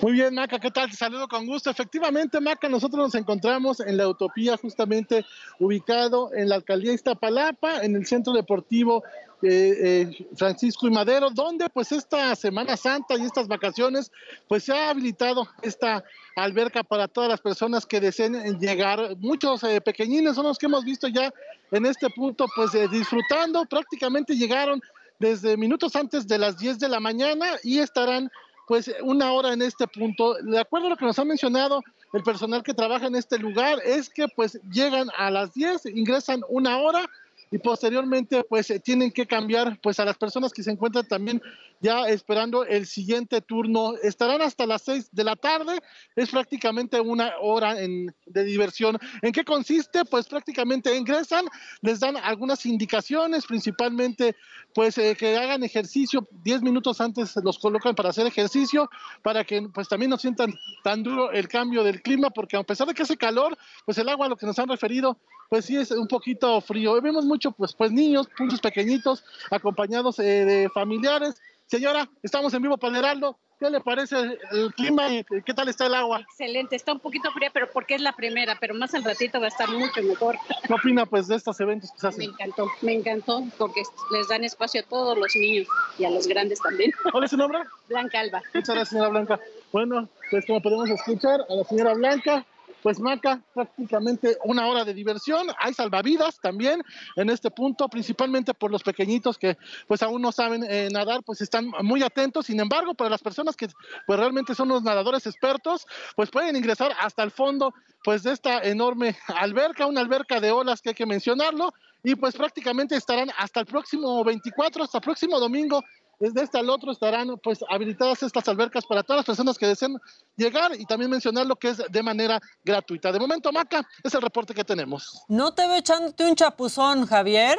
Muy 0.01 0.13
bien, 0.13 0.33
Maca, 0.33 0.59
¿qué 0.59 0.71
tal? 0.71 0.89
Te 0.89 0.95
saludo 0.95 1.27
con 1.27 1.45
gusto. 1.45 1.69
Efectivamente, 1.69 2.39
Maca, 2.39 2.69
nosotros 2.69 2.99
nos 2.99 3.15
encontramos 3.15 3.81
en 3.81 3.97
la 3.97 4.07
Utopía, 4.07 4.55
justamente 4.55 5.25
ubicado 5.59 6.33
en 6.33 6.47
la 6.47 6.55
alcaldía 6.55 6.93
Iztapalapa, 6.93 7.81
en 7.83 7.95
el 7.95 8.05
centro 8.05 8.31
deportivo 8.31 9.03
eh, 9.41 10.27
Francisco 10.35 10.87
y 10.87 10.91
Madero, 10.91 11.29
donde 11.29 11.69
pues 11.69 11.91
esta 11.91 12.35
Semana 12.35 12.75
Santa 12.75 13.15
y 13.17 13.21
estas 13.21 13.47
vacaciones, 13.47 14.11
pues 14.47 14.63
se 14.63 14.73
ha 14.73 14.89
habilitado 14.89 15.47
esta 15.61 16.03
alberca 16.35 16.83
para 16.83 17.07
todas 17.07 17.29
las 17.29 17.41
personas 17.41 17.85
que 17.85 17.99
deseen 17.99 18.59
llegar. 18.59 19.15
Muchos 19.17 19.63
eh, 19.63 19.81
pequeñines 19.81 20.35
son 20.35 20.45
los 20.45 20.57
que 20.57 20.65
hemos 20.65 20.83
visto 20.83 21.07
ya 21.07 21.33
en 21.71 21.85
este 21.85 22.09
punto, 22.09 22.47
pues 22.55 22.73
eh, 22.75 22.87
disfrutando, 22.89 23.65
prácticamente 23.65 24.35
llegaron 24.35 24.81
desde 25.19 25.57
minutos 25.57 25.95
antes 25.95 26.27
de 26.27 26.37
las 26.37 26.57
10 26.57 26.79
de 26.79 26.89
la 26.89 26.99
mañana 26.99 27.45
y 27.63 27.79
estarán 27.79 28.29
pues 28.67 28.91
una 29.03 29.31
hora 29.31 29.53
en 29.53 29.61
este 29.61 29.87
punto. 29.87 30.35
De 30.35 30.59
acuerdo 30.59 30.87
a 30.87 30.89
lo 30.91 30.95
que 30.95 31.05
nos 31.05 31.17
ha 31.17 31.25
mencionado 31.25 31.81
el 32.13 32.23
personal 32.23 32.63
que 32.63 32.73
trabaja 32.73 33.07
en 33.07 33.15
este 33.15 33.37
lugar, 33.37 33.79
es 33.85 34.09
que 34.09 34.27
pues 34.27 34.59
llegan 34.71 35.09
a 35.17 35.29
las 35.29 35.53
10, 35.53 35.87
ingresan 35.87 36.41
una 36.49 36.77
hora 36.77 37.07
y 37.51 37.57
posteriormente 37.57 38.43
pues 38.43 38.69
eh, 38.69 38.79
tienen 38.79 39.11
que 39.11 39.25
cambiar 39.25 39.79
pues 39.81 39.99
a 39.99 40.05
las 40.05 40.17
personas 40.17 40.53
que 40.53 40.63
se 40.63 40.71
encuentran 40.71 41.07
también 41.07 41.41
ya 41.81 42.07
esperando 42.07 42.65
el 42.65 42.85
siguiente 42.85 43.41
turno. 43.41 43.93
Estarán 44.03 44.41
hasta 44.41 44.65
las 44.65 44.81
6 44.83 45.09
de 45.11 45.23
la 45.23 45.35
tarde, 45.35 45.79
es 46.15 46.29
prácticamente 46.29 46.99
una 46.99 47.33
hora 47.41 47.81
en- 47.81 48.13
de 48.25 48.43
diversión. 48.43 48.97
¿En 49.21 49.31
qué 49.31 49.43
consiste? 49.43 50.05
Pues 50.05 50.27
prácticamente 50.27 50.95
ingresan, 50.95 51.45
les 51.81 51.99
dan 51.99 52.17
algunas 52.17 52.65
indicaciones, 52.65 53.45
principalmente 53.45 54.35
pues 54.73 54.97
eh, 54.97 55.15
que 55.17 55.35
hagan 55.37 55.63
ejercicio, 55.63 56.27
10 56.43 56.61
minutos 56.61 57.01
antes 57.01 57.33
los 57.43 57.57
colocan 57.57 57.95
para 57.95 58.09
hacer 58.09 58.27
ejercicio, 58.27 58.89
para 59.23 59.43
que 59.43 59.67
pues 59.73 59.87
también 59.87 60.09
no 60.11 60.17
sientan 60.17 60.53
tan 60.83 61.01
duro 61.03 61.31
el 61.31 61.47
cambio 61.47 61.83
del 61.83 62.01
clima, 62.01 62.29
porque 62.29 62.57
a 62.57 62.63
pesar 62.63 62.87
de 62.87 62.93
que 62.93 63.03
hace 63.03 63.17
calor, 63.17 63.57
pues 63.85 63.97
el 63.97 64.09
agua, 64.09 64.27
a 64.27 64.29
lo 64.29 64.35
que 64.37 64.45
nos 64.45 64.59
han 64.59 64.69
referido, 64.69 65.17
pues 65.49 65.65
sí 65.65 65.75
es 65.75 65.89
un 65.89 66.07
poquito 66.07 66.61
frío. 66.61 67.01
Vemos 67.01 67.25
mucho 67.25 67.51
pues, 67.51 67.73
pues 67.73 67.91
niños, 67.91 68.27
puntos 68.37 68.61
pequeñitos, 68.61 69.23
acompañados 69.49 70.19
eh, 70.19 70.45
de 70.45 70.69
familiares. 70.69 71.41
Señora, 71.69 72.09
estamos 72.23 72.51
en 72.55 72.63
vivo 72.63 72.77
para 72.77 72.97
Heraldo. 72.97 73.37
¿Qué 73.59 73.69
le 73.69 73.79
parece 73.81 74.15
el 74.53 74.73
clima 74.73 75.07
y 75.13 75.23
qué 75.45 75.53
tal 75.53 75.67
está 75.67 75.85
el 75.85 75.93
agua? 75.93 76.21
Excelente, 76.21 76.75
está 76.77 76.93
un 76.93 76.99
poquito 76.99 77.29
fría, 77.31 77.51
pero 77.53 77.69
porque 77.71 77.93
es 77.95 78.01
la 78.01 78.13
primera, 78.13 78.57
pero 78.59 78.73
más 78.73 78.93
al 78.95 79.03
ratito 79.03 79.37
va 79.39 79.45
a 79.45 79.49
estar 79.49 79.69
mucho 79.69 80.01
mejor. 80.01 80.37
¿Qué 80.65 80.73
opina 80.73 81.05
pues 81.05 81.27
de 81.27 81.35
estos 81.35 81.59
eventos 81.59 81.91
que 81.91 81.99
se 81.99 82.07
Me 82.07 82.09
hacen? 82.09 82.29
encantó, 82.31 82.67
me 82.81 82.93
encantó, 82.93 83.43
porque 83.57 83.83
les 84.11 84.27
dan 84.29 84.45
espacio 84.45 84.79
a 84.81 84.83
todos 84.85 85.15
los 85.17 85.35
niños 85.35 85.67
y 85.99 86.05
a 86.05 86.09
los 86.09 86.25
grandes 86.25 86.59
también. 86.61 86.91
¿Cuál 87.11 87.25
es 87.25 87.31
su 87.31 87.37
nombre? 87.37 87.59
Blanca 87.89 88.21
Alba. 88.21 88.41
Muchas 88.53 88.69
gracias, 88.69 88.89
señora 88.89 89.09
Blanca. 89.09 89.39
Bueno, 89.73 90.07
pues 90.31 90.45
como 90.47 90.61
podemos 90.61 90.89
escuchar 90.89 91.41
a 91.49 91.53
la 91.53 91.63
señora 91.65 91.93
Blanca, 91.93 92.45
pues 92.81 92.99
Maca, 92.99 93.41
prácticamente 93.53 94.37
una 94.43 94.67
hora 94.67 94.85
de 94.85 94.93
diversión. 94.93 95.47
Hay 95.59 95.73
salvavidas 95.73 96.39
también 96.39 96.81
en 97.15 97.29
este 97.29 97.51
punto, 97.51 97.87
principalmente 97.89 98.53
por 98.53 98.71
los 98.71 98.83
pequeñitos 98.83 99.37
que 99.37 99.57
pues 99.87 100.01
aún 100.03 100.21
no 100.21 100.31
saben 100.31 100.63
eh, 100.63 100.89
nadar, 100.91 101.23
pues 101.23 101.41
están 101.41 101.71
muy 101.81 102.03
atentos. 102.03 102.45
Sin 102.45 102.59
embargo, 102.59 102.93
para 102.93 103.09
las 103.09 103.21
personas 103.21 103.55
que 103.55 103.67
pues 104.05 104.19
realmente 104.19 104.55
son 104.55 104.69
los 104.69 104.83
nadadores 104.83 105.25
expertos, 105.27 105.87
pues 106.15 106.29
pueden 106.29 106.55
ingresar 106.55 106.93
hasta 106.99 107.23
el 107.23 107.31
fondo 107.31 107.73
pues 108.03 108.23
de 108.23 108.31
esta 108.31 108.59
enorme 108.59 109.17
alberca, 109.27 109.85
una 109.85 110.01
alberca 110.01 110.39
de 110.39 110.51
olas 110.51 110.81
que 110.81 110.89
hay 110.89 110.95
que 110.95 111.05
mencionarlo, 111.05 111.73
y 112.03 112.15
pues 112.15 112.35
prácticamente 112.35 112.95
estarán 112.95 113.29
hasta 113.37 113.59
el 113.59 113.65
próximo 113.65 114.23
24, 114.23 114.83
hasta 114.83 114.99
el 114.99 115.03
próximo 115.03 115.39
domingo 115.39 115.83
desde 116.19 116.43
este 116.43 116.59
al 116.59 116.69
otro 116.69 116.91
estarán 116.91 117.37
pues 117.41 117.59
habilitadas 117.69 118.21
estas 118.23 118.47
albercas 118.47 118.85
para 118.85 119.03
todas 119.03 119.19
las 119.19 119.25
personas 119.25 119.57
que 119.57 119.67
deseen 119.67 119.97
llegar 120.35 120.71
y 120.77 120.85
también 120.85 121.09
mencionar 121.09 121.45
lo 121.45 121.55
que 121.55 121.69
es 121.69 121.77
de 121.77 122.03
manera 122.03 122.39
gratuita. 122.63 123.11
De 123.11 123.19
momento, 123.19 123.51
Maca, 123.51 123.87
es 124.03 124.13
el 124.13 124.21
reporte 124.21 124.53
que 124.53 124.63
tenemos. 124.63 125.23
¿No 125.27 125.53
te 125.53 125.65
veo 125.67 125.77
echándote 125.77 126.25
un 126.25 126.35
chapuzón, 126.35 127.05
Javier? 127.05 127.57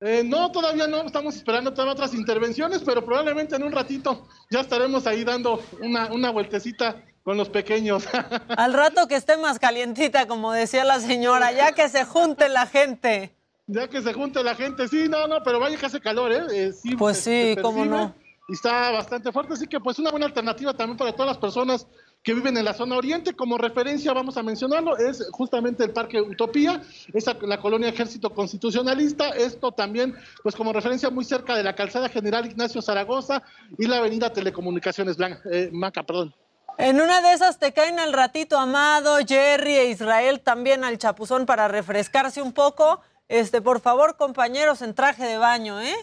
Eh, 0.00 0.22
no, 0.24 0.52
todavía 0.52 0.86
no, 0.86 1.02
estamos 1.02 1.34
esperando 1.34 1.72
todas 1.72 1.92
otras 1.92 2.14
intervenciones, 2.14 2.82
pero 2.84 3.04
probablemente 3.04 3.56
en 3.56 3.64
un 3.64 3.72
ratito 3.72 4.28
ya 4.50 4.60
estaremos 4.60 5.06
ahí 5.06 5.24
dando 5.24 5.62
una, 5.80 6.12
una 6.12 6.30
vueltecita 6.30 7.02
con 7.22 7.36
los 7.36 7.48
pequeños. 7.48 8.04
Al 8.56 8.74
rato 8.74 9.08
que 9.08 9.16
esté 9.16 9.36
más 9.36 9.58
calientita, 9.58 10.26
como 10.26 10.52
decía 10.52 10.84
la 10.84 11.00
señora, 11.00 11.52
ya 11.52 11.72
que 11.72 11.88
se 11.88 12.04
junte 12.04 12.48
la 12.48 12.66
gente. 12.66 13.33
Ya 13.66 13.88
que 13.88 14.02
se 14.02 14.12
junte 14.12 14.44
la 14.44 14.54
gente, 14.54 14.88
sí, 14.88 15.08
no, 15.08 15.26
no, 15.26 15.42
pero 15.42 15.58
vaya 15.58 15.78
que 15.78 15.86
hace 15.86 16.00
calor, 16.00 16.32
¿eh? 16.32 16.42
eh 16.50 16.72
sí, 16.72 16.96
pues 16.96 17.18
sí, 17.18 17.56
cómo 17.62 17.84
no. 17.84 18.14
Y 18.46 18.52
está 18.52 18.90
bastante 18.90 19.32
fuerte, 19.32 19.54
así 19.54 19.66
que 19.66 19.80
pues 19.80 19.98
una 19.98 20.10
buena 20.10 20.26
alternativa 20.26 20.74
también 20.74 20.98
para 20.98 21.12
todas 21.12 21.28
las 21.28 21.38
personas 21.38 21.86
que 22.22 22.34
viven 22.34 22.56
en 22.58 22.64
la 22.64 22.74
zona 22.74 22.96
oriente. 22.96 23.34
Como 23.34 23.56
referencia, 23.56 24.12
vamos 24.12 24.36
a 24.36 24.42
mencionarlo, 24.42 24.98
es 24.98 25.26
justamente 25.30 25.84
el 25.84 25.92
Parque 25.92 26.20
Utopía, 26.20 26.82
es 27.12 27.24
la 27.42 27.58
colonia 27.58 27.88
Ejército 27.88 28.34
Constitucionalista. 28.34 29.30
Esto 29.30 29.72
también, 29.72 30.14
pues 30.42 30.54
como 30.54 30.72
referencia, 30.72 31.08
muy 31.08 31.24
cerca 31.24 31.56
de 31.56 31.62
la 31.62 31.74
calzada 31.74 32.10
General 32.10 32.44
Ignacio 32.44 32.82
Zaragoza 32.82 33.42
y 33.78 33.86
la 33.86 33.98
avenida 33.98 34.30
Telecomunicaciones 34.30 35.16
Blanca, 35.16 35.40
eh, 35.50 35.70
Maca, 35.72 36.02
perdón. 36.02 36.34
En 36.76 37.00
una 37.00 37.20
de 37.20 37.32
esas 37.32 37.58
te 37.58 37.72
caen 37.72 38.00
al 38.00 38.12
ratito 38.12 38.58
Amado, 38.58 39.18
Jerry 39.26 39.74
e 39.76 39.90
Israel 39.90 40.40
también 40.40 40.82
al 40.82 40.98
chapuzón 40.98 41.46
para 41.46 41.68
refrescarse 41.68 42.42
un 42.42 42.52
poco. 42.52 43.00
Este, 43.28 43.62
por 43.62 43.80
favor, 43.80 44.16
compañeros, 44.16 44.82
en 44.82 44.94
traje 44.94 45.24
de 45.24 45.38
baño, 45.38 45.80
¿eh? 45.80 45.94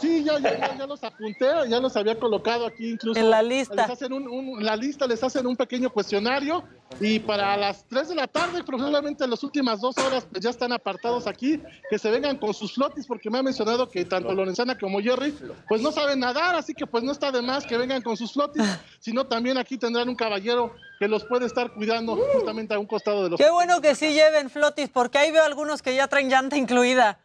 Sí, 0.00 0.24
ya, 0.24 0.38
ya, 0.38 0.76
ya, 0.76 0.86
los 0.86 1.02
apunté, 1.02 1.46
ya 1.68 1.80
los 1.80 1.96
había 1.96 2.18
colocado 2.18 2.66
aquí 2.66 2.90
incluso. 2.90 3.18
En 3.18 3.30
la 3.30 3.42
lista. 3.42 3.74
Les 3.74 3.90
hacen 3.90 4.12
un, 4.12 4.64
la 4.64 4.76
lista 4.76 5.06
les 5.06 5.22
hacen 5.22 5.46
un 5.46 5.56
pequeño 5.56 5.90
cuestionario 5.90 6.62
y 7.00 7.18
para 7.18 7.56
las 7.56 7.84
3 7.88 8.08
de 8.08 8.14
la 8.14 8.26
tarde, 8.26 8.62
probablemente 8.64 9.24
en 9.24 9.30
las 9.30 9.42
últimas 9.42 9.80
dos 9.80 9.96
horas, 9.98 10.26
pues 10.30 10.42
ya 10.42 10.50
están 10.50 10.72
apartados 10.72 11.26
aquí, 11.26 11.60
que 11.90 11.98
se 11.98 12.10
vengan 12.10 12.38
con 12.38 12.54
sus 12.54 12.74
flotis, 12.74 13.06
porque 13.06 13.30
me 13.30 13.38
ha 13.38 13.42
mencionado 13.42 13.88
que 13.90 14.04
tanto 14.04 14.32
Lorenzana 14.32 14.78
como 14.78 15.00
Jerry, 15.00 15.34
pues 15.68 15.82
no 15.82 15.92
saben 15.92 16.20
nadar, 16.20 16.54
así 16.54 16.74
que 16.74 16.86
pues 16.86 17.04
no 17.04 17.12
está 17.12 17.30
de 17.30 17.42
más 17.42 17.66
que 17.66 17.76
vengan 17.76 18.02
con 18.02 18.16
sus 18.16 18.32
flotis, 18.32 18.62
sino 19.00 19.26
también 19.26 19.58
aquí 19.58 19.78
tendrán 19.78 20.08
un 20.08 20.16
caballero 20.16 20.74
que 20.98 21.08
los 21.08 21.24
puede 21.24 21.46
estar 21.46 21.72
cuidando 21.72 22.16
justamente 22.32 22.74
a 22.74 22.78
un 22.78 22.86
costado 22.86 23.24
de 23.24 23.30
los. 23.30 23.38
Qué 23.38 23.50
bueno 23.50 23.80
que 23.80 23.94
sí 23.94 24.12
lleven 24.12 24.50
flotis, 24.50 24.88
porque 24.88 25.18
ahí 25.18 25.30
veo 25.30 25.44
algunos 25.44 25.82
que 25.82 25.94
ya 25.94 26.08
traen 26.08 26.30
llanta 26.30 26.56
incluida. 26.56 27.20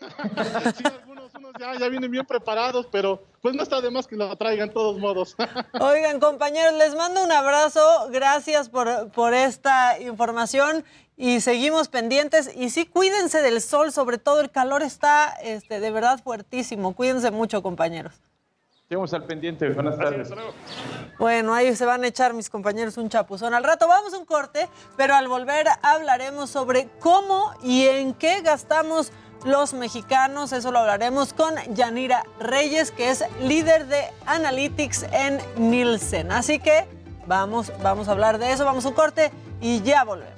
sí, 0.76 0.84
algunos 0.84 1.17
unos 1.38 1.52
ya, 1.58 1.78
ya, 1.78 1.88
vienen 1.88 2.10
bien 2.10 2.26
preparados, 2.26 2.86
pero 2.90 3.22
pues 3.40 3.54
no 3.54 3.62
está 3.62 3.80
de 3.80 3.90
más 3.90 4.06
que 4.06 4.16
lo 4.16 4.34
traigan 4.36 4.68
de 4.68 4.74
todos 4.74 4.98
modos. 4.98 5.36
Oigan, 5.80 6.20
compañeros, 6.20 6.74
les 6.74 6.94
mando 6.94 7.24
un 7.24 7.32
abrazo. 7.32 7.80
Gracias 8.10 8.68
por, 8.68 9.10
por 9.12 9.34
esta 9.34 9.98
información 10.00 10.84
y 11.16 11.40
seguimos 11.40 11.88
pendientes. 11.88 12.50
Y 12.54 12.70
sí, 12.70 12.86
cuídense 12.86 13.42
del 13.42 13.60
sol, 13.60 13.92
sobre 13.92 14.18
todo 14.18 14.40
el 14.40 14.50
calor 14.50 14.82
está 14.82 15.30
este, 15.42 15.80
de 15.80 15.90
verdad 15.90 16.20
fuertísimo. 16.22 16.94
Cuídense 16.94 17.30
mucho, 17.30 17.62
compañeros. 17.62 18.20
Estamos 18.88 19.12
al 19.12 19.24
pendiente. 19.24 19.68
Buenas 19.68 19.98
tardes. 19.98 20.30
Bueno, 21.18 21.52
ahí 21.52 21.76
se 21.76 21.84
van 21.84 22.04
a 22.04 22.06
echar 22.06 22.32
mis 22.32 22.48
compañeros 22.48 22.96
un 22.96 23.10
chapuzón. 23.10 23.52
Al 23.52 23.62
rato 23.62 23.86
vamos 23.86 24.14
a 24.14 24.18
un 24.18 24.24
corte, 24.24 24.66
pero 24.96 25.14
al 25.14 25.28
volver 25.28 25.66
hablaremos 25.82 26.48
sobre 26.48 26.88
cómo 26.98 27.52
y 27.62 27.84
en 27.84 28.14
qué 28.14 28.40
gastamos 28.40 29.12
los 29.44 29.72
mexicanos. 29.72 30.52
Eso 30.52 30.72
lo 30.72 30.80
hablaremos 30.80 31.32
con 31.32 31.54
Yanira 31.74 32.24
Reyes, 32.40 32.90
que 32.90 33.10
es 33.10 33.24
líder 33.40 33.86
de 33.86 34.04
Analytics 34.26 35.04
en 35.12 35.40
Nielsen. 35.56 36.32
Así 36.32 36.58
que 36.58 36.86
vamos, 37.26 37.72
vamos 37.82 38.08
a 38.08 38.12
hablar 38.12 38.38
de 38.38 38.52
eso, 38.52 38.64
vamos 38.64 38.84
a 38.84 38.88
un 38.88 38.94
corte 38.94 39.30
y 39.60 39.82
ya 39.82 40.04
volvemos. 40.04 40.37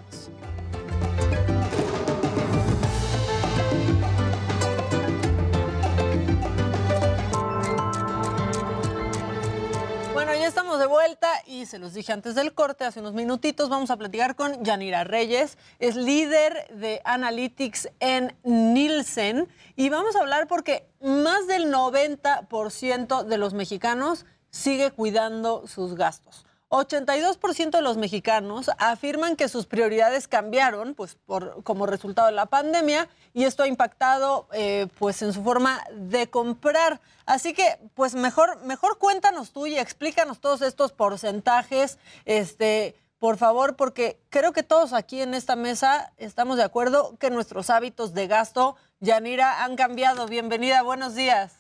Ya 10.38 10.46
estamos 10.46 10.78
de 10.78 10.86
vuelta 10.86 11.28
y 11.44 11.66
se 11.66 11.78
los 11.78 11.92
dije 11.92 12.12
antes 12.12 12.34
del 12.36 12.54
corte, 12.54 12.84
hace 12.84 13.00
unos 13.00 13.14
minutitos, 13.14 13.68
vamos 13.68 13.90
a 13.90 13.96
platicar 13.96 14.36
con 14.36 14.62
Yanira 14.62 15.02
Reyes, 15.02 15.58
es 15.80 15.96
líder 15.96 16.68
de 16.72 17.00
Analytics 17.04 17.90
en 17.98 18.36
Nielsen 18.44 19.48
y 19.74 19.88
vamos 19.88 20.14
a 20.14 20.20
hablar 20.20 20.46
porque 20.46 20.88
más 21.00 21.48
del 21.48 21.72
90% 21.72 23.24
de 23.24 23.38
los 23.38 23.54
mexicanos 23.54 24.24
sigue 24.50 24.92
cuidando 24.92 25.66
sus 25.66 25.96
gastos. 25.96 26.46
82% 26.70 27.70
de 27.70 27.82
los 27.82 27.96
mexicanos 27.96 28.70
afirman 28.78 29.34
que 29.34 29.48
sus 29.48 29.66
prioridades 29.66 30.28
cambiaron 30.28 30.94
pues, 30.94 31.16
por, 31.26 31.64
como 31.64 31.84
resultado 31.84 32.28
de 32.28 32.34
la 32.34 32.46
pandemia 32.46 33.08
y 33.34 33.44
esto 33.44 33.64
ha 33.64 33.68
impactado 33.68 34.46
eh, 34.52 34.86
pues, 34.98 35.20
en 35.22 35.32
su 35.32 35.42
forma 35.42 35.82
de 35.92 36.30
comprar. 36.30 37.00
Así 37.26 37.54
que, 37.54 37.78
pues 37.94 38.14
mejor, 38.14 38.62
mejor 38.62 38.98
cuéntanos 38.98 39.50
tú 39.50 39.66
y 39.66 39.78
explícanos 39.78 40.40
todos 40.40 40.62
estos 40.62 40.92
porcentajes, 40.92 41.98
este, 42.24 42.94
por 43.18 43.36
favor, 43.36 43.74
porque 43.74 44.20
creo 44.30 44.52
que 44.52 44.62
todos 44.62 44.92
aquí 44.92 45.20
en 45.20 45.34
esta 45.34 45.56
mesa 45.56 46.12
estamos 46.18 46.56
de 46.56 46.62
acuerdo 46.62 47.16
que 47.18 47.30
nuestros 47.30 47.68
hábitos 47.68 48.14
de 48.14 48.28
gasto, 48.28 48.76
Yanira, 49.00 49.64
han 49.64 49.74
cambiado. 49.74 50.26
Bienvenida, 50.28 50.82
buenos 50.82 51.16
días. 51.16 51.59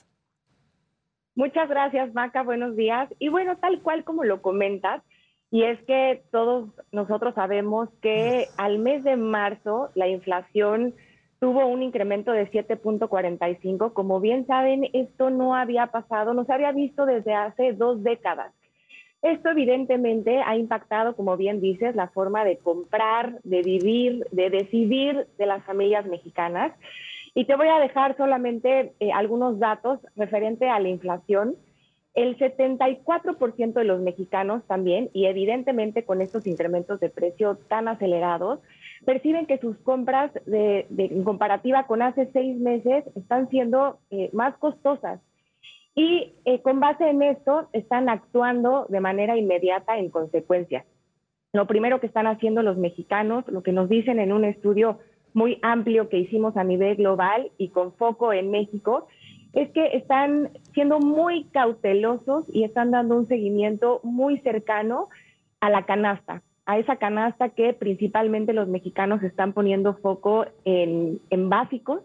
Muchas 1.40 1.70
gracias, 1.70 2.12
Maca. 2.12 2.42
Buenos 2.42 2.76
días. 2.76 3.08
Y 3.18 3.30
bueno, 3.30 3.56
tal 3.56 3.80
cual 3.80 4.04
como 4.04 4.24
lo 4.24 4.42
comentas, 4.42 5.02
y 5.50 5.62
es 5.62 5.82
que 5.84 6.22
todos 6.30 6.68
nosotros 6.92 7.34
sabemos 7.34 7.88
que 8.02 8.48
al 8.58 8.78
mes 8.78 9.02
de 9.04 9.16
marzo 9.16 9.88
la 9.94 10.06
inflación 10.06 10.94
tuvo 11.38 11.64
un 11.64 11.82
incremento 11.82 12.32
de 12.32 12.46
7.45. 12.50 13.94
Como 13.94 14.20
bien 14.20 14.46
saben, 14.46 14.90
esto 14.92 15.30
no 15.30 15.54
había 15.54 15.86
pasado, 15.86 16.34
no 16.34 16.44
se 16.44 16.52
había 16.52 16.72
visto 16.72 17.06
desde 17.06 17.32
hace 17.32 17.72
dos 17.72 18.02
décadas. 18.02 18.52
Esto 19.22 19.48
evidentemente 19.48 20.42
ha 20.44 20.58
impactado, 20.58 21.16
como 21.16 21.38
bien 21.38 21.62
dices, 21.62 21.96
la 21.96 22.08
forma 22.08 22.44
de 22.44 22.58
comprar, 22.58 23.40
de 23.44 23.62
vivir, 23.62 24.26
de 24.30 24.50
decidir 24.50 25.26
de 25.38 25.46
las 25.46 25.64
familias 25.64 26.04
mexicanas. 26.04 26.74
Y 27.34 27.44
te 27.44 27.56
voy 27.56 27.68
a 27.68 27.78
dejar 27.78 28.16
solamente 28.16 28.92
eh, 29.00 29.12
algunos 29.12 29.58
datos 29.58 30.00
referente 30.16 30.68
a 30.68 30.80
la 30.80 30.88
inflación. 30.88 31.56
El 32.14 32.36
74% 32.38 33.72
de 33.72 33.84
los 33.84 34.00
mexicanos 34.00 34.64
también, 34.66 35.10
y 35.12 35.26
evidentemente 35.26 36.04
con 36.04 36.20
estos 36.20 36.46
incrementos 36.46 36.98
de 36.98 37.08
precio 37.08 37.56
tan 37.68 37.86
acelerados, 37.86 38.58
perciben 39.04 39.46
que 39.46 39.58
sus 39.58 39.78
compras 39.78 40.32
de, 40.44 40.86
en 40.98 41.22
comparativa 41.22 41.86
con 41.86 42.02
hace 42.02 42.28
seis 42.32 42.56
meses 42.58 43.04
están 43.14 43.48
siendo 43.48 44.00
eh, 44.10 44.30
más 44.32 44.56
costosas. 44.58 45.20
Y 45.94 46.34
eh, 46.44 46.60
con 46.62 46.80
base 46.80 47.08
en 47.08 47.22
esto 47.22 47.68
están 47.72 48.08
actuando 48.08 48.86
de 48.88 49.00
manera 49.00 49.36
inmediata 49.36 49.98
en 49.98 50.10
consecuencia. 50.10 50.84
Lo 51.52 51.66
primero 51.66 52.00
que 52.00 52.06
están 52.06 52.26
haciendo 52.26 52.62
los 52.62 52.76
mexicanos, 52.76 53.44
lo 53.48 53.62
que 53.62 53.72
nos 53.72 53.88
dicen 53.88 54.20
en 54.20 54.32
un 54.32 54.44
estudio 54.44 54.98
muy 55.34 55.58
amplio 55.62 56.08
que 56.08 56.18
hicimos 56.18 56.56
a 56.56 56.64
nivel 56.64 56.96
global 56.96 57.50
y 57.58 57.68
con 57.68 57.92
foco 57.94 58.32
en 58.32 58.50
México, 58.50 59.06
es 59.52 59.70
que 59.70 59.96
están 59.96 60.50
siendo 60.74 61.00
muy 61.00 61.44
cautelosos 61.44 62.44
y 62.52 62.64
están 62.64 62.90
dando 62.90 63.16
un 63.16 63.28
seguimiento 63.28 64.00
muy 64.02 64.38
cercano 64.40 65.08
a 65.60 65.70
la 65.70 65.84
canasta, 65.84 66.42
a 66.66 66.78
esa 66.78 66.96
canasta 66.96 67.50
que 67.50 67.72
principalmente 67.72 68.52
los 68.52 68.68
mexicanos 68.68 69.22
están 69.22 69.52
poniendo 69.52 69.94
foco 69.94 70.46
en, 70.64 71.20
en 71.30 71.48
básicos. 71.48 72.02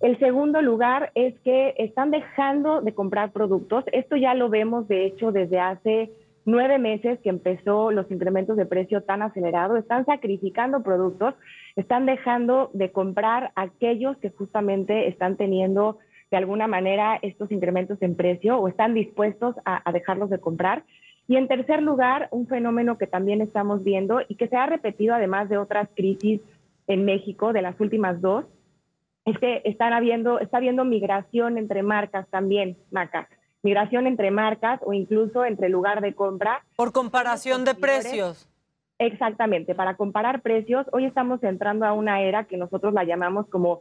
El 0.00 0.18
segundo 0.18 0.62
lugar 0.62 1.12
es 1.14 1.38
que 1.40 1.74
están 1.76 2.10
dejando 2.10 2.80
de 2.80 2.94
comprar 2.94 3.32
productos. 3.32 3.84
Esto 3.92 4.16
ya 4.16 4.34
lo 4.34 4.48
vemos, 4.48 4.88
de 4.88 5.04
hecho, 5.04 5.30
desde 5.30 5.60
hace 5.60 6.10
nueve 6.44 6.78
meses 6.78 7.18
que 7.20 7.28
empezó 7.28 7.90
los 7.90 8.10
incrementos 8.10 8.56
de 8.56 8.66
precio 8.66 9.02
tan 9.02 9.22
acelerados, 9.22 9.78
están 9.78 10.06
sacrificando 10.06 10.82
productos, 10.82 11.34
están 11.76 12.06
dejando 12.06 12.70
de 12.72 12.90
comprar 12.92 13.52
aquellos 13.54 14.16
que 14.18 14.30
justamente 14.30 15.08
están 15.08 15.36
teniendo 15.36 15.98
de 16.30 16.36
alguna 16.36 16.66
manera 16.66 17.18
estos 17.22 17.50
incrementos 17.50 18.00
en 18.02 18.14
precio 18.14 18.58
o 18.58 18.68
están 18.68 18.94
dispuestos 18.94 19.56
a, 19.64 19.90
dejarlos 19.92 20.30
de 20.30 20.38
comprar. 20.38 20.84
Y 21.26 21.36
en 21.36 21.48
tercer 21.48 21.82
lugar, 21.82 22.28
un 22.30 22.46
fenómeno 22.46 22.98
que 22.98 23.06
también 23.06 23.40
estamos 23.40 23.84
viendo 23.84 24.20
y 24.28 24.36
que 24.36 24.48
se 24.48 24.56
ha 24.56 24.66
repetido 24.66 25.14
además 25.14 25.48
de 25.48 25.58
otras 25.58 25.88
crisis 25.94 26.40
en 26.86 27.04
México, 27.04 27.52
de 27.52 27.62
las 27.62 27.78
últimas 27.80 28.20
dos, 28.20 28.46
es 29.24 29.38
que 29.38 29.62
están 29.64 29.92
habiendo, 29.92 30.40
está 30.40 30.56
habiendo 30.56 30.84
migración 30.84 31.58
entre 31.58 31.82
marcas 31.82 32.28
también, 32.30 32.76
Maca. 32.90 33.28
Migración 33.62 34.06
entre 34.06 34.30
marcas 34.30 34.80
o 34.84 34.92
incluso 34.92 35.44
entre 35.44 35.68
lugar 35.68 36.00
de 36.00 36.14
compra. 36.14 36.64
Por 36.76 36.92
comparación 36.92 37.64
de 37.64 37.74
precios. 37.74 38.48
Exactamente, 38.98 39.74
para 39.74 39.96
comparar 39.96 40.42
precios, 40.42 40.86
hoy 40.92 41.06
estamos 41.06 41.42
entrando 41.42 41.86
a 41.86 41.94
una 41.94 42.20
era 42.20 42.44
que 42.44 42.58
nosotros 42.58 42.92
la 42.92 43.04
llamamos 43.04 43.46
como 43.48 43.80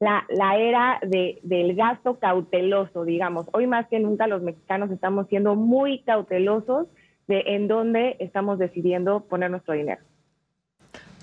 la, 0.00 0.24
la 0.28 0.56
era 0.56 0.98
de, 1.02 1.38
del 1.42 1.74
gasto 1.74 2.18
cauteloso, 2.18 3.04
digamos. 3.04 3.46
Hoy 3.52 3.66
más 3.66 3.86
que 3.88 4.00
nunca 4.00 4.26
los 4.26 4.42
mexicanos 4.42 4.90
estamos 4.90 5.28
siendo 5.28 5.54
muy 5.54 6.02
cautelosos 6.02 6.88
de 7.26 7.42
en 7.46 7.68
dónde 7.68 8.16
estamos 8.20 8.58
decidiendo 8.58 9.20
poner 9.26 9.50
nuestro 9.50 9.74
dinero. 9.74 10.02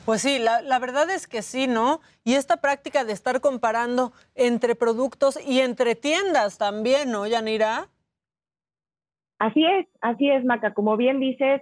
Pues 0.06 0.22
sí, 0.22 0.40
la, 0.40 0.80
verdad 0.80 1.10
es 1.11 1.28
que 1.28 1.41
sí, 1.41 1.68
¿no? 1.68 1.99
Y 2.23 2.34
esta 2.34 2.57
práctica 2.57 3.03
de 3.03 3.14
estar 3.14 3.40
comparando 3.40 4.14
entre 4.36 4.76
productos 4.76 5.40
y 5.48 5.60
entre 5.60 5.95
tiendas 5.95 6.57
también, 6.57 7.11
¿no, 7.11 7.28
Yanira? 7.28 7.88
Así 9.38 9.64
es, 9.64 9.88
así 10.02 10.30
es, 10.30 10.44
Maca. 10.44 10.73
Como 10.73 10.98
bien 10.98 11.19
dices, 11.19 11.61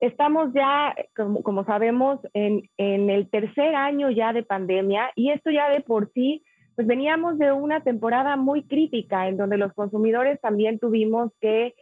estamos 0.00 0.52
ya, 0.54 0.94
como, 1.14 1.42
como 1.42 1.64
sabemos, 1.64 2.20
en, 2.32 2.70
en, 2.78 3.10
el 3.10 3.28
tercer 3.28 3.74
año 3.74 4.10
ya 4.10 4.32
de 4.32 4.42
pandemia 4.42 5.10
y 5.14 5.30
esto 5.30 5.50
ya 5.50 5.68
de 5.68 5.80
por 5.80 6.10
sí, 6.12 6.42
pues 6.76 6.86
veníamos 6.86 7.38
de 7.38 7.52
una 7.52 7.82
temporada 7.82 8.36
muy 8.36 8.66
crítica 8.66 9.28
en 9.28 9.36
donde 9.36 9.58
los 9.58 9.72
consumidores 9.74 10.40
también 10.40 10.78
tuvimos 10.78 11.32
que 11.40 11.74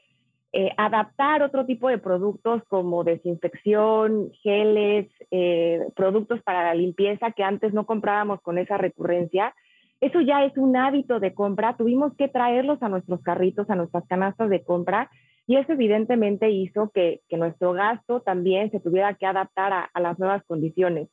eh, 0.55 0.71
adaptar 0.77 1.43
otro 1.43 1.65
tipo 1.65 1.89
de 1.89 1.97
productos 1.97 2.63
como 2.69 3.05
desinfección, 3.05 4.31
geles, 4.43 5.09
eh, 5.31 5.81
productos 5.97 6.43
para 6.43 6.65
la 6.65 6.75
limpieza 6.75 7.33
que 7.33 7.43
antes 7.43 7.73
no 7.73 7.87
comprábamos 7.87 8.41
con 8.43 8.59
esa 8.59 8.77
recurrencia. 8.77 9.55
Eso 10.03 10.21
ya 10.21 10.45
es 10.45 10.57
un 10.59 10.77
hábito 10.77 11.21
de 11.21 11.33
compra. 11.33 11.77
Tuvimos 11.77 12.15
que 12.17 12.29
traerlos 12.29 12.83
a 12.83 12.91
nuestros 12.91 13.23
carritos, 13.23 13.71
a 13.71 13.77
nuestras 13.77 14.07
canastas 14.07 14.51
de 14.51 14.63
compra 14.63 15.11
y 15.47 15.57
eso 15.57 15.73
evidentemente 15.73 16.51
hizo 16.51 16.91
que, 16.91 17.21
nuestro 17.31 17.73
gasto 17.73 18.21
también 18.21 18.71
se 18.71 18.81
tuviera 18.81 19.15
que 19.15 19.27
adaptar 19.27 19.73
a, 19.73 19.91
a, 19.93 20.01
las 20.01 20.19
nuevas 20.19 20.45
condiciones. 20.45 21.09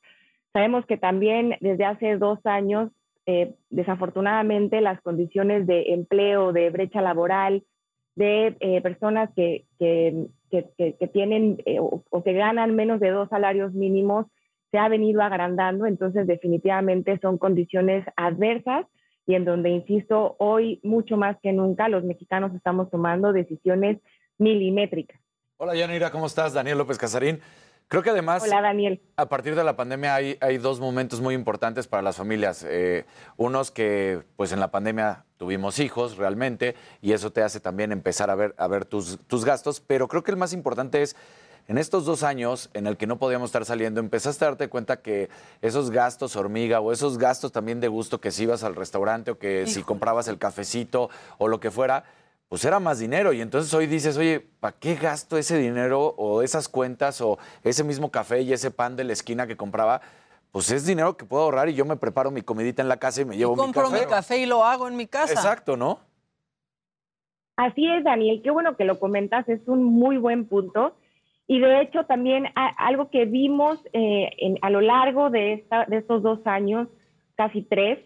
Sabemos 0.53 0.85
que 0.85 0.97
también 0.97 1.55
desde 1.61 1.85
hace 1.85 2.17
dos 2.17 2.39
años, 2.45 2.91
eh, 3.25 3.55
desafortunadamente, 3.69 4.81
las 4.81 4.99
condiciones 5.01 5.65
de 5.65 5.93
empleo, 5.93 6.51
de 6.51 6.69
brecha 6.71 7.01
laboral, 7.01 7.63
de 8.19 8.57
eh, 8.59 8.81
personas 8.81 9.29
que, 9.33 9.63
que, 9.79 10.27
que, 10.51 11.07
tienen 11.13 11.63
eh, 11.65 11.79
o, 11.79 12.03
o, 12.09 12.21
que 12.21 12.33
ganan 12.33 12.75
menos 12.75 12.99
de 12.99 13.11
dos 13.11 13.29
salarios 13.29 13.73
mínimos 13.73 14.25
se 14.71 14.77
ha 14.77 14.89
venido 14.89 15.21
agrandando, 15.21 15.85
entonces 15.85 16.27
definitivamente 16.27 17.17
son 17.21 17.37
condiciones 17.37 18.05
adversas 18.17 18.85
y 19.25 19.35
en 19.35 19.45
donde, 19.45 19.69
insisto, 19.69 20.35
hoy 20.37 20.81
mucho 20.83 21.15
más 21.15 21.37
que 21.41 21.53
nunca 21.53 21.87
los 21.87 22.03
mexicanos 22.03 22.53
estamos 22.53 22.91
tomando 22.91 23.31
decisiones 23.31 23.99
milimétricas. 24.37 25.19
Hola 25.55 25.75
Yanira, 25.75 26.11
¿cómo 26.11 26.25
estás? 26.25 26.53
Daniel 26.53 26.77
López 26.77 26.97
Casarín. 26.97 27.39
Creo 27.89 28.03
que 28.03 28.11
además, 28.11 28.43
Hola, 28.43 28.61
Daniel. 28.61 29.01
a 29.17 29.27
partir 29.29 29.55
de 29.55 29.63
la 29.63 29.75
pandemia 29.75 30.13
hay, 30.13 30.37
hay 30.41 30.59
dos 30.59 30.79
momentos 30.79 31.21
muy 31.21 31.33
importantes 31.33 31.87
para 31.87 32.03
las 32.03 32.17
familias. 32.17 32.63
Eh, 32.67 33.03
unos 33.35 33.71
que, 33.71 34.21
pues 34.35 34.51
en 34.51 34.59
la 34.59 34.69
pandemia 34.69 35.25
tuvimos 35.37 35.79
hijos 35.79 36.15
realmente, 36.15 36.75
y 37.01 37.13
eso 37.13 37.31
te 37.31 37.41
hace 37.41 37.59
también 37.59 37.91
empezar 37.91 38.29
a 38.29 38.35
ver, 38.35 38.53
a 38.59 38.67
ver 38.67 38.85
tus, 38.85 39.17
tus 39.25 39.43
gastos, 39.43 39.79
pero 39.79 40.07
creo 40.07 40.23
que 40.23 40.29
el 40.29 40.37
más 40.37 40.53
importante 40.53 41.01
es, 41.01 41.15
en 41.67 41.79
estos 41.79 42.05
dos 42.05 42.21
años 42.21 42.69
en 42.75 42.85
el 42.85 42.95
que 42.95 43.07
no 43.07 43.17
podíamos 43.17 43.49
estar 43.49 43.65
saliendo, 43.65 43.99
empezaste 43.99 44.45
a 44.45 44.49
darte 44.49 44.69
cuenta 44.69 45.01
que 45.01 45.29
esos 45.63 45.89
gastos 45.89 46.35
hormiga 46.35 46.81
o 46.81 46.91
esos 46.91 47.17
gastos 47.17 47.51
también 47.51 47.79
de 47.79 47.87
gusto 47.87 48.21
que 48.21 48.29
si 48.29 48.43
ibas 48.43 48.63
al 48.63 48.75
restaurante 48.75 49.31
o 49.31 49.39
que 49.39 49.63
Hijo. 49.63 49.71
si 49.71 49.81
comprabas 49.81 50.27
el 50.27 50.37
cafecito 50.37 51.09
o 51.39 51.47
lo 51.47 51.59
que 51.59 51.71
fuera, 51.71 52.03
pues 52.49 52.65
era 52.65 52.79
más 52.79 52.99
dinero. 52.99 53.31
Y 53.31 53.41
entonces 53.41 53.73
hoy 53.73 53.85
dices, 53.85 54.17
oye, 54.17 54.41
¿para 54.59 54.75
qué 54.77 54.95
gasto 54.95 55.37
ese 55.37 55.57
dinero 55.57 56.15
o 56.17 56.41
esas 56.41 56.67
cuentas 56.67 57.21
o 57.21 57.37
ese 57.63 57.83
mismo 57.83 58.11
café 58.11 58.41
y 58.41 58.51
ese 58.51 58.71
pan 58.71 58.95
de 58.95 59.05
la 59.05 59.13
esquina 59.13 59.47
que 59.47 59.55
compraba? 59.55 60.01
Pues 60.51 60.71
es 60.71 60.85
dinero 60.85 61.15
que 61.15 61.25
puedo 61.25 61.43
ahorrar 61.43 61.69
y 61.69 61.75
yo 61.75 61.85
me 61.85 61.95
preparo 61.95 62.31
mi 62.31 62.41
comidita 62.41 62.81
en 62.81 62.89
la 62.89 62.97
casa 62.97 63.21
y 63.21 63.25
me 63.25 63.37
llevo 63.37 63.53
y 63.53 63.57
compro 63.57 63.83
mi 63.83 63.91
café. 63.91 64.05
mi 64.05 64.11
café 64.11 64.37
y 64.39 64.45
lo 64.47 64.65
hago 64.65 64.87
en 64.87 64.97
mi 64.97 65.05
casa. 65.05 65.31
Exacto, 65.31 65.77
¿no? 65.77 65.99
Así 67.55 67.87
es, 67.87 68.03
Daniel. 68.03 68.41
Qué 68.43 68.49
bueno 68.49 68.75
que 68.75 68.83
lo 68.83 68.99
comentas. 68.99 69.47
Es 69.47 69.61
un 69.67 69.83
muy 69.83 70.17
buen 70.17 70.47
punto. 70.47 70.95
Y 71.45 71.59
de 71.59 71.81
hecho 71.81 72.05
también 72.05 72.47
a, 72.55 72.67
algo 72.87 73.11
que 73.11 73.25
vimos 73.25 73.79
eh, 73.93 74.29
en, 74.37 74.57
a 74.63 74.71
lo 74.71 74.81
largo 74.81 75.29
de, 75.29 75.53
esta, 75.53 75.85
de 75.85 75.97
estos 75.97 76.23
dos 76.23 76.39
años, 76.45 76.87
casi 77.35 77.61
tres, 77.61 77.99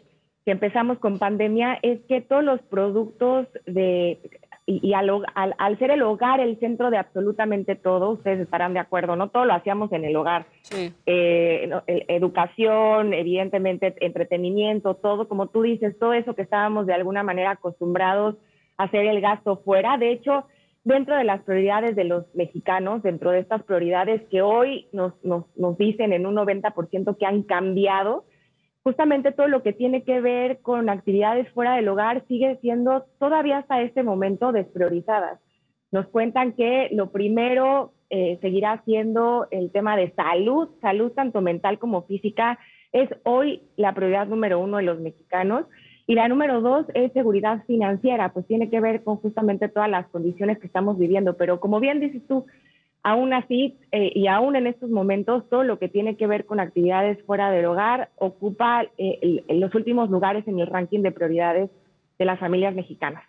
que 0.45 0.51
empezamos 0.51 0.99
con 0.99 1.19
pandemia, 1.19 1.79
es 1.81 2.01
que 2.07 2.21
todos 2.21 2.43
los 2.43 2.61
productos 2.63 3.47
de, 3.65 4.19
y, 4.65 4.87
y 4.87 4.93
al, 4.93 5.09
al, 5.35 5.55
al, 5.57 5.79
ser 5.79 5.91
el 5.91 6.01
hogar 6.03 6.39
el 6.39 6.59
centro 6.59 6.89
de 6.89 6.97
absolutamente 6.97 7.75
todo, 7.75 8.11
ustedes 8.11 8.39
estarán 8.39 8.73
de 8.73 8.79
acuerdo, 8.79 9.15
¿no? 9.15 9.29
Todo 9.29 9.45
lo 9.45 9.53
hacíamos 9.53 9.91
en 9.91 10.05
el 10.05 10.15
hogar. 10.15 10.45
Sí. 10.61 10.93
Eh, 11.05 11.69
educación, 12.07 13.13
evidentemente 13.13 13.95
entretenimiento, 13.99 14.95
todo, 14.95 15.27
como 15.27 15.47
tú 15.47 15.61
dices, 15.63 15.97
todo 15.99 16.13
eso 16.13 16.35
que 16.35 16.43
estábamos 16.43 16.85
de 16.87 16.93
alguna 16.93 17.23
manera 17.23 17.51
acostumbrados 17.51 18.35
a 18.77 18.83
hacer 18.83 19.05
el 19.05 19.21
gasto 19.21 19.57
fuera. 19.65 19.97
De 19.97 20.11
hecho, 20.11 20.45
dentro 20.83 21.15
de 21.15 21.23
las 21.25 21.41
prioridades 21.43 21.95
de 21.95 22.05
los 22.05 22.25
mexicanos, 22.33 23.03
dentro 23.03 23.31
de 23.31 23.39
estas 23.39 23.63
prioridades 23.63 24.21
que 24.29 24.41
hoy 24.41 24.87
nos, 24.93 25.13
nos, 25.23 25.45
nos 25.57 25.77
dicen 25.77 26.13
en 26.13 26.25
un 26.25 26.35
90% 26.35 27.17
que 27.17 27.25
han 27.25 27.43
cambiado, 27.43 28.23
justamente 28.83 29.31
todo 29.31 29.47
lo 29.47 29.63
que 29.63 29.73
tiene 29.73 30.03
que 30.03 30.21
ver 30.21 30.59
con 30.61 30.89
actividades 30.89 31.49
fuera 31.51 31.75
del 31.75 31.87
hogar 31.87 32.23
sigue 32.27 32.57
siendo 32.61 33.05
todavía 33.19 33.59
hasta 33.59 33.81
este 33.81 34.03
momento 34.03 34.51
despriorizadas. 34.51 35.39
Nos 35.91 36.07
cuentan 36.07 36.53
que 36.53 36.89
lo 36.91 37.11
primero 37.11 37.93
eh, 38.09 38.37
seguirá 38.41 38.81
siendo 38.83 39.47
el 39.51 39.71
tema 39.71 39.95
de 39.95 40.11
salud, 40.11 40.69
salud 40.81 41.11
tanto 41.11 41.41
mental 41.41 41.79
como 41.79 42.03
física, 42.03 42.59
es 42.91 43.09
hoy 43.23 43.63
la 43.75 43.93
prioridad 43.93 44.27
número 44.27 44.59
uno 44.59 44.77
de 44.77 44.83
los 44.83 44.99
mexicanos. 44.99 45.65
Y 46.05 46.15
la 46.15 46.27
número 46.27 46.61
dos 46.61 46.85
es 46.93 47.13
seguridad 47.13 47.63
financiera, 47.65 48.33
pues 48.33 48.45
tiene 48.45 48.69
que 48.69 48.81
ver 48.81 49.03
con 49.03 49.17
justamente 49.17 49.69
todas 49.69 49.89
las 49.89 50.05
condiciones 50.09 50.59
que 50.59 50.67
estamos 50.67 50.97
viviendo. 50.99 51.37
Pero 51.37 51.59
como 51.59 51.79
bien 51.79 52.01
dices 52.01 52.21
tú, 52.27 52.45
aún 53.03 53.33
así 53.33 53.77
eh, 53.91 54.11
y 54.15 54.27
aún 54.27 54.55
en 54.55 54.67
estos 54.67 54.89
momentos, 54.89 55.47
todo 55.49 55.63
lo 55.63 55.77
que 55.77 55.89
tiene 55.89 56.15
que 56.17 56.25
ver 56.25 56.45
con 56.45 56.59
actividades 56.59 57.23
fuera 57.25 57.51
del 57.51 57.65
hogar 57.65 58.09
ocupa 58.17 58.83
eh, 58.97 59.43
el, 59.47 59.59
los 59.59 59.75
últimos 59.75 60.09
lugares 60.09 60.47
en 60.47 60.59
el 60.59 60.67
ranking 60.67 61.01
de 61.01 61.11
prioridades 61.11 61.69
de 62.17 62.25
las 62.25 62.39
familias 62.39 62.73
mexicanas. 62.73 63.23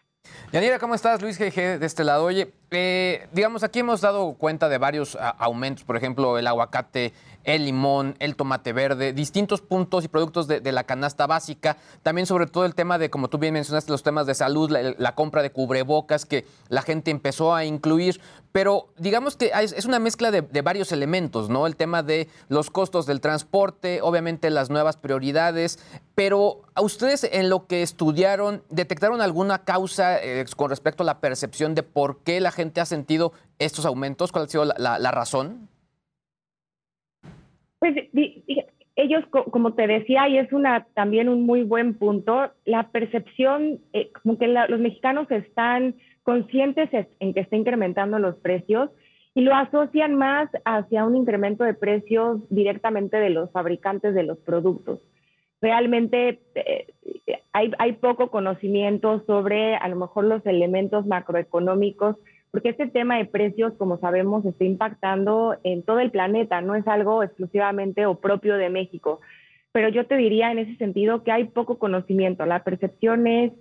Yanira, 0.53 0.79
¿cómo 0.79 0.95
estás? 0.95 1.21
Luis 1.21 1.39
GG 1.39 1.79
de 1.79 1.87
este 1.87 2.05
lado. 2.05 2.25
Oye, 2.25 2.53
eh, 2.71 3.27
digamos, 3.33 3.63
aquí 3.63 3.81
hemos 3.81 4.01
dado 4.01 4.35
cuenta 4.35 4.69
de 4.69 4.79
varios 4.79 5.17
a, 5.17 5.29
aumentos, 5.31 5.85
por 5.85 5.97
ejemplo, 5.97 6.39
el 6.39 6.47
aguacate, 6.47 7.13
el 7.45 7.65
limón, 7.65 8.17
el 8.19 8.37
tomate 8.37 8.73
verde, 8.73 9.13
distintos 9.13 9.61
puntos 9.61 10.05
y 10.05 10.09
productos 10.09 10.49
de, 10.49 10.73
la 10.73 10.85
canasta 10.85 11.27
básica. 11.27 11.77
También 12.03 12.27
sobre 12.27 12.47
todo 12.47 12.65
el 12.65 12.75
tema 12.75 12.99
de, 12.99 13.11
como 13.11 13.29
tú 13.29 13.39
bien 13.39 13.55
mencionaste, 13.55 13.93
los 13.93 14.03
temas 14.03 14.27
de 14.27 14.35
salud, 14.35 14.71
la, 14.71 14.95
la 14.97 15.15
compra 15.15 15.43
de 15.43 15.51
cubrebocas 15.51 16.27
que 16.27 16.47
la 16.69 16.83
gente 16.83 17.11
empezó 17.11 17.55
a 17.55 17.65
incluir. 17.65 18.21
Pero 18.55 18.89
digamos 18.97 19.37
que 19.37 19.51
es 19.53 19.85
una 19.85 19.99
mezcla 19.99 20.31
de, 20.31 20.63
varios 20.63 20.93
elementos, 20.93 21.49
¿no? 21.49 21.67
El 21.67 21.75
tema 21.75 22.05
de 22.05 22.29
los 22.49 22.71
costos 22.71 23.05
del 23.05 23.21
transporte, 23.21 24.01
obviamente 24.01 24.49
las 24.49 24.71
nuevas 24.71 24.97
prioridades. 24.97 25.81
Pero 26.15 26.63
a 26.75 26.81
ustedes 26.81 27.25
en 27.25 27.51
lo 27.51 27.67
que 27.67 27.83
estudiaron, 27.83 28.63
¿detectaron 28.71 29.21
alguna 29.21 29.65
causa 29.65 30.23
eh, 30.23 30.45
con 30.57 30.71
respecto 30.71 31.03
a 31.03 31.07
la 31.07 31.19
percepción 31.19 31.75
de 31.75 31.83
por 31.83 32.19
qué 32.19 32.41
la 32.41 32.53
gente 32.53 32.81
ha 32.81 32.87
sentido 32.87 33.33
estos 33.59 33.87
aumentos? 33.87 34.31
¿Cuál 34.31 34.45
ha 34.45 34.49
sido 34.49 34.65
la 34.65 35.11
razón? 35.11 35.69
Pues 37.85 37.97
ellos, 38.97 39.25
como 39.51 39.75
te 39.75 39.87
decía, 39.87 40.27
y 40.27 40.39
es 40.39 40.51
una 40.55 40.87
también 40.95 41.29
un 41.29 41.45
muy 41.45 41.65
buen 41.65 41.93
punto, 41.99 42.51
la 42.65 42.89
percepción, 42.93 43.79
eh, 43.93 44.11
como 44.23 44.39
que 44.39 44.47
la, 44.47 44.67
los 44.69 44.81
mexicanos 44.81 45.31
están 45.31 45.95
conscientes 46.23 46.89
en 47.21 47.35
que 47.35 47.41
está 47.41 47.57
incrementando 47.57 48.19
los 48.19 48.37
precios 48.37 48.89
y 49.35 49.43
lo 49.43 49.55
asocian 49.55 50.15
más 50.15 50.49
hacia 50.65 51.05
un 51.05 51.15
incremento 51.15 51.63
de 51.63 51.75
precios 51.75 52.41
directamente 52.49 53.19
de 53.19 53.29
los 53.29 53.51
fabricantes 53.51 54.15
de 54.15 54.23
los 54.23 54.39
productos. 54.39 55.01
Realmente 55.61 56.41
eh, 56.55 56.87
hay, 57.53 57.71
hay 57.79 57.93
poco 57.93 58.31
conocimiento 58.31 59.23
sobre 59.27 59.77
a 59.77 59.89
lo 59.89 59.97
mejor 59.97 60.25
los 60.25 60.47
elementos 60.47 61.05
macroeconómicos 61.05 62.17
porque 62.55 62.69
este 62.69 62.87
tema 62.87 63.19
de 63.19 63.25
precios, 63.25 63.73
como 63.79 63.99
sabemos, 63.99 64.45
está 64.45 64.63
impactando 64.63 65.57
en 65.65 65.83
todo 65.83 65.99
el 65.99 66.13
planeta, 66.13 66.61
no 66.61 66.77
es 66.77 66.87
algo 66.87 67.25
exclusivamente 67.25 68.07
o 68.07 68.21
propio 68.21 68.57
de 68.57 68.71
México. 68.71 69.21
Pero 69.73 69.89
yo 69.89 70.07
te 70.07 70.17
diría 70.17 70.53
en 70.53 70.61
ese 70.61 70.77
sentido 70.77 71.25
que 71.25 71.33
hay 71.33 71.47
poco 71.47 71.81
conocimiento. 71.81 72.47
La 72.47 72.63
percepción 72.63 73.27
es, 73.27 73.53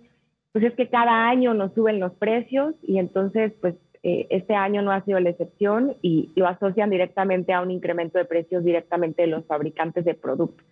pues 0.52 0.64
es 0.64 0.76
que 0.76 0.90
cada 0.90 1.28
año 1.28 1.56
nos 1.56 1.74
suben 1.74 2.00
los 2.00 2.14
precios 2.14 2.76
y 2.84 3.00
entonces, 3.00 3.52
pues 3.62 3.74
eh, 4.04 4.28
este 4.30 4.54
año 4.54 4.84
no 4.84 4.92
ha 4.92 5.04
sido 5.06 5.20
la 5.20 5.32
excepción 5.32 5.96
y 6.04 6.32
lo 6.36 6.46
asocian 6.46 6.92
directamente 6.92 7.52
a 7.52 7.62
un 7.62 7.72
incremento 7.72 8.20
de 8.20 8.26
precios 8.26 8.64
directamente 8.64 9.24
de 9.24 9.28
los 9.30 9.44
fabricantes 9.48 10.06
de 10.06 10.14
productos. 10.14 10.68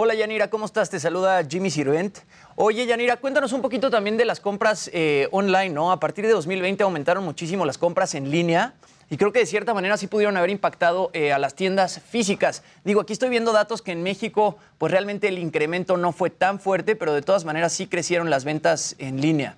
Hola 0.00 0.14
Yanira, 0.14 0.48
¿cómo 0.48 0.64
estás? 0.64 0.90
Te 0.90 1.00
saluda 1.00 1.42
Jimmy 1.42 1.70
Sirvent. 1.70 2.18
Oye 2.54 2.86
Yanira, 2.86 3.16
cuéntanos 3.16 3.52
un 3.52 3.60
poquito 3.60 3.90
también 3.90 4.16
de 4.16 4.24
las 4.24 4.38
compras 4.38 4.88
eh, 4.94 5.26
online, 5.32 5.70
¿no? 5.70 5.90
A 5.90 5.98
partir 5.98 6.24
de 6.24 6.30
2020 6.30 6.84
aumentaron 6.84 7.24
muchísimo 7.24 7.66
las 7.66 7.78
compras 7.78 8.14
en 8.14 8.30
línea 8.30 8.74
y 9.10 9.16
creo 9.16 9.32
que 9.32 9.40
de 9.40 9.46
cierta 9.46 9.74
manera 9.74 9.96
sí 9.96 10.06
pudieron 10.06 10.36
haber 10.36 10.50
impactado 10.50 11.10
eh, 11.14 11.32
a 11.32 11.40
las 11.40 11.56
tiendas 11.56 12.00
físicas. 12.00 12.62
Digo, 12.84 13.00
aquí 13.00 13.12
estoy 13.12 13.28
viendo 13.28 13.52
datos 13.52 13.82
que 13.82 13.90
en 13.90 14.04
México 14.04 14.56
pues 14.78 14.92
realmente 14.92 15.26
el 15.26 15.38
incremento 15.40 15.96
no 15.96 16.12
fue 16.12 16.30
tan 16.30 16.60
fuerte, 16.60 16.94
pero 16.94 17.12
de 17.12 17.22
todas 17.22 17.44
maneras 17.44 17.72
sí 17.72 17.88
crecieron 17.88 18.30
las 18.30 18.44
ventas 18.44 18.94
en 19.00 19.20
línea. 19.20 19.56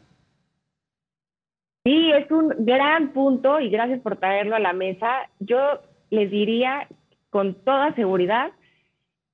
Sí, 1.84 2.12
es 2.12 2.30
un 2.30 2.54
gran 2.60 3.12
punto 3.12 3.60
y 3.60 3.68
gracias 3.68 4.00
por 4.00 4.16
traerlo 4.16 4.56
a 4.56 4.58
la 4.58 4.72
mesa. 4.72 5.28
Yo 5.38 5.82
les 6.08 6.30
diría 6.30 6.88
con 7.28 7.56
toda 7.56 7.94
seguridad 7.94 8.52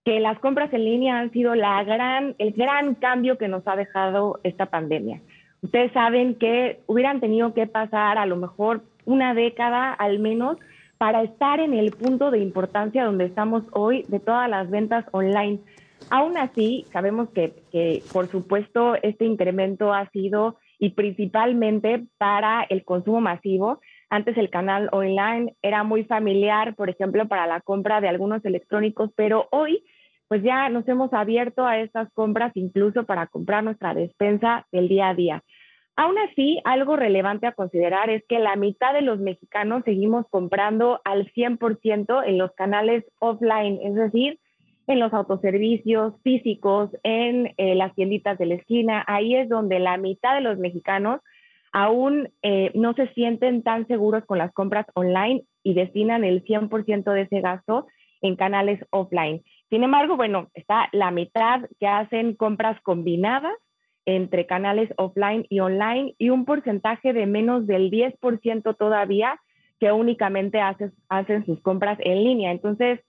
que 0.06 0.20
las 0.20 0.38
compras 0.38 0.72
en 0.72 0.84
línea 0.84 1.18
han 1.18 1.32
sido 1.32 1.56
la 1.56 1.82
gran, 1.82 2.36
el 2.38 2.52
gran 2.52 2.94
cambio 2.94 3.38
que 3.38 3.48
nos 3.48 3.66
ha 3.66 3.74
dejado 3.74 4.38
esta 4.44 4.66
pandemia. 4.66 5.20
Ustedes 5.62 5.90
saben 5.90 6.36
que 6.36 6.78
hubieran 6.86 7.18
tenido 7.18 7.52
que 7.54 7.66
pasar 7.66 8.16
a 8.16 8.24
lo 8.24 8.36
mejor 8.36 8.82
una 9.04 9.34
década 9.34 9.92
al 9.92 10.20
menos 10.20 10.58
para 10.96 11.24
estar 11.24 11.58
en 11.58 11.74
el 11.74 11.90
punto 11.90 12.30
de 12.30 12.38
importancia 12.38 13.04
donde 13.04 13.24
estamos 13.24 13.64
hoy 13.72 14.04
de 14.06 14.20
todas 14.20 14.48
las 14.48 14.70
ventas 14.70 15.04
online. 15.10 15.58
Aún 16.08 16.38
así, 16.38 16.86
sabemos 16.92 17.28
que, 17.30 17.54
que 17.72 18.00
por 18.12 18.28
supuesto 18.28 18.94
este 19.02 19.24
incremento 19.24 19.92
ha 19.92 20.08
sido 20.10 20.56
y 20.78 20.90
principalmente 20.90 22.06
para 22.16 22.64
el 22.68 22.84
consumo 22.84 23.20
masivo. 23.20 23.80
Antes 24.08 24.36
el 24.36 24.50
canal 24.50 24.88
online 24.92 25.56
era 25.62 25.82
muy 25.82 26.04
familiar, 26.04 26.76
por 26.76 26.90
ejemplo, 26.90 27.26
para 27.26 27.48
la 27.48 27.60
compra 27.60 28.00
de 28.00 28.06
algunos 28.08 28.44
electrónicos, 28.44 29.10
pero 29.16 29.48
hoy 29.50 29.82
pues 30.28 30.42
ya 30.42 30.68
nos 30.68 30.86
hemos 30.88 31.12
abierto 31.12 31.64
a 31.64 31.78
estas 31.78 32.12
compras 32.12 32.52
incluso 32.54 33.04
para 33.04 33.26
comprar 33.26 33.64
nuestra 33.64 33.94
despensa 33.94 34.66
del 34.72 34.88
día 34.88 35.08
a 35.08 35.14
día. 35.14 35.42
Aún 35.98 36.18
así, 36.18 36.60
algo 36.64 36.96
relevante 36.96 37.46
a 37.46 37.52
considerar 37.52 38.10
es 38.10 38.22
que 38.28 38.38
la 38.38 38.54
mitad 38.54 38.92
de 38.92 39.00
los 39.00 39.18
mexicanos 39.18 39.82
seguimos 39.84 40.26
comprando 40.28 41.00
al 41.04 41.32
100% 41.32 42.22
en 42.26 42.36
los 42.36 42.52
canales 42.52 43.04
offline, 43.18 43.78
es 43.82 43.94
decir, 43.94 44.38
en 44.86 45.00
los 45.00 45.12
autoservicios 45.14 46.14
físicos, 46.22 46.90
en 47.02 47.54
eh, 47.56 47.74
las 47.74 47.94
tienditas 47.94 48.36
de 48.38 48.46
la 48.46 48.54
esquina. 48.54 49.04
Ahí 49.06 49.34
es 49.34 49.48
donde 49.48 49.78
la 49.78 49.96
mitad 49.96 50.34
de 50.34 50.42
los 50.42 50.58
mexicanos 50.58 51.20
aún 51.72 52.28
eh, 52.42 52.70
no 52.74 52.92
se 52.92 53.08
sienten 53.14 53.62
tan 53.62 53.86
seguros 53.86 54.24
con 54.26 54.38
las 54.38 54.52
compras 54.52 54.86
online 54.94 55.44
y 55.62 55.74
destinan 55.74 56.24
el 56.24 56.44
100% 56.44 57.12
de 57.12 57.22
ese 57.22 57.40
gasto 57.40 57.86
en 58.20 58.36
canales 58.36 58.80
offline. 58.90 59.42
Sin 59.70 59.82
embargo, 59.82 60.16
bueno, 60.16 60.48
está 60.54 60.88
la 60.92 61.10
mitad 61.10 61.62
que 61.80 61.86
hacen 61.86 62.34
compras 62.34 62.80
combinadas 62.82 63.54
entre 64.04 64.46
canales 64.46 64.88
offline 64.96 65.44
y 65.48 65.60
online 65.60 66.14
y 66.18 66.30
un 66.30 66.44
porcentaje 66.44 67.12
de 67.12 67.26
menos 67.26 67.66
del 67.66 67.90
10% 67.90 68.76
todavía 68.76 69.40
que 69.80 69.90
únicamente 69.92 70.60
hacen 70.60 71.44
sus 71.44 71.60
compras 71.60 71.98
en 72.00 72.22
línea. 72.24 72.52
Entonces, 72.52 73.00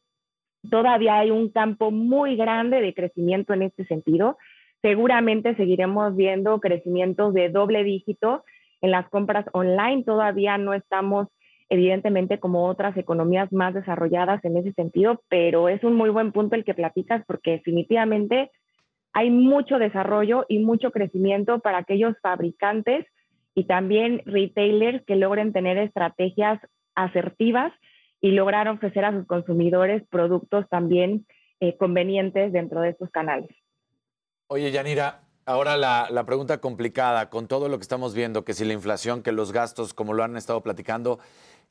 todavía 0.70 1.20
hay 1.20 1.32
un 1.32 1.50
campo 1.50 1.92
muy 1.92 2.36
grande 2.36 2.82
de 2.82 2.94
crecimiento 2.94 3.54
en 3.54 3.62
este 3.62 3.86
sentido. 3.86 4.38
Seguramente 4.82 5.56
seguiremos 5.56 6.16
viendo 6.16 6.60
crecimientos 6.60 7.34
de 7.34 7.50
doble 7.50 7.84
dígito 7.84 8.44
en 8.82 8.92
las 8.92 9.08
compras 9.10 9.46
online. 9.54 10.04
Todavía 10.04 10.58
no 10.58 10.74
estamos 10.74 11.28
evidentemente 11.70 12.40
como 12.40 12.66
otras 12.68 12.96
economías 12.98 13.52
más 13.52 13.74
desarrolladas 13.74 14.44
en 14.46 14.58
ese 14.58 14.74
sentido, 14.74 15.22
pero 15.30 15.70
es 15.70 15.84
un 15.84 15.96
muy 15.96 16.10
buen 16.10 16.32
punto 16.32 16.56
el 16.56 16.64
que 16.64 16.74
platicas 16.74 17.24
porque 17.26 17.52
definitivamente 17.52 18.52
hay 19.14 19.30
mucho 19.30 19.80
desarrollo 19.80 20.46
y 20.48 20.60
mucho 20.60 20.92
crecimiento 20.92 21.60
para 21.60 21.80
aquellos 21.80 22.16
fabricantes 22.22 23.06
y 23.56 23.66
también 23.66 24.22
retailers 24.26 25.04
que 25.06 25.16
logren 25.16 25.52
tener 25.52 25.78
estrategias 25.78 26.60
asertivas 26.96 27.74
y 28.22 28.32
lograr 28.32 28.68
ofrecer 28.68 29.06
a 29.06 29.12
sus 29.12 29.26
consumidores 29.26 30.04
productos 30.10 30.68
también 30.70 31.26
eh, 31.60 31.76
convenientes 31.78 32.54
dentro 32.54 32.82
de 32.82 32.90
estos 32.90 33.10
canales. 33.10 33.50
Oye, 34.48 34.72
Yanira, 34.72 35.22
ahora 35.46 35.76
la, 35.76 36.08
la, 36.12 36.26
pregunta 36.26 36.60
complicada, 36.60 37.30
con 37.30 37.48
todo 37.48 37.68
lo 37.68 37.78
que 37.78 37.82
estamos 37.82 38.14
viendo, 38.14 38.46
que 38.46 38.54
si 38.54 38.64
la 38.64 38.74
inflación, 38.74 39.24
que 39.24 39.32
los 39.32 39.52
gastos, 39.52 39.94
como 39.94 40.14
lo 40.14 40.24
han 40.24 40.38
estado 40.38 40.62
platicando, 40.62 41.20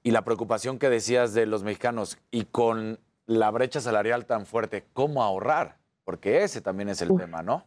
y 0.02 0.10
la 0.10 0.22
preocupación 0.22 0.78
que 0.78 0.88
decías 0.88 1.34
de 1.34 1.46
los 1.46 1.64
mexicanos 1.64 2.18
y 2.30 2.44
con 2.44 2.98
la 3.26 3.50
brecha 3.50 3.80
salarial 3.80 4.26
tan 4.26 4.46
fuerte, 4.46 4.84
¿cómo 4.92 5.22
ahorrar? 5.22 5.76
Porque 6.04 6.42
ese 6.42 6.60
también 6.60 6.88
es 6.88 7.02
el 7.02 7.16
tema, 7.16 7.42
¿no? 7.42 7.64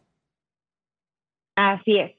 Así 1.54 1.98
es. 1.98 2.12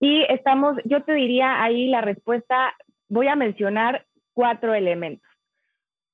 Y 0.00 0.22
estamos, 0.28 0.76
yo 0.84 1.02
te 1.02 1.14
diría 1.14 1.62
ahí 1.62 1.88
la 1.88 2.00
respuesta, 2.00 2.74
voy 3.08 3.26
a 3.28 3.36
mencionar 3.36 4.06
cuatro 4.32 4.74
elementos. 4.74 5.28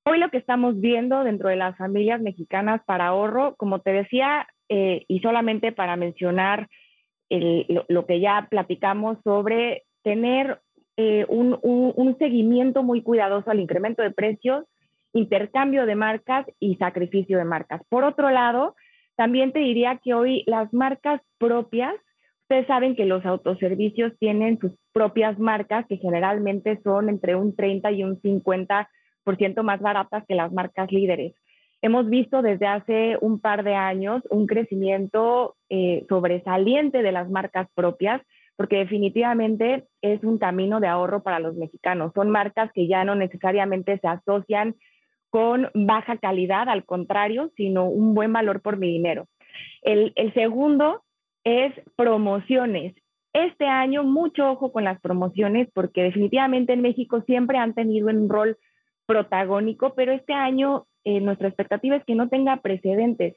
Hoy 0.04 0.18
lo 0.18 0.30
que 0.30 0.38
estamos 0.38 0.80
viendo 0.80 1.24
dentro 1.24 1.50
de 1.50 1.56
las 1.56 1.76
familias 1.76 2.20
mexicanas 2.20 2.82
para 2.86 3.08
ahorro, 3.08 3.54
como 3.56 3.80
te 3.80 3.92
decía, 3.92 4.46
eh, 4.68 5.04
y 5.08 5.20
solamente 5.20 5.72
para 5.72 5.96
mencionar 5.96 6.68
el, 7.28 7.84
lo, 7.88 8.06
que 8.06 8.20
ya 8.20 8.48
platicamos 8.50 9.18
sobre 9.24 9.84
tener 10.02 10.60
eh, 11.02 11.24
un, 11.30 12.16
seguimiento 12.18 12.82
muy 12.82 13.00
cuidadoso 13.00 13.50
al 13.50 13.58
incremento 13.58 14.02
de 14.02 14.10
precios, 14.10 14.66
intercambio 15.14 15.86
de 15.86 15.94
marcas 15.94 16.44
y 16.58 16.76
sacrificio 16.76 17.38
de 17.38 17.46
marcas. 17.46 17.80
Por 17.88 18.04
otro 18.04 18.28
lado, 18.28 18.76
también 19.16 19.50
te 19.52 19.60
diría 19.60 19.98
que 20.04 20.12
hoy 20.12 20.44
las 20.46 20.70
marcas 20.74 21.22
propias, 21.38 21.94
ustedes 22.42 22.66
saben 22.66 22.96
que 22.96 23.06
los 23.06 23.24
autoservicios 23.24 24.12
tienen 24.18 24.58
sus 24.60 24.72
propias 24.92 25.38
marcas 25.38 25.86
que 25.88 25.96
generalmente 25.96 26.78
son 26.84 27.08
entre 27.08 27.34
un 27.34 27.56
30 27.56 27.92
y 27.92 28.04
un 28.04 28.20
50% 28.20 29.62
más 29.62 29.80
baratas 29.80 30.24
que 30.28 30.34
las 30.34 30.52
marcas 30.52 30.92
líderes. 30.92 31.32
Hemos 31.80 32.10
visto 32.10 32.42
desde 32.42 32.66
hace 32.66 33.16
un 33.22 33.40
par 33.40 33.64
de 33.64 33.74
años 33.74 34.22
un 34.28 34.46
crecimiento 34.46 35.56
eh, 35.70 36.04
sobresaliente 36.10 37.02
de 37.02 37.12
las 37.12 37.30
marcas 37.30 37.68
propias 37.74 38.20
porque 38.60 38.76
definitivamente 38.76 39.86
es 40.02 40.22
un 40.22 40.36
camino 40.36 40.80
de 40.80 40.86
ahorro 40.86 41.22
para 41.22 41.40
los 41.40 41.56
mexicanos. 41.56 42.12
Son 42.14 42.28
marcas 42.28 42.70
que 42.74 42.86
ya 42.86 43.06
no 43.06 43.14
necesariamente 43.14 43.98
se 44.00 44.06
asocian 44.06 44.76
con 45.30 45.70
baja 45.72 46.18
calidad, 46.18 46.68
al 46.68 46.84
contrario, 46.84 47.50
sino 47.56 47.86
un 47.86 48.12
buen 48.12 48.34
valor 48.34 48.60
por 48.60 48.76
mi 48.76 48.88
dinero. 48.88 49.28
El, 49.80 50.12
segundo 50.34 51.04
es 51.42 51.72
promociones. 51.96 52.94
Este 53.32 53.64
año, 53.64 54.04
mucho 54.04 54.50
ojo 54.50 54.72
con 54.72 54.84
las 54.84 55.00
promociones, 55.00 55.70
porque 55.72 56.02
definitivamente 56.02 56.74
en 56.74 56.82
México 56.82 57.22
siempre 57.22 57.56
han 57.56 57.72
tenido 57.72 58.08
un 58.08 58.28
rol 58.28 58.58
protagónico, 59.06 59.94
pero 59.94 60.12
este 60.12 60.34
año 60.34 60.84
eh, 61.04 61.22
nuestra 61.22 61.48
expectativa 61.48 61.96
es 61.96 62.04
que 62.04 62.14
no 62.14 62.28
tenga 62.28 62.58
precedentes. 62.58 63.36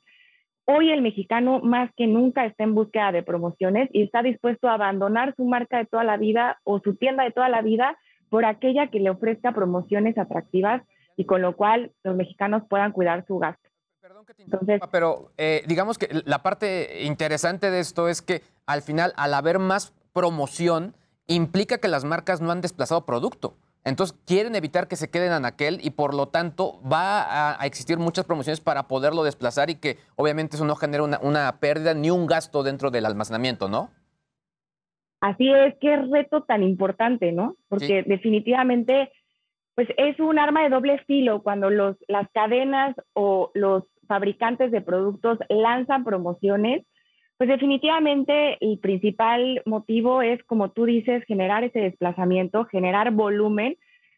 Hoy 0.65 0.91
el 0.91 1.01
mexicano 1.01 1.59
más 1.59 1.91
que 1.97 2.07
nunca 2.07 2.45
está 2.45 2.63
en 2.63 2.73
búsqueda 2.73 3.11
de 3.11 3.21
promociones 3.21 3.89
y 3.91 4.03
está 4.03 4.21
dispuesto 4.21 4.69
a 4.69 4.75
abandonar 4.75 5.35
su 5.35 5.43
marca 5.43 5.77
de 5.77 5.85
toda 5.85 6.05
la 6.05 6.15
vida 6.15 6.59
o 6.63 6.79
su 6.79 6.95
tienda 6.95 7.23
de 7.23 7.31
toda 7.31 7.49
la 7.49 7.61
vida 7.61 7.97
por 8.29 8.45
aquella 8.45 8.87
que 8.87 8.99
le 8.99 9.09
ofrezca 9.09 9.51
promociones 9.51 10.17
atractivas 10.17 10.81
y 11.17 11.25
con 11.25 11.41
lo 11.41 11.55
cual 11.55 11.91
los 12.03 12.15
mexicanos 12.15 12.63
puedan 12.69 12.93
cuidar 12.93 13.25
su 13.27 13.39
gasto. 13.39 13.69
Perdón 14.01 14.25
que 14.25 14.33
te 14.33 14.43
Entonces, 14.43 14.81
pero 14.91 15.31
eh, 15.37 15.63
digamos 15.67 15.97
que 15.97 16.07
la 16.25 16.41
parte 16.41 17.03
interesante 17.03 17.69
de 17.69 17.79
esto 17.79 18.07
es 18.07 18.21
que 18.21 18.41
al 18.65 18.81
final, 18.81 19.13
al 19.17 19.33
haber 19.33 19.59
más 19.59 19.93
promoción, 20.13 20.95
implica 21.27 21.77
que 21.77 21.87
las 21.87 22.05
marcas 22.05 22.41
no 22.41 22.51
han 22.51 22.61
desplazado 22.61 23.05
producto. 23.05 23.55
Entonces 23.85 24.17
quieren 24.25 24.55
evitar 24.55 24.87
que 24.87 24.95
se 24.95 25.09
queden 25.09 25.33
en 25.33 25.45
aquel 25.45 25.79
y 25.83 25.91
por 25.91 26.13
lo 26.13 26.27
tanto 26.27 26.79
va 26.89 27.59
a, 27.59 27.65
existir 27.65 27.97
muchas 27.97 28.25
promociones 28.25 28.61
para 28.61 28.87
poderlo 28.87 29.23
desplazar 29.23 29.69
y 29.69 29.75
que 29.75 29.97
obviamente 30.15 30.55
eso 30.55 30.65
no 30.65 30.75
genera 30.75 31.03
una, 31.03 31.59
pérdida 31.59 31.93
ni 31.93 32.09
un 32.09 32.25
gasto 32.25 32.63
dentro 32.63 32.91
del 32.91 33.05
almacenamiento, 33.05 33.67
¿no? 33.67 33.89
Así 35.19 35.49
es, 35.51 35.75
qué 35.79 35.97
reto 35.97 36.43
tan 36.43 36.63
importante, 36.63 37.31
¿no? 37.31 37.55
Porque 37.69 38.03
definitivamente, 38.03 39.11
pues 39.75 39.87
es 39.97 40.19
un 40.19 40.39
arma 40.39 40.63
de 40.63 40.69
doble 40.69 40.99
filo 41.05 41.41
cuando 41.43 41.69
los, 41.69 41.97
las 42.07 42.29
cadenas 42.33 42.95
o 43.13 43.51
los 43.53 43.83
fabricantes 44.07 44.71
de 44.71 44.81
productos 44.81 45.39
lanzan 45.49 46.03
promociones, 46.03 46.85
pues 47.43 47.59
definitivamente 47.59 48.57
el 48.61 48.79
principal 48.79 49.61
motivo 49.65 50.21
es, 50.21 50.41
como 50.45 50.71
tú 50.71 50.85
dices, 50.85 51.25
generar 51.25 51.65
ese 51.65 51.79
desplazamiento, 51.79 52.63
generar 52.67 53.11
volumen, 53.11 53.75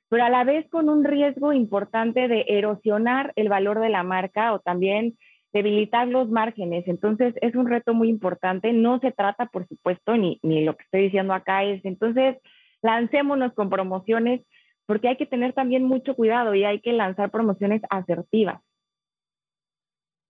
pero 0.09 0.25
a 0.25 0.29
la 0.29 0.43
vez 0.43 0.69
con 0.69 0.89
un 0.89 1.03
riesgo 1.03 1.51
importante 1.51 2.27
de 2.27 2.45
erosionar 2.47 3.33
el 3.35 3.49
valor 3.49 3.79
de 3.79 3.89
la 3.89 4.03
marca 4.03 4.53
o 4.53 4.59
también 4.59 5.17
debilitar 5.53 6.07
los 6.07 6.29
márgenes. 6.29 6.87
Entonces 6.87 7.33
es 7.41 7.55
un 7.55 7.67
reto 7.67 7.95
muy 7.95 8.09
importante. 8.09 8.71
No 8.73 8.99
se 8.99 9.11
trata, 9.11 9.47
por 9.47 9.67
supuesto, 9.67 10.15
ni, 10.15 10.39
lo 10.43 10.77
que 10.77 10.83
estoy 10.83 11.01
diciendo 11.05 11.33
acá 11.33 11.63
es, 11.63 11.83
entonces, 11.83 12.37
lancémonos 12.83 13.53
con 13.53 13.71
promociones, 13.71 14.41
porque 14.85 15.07
hay 15.07 15.17
que 15.17 15.25
tener 15.25 15.53
también 15.53 15.83
mucho 15.83 16.13
cuidado 16.13 16.53
y 16.53 16.63
hay 16.63 16.79
que 16.79 16.93
lanzar 16.93 17.31
promociones 17.31 17.81
asertivas. 17.89 18.61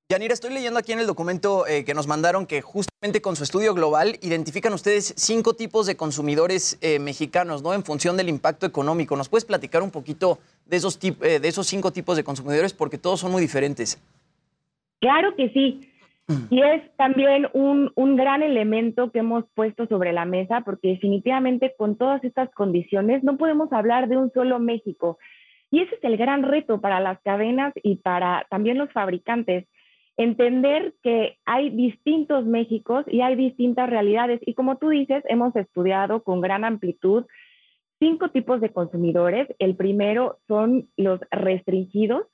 Yanira, 0.08 0.36
estoy 0.36 0.54
leyendo 0.54 0.78
aquí 0.78 0.92
en 0.92 1.00
el 1.00 1.08
documento 1.08 1.66
eh, 1.66 1.84
que 1.84 1.96
nos 1.96 2.06
mandaron 2.06 2.46
que 2.46 2.62
justamente 2.62 3.24
con 3.24 3.36
su 3.36 3.44
estudio 3.44 3.74
global 3.74 4.20
identifican 4.22 4.72
ustedes 4.72 5.16
cinco 5.18 5.56
tipos 5.56 5.88
de 5.88 5.98
consumidores 5.98 6.78
eh, 6.84 7.00
mexicanos, 7.00 7.64
¿no? 7.64 7.74
En 7.74 7.82
función 7.82 8.16
del 8.16 8.30
impacto 8.30 8.68
económico. 8.68 9.16
¿Nos 9.16 9.30
puedes 9.30 9.46
platicar 9.46 9.82
un 9.82 9.90
poquito 9.90 10.38
de 10.68 10.78
esos, 10.78 11.00
eh, 11.04 11.40
de 11.40 11.48
esos 11.48 11.66
cinco 11.66 11.92
tipos 11.92 12.18
de 12.18 12.24
consumidores? 12.24 12.72
Porque 12.72 13.00
todos 13.00 13.20
son 13.20 13.32
muy 13.32 13.42
diferentes. 13.42 14.00
Claro 15.00 15.36
que 15.36 15.50
sí. 15.50 15.90
Y 16.52 16.62
es 16.62 16.84
también 16.98 17.48
un, 17.54 17.92
un 17.96 18.16
gran 18.16 18.44
elemento 18.44 19.12
que 19.12 19.20
hemos 19.20 19.46
puesto 19.56 19.88
sobre 19.88 20.14
la 20.14 20.26
mesa, 20.26 20.62
porque 20.62 20.90
definitivamente 20.90 21.74
con 21.80 21.98
todas 21.98 22.24
estas 22.24 22.52
condiciones 22.52 23.24
no 23.24 23.38
podemos 23.38 23.74
hablar 23.74 24.08
de 24.08 24.18
un 24.18 24.32
solo 24.34 24.60
México. 24.60 25.18
Y 25.72 25.82
ese 25.82 25.96
es 25.96 26.04
el 26.04 26.18
gran 26.18 26.44
reto 26.44 26.80
para 26.80 27.00
las 27.00 27.20
cadenas 27.22 27.74
y 27.82 27.96
para 27.96 28.46
también 28.52 28.78
los 28.78 28.92
fabricantes 28.92 29.66
entender 30.18 30.94
que 31.04 31.38
hay 31.46 31.70
distintos 31.70 32.46
Méxicos 32.46 33.06
y 33.08 33.22
hay 33.22 33.36
distintas 33.36 33.90
realidades. 33.90 34.40
Y 34.46 34.54
como 34.54 34.78
tú 34.78 34.90
dices, 34.90 35.24
hemos 35.28 35.56
estudiado 35.56 36.24
con 36.24 36.42
gran 36.42 36.64
amplitud 36.64 37.26
cinco 38.00 38.30
tipos 38.30 38.62
de 38.62 38.72
consumidores. 38.72 39.48
El 39.60 39.76
primero 39.76 40.40
son 40.48 40.90
los 40.98 41.20
restringidos, 41.32 42.28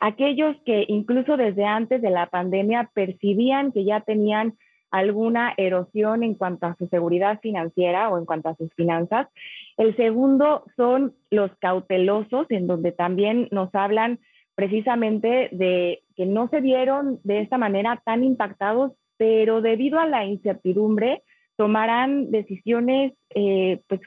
aquellos 0.00 0.56
que 0.64 0.84
incluso 0.88 1.36
desde 1.36 1.64
antes 1.64 2.02
de 2.02 2.10
la 2.10 2.26
pandemia 2.26 2.90
percibían 2.94 3.72
que 3.72 3.84
ya 3.84 4.00
tenían 4.00 4.54
alguna 4.90 5.52
erosión 5.56 6.22
en 6.22 6.34
cuanto 6.34 6.66
a 6.66 6.76
su 6.76 6.86
seguridad 6.86 7.40
financiera 7.40 8.08
o 8.08 8.18
en 8.18 8.24
cuanto 8.24 8.48
a 8.48 8.56
sus 8.56 8.72
finanzas. 8.74 9.28
El 9.76 9.96
segundo 9.96 10.64
son 10.76 11.14
los 11.30 11.50
cautelosos, 11.58 12.46
en 12.50 12.66
donde 12.66 12.92
también 12.92 13.48
nos 13.50 13.74
hablan 13.74 14.20
precisamente 14.56 15.50
de 15.52 16.02
que 16.16 16.26
no 16.26 16.48
se 16.48 16.60
vieron 16.60 17.20
de 17.22 17.42
esta 17.42 17.58
manera 17.58 18.02
tan 18.04 18.24
impactados, 18.24 18.92
pero 19.18 19.60
debido 19.60 20.00
a 20.00 20.06
la 20.06 20.24
incertidumbre 20.24 21.22
tomarán 21.56 22.30
decisiones 22.30 23.12
eh, 23.34 23.80
pues, 23.86 24.00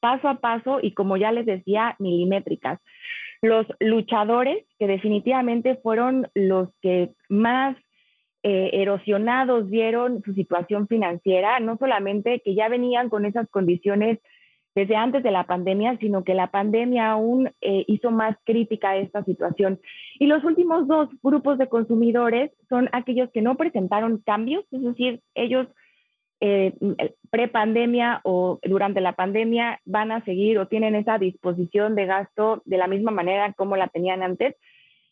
paso 0.00 0.28
a 0.28 0.40
paso 0.40 0.80
y 0.82 0.92
como 0.92 1.16
ya 1.16 1.32
les 1.32 1.46
decía, 1.46 1.96
milimétricas. 1.98 2.80
Los 3.42 3.66
luchadores, 3.78 4.66
que 4.78 4.86
definitivamente 4.86 5.76
fueron 5.76 6.28
los 6.34 6.68
que 6.82 7.10
más 7.28 7.76
eh, 8.42 8.70
erosionados 8.72 9.68
vieron 9.68 10.22
su 10.22 10.32
situación 10.32 10.88
financiera, 10.88 11.60
no 11.60 11.76
solamente 11.76 12.40
que 12.42 12.54
ya 12.54 12.68
venían 12.68 13.10
con 13.10 13.26
esas 13.26 13.48
condiciones 13.50 14.18
desde 14.80 14.96
antes 14.96 15.22
de 15.22 15.30
la 15.30 15.44
pandemia, 15.44 15.98
sino 15.98 16.24
que 16.24 16.32
la 16.32 16.46
pandemia 16.46 17.10
aún 17.10 17.50
eh, 17.60 17.84
hizo 17.86 18.10
más 18.10 18.34
crítica 18.44 18.96
esta 18.96 19.22
situación. 19.24 19.78
Y 20.18 20.26
los 20.26 20.42
últimos 20.42 20.88
dos 20.88 21.10
grupos 21.22 21.58
de 21.58 21.68
consumidores 21.68 22.50
son 22.70 22.88
aquellos 22.92 23.30
que 23.30 23.42
no 23.42 23.56
presentaron 23.56 24.22
cambios, 24.24 24.64
es 24.70 24.82
decir, 24.82 25.20
ellos 25.34 25.66
eh, 26.40 26.72
pre-pandemia 27.30 28.22
o 28.24 28.58
durante 28.62 29.02
la 29.02 29.12
pandemia 29.12 29.80
van 29.84 30.12
a 30.12 30.24
seguir 30.24 30.58
o 30.58 30.66
tienen 30.66 30.94
esa 30.94 31.18
disposición 31.18 31.94
de 31.94 32.06
gasto 32.06 32.62
de 32.64 32.78
la 32.78 32.86
misma 32.86 33.10
manera 33.10 33.52
como 33.52 33.76
la 33.76 33.88
tenían 33.88 34.22
antes. 34.22 34.56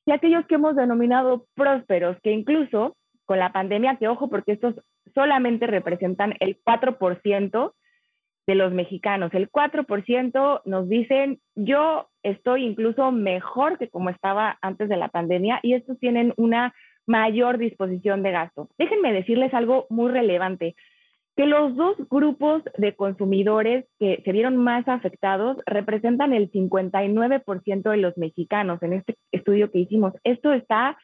Y 0.06 0.12
aquellos 0.12 0.46
que 0.46 0.54
hemos 0.54 0.76
denominado 0.76 1.44
prósperos, 1.54 2.16
que 2.22 2.32
incluso 2.32 2.96
con 3.26 3.38
la 3.38 3.52
pandemia, 3.52 3.96
que 3.96 4.08
ojo, 4.08 4.30
porque 4.30 4.52
estos 4.52 4.76
solamente 5.14 5.66
representan 5.66 6.36
el 6.40 6.58
4% 6.64 7.74
de 8.48 8.54
los 8.54 8.72
mexicanos. 8.72 9.32
El 9.34 9.50
4% 9.50 10.62
nos 10.64 10.88
dicen, 10.88 11.38
yo 11.54 12.08
estoy 12.22 12.64
incluso 12.64 13.12
mejor 13.12 13.76
que 13.76 13.90
como 13.90 14.08
estaba 14.08 14.58
antes 14.62 14.88
de 14.88 14.96
la 14.96 15.08
pandemia 15.08 15.60
y 15.62 15.74
estos 15.74 15.98
tienen 16.00 16.32
una 16.38 16.74
mayor 17.06 17.58
disposición 17.58 18.22
de 18.22 18.30
gasto. 18.30 18.70
Déjenme 18.78 19.12
decirles 19.12 19.52
algo 19.52 19.86
muy 19.90 20.10
relevante, 20.10 20.76
que 21.36 21.44
los 21.44 21.76
dos 21.76 21.96
grupos 22.08 22.62
de 22.78 22.96
consumidores 22.96 23.84
que 23.98 24.22
se 24.24 24.32
vieron 24.32 24.56
más 24.56 24.88
afectados 24.88 25.58
representan 25.66 26.32
el 26.32 26.50
59% 26.50 27.90
de 27.90 27.96
los 27.98 28.16
mexicanos 28.16 28.82
en 28.82 28.94
este 28.94 29.18
estudio 29.30 29.70
que 29.70 29.80
hicimos. 29.80 30.14
Esto 30.24 30.54
está 30.54 30.96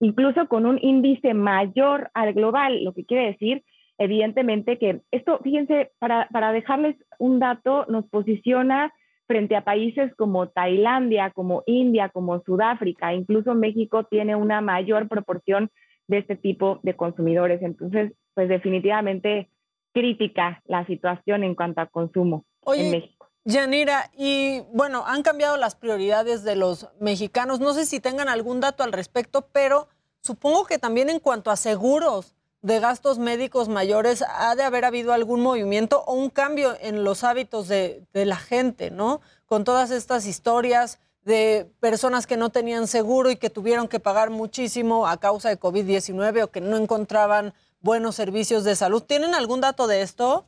incluso 0.00 0.48
con 0.48 0.66
un 0.66 0.76
índice 0.82 1.34
mayor 1.34 2.10
al 2.14 2.32
global, 2.32 2.82
lo 2.82 2.94
que 2.94 3.04
quiere 3.04 3.26
decir 3.26 3.62
evidentemente 4.00 4.78
que 4.78 5.02
esto, 5.12 5.38
fíjense, 5.44 5.92
para, 5.98 6.26
para 6.32 6.52
dejarles 6.52 6.96
un 7.18 7.38
dato, 7.38 7.84
nos 7.86 8.08
posiciona 8.08 8.92
frente 9.26 9.54
a 9.54 9.62
países 9.62 10.12
como 10.16 10.48
Tailandia, 10.48 11.30
como 11.30 11.62
India, 11.66 12.08
como 12.08 12.42
Sudáfrica, 12.42 13.14
incluso 13.14 13.54
México 13.54 14.04
tiene 14.04 14.34
una 14.34 14.60
mayor 14.62 15.06
proporción 15.06 15.70
de 16.08 16.18
este 16.18 16.34
tipo 16.34 16.80
de 16.82 16.96
consumidores. 16.96 17.62
Entonces, 17.62 18.12
pues 18.34 18.48
definitivamente 18.48 19.50
crítica 19.92 20.62
la 20.64 20.84
situación 20.86 21.44
en 21.44 21.54
cuanto 21.54 21.82
a 21.82 21.86
consumo 21.86 22.44
en 22.74 22.90
México. 22.90 23.28
Yanira, 23.44 24.10
y 24.16 24.62
bueno, 24.72 25.04
han 25.06 25.22
cambiado 25.22 25.56
las 25.58 25.74
prioridades 25.74 26.42
de 26.42 26.56
los 26.56 26.88
mexicanos. 27.00 27.60
No 27.60 27.74
sé 27.74 27.84
si 27.84 28.00
tengan 28.00 28.28
algún 28.28 28.60
dato 28.60 28.82
al 28.82 28.92
respecto, 28.92 29.48
pero 29.52 29.88
supongo 30.22 30.64
que 30.64 30.78
también 30.78 31.10
en 31.10 31.20
cuanto 31.20 31.50
a 31.50 31.56
seguros, 31.56 32.34
de 32.62 32.78
gastos 32.78 33.18
médicos 33.18 33.68
mayores, 33.68 34.22
ha 34.28 34.54
de 34.54 34.62
haber 34.62 34.84
habido 34.84 35.12
algún 35.12 35.40
movimiento 35.40 36.02
o 36.06 36.14
un 36.14 36.28
cambio 36.28 36.74
en 36.80 37.04
los 37.04 37.24
hábitos 37.24 37.68
de, 37.68 38.04
la 38.12 38.36
gente, 38.36 38.90
¿no? 38.90 39.20
Con 39.46 39.64
todas 39.64 39.90
estas 39.90 40.26
historias 40.26 41.00
de 41.24 41.66
personas 41.80 42.26
que 42.26 42.36
no 42.36 42.50
tenían 42.50 42.86
seguro 42.86 43.30
y 43.30 43.36
que 43.36 43.50
tuvieron 43.50 43.88
que 43.88 44.00
pagar 44.00 44.30
muchísimo 44.30 45.06
a 45.06 45.18
causa 45.18 45.48
de 45.48 45.58
COVID-19 45.58 46.44
o 46.44 46.50
que 46.50 46.60
no 46.60 46.76
encontraban 46.76 47.52
buenos 47.80 48.14
servicios 48.14 48.64
de 48.64 48.74
salud. 48.74 49.02
¿Tienen 49.02 49.34
algún 49.34 49.60
dato 49.60 49.86
de 49.86 50.02
esto? 50.02 50.46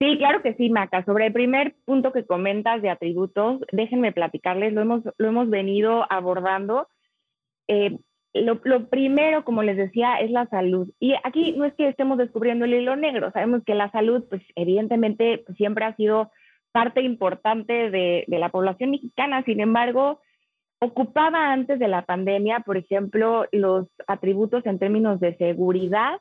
Sí, 0.00 0.16
claro 0.18 0.42
que 0.42 0.54
sí, 0.54 0.70
Maca. 0.70 1.04
Sobre 1.04 1.26
el 1.26 1.32
primer 1.32 1.74
punto 1.84 2.12
que 2.12 2.24
comentas 2.24 2.82
de 2.82 2.90
atributos, 2.90 3.60
déjenme 3.72 4.12
platicarles, 4.12 4.72
lo 4.72 4.80
hemos, 4.80 5.02
lo 5.18 5.28
hemos 5.28 5.50
venido 5.50 6.06
abordando. 6.10 6.88
Eh, 7.66 7.98
lo, 8.34 8.88
primero, 8.88 9.44
como 9.44 9.62
les 9.62 9.76
decía, 9.76 10.16
es 10.16 10.30
la 10.30 10.46
salud. 10.46 10.88
Y 11.00 11.14
aquí 11.24 11.52
no 11.52 11.64
es 11.64 11.74
que 11.74 11.88
estemos 11.88 12.18
descubriendo 12.18 12.64
el 12.64 12.74
hilo 12.74 12.96
negro, 12.96 13.30
sabemos 13.32 13.62
que 13.64 13.74
la 13.74 13.90
salud, 13.90 14.24
pues 14.28 14.42
evidentemente, 14.54 15.42
pues, 15.46 15.56
siempre 15.56 15.84
ha 15.84 15.96
sido 15.96 16.30
parte 16.72 17.02
importante 17.02 17.90
de, 17.90 18.24
de, 18.26 18.38
la 18.38 18.50
población 18.50 18.90
mexicana, 18.90 19.42
sin 19.44 19.60
embargo, 19.60 20.20
ocupaba 20.80 21.52
antes 21.52 21.78
de 21.78 21.88
la 21.88 22.02
pandemia, 22.02 22.60
por 22.60 22.76
ejemplo, 22.76 23.46
los 23.52 23.86
atributos 24.06 24.64
en 24.66 24.78
términos 24.78 25.18
de 25.18 25.36
seguridad 25.36 26.20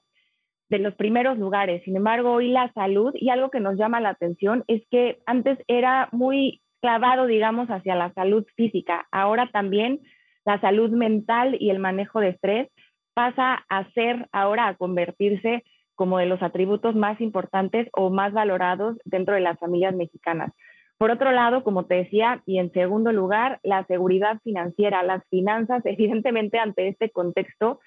de 0.70 0.80
los 0.80 0.96
primeros 0.96 1.38
lugares. 1.38 1.84
Sin 1.84 1.96
embargo, 1.96 2.32
hoy 2.32 2.50
la 2.50 2.72
salud, 2.74 3.14
y 3.16 3.30
algo 3.30 3.50
que 3.50 3.60
nos 3.60 3.78
llama 3.78 4.02
la 4.02 4.10
atención, 4.10 4.64
es 4.68 4.82
que 4.90 5.20
antes 5.26 5.60
era 5.68 6.10
muy 6.12 6.62
clavado, 6.82 7.26
digamos, 7.26 7.70
hacia 7.70 7.96
la 7.96 8.14
salud 8.14 8.46
física. 8.56 9.08
Ahora 9.12 9.50
también 9.52 10.02
la 10.48 10.62
salud 10.62 10.90
mental 10.92 11.58
y 11.60 11.72
el 11.72 11.80
manejo 11.80 12.22
de 12.22 12.30
estrés 12.30 12.70
pasa 13.14 13.66
a 13.68 13.92
ser 13.92 14.30
ahora 14.32 14.70
a 14.70 14.76
convertirse 14.76 15.66
como 15.94 16.20
de 16.20 16.26
los 16.26 16.42
atributos 16.42 16.96
más 16.96 17.20
importantes 17.20 17.90
o 17.92 18.10
más 18.12 18.32
valorados 18.32 18.96
dentro 19.04 19.36
de 19.36 19.42
las 19.42 19.60
familias 19.60 19.94
mexicanas. 19.94 20.54
Por 20.98 21.12
otro 21.12 21.34
lado, 21.34 21.66
como 21.66 21.86
te 21.86 21.96
decía, 21.96 22.44
y 22.46 22.60
en 22.60 22.72
segundo 22.72 23.12
lugar, 23.12 23.60
la 23.62 23.86
seguridad 23.88 24.40
financiera, 24.42 25.04
las 25.04 25.22
finanzas, 25.28 25.82
evidentemente 25.86 26.60
ante 26.60 26.88
este 26.88 27.10
contexto, 27.10 27.82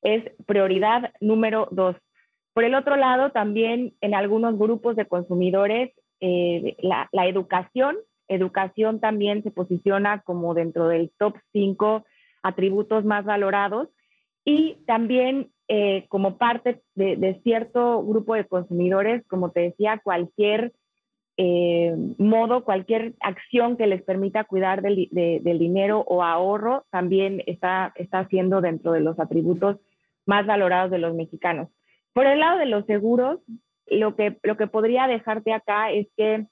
es 0.00 0.24
prioridad 0.46 1.12
número 1.20 1.68
dos. 1.70 1.96
Por 2.54 2.64
el 2.64 2.74
otro 2.74 2.96
lado, 2.96 3.30
también 3.30 3.92
en 4.00 4.14
algunos 4.14 4.58
grupos 4.58 4.96
de 4.96 5.04
consumidores, 5.04 5.92
eh, 6.20 6.76
la, 6.78 7.10
la 7.12 7.26
educación 7.26 7.98
Educación 8.28 9.00
también 9.00 9.42
se 9.42 9.50
posiciona 9.50 10.20
como 10.22 10.54
dentro 10.54 10.88
del 10.88 11.10
top 11.18 11.36
5 11.52 12.04
atributos 12.42 13.04
más 13.04 13.24
valorados 13.24 13.88
y 14.44 14.76
también 14.86 15.50
eh, 15.68 16.06
como 16.08 16.38
parte 16.38 16.80
de, 16.94 17.40
cierto 17.42 18.02
grupo 18.04 18.34
de 18.34 18.46
consumidores, 18.46 19.26
como 19.26 19.50
te 19.50 19.60
decía, 19.60 20.00
cualquier 20.02 20.72
eh, 21.36 21.94
modo, 22.18 22.64
cualquier 22.64 23.14
acción 23.20 23.76
que 23.76 23.88
les 23.88 24.02
permita 24.02 24.44
cuidar 24.44 24.80
del, 24.80 25.08
dinero 25.42 26.04
o 26.06 26.22
ahorro 26.22 26.86
también 26.90 27.42
está, 27.46 27.92
está 27.96 28.28
siendo 28.28 28.60
dentro 28.60 28.92
de 28.92 29.00
los 29.00 29.18
atributos 29.18 29.78
más 30.24 30.46
valorados 30.46 30.92
de 30.92 30.98
los 30.98 31.14
mexicanos. 31.14 31.68
Por 32.12 32.26
el 32.26 32.38
lado 32.38 32.58
de 32.58 32.66
los 32.66 32.86
seguros, 32.86 33.40
lo 33.86 34.14
que, 34.14 34.38
lo 34.44 34.56
que 34.56 34.68
podría 34.68 35.08
dejarte 35.08 35.52
acá 35.52 35.90
es 35.90 36.06
que 36.16 36.46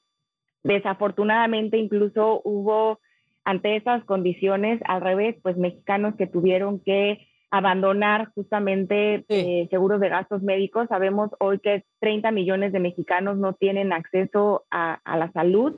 Desafortunadamente, 0.65 1.77
incluso 1.79 2.41
hubo 2.45 2.99
ante 3.45 3.77
esas 3.77 4.03
condiciones, 4.05 4.81
al 4.87 5.03
revés, 5.03 5.37
pues 5.43 5.57
mexicanos 5.57 6.15
que 6.17 6.27
tuvieron 6.27 6.81
que 6.81 7.29
abandonar 7.51 8.31
justamente 8.35 9.25
eh, 9.29 9.69
seguros 9.71 10.01
de 10.01 10.09
gastos 10.09 10.43
médicos. 10.43 10.89
Sabemos 10.89 11.31
hoy 11.39 11.59
que 11.61 11.85
30 12.01 12.31
millones 12.33 12.73
de 12.73 12.81
mexicanos 12.81 13.37
no 13.37 13.53
tienen 13.53 13.93
acceso 13.93 14.65
a, 14.71 14.95
a 15.05 15.17
la 15.19 15.31
salud. 15.33 15.77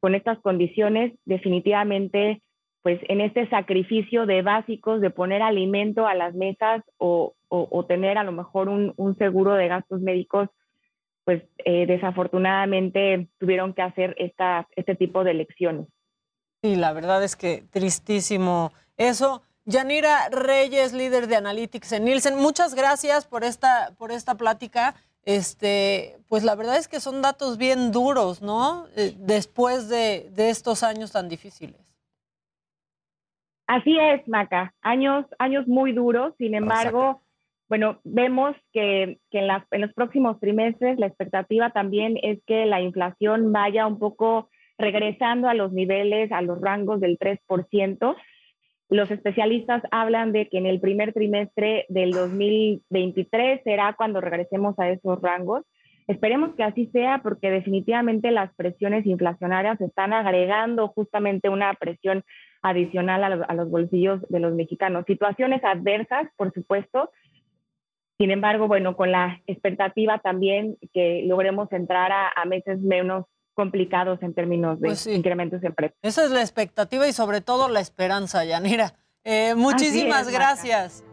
Con 0.00 0.14
estas 0.14 0.38
condiciones, 0.40 1.12
definitivamente, 1.24 2.42
pues 2.82 3.00
en 3.08 3.20
este 3.20 3.48
sacrificio 3.48 4.26
de 4.26 4.42
básicos, 4.42 5.00
de 5.00 5.10
poner 5.10 5.42
alimento 5.42 6.06
a 6.06 6.14
las 6.14 6.34
mesas 6.34 6.82
o, 6.98 7.34
o- 7.48 7.68
o 7.70 7.84
tener 7.86 8.18
a 8.18 8.24
lo 8.24 8.32
mejor 8.32 8.68
un, 8.68 8.92
un 8.96 9.16
seguro 9.16 9.54
de 9.54 9.68
gastos 9.68 10.00
médicos, 10.00 10.48
pues 11.24 11.42
eh, 11.58 11.86
desafortunadamente 11.86 13.28
tuvieron 13.38 13.74
que 13.74 13.82
hacer 13.82 14.14
esta, 14.18 14.68
este 14.76 14.94
tipo 14.94 15.24
de 15.24 15.32
elecciones. 15.32 15.86
Sí, 16.62 16.76
la 16.76 16.92
verdad 16.92 17.22
es 17.22 17.36
que 17.36 17.64
tristísimo 17.70 18.72
eso. 18.96 19.42
Yanira 19.64 20.28
Reyes, 20.30 20.92
líder 20.92 21.28
de 21.28 21.36
Analytics 21.36 21.92
en 21.92 22.04
Nielsen, 22.04 22.36
muchas 22.36 22.74
gracias 22.74 23.26
por 23.26 23.44
esta, 23.44 23.94
por 23.96 24.10
esta 24.10 24.36
plática. 24.36 24.94
Este, 25.24 26.18
pues 26.28 26.42
la 26.42 26.56
verdad 26.56 26.76
es 26.76 26.88
que 26.88 26.98
son 26.98 27.22
datos 27.22 27.56
bien 27.56 27.92
duros, 27.92 28.42
¿no? 28.42 28.86
Eh, 28.96 29.14
Después 29.18 29.88
de, 29.88 30.28
de 30.32 30.50
estos 30.50 30.82
años 30.82 31.12
tan 31.12 31.28
difíciles. 31.28 31.80
Así 33.68 33.96
es, 33.98 34.26
Maca. 34.28 34.74
Años, 34.82 35.24
años 35.38 35.66
muy 35.66 35.92
duros. 35.92 36.34
Sin 36.36 36.54
embargo, 36.54 37.21
bueno, 37.72 38.00
vemos 38.04 38.54
que, 38.74 39.16
que 39.30 39.38
en, 39.38 39.46
las- 39.46 39.64
en 39.70 39.80
los 39.80 39.94
próximos 39.94 40.38
trimestres 40.38 40.98
la 40.98 41.06
expectativa 41.06 41.70
también 41.70 42.18
es 42.22 42.38
que 42.46 42.66
la 42.66 42.82
inflación 42.82 43.50
vaya 43.50 43.86
un 43.86 43.98
poco 43.98 44.50
regresando 44.76 45.48
a 45.48 45.54
los 45.54 45.72
niveles, 45.72 46.30
a 46.32 46.42
los 46.42 46.60
rangos 46.60 47.00
del 47.00 47.16
3%. 47.18 48.14
Los 48.90 49.10
especialistas 49.10 49.82
hablan 49.90 50.32
de 50.32 50.50
que 50.50 50.58
en 50.58 50.66
el 50.66 50.82
primer 50.82 51.14
trimestre 51.14 51.86
del 51.88 52.10
2023 52.10 53.62
será 53.64 53.94
cuando 53.94 54.20
regresemos 54.20 54.78
a 54.78 54.90
esos 54.90 55.22
rangos. 55.22 55.64
Esperemos 56.08 56.54
que 56.54 56.64
así 56.64 56.90
sea 56.92 57.20
porque 57.22 57.50
definitivamente 57.50 58.32
las 58.32 58.54
presiones 58.54 59.06
inflacionarias 59.06 59.80
están 59.80 60.12
agregando 60.12 60.88
justamente 60.88 61.48
una 61.48 61.72
presión 61.72 62.22
adicional 62.60 63.24
a 63.24 63.30
los, 63.30 63.48
a 63.48 63.54
los 63.54 63.70
bolsillos 63.70 64.20
de 64.28 64.40
los 64.40 64.52
mexicanos. 64.52 65.04
Situaciones 65.06 65.64
adversas, 65.64 66.28
por 66.36 66.52
supuesto. 66.52 67.08
Sin 68.22 68.30
embargo, 68.30 68.68
bueno, 68.68 68.94
con 68.96 69.10
la 69.10 69.40
expectativa 69.48 70.20
también 70.20 70.78
que 70.94 71.24
logremos 71.26 71.72
entrar 71.72 72.12
a, 72.12 72.28
a 72.36 72.44
meses 72.44 72.78
menos 72.78 73.26
complicados 73.54 74.22
en 74.22 74.32
términos 74.32 74.80
de 74.80 74.90
Pues 74.90 75.00
sí. 75.00 75.10
incrementos 75.12 75.60
en 75.64 75.74
precios. 75.74 75.98
Esa 76.02 76.24
es 76.26 76.30
la 76.30 76.40
expectativa 76.40 77.08
y 77.08 77.12
sobre 77.12 77.40
todo 77.40 77.68
la 77.68 77.80
esperanza, 77.80 78.44
Yanira. 78.44 78.94
Eh, 79.24 79.56
muchísimas 79.56 80.20
es, 80.20 80.32
Marta. 80.32 80.38
gracias. 80.38 81.04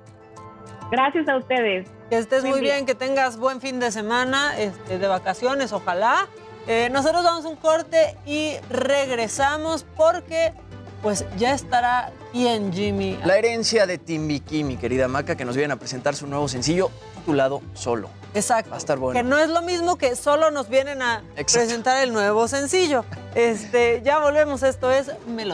Gracias 0.91 1.27
a 1.27 1.37
ustedes. 1.37 1.89
Que 2.11 2.19
estés 2.19 2.43
muy 2.45 2.61
bien, 2.61 2.85
que 2.85 2.93
tengas 2.93 3.39
buen 3.39 3.59
fin 3.59 3.79
de 3.79 3.89
semana, 3.89 4.55
este, 4.59 4.99
de 4.99 5.07
vacaciones, 5.07 5.73
ojalá. 5.73 6.27
Eh, 6.67 6.89
nosotros 6.91 7.23
damos 7.23 7.43
un 7.45 7.55
corte 7.55 8.15
y 8.27 8.51
regresamos 8.69 9.83
porque 9.97 10.53
pues 11.01 11.25
ya 11.37 11.53
estará 11.53 12.11
aquí 12.29 12.47
en 12.47 12.71
Jimmy. 12.73 13.17
La 13.23 13.37
herencia 13.37 13.85
de 13.85 13.97
Timbiki, 13.97 14.63
mi 14.63 14.77
querida 14.77 15.07
Maca, 15.07 15.35
que 15.35 15.45
nos 15.45 15.55
vienen 15.55 15.71
a 15.71 15.79
presentar 15.79 16.15
su 16.15 16.27
nuevo 16.27 16.47
sencillo 16.47 16.91
titulado 17.15 17.61
Solo. 17.73 18.09
Exacto. 18.33 18.69
Va 18.71 18.75
a 18.75 18.79
estar 18.79 18.97
bueno. 18.97 19.19
Que 19.19 19.23
no 19.23 19.37
es 19.37 19.49
lo 19.49 19.61
mismo 19.61 19.97
que 19.97 20.15
solo 20.15 20.51
nos 20.51 20.69
vienen 20.69 21.01
a 21.01 21.23
Exacto. 21.35 21.65
presentar 21.67 22.03
el 22.03 22.13
nuevo 22.13 22.47
sencillo. 22.47 23.05
Este, 23.35 24.01
ya 24.03 24.19
volvemos, 24.19 24.63
esto 24.63 24.91
es 24.91 25.11
Me 25.27 25.45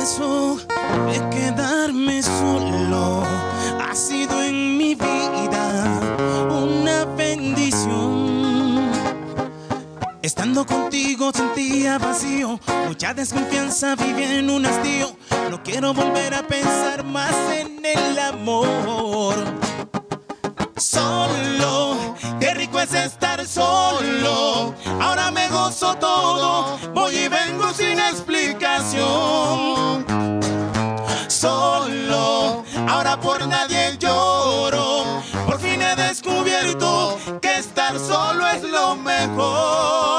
que 0.00 1.20
quedarme 1.28 2.22
solo 2.22 3.22
ha 3.22 3.94
sido 3.94 4.42
en 4.42 4.78
mi 4.78 4.94
vida 4.94 6.00
una 6.50 7.04
bendición. 7.04 8.90
Estando 10.22 10.64
contigo 10.64 11.32
sentía 11.34 11.98
vacío, 11.98 12.58
mucha 12.88 13.12
desconfianza 13.12 13.94
vivía 13.94 14.38
en 14.38 14.48
un 14.48 14.64
hastío. 14.64 15.14
No 15.50 15.62
quiero 15.62 15.92
volver 15.92 16.32
a 16.32 16.46
pensar 16.46 17.04
más 17.04 17.34
en 17.52 17.84
el 17.84 18.18
amor. 18.18 19.34
Solo, 20.80 22.16
qué 22.40 22.54
rico 22.54 22.80
es 22.80 22.94
estar 22.94 23.46
solo. 23.46 24.74
Ahora 24.98 25.30
me 25.30 25.46
gozo 25.48 25.94
todo, 25.96 26.78
voy 26.94 27.16
y 27.16 27.28
vengo 27.28 27.70
sin 27.74 28.00
explicación. 28.00 30.06
Solo, 31.28 32.64
ahora 32.88 33.20
por 33.20 33.46
nadie 33.46 33.98
lloro. 33.98 35.22
Por 35.44 35.60
fin 35.60 35.82
he 35.82 35.94
descubierto 35.96 37.18
que 37.42 37.58
estar 37.58 37.98
solo 37.98 38.48
es 38.48 38.62
lo 38.62 38.96
mejor. 38.96 40.09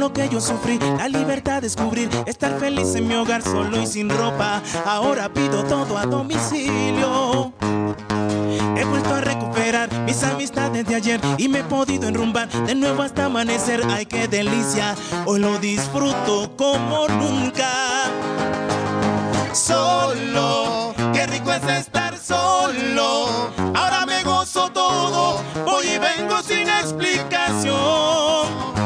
Lo 0.00 0.12
que 0.14 0.30
yo 0.30 0.40
sufrí, 0.40 0.78
la 0.96 1.08
libertad 1.08 1.60
descubrir, 1.60 2.08
estar 2.24 2.58
feliz 2.58 2.94
en 2.94 3.06
mi 3.06 3.14
hogar 3.14 3.42
solo 3.42 3.82
y 3.82 3.86
sin 3.86 4.08
ropa. 4.08 4.62
Ahora 4.86 5.30
pido 5.30 5.62
todo 5.64 5.98
a 5.98 6.06
domicilio. 6.06 7.52
He 8.76 8.84
vuelto 8.84 9.14
a 9.14 9.20
recuperar 9.20 9.92
mis 10.06 10.22
amistades 10.22 10.86
de 10.86 10.94
ayer 10.94 11.20
y 11.36 11.48
me 11.48 11.58
he 11.58 11.64
podido 11.64 12.08
enrumbar 12.08 12.48
de 12.48 12.74
nuevo 12.74 13.02
hasta 13.02 13.26
amanecer. 13.26 13.82
Ay, 13.90 14.06
qué 14.06 14.26
delicia, 14.26 14.94
hoy 15.26 15.40
lo 15.40 15.58
disfruto 15.58 16.50
como 16.56 17.06
nunca. 17.06 17.68
Solo, 19.52 20.94
qué 21.12 21.26
rico 21.26 21.52
es 21.52 21.64
estar 21.64 22.16
solo. 22.16 23.50
Ahora 23.74 24.06
me 24.06 24.22
gozo 24.22 24.70
todo, 24.70 25.42
voy 25.66 25.88
y 25.88 25.98
vengo 25.98 26.40
sin 26.42 26.70
explicación. 26.70 28.79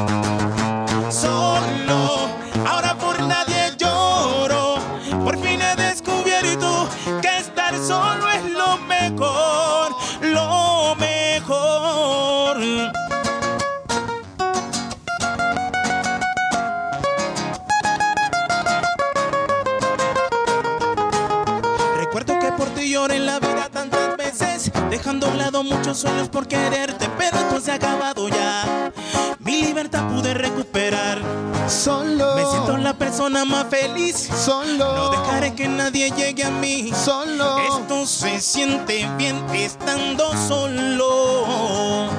Veces, 25.15 25.21
dejando 25.21 25.27
a 25.27 25.29
un 25.29 25.37
lado 25.37 25.63
muchos 25.63 25.97
sueños 25.97 26.29
por 26.29 26.47
quererte, 26.47 27.09
pero 27.17 27.37
esto 27.37 27.59
se 27.59 27.71
ha 27.71 27.75
acabado 27.75 28.27
ya. 28.29 28.91
Mi 29.39 29.61
libertad 29.61 30.07
pude 30.09 30.33
recuperar. 30.33 31.21
Solo. 31.67 32.35
Me 32.35 32.45
siento 32.45 32.77
la 32.77 32.93
persona 32.93 33.45
más 33.45 33.67
feliz. 33.69 34.15
Solo. 34.15 34.95
No 34.95 35.09
dejaré 35.11 35.53
que 35.53 35.67
nadie 35.67 36.11
llegue 36.11 36.43
a 36.43 36.51
mí. 36.51 36.91
Solo. 36.93 37.59
Esto 37.59 38.05
se 38.05 38.39
siente 38.41 39.07
bien 39.17 39.43
estando 39.53 40.31
solo. 40.47 42.09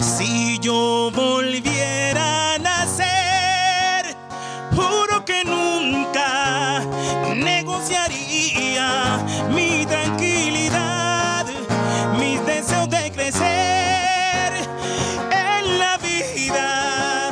Si 0.00 0.58
yo 0.60 1.10
volviera 1.14 2.54
a 2.54 2.58
nacer, 2.58 4.16
juro 4.74 5.24
que 5.24 5.44
nunca 5.44 6.82
negociaría 7.34 9.18
mi 9.50 9.77
en 13.36 14.64
la 15.78 15.98
vida 15.98 17.30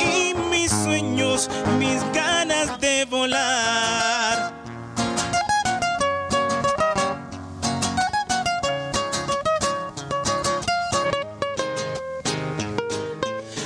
y 0.00 0.32
mis 0.50 0.70
sueños, 0.70 1.50
mis 1.78 2.00
ganas 2.14 2.80
de 2.80 3.04
volar. 3.04 4.54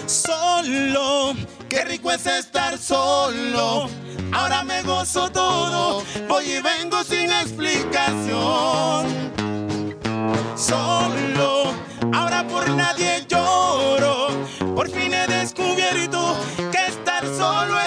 Solo, 0.06 1.34
qué 1.68 1.84
rico 1.84 2.10
es 2.10 2.26
estar 2.26 2.76
solo. 2.78 3.88
Ahora 4.32 4.64
me 4.64 4.82
gozo 4.82 5.30
todo, 5.30 6.02
voy 6.28 6.46
y 6.46 6.60
vengo 6.60 7.04
sin 7.04 7.30
explicación. 7.30 9.39
Solo, 10.60 11.72
ahora 12.12 12.46
por 12.46 12.68
nadie 12.68 13.24
lloro. 13.26 14.28
Por 14.76 14.90
fin 14.90 15.14
he 15.14 15.26
descubierto 15.26 16.36
que 16.70 16.86
estar 16.86 17.24
solo 17.24 17.79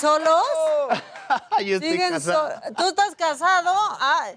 solos? 0.00 0.42
Yo 1.64 1.74
estoy 1.76 1.90
¿Siguen 1.90 2.10
casado. 2.10 2.50
so- 2.50 2.74
¿Tú 2.74 2.88
estás 2.88 3.14
casado? 3.14 3.70
Ah, 3.74 4.28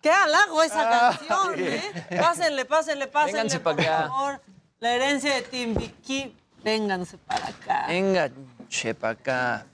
qué 0.00 0.10
halago 0.10 0.62
esa 0.62 0.82
Ah, 1.10 1.18
canción. 1.18 1.54
¿eh? 1.58 1.82
Pásenle, 2.20 2.64
pásenle, 2.64 3.06
pásenle, 3.08 3.32
Vénganse 3.42 3.60
por 3.60 3.82
favor. 3.82 4.40
La 4.80 4.92
herencia 4.92 5.34
de 5.34 5.42
Timbiquí. 5.42 6.36
Vénganse 6.62 7.18
para 7.18 7.48
acá. 7.48 7.84
Venga, 7.88 8.30
chepa 8.68 9.10
acá. 9.10 9.66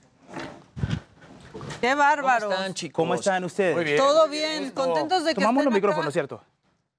Qué 1.81 1.93
bárbaro. 1.95 2.47
¿Cómo 2.47 2.53
están, 2.55 2.73
chicos? 2.73 2.95
¿Cómo 2.95 3.15
están 3.15 3.43
ustedes? 3.43 3.97
Todo 3.97 4.27
bien, 4.27 4.71
contentos 4.71 5.23
de 5.23 5.29
que 5.33 5.35
Tomamos 5.35 5.61
estén 5.61 5.65
los 5.65 5.73
micrófonos, 5.73 6.05
acá. 6.07 6.11
¿cierto? 6.13 6.43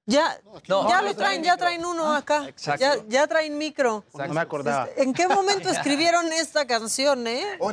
Ya, 0.09 0.39
No, 0.69 0.89
ya 0.89 1.03
no 1.03 1.09
lo 1.09 1.15
traen 1.15 1.17
traen, 1.17 1.43
ya 1.43 1.57
traen 1.57 1.85
uno 1.85 2.13
acá. 2.15 2.47
exacto. 2.49 2.81
Ya, 2.81 2.95
ya 3.09 3.27
traen 3.27 3.59
micro. 3.59 4.05
No 4.15 4.33
me 4.35 4.41
acordaba. 4.41 4.89
¿En 4.97 5.13
qué 5.13 5.27
momento 5.27 5.69
escribieron 5.69 6.33
esta 6.33 6.65
canción, 6.65 7.27
eh? 7.27 7.43
¿Cómo 7.59 7.73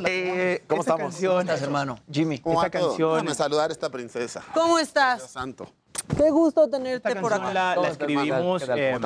¿Cómo 0.68 0.82
estamos? 0.82 1.16
¿Cómo 1.16 1.40
estás, 1.42 1.62
hermano? 1.62 2.00
Jimmy. 2.12 2.40
¿Cómo 2.40 2.64
Esta 2.64 2.80
todo? 2.80 2.90
canción- 2.90 3.14
Déjame 3.18 3.36
saludar 3.36 3.70
a 3.70 3.74
esta 3.74 3.90
princesa. 3.92 4.42
¿Cómo 4.56 4.78
Dios 4.78 4.88
estás? 4.88 5.30
santo. 5.30 5.70
Qué 6.18 6.32
gusto 6.32 6.68
tenerte 6.68 7.16
por 7.18 7.30
canción 7.30 7.52
acá. 7.52 7.76
la, 7.76 7.82
la 7.84 7.88
escribimos. 7.90 8.64
eh, 8.68 8.98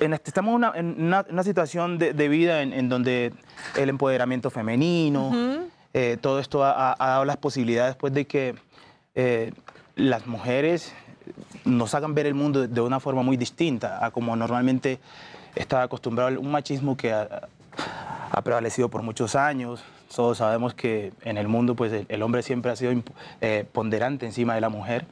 en 0.00 0.12
este- 0.14 0.30
estamos 0.30 0.54
una- 0.54 0.72
en 0.74 1.02
una, 1.02 1.24
una 1.30 1.42
situación 1.44 1.98
de, 1.98 2.12
de 2.12 2.28
vida 2.28 2.60
en, 2.62 2.74
en 2.74 2.90
donde 2.90 3.32
el 3.76 3.88
empoderamiento 3.88 4.50
femenino, 4.50 5.28
Ujú. 5.28 5.70
eh, 5.94 6.18
todo 6.20 6.40
esto 6.40 6.62
ha, 6.64 6.92
ha- 6.92 7.08
dado 7.08 7.24
las 7.24 7.38
posibilidades 7.38 7.96
pues, 7.96 8.12
de 8.12 8.26
que 8.26 8.54
eh, 9.14 9.52
las 10.00 10.26
mujeres 10.26 10.92
nos 11.64 11.94
hagan 11.94 12.14
ver 12.14 12.26
el 12.26 12.34
mundo 12.34 12.66
de, 12.66 12.80
una 12.80 13.00
forma 13.00 13.22
muy 13.22 13.36
distinta 13.36 14.04
a 14.04 14.10
como 14.10 14.34
normalmente 14.34 14.98
está 15.54 15.82
acostumbrado 15.82 16.40
un 16.40 16.50
machismo 16.50 16.96
que 16.96 17.12
ha, 17.12 17.48
ha 18.30 18.42
prevalecido 18.42 18.88
por 18.88 19.02
muchos 19.02 19.34
años. 19.34 19.82
Todos 20.14 20.38
sabemos 20.38 20.74
que 20.74 21.12
en 21.22 21.36
el 21.38 21.48
mundo 21.48 21.74
pues, 21.76 21.92
el, 21.92 22.06
el 22.08 22.22
hombre 22.22 22.42
siempre 22.42 22.72
ha 22.72 22.76
sido 22.76 22.92
eh, 23.40 23.64
ponderante 23.72 24.26
encima 24.26 24.54
de 24.54 24.60
la 24.60 24.68
mujer. 24.68 25.06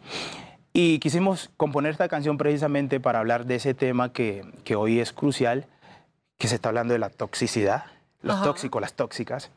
Y 0.73 0.99
quisimos 0.99 1.51
componer 1.57 1.93
esta 1.93 2.09
canción 2.09 2.39
precisamente 2.39 3.01
para 3.01 3.19
hablar 3.19 3.47
de 3.47 3.57
ese 3.57 3.75
tema 3.75 4.13
que, 4.13 4.45
que 4.65 4.77
hoy 4.77 5.01
es 5.01 5.13
crucial, 5.13 5.67
que 6.39 6.49
se 6.49 6.55
está 6.55 6.69
hablando 6.69 6.93
de 6.93 6.99
la 6.99 7.11
toxicidad, 7.11 7.85
los 8.23 8.37
Ajá. 8.37 8.45
tóxicos, 8.45 8.81
las 8.81 8.95
tóxicas, 8.95 9.51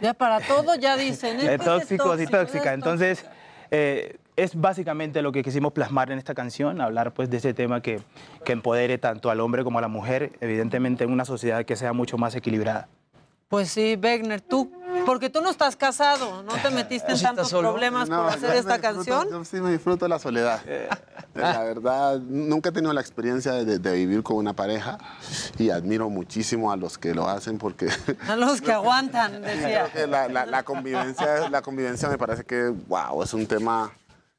Ya 0.00 0.14
para 0.14 0.40
todo 0.40 0.74
ya 0.76 0.96
dicen. 0.96 1.38
tóxicos 1.64 2.20
y 2.20 2.26
tóxicas. 2.26 2.74
Entonces, 2.74 3.24
eh, 3.70 4.16
es 4.42 4.58
básicamente 4.58 5.20
lo 5.22 5.32
que 5.32 5.42
quisimos 5.42 5.72
plasmar 5.72 6.10
en 6.10 6.18
esta 6.18 6.34
canción, 6.34 6.80
hablar 6.80 7.12
pues 7.12 7.28
de 7.30 7.36
ese 7.36 7.52
tema 7.54 7.82
que, 7.82 8.00
que 8.44 8.52
empodere 8.52 8.96
tanto 8.98 9.30
al 9.30 9.40
hombre 9.40 9.64
como 9.64 9.78
a 9.78 9.82
la 9.82 9.88
mujer, 9.88 10.32
evidentemente 10.40 11.04
en 11.04 11.12
una 11.12 11.24
sociedad 11.24 11.64
que 11.64 11.76
sea 11.76 11.92
mucho 11.92 12.16
más 12.16 12.34
equilibrada. 12.34 12.88
Pues 13.48 13.68
sí, 13.70 13.98
Wegner, 14.00 14.40
tú, 14.40 14.70
porque 15.04 15.28
tú 15.28 15.40
no 15.42 15.50
estás 15.50 15.74
casado, 15.74 16.42
no 16.44 16.52
te 16.62 16.70
metiste 16.70 17.08
en 17.10 17.16
¿Sí 17.18 17.24
estás 17.24 17.34
tantos 17.34 17.48
solo? 17.50 17.70
problemas 17.72 18.08
No, 18.08 18.22
por 18.22 18.32
hacer 18.32 18.54
esta 18.56 18.78
disfruto- 18.78 18.80
canción. 18.80 19.28
Yo 19.30 19.44
sí 19.44 19.60
me 19.60 19.72
disfruto 19.72 20.04
de 20.04 20.08
la 20.08 20.18
soledad. 20.18 20.60
La 21.34 21.62
verdad, 21.62 22.18
nunca 22.20 22.70
he 22.70 22.72
tenido 22.72 22.92
la 22.92 23.00
experiencia 23.00 23.52
de, 23.52 23.78
de 23.78 23.92
vivir 23.94 24.22
con 24.22 24.36
una 24.36 24.52
pareja 24.52 24.98
y 25.58 25.70
admiro 25.70 26.10
muchísimo 26.10 26.72
a 26.72 26.76
los 26.76 26.98
que 26.98 27.14
lo 27.14 27.28
hacen 27.28 27.56
porque 27.58 27.88
A 28.28 28.36
los 28.36 28.60
que 28.60 28.72
aguantan, 28.72 29.40
decía. 29.42 29.88
creo 29.90 29.92
que 29.92 30.06
la, 30.10 30.28
la- 30.28 30.46
la 30.46 30.62
convivencia, 30.64 31.48
la 31.50 31.62
convivencia 31.62 32.08
me 32.08 32.18
parece 32.18 32.44
que, 32.44 32.68
wow, 32.88 33.22
es 33.22 33.32
un 33.34 33.46
tema... 33.46 33.90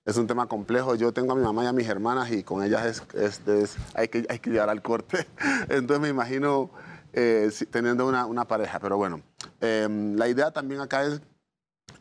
Es 0.06 0.18
un 0.18 0.26
tema 0.28 0.48
complejo. 0.48 0.96
Yo 0.96 1.12
tengo 1.14 1.34
a 1.34 1.36
mi 1.36 1.44
mamá 1.44 1.64
y 1.64 1.68
a 1.68 1.74
mis 1.74 1.88
hermanas 1.88 2.32
y 2.32 2.44
con 2.44 2.64
ellas 2.64 2.86
es, 2.86 3.04
es- 3.14 3.48
es- 3.48 3.76
hay, 3.94 4.08
que, 4.08 4.26
hay 4.30 4.40
que 4.40 4.50
llegar 4.50 4.70
al 4.70 4.82
corte. 4.82 5.28
Entonces 5.70 6.00
me 6.00 6.10
imagino 6.10 6.72
eh, 7.14 7.52
teniendo 7.70 8.08
una, 8.08 8.26
una 8.26 8.46
pareja. 8.46 8.80
Pero 8.80 8.98
bueno, 8.98 9.22
em, 9.60 10.16
la 10.16 10.28
idea 10.28 10.50
también 10.52 10.82
acá 10.82 11.04
es 11.04 11.22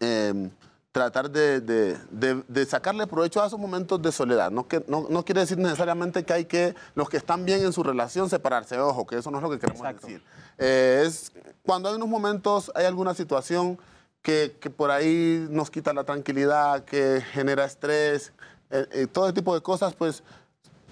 em, 0.01 0.51
tratar 0.93 1.31
de, 1.31 1.61
de- 1.61 1.99
de- 2.11 2.43
de 2.49 2.65
sacarle 2.65 3.07
provecho 3.07 3.43
a 3.43 3.47
esos 3.47 3.59
momentos 3.61 4.01
de 4.01 4.11
soledad. 4.13 4.51
No, 4.51 4.67
que, 4.67 4.83
no, 4.89 5.07
no 5.11 5.23
quiere 5.23 5.43
decir 5.43 5.59
necesariamente 5.59 6.25
que 6.25 6.33
hay 6.33 6.45
que, 6.47 6.75
los 6.95 7.11
que 7.11 7.19
están 7.19 7.45
bien 7.45 7.63
en 7.63 7.73
su 7.75 7.83
relación, 7.83 8.31
separarse. 8.31 8.79
Ojo, 8.79 9.07
que 9.07 9.19
eso 9.19 9.31
no 9.31 9.37
es 9.39 9.43
lo 9.43 9.51
que 9.51 9.59
queremos 9.59 9.83
decir. 10.01 10.23
Eh, 10.57 11.03
es 11.07 11.33
cuando 11.65 11.91
hay 11.91 11.97
unos 11.97 12.09
momentos, 12.09 12.73
hay 12.75 12.87
alguna 12.87 13.13
situación 13.13 13.79
que, 14.23 14.57
que 14.61 14.71
por 14.71 14.91
ahí 14.91 15.47
nos 15.51 15.71
quita 15.71 15.93
la 15.93 16.05
tranquilidad, 16.05 16.85
que 16.85 17.23
genera 17.33 17.65
estrés, 17.65 18.33
eh, 18.71 18.87
eh, 18.93 19.07
todo 19.07 19.27
ese 19.27 19.35
tipo 19.35 19.55
de 19.55 19.63
cosas, 19.63 19.95
pues 19.95 20.23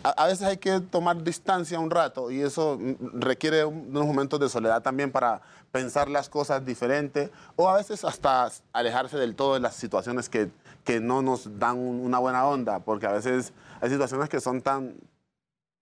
a, 0.02 0.10
a 0.10 0.26
veces 0.26 0.42
hay 0.46 0.56
que 0.56 0.80
tomar 0.80 1.22
distancia 1.22 1.78
un 1.78 1.90
rato 1.90 2.30
y 2.30 2.40
eso 2.40 2.78
mm, 2.80 3.20
requiere 3.20 3.64
un- 3.64 3.88
unos 3.90 4.06
momentos 4.06 4.40
de 4.40 4.48
soledad 4.48 4.82
también 4.82 5.10
para 5.12 5.42
pensar 5.72 6.08
las 6.08 6.28
cosas 6.28 6.64
diferente 6.64 7.30
o 7.56 7.68
a 7.68 7.76
veces 7.76 8.04
hasta 8.04 8.50
alejarse 8.72 9.18
del 9.18 9.34
todo 9.34 9.54
de 9.54 9.60
las 9.60 9.74
situaciones 9.74 10.28
que, 10.28 10.50
que 10.84 10.98
no 11.00 11.20
nos 11.20 11.58
dan 11.58 11.76
un- 11.76 12.00
una 12.00 12.18
buena 12.18 12.46
onda, 12.46 12.78
porque 12.80 13.06
a 13.06 13.12
veces 13.12 13.52
hay 13.80 13.90
situaciones 13.90 14.28
que 14.28 14.40
son 14.40 14.62
tan 14.62 14.94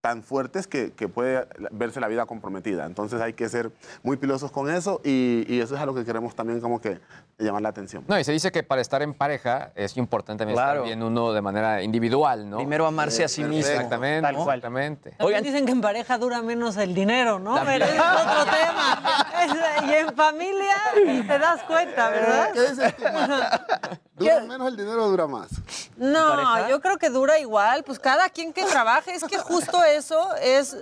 tan 0.07 0.23
fuertes 0.23 0.69
que, 0.69 0.93
que 0.93 1.09
puede 1.09 1.49
verse 1.73 1.99
la 1.99 2.07
vida 2.07 2.27
comprometida. 2.27 2.87
Entonces 2.87 3.21
hay 3.21 3.33
que 3.33 3.49
ser 3.49 3.73
muy 4.05 4.17
pilosos 4.17 4.53
con 4.53 4.71
eso 4.71 5.01
y, 5.03 5.45
y 5.49 5.61
eso 5.61 5.75
es 5.75 5.81
a 5.81 5.85
lo 5.87 5.95
que 5.97 6.05
queremos 6.05 6.37
también 6.37 6.61
como 6.61 6.81
que 6.81 7.01
llamar 7.39 7.63
la 7.63 7.71
atención. 7.71 8.05
No, 8.07 8.17
y 8.17 8.23
se 8.23 8.31
dice 8.31 8.53
que 8.53 8.63
para 8.63 8.81
estar 8.81 9.03
en 9.03 9.15
pareja 9.15 9.73
es 9.75 9.97
importante 9.97 10.43
también 10.43 10.55
Claro. 10.57 10.85
estar 10.85 10.87
bien 10.87 11.03
uno 11.03 11.33
de 11.33 11.43
manera 11.43 11.83
individual, 11.83 12.49
¿no? 12.49 12.59
Primero 12.59 12.87
amarse 12.87 13.25
a 13.25 13.29
sí 13.29 13.43
mismo. 13.43 13.69
Exactamente, 13.73 14.23
Tal 14.23 14.37
cual. 14.37 14.59
exactamente. 14.59 15.11
También 15.19 15.43
dicen 15.43 15.67
que 15.67 15.73
en 15.73 15.81
pareja 15.81 16.19
dura 16.19 16.41
menos 16.41 16.77
el 16.77 16.95
dinero, 16.95 17.41
¿no? 17.41 17.57
También. 17.57 17.81
Pero 17.81 17.93
es 17.93 18.01
otro 18.01 18.45
tema. 18.45 19.27
Es- 19.43 19.89
y 19.89 19.93
en 19.93 20.15
familia 20.15 20.75
te 21.27 21.39
das 21.39 21.63
cuenta, 21.65 22.11
¿verdad? 22.11 22.53
¿Qué 22.53 22.61
dices 22.61 22.95
tú, 22.97 23.03
¿Dura 24.17 24.41
menos 24.41 24.69
el 24.69 24.77
dinero 24.77 25.05
o 25.05 25.09
dura 25.09 25.27
más? 25.27 25.49
No, 25.97 26.69
yo 26.69 26.81
creo 26.81 26.97
que 26.97 27.11
dura 27.11 27.39
igual, 27.39 27.83
pues 27.85 27.99
cada 27.99 28.29
quien 28.31 28.53
que 28.53 28.65
trabaje, 28.65 29.13
es 29.15 29.25
que 29.25 29.39
justo 29.39 29.83
eso 29.97 30.35
es, 30.37 30.77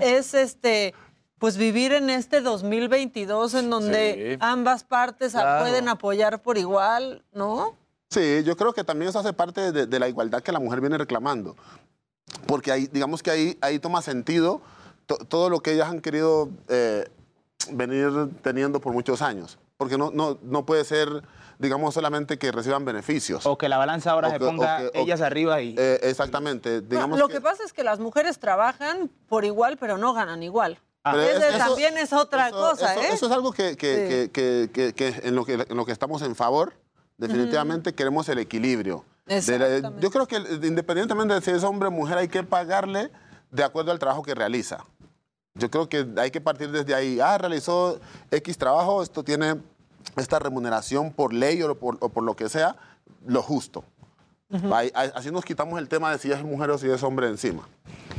es 0.00 0.34
este, 0.34 0.94
pues 1.38 1.56
vivir 1.56 1.92
en 1.92 2.10
este 2.10 2.40
2022 2.40 3.54
en 3.54 3.70
donde 3.70 4.32
Sí. 4.34 4.38
ambas 4.40 4.84
partes 4.84 5.32
Claro. 5.32 5.64
pueden 5.64 5.88
apoyar 5.88 6.42
por 6.42 6.58
igual, 6.58 7.22
¿no? 7.32 7.74
Sí, 8.10 8.42
yo 8.44 8.56
creo 8.56 8.72
que 8.72 8.84
también 8.84 9.08
eso 9.08 9.18
hace 9.18 9.32
parte 9.32 9.72
de, 9.72 9.86
de 9.86 9.98
la 9.98 10.08
igualdad 10.08 10.42
que 10.42 10.52
la 10.52 10.60
mujer 10.60 10.80
viene 10.80 10.96
reclamando. 10.98 11.56
Porque 12.46 12.72
ahí, 12.72 12.86
digamos 12.92 13.22
que 13.22 13.30
ahí, 13.30 13.58
ahí 13.60 13.78
toma 13.78 14.02
sentido 14.02 14.60
to- 15.06 15.18
todo 15.18 15.50
lo 15.50 15.60
que 15.60 15.72
ellas 15.72 15.88
han 15.88 16.00
querido 16.00 16.48
eh, 16.68 17.08
venir 17.72 18.10
teniendo 18.42 18.80
por 18.80 18.92
muchos 18.92 19.22
años. 19.22 19.58
Porque 19.76 19.98
no, 19.98 20.10
no, 20.10 20.38
no 20.42 20.64
puede 20.64 20.84
ser, 20.84 21.22
digamos, 21.58 21.94
solamente 21.94 22.38
que 22.38 22.52
reciban 22.52 22.84
beneficios. 22.84 23.46
O 23.46 23.56
que 23.58 23.68
la 23.68 23.78
balanza 23.78 24.10
ahora 24.12 24.28
O 24.28 24.30
se 24.32 24.38
que- 24.38 24.44
ponga 24.44 24.90
que- 24.90 25.00
ellas 25.00 25.20
arriba 25.20 25.60
y... 25.62 25.74
Eh, 25.78 26.00
exactamente. 26.02 26.80
Digamos 26.80 27.18
Lo 27.18 27.28
que- 27.28 27.34
que 27.34 27.40
pasa 27.40 27.64
es 27.64 27.72
que 27.72 27.84
las 27.84 27.98
mujeres 27.98 28.38
trabajan 28.38 29.10
por 29.28 29.44
igual, 29.44 29.76
pero 29.78 29.98
no 29.98 30.12
ganan 30.14 30.42
igual. 30.42 30.78
Pero 31.02 31.20
Ese 31.22 31.36
es- 31.48 31.54
eso- 31.54 31.58
también 31.58 31.96
es 31.98 32.12
otra 32.12 32.48
eso- 32.48 32.56
cosa, 32.58 32.92
eso- 32.92 33.02
¿eh? 33.02 33.08
Eso 33.12 33.26
es 33.26 33.32
algo 33.32 33.52
que, 33.52 33.76
que- 33.76 34.30
que- 34.32 34.70
que- 34.70 34.70
que- 34.72 34.92
que 34.92 35.28
en, 35.28 35.34
lo 35.36 35.44
que, 35.44 35.54
en 35.68 35.76
lo 35.76 35.86
que 35.86 35.92
estamos 35.92 36.22
en 36.22 36.34
favor. 36.34 36.74
Definitivamente 37.18 37.94
queremos 37.94 38.28
el 38.28 38.38
equilibrio. 38.38 39.04
De 39.26 39.58
la- 39.58 39.92
yo 40.00 40.10
creo 40.10 40.26
que 40.26 40.36
independientemente 40.36 41.34
de 41.34 41.40
si 41.40 41.50
es 41.50 41.64
hombre 41.64 41.88
o 41.88 41.90
mujer, 41.90 42.18
hay 42.18 42.28
que 42.28 42.42
pagarle 42.42 43.10
de 43.50 43.64
acuerdo 43.64 43.90
al 43.92 43.98
trabajo 43.98 44.22
que 44.22 44.34
realiza. 44.34 44.84
Yo 45.54 45.70
creo 45.70 45.88
que 45.88 46.06
hay 46.18 46.30
que 46.30 46.40
partir 46.42 46.70
desde 46.70 46.94
ahí. 46.94 47.18
Ah, 47.18 47.38
realizó 47.38 47.98
X 48.30 48.58
trabajo, 48.58 49.02
esto 49.02 49.24
tiene 49.24 49.56
esta 50.16 50.38
remuneración 50.38 51.12
por 51.12 51.32
ley 51.32 51.62
o 51.62 51.74
por, 51.78 51.96
o 52.00 52.08
por 52.08 52.22
lo 52.24 52.34
que 52.36 52.48
sea, 52.48 52.76
lo 53.26 53.42
justo. 53.42 53.84
Ahí- 54.72 54.92
ahí- 54.94 55.10
así 55.14 55.30
nos 55.32 55.44
quitamos 55.44 55.78
el 55.80 55.88
tema 55.88 56.12
de 56.12 56.18
si 56.18 56.30
es 56.30 56.42
mujer 56.44 56.70
o 56.70 56.78
si 56.78 56.88
es 56.88 57.02
hombre 57.02 57.26
encima. 57.26 57.68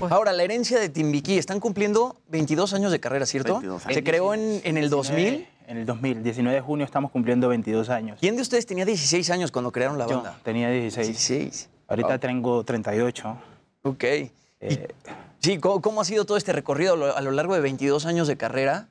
Ahora, 0.09 0.33
la 0.33 0.43
herencia 0.43 0.77
de 0.77 0.89
Timbiquí, 0.89 1.37
están 1.37 1.59
cumpliendo 1.61 2.17
22 2.27 2.73
años 2.73 2.91
de 2.91 2.99
carrera, 2.99 3.25
¿cierto? 3.25 3.53
22 3.53 3.85
años. 3.85 3.95
Se 3.95 4.03
creó 4.03 4.33
en, 4.33 4.59
en 4.65 4.77
el 4.77 4.89
2000. 4.89 5.47
En 5.67 5.77
el 5.77 5.85
2000, 5.85 6.23
19 6.23 6.55
de 6.55 6.61
junio 6.61 6.85
estamos 6.85 7.11
cumpliendo 7.11 7.47
22 7.47 7.89
años. 7.89 8.17
¿Quién 8.19 8.35
de 8.35 8.41
ustedes 8.41 8.65
tenía 8.65 8.85
16 8.85 9.29
años 9.31 9.51
cuando 9.51 9.71
crearon 9.71 9.97
la 9.97 10.05
Yo 10.07 10.15
banda? 10.17 10.37
tenía 10.43 10.69
16. 10.69 11.07
16. 11.07 11.69
Ahorita 11.87 12.09
Wow. 12.09 12.19
tengo 12.19 12.63
38. 12.63 13.37
Ok. 13.83 14.03
Y- 14.03 14.29
sí, 15.39 15.57
¿cómo, 15.59 15.81
cómo 15.81 16.01
ha 16.01 16.05
sido 16.05 16.25
todo 16.25 16.37
este 16.37 16.51
recorrido 16.53 16.93
a 16.93 16.97
lo, 16.97 17.15
a 17.17 17.21
lo 17.21 17.31
largo 17.31 17.53
de 17.53 17.61
22 17.61 18.05
años 18.05 18.27
de 18.27 18.35
carrera? 18.37 18.87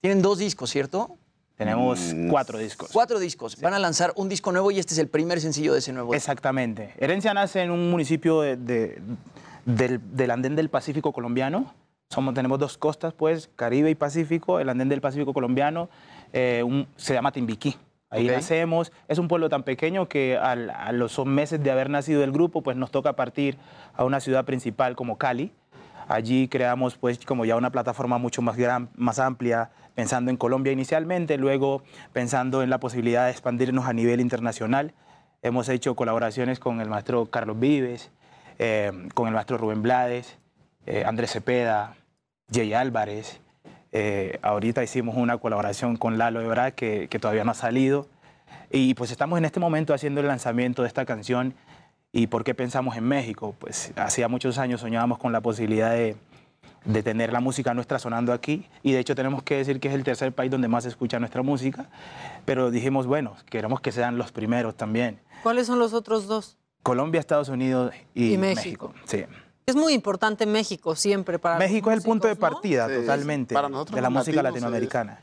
Tienen 0.00 0.22
dos 0.22 0.38
discos, 0.38 0.70
¿cierto? 0.70 1.16
Tenemos 1.56 2.12
Mm. 2.14 2.28
cuatro 2.28 2.58
discos. 2.58 2.90
Cuatro 2.92 3.18
discos. 3.18 3.58
Van 3.60 3.72
a 3.74 3.78
lanzar 3.78 4.12
un 4.16 4.28
disco 4.28 4.52
nuevo 4.52 4.70
y 4.70 4.78
este 4.78 4.92
es 4.94 4.98
el 4.98 5.08
primer 5.08 5.40
sencillo 5.40 5.72
de 5.72 5.78
ese 5.78 5.92
nuevo. 5.92 6.14
Exactamente. 6.14 6.92
Herencia 6.98 7.32
nace 7.32 7.62
en 7.62 7.70
un 7.70 7.90
municipio 7.90 8.42
de- 8.42 8.56
de- 8.56 9.00
del, 9.64 10.00
del 10.16 10.30
andén 10.30 10.54
del 10.54 10.68
Pacífico 10.68 11.12
colombiano. 11.12 11.72
Somos, 12.10 12.34
tenemos 12.34 12.58
dos 12.58 12.76
costas, 12.78 13.14
pues, 13.14 13.48
Caribe 13.56 13.90
y 13.90 13.94
Pacífico. 13.94 14.60
El 14.60 14.68
andén 14.68 14.88
del 14.88 15.00
Pacífico 15.00 15.32
colombiano 15.32 15.88
eh, 16.32 16.62
un- 16.64 16.86
se 16.96 17.14
llama 17.14 17.32
Timbiquí. 17.32 17.76
Ahí 18.10 18.28
Ok. 18.28 18.36
nacemos. 18.36 18.92
Es 19.08 19.18
un 19.18 19.26
pueblo 19.26 19.48
tan 19.48 19.62
pequeño 19.62 20.08
que 20.08 20.36
al- 20.36 20.70
a 20.70 20.92
los 20.92 21.18
meses 21.24 21.62
de 21.62 21.70
haber 21.70 21.88
nacido 21.88 22.22
el 22.22 22.30
grupo, 22.32 22.62
pues 22.62 22.76
nos 22.76 22.90
toca 22.90 23.14
partir 23.14 23.56
a 23.94 24.04
una 24.04 24.20
ciudad 24.20 24.44
principal 24.44 24.94
como 24.94 25.16
Cali. 25.18 25.52
Allí 26.08 26.46
creamos 26.48 26.96
pues 26.96 27.18
como 27.24 27.44
ya 27.44 27.56
una 27.56 27.70
plataforma 27.70 28.18
mucho 28.18 28.42
más, 28.42 28.56
gran, 28.56 28.90
más 28.94 29.18
amplia, 29.18 29.70
pensando 29.96 30.30
en 30.30 30.36
Colombia 30.36 30.72
inicialmente, 30.72 31.38
luego 31.38 31.82
pensando 32.12 32.62
en 32.62 32.68
la 32.70 32.78
posibilidad 32.78 33.24
de 33.24 33.32
expandirnos 33.32 33.86
a 33.86 33.94
nivel 33.94 34.20
internacional. 34.20 34.92
Hemos 35.42 35.70
hecho 35.70 35.96
colaboraciones 35.96 36.60
con 36.60 36.82
el 36.82 36.88
maestro 36.88 37.26
Carlos 37.26 37.58
Vives, 37.58 38.10
eh, 38.58 38.92
con 39.14 39.26
el 39.26 39.34
maestro 39.34 39.56
Rubén 39.56 39.82
Blades, 39.82 40.36
eh, 40.84 41.02
Andrés 41.06 41.32
Cepeda, 41.32 41.96
Jay 42.52 42.74
Álvarez. 42.74 43.40
Eh, 43.90 44.38
ahorita 44.42 44.84
hicimos 44.84 45.16
una 45.16 45.38
colaboración 45.38 45.96
con 45.96 46.18
Lalo 46.18 46.42
Ebrard 46.42 46.74
que, 46.74 47.08
que 47.08 47.18
todavía 47.18 47.44
no 47.44 47.52
ha 47.52 47.54
salido. 47.54 48.06
Y 48.70 48.92
pues 48.94 49.10
estamos 49.10 49.38
en 49.38 49.46
este 49.46 49.60
momento 49.60 49.94
haciendo 49.94 50.20
el 50.20 50.26
lanzamiento 50.26 50.82
de 50.82 50.88
esta 50.88 51.06
canción. 51.06 51.54
¿Y 52.12 52.26
por 52.26 52.44
qué 52.44 52.54
pensamos 52.54 52.98
en 52.98 53.04
México? 53.04 53.54
Pues 53.58 53.92
hacía 53.96 54.28
muchos 54.28 54.58
años 54.58 54.82
soñábamos 54.82 55.16
con 55.16 55.32
la 55.32 55.40
posibilidad 55.40 55.92
de, 55.92 56.16
de 56.86 57.02
tener 57.02 57.32
la 57.32 57.40
música 57.40 57.74
nuestra 57.74 57.98
sonando 57.98 58.32
aquí. 58.32 58.66
Y 58.82 58.92
de 58.92 59.00
hecho 59.00 59.14
tenemos 59.14 59.42
que 59.42 59.56
decir 59.56 59.80
que 59.80 59.88
es 59.88 59.94
el 59.94 60.04
tercer 60.04 60.32
país 60.32 60.50
donde 60.50 60.68
más 60.68 60.84
se 60.84 60.88
escucha 60.88 61.18
nuestra 61.18 61.42
música. 61.42 61.90
Pero 62.44 62.70
dijimos, 62.70 63.06
bueno, 63.06 63.36
queremos 63.50 63.80
que 63.80 63.92
sean 63.92 64.16
los 64.16 64.32
primeros 64.32 64.76
también. 64.76 65.20
¿Cuáles 65.42 65.66
son 65.66 65.78
los 65.78 65.92
otros 65.92 66.26
dos? 66.26 66.56
Colombia, 66.82 67.18
Estados 67.18 67.48
Unidos 67.48 67.92
y, 68.14 68.34
Y 68.34 68.38
México. 68.38 68.94
Sí. 69.04 69.24
Es 69.66 69.74
muy 69.74 69.92
importante 69.92 70.46
México 70.46 70.94
siempre 70.94 71.40
para 71.40 71.58
los 71.58 71.64
México 71.68 71.90
es 71.90 71.98
el 71.98 72.02
punto 72.04 72.28
de 72.28 72.34
músicos, 72.34 72.50
¿no? 72.50 72.54
partida 72.54 72.88
Sí, 72.88 72.94
totalmente 72.94 73.54
para 73.54 73.68
nosotros 73.68 73.96
de 73.96 74.02
la 74.02 74.08
los 74.08 74.18
música 74.18 74.42
latinoamericana. 74.42 75.20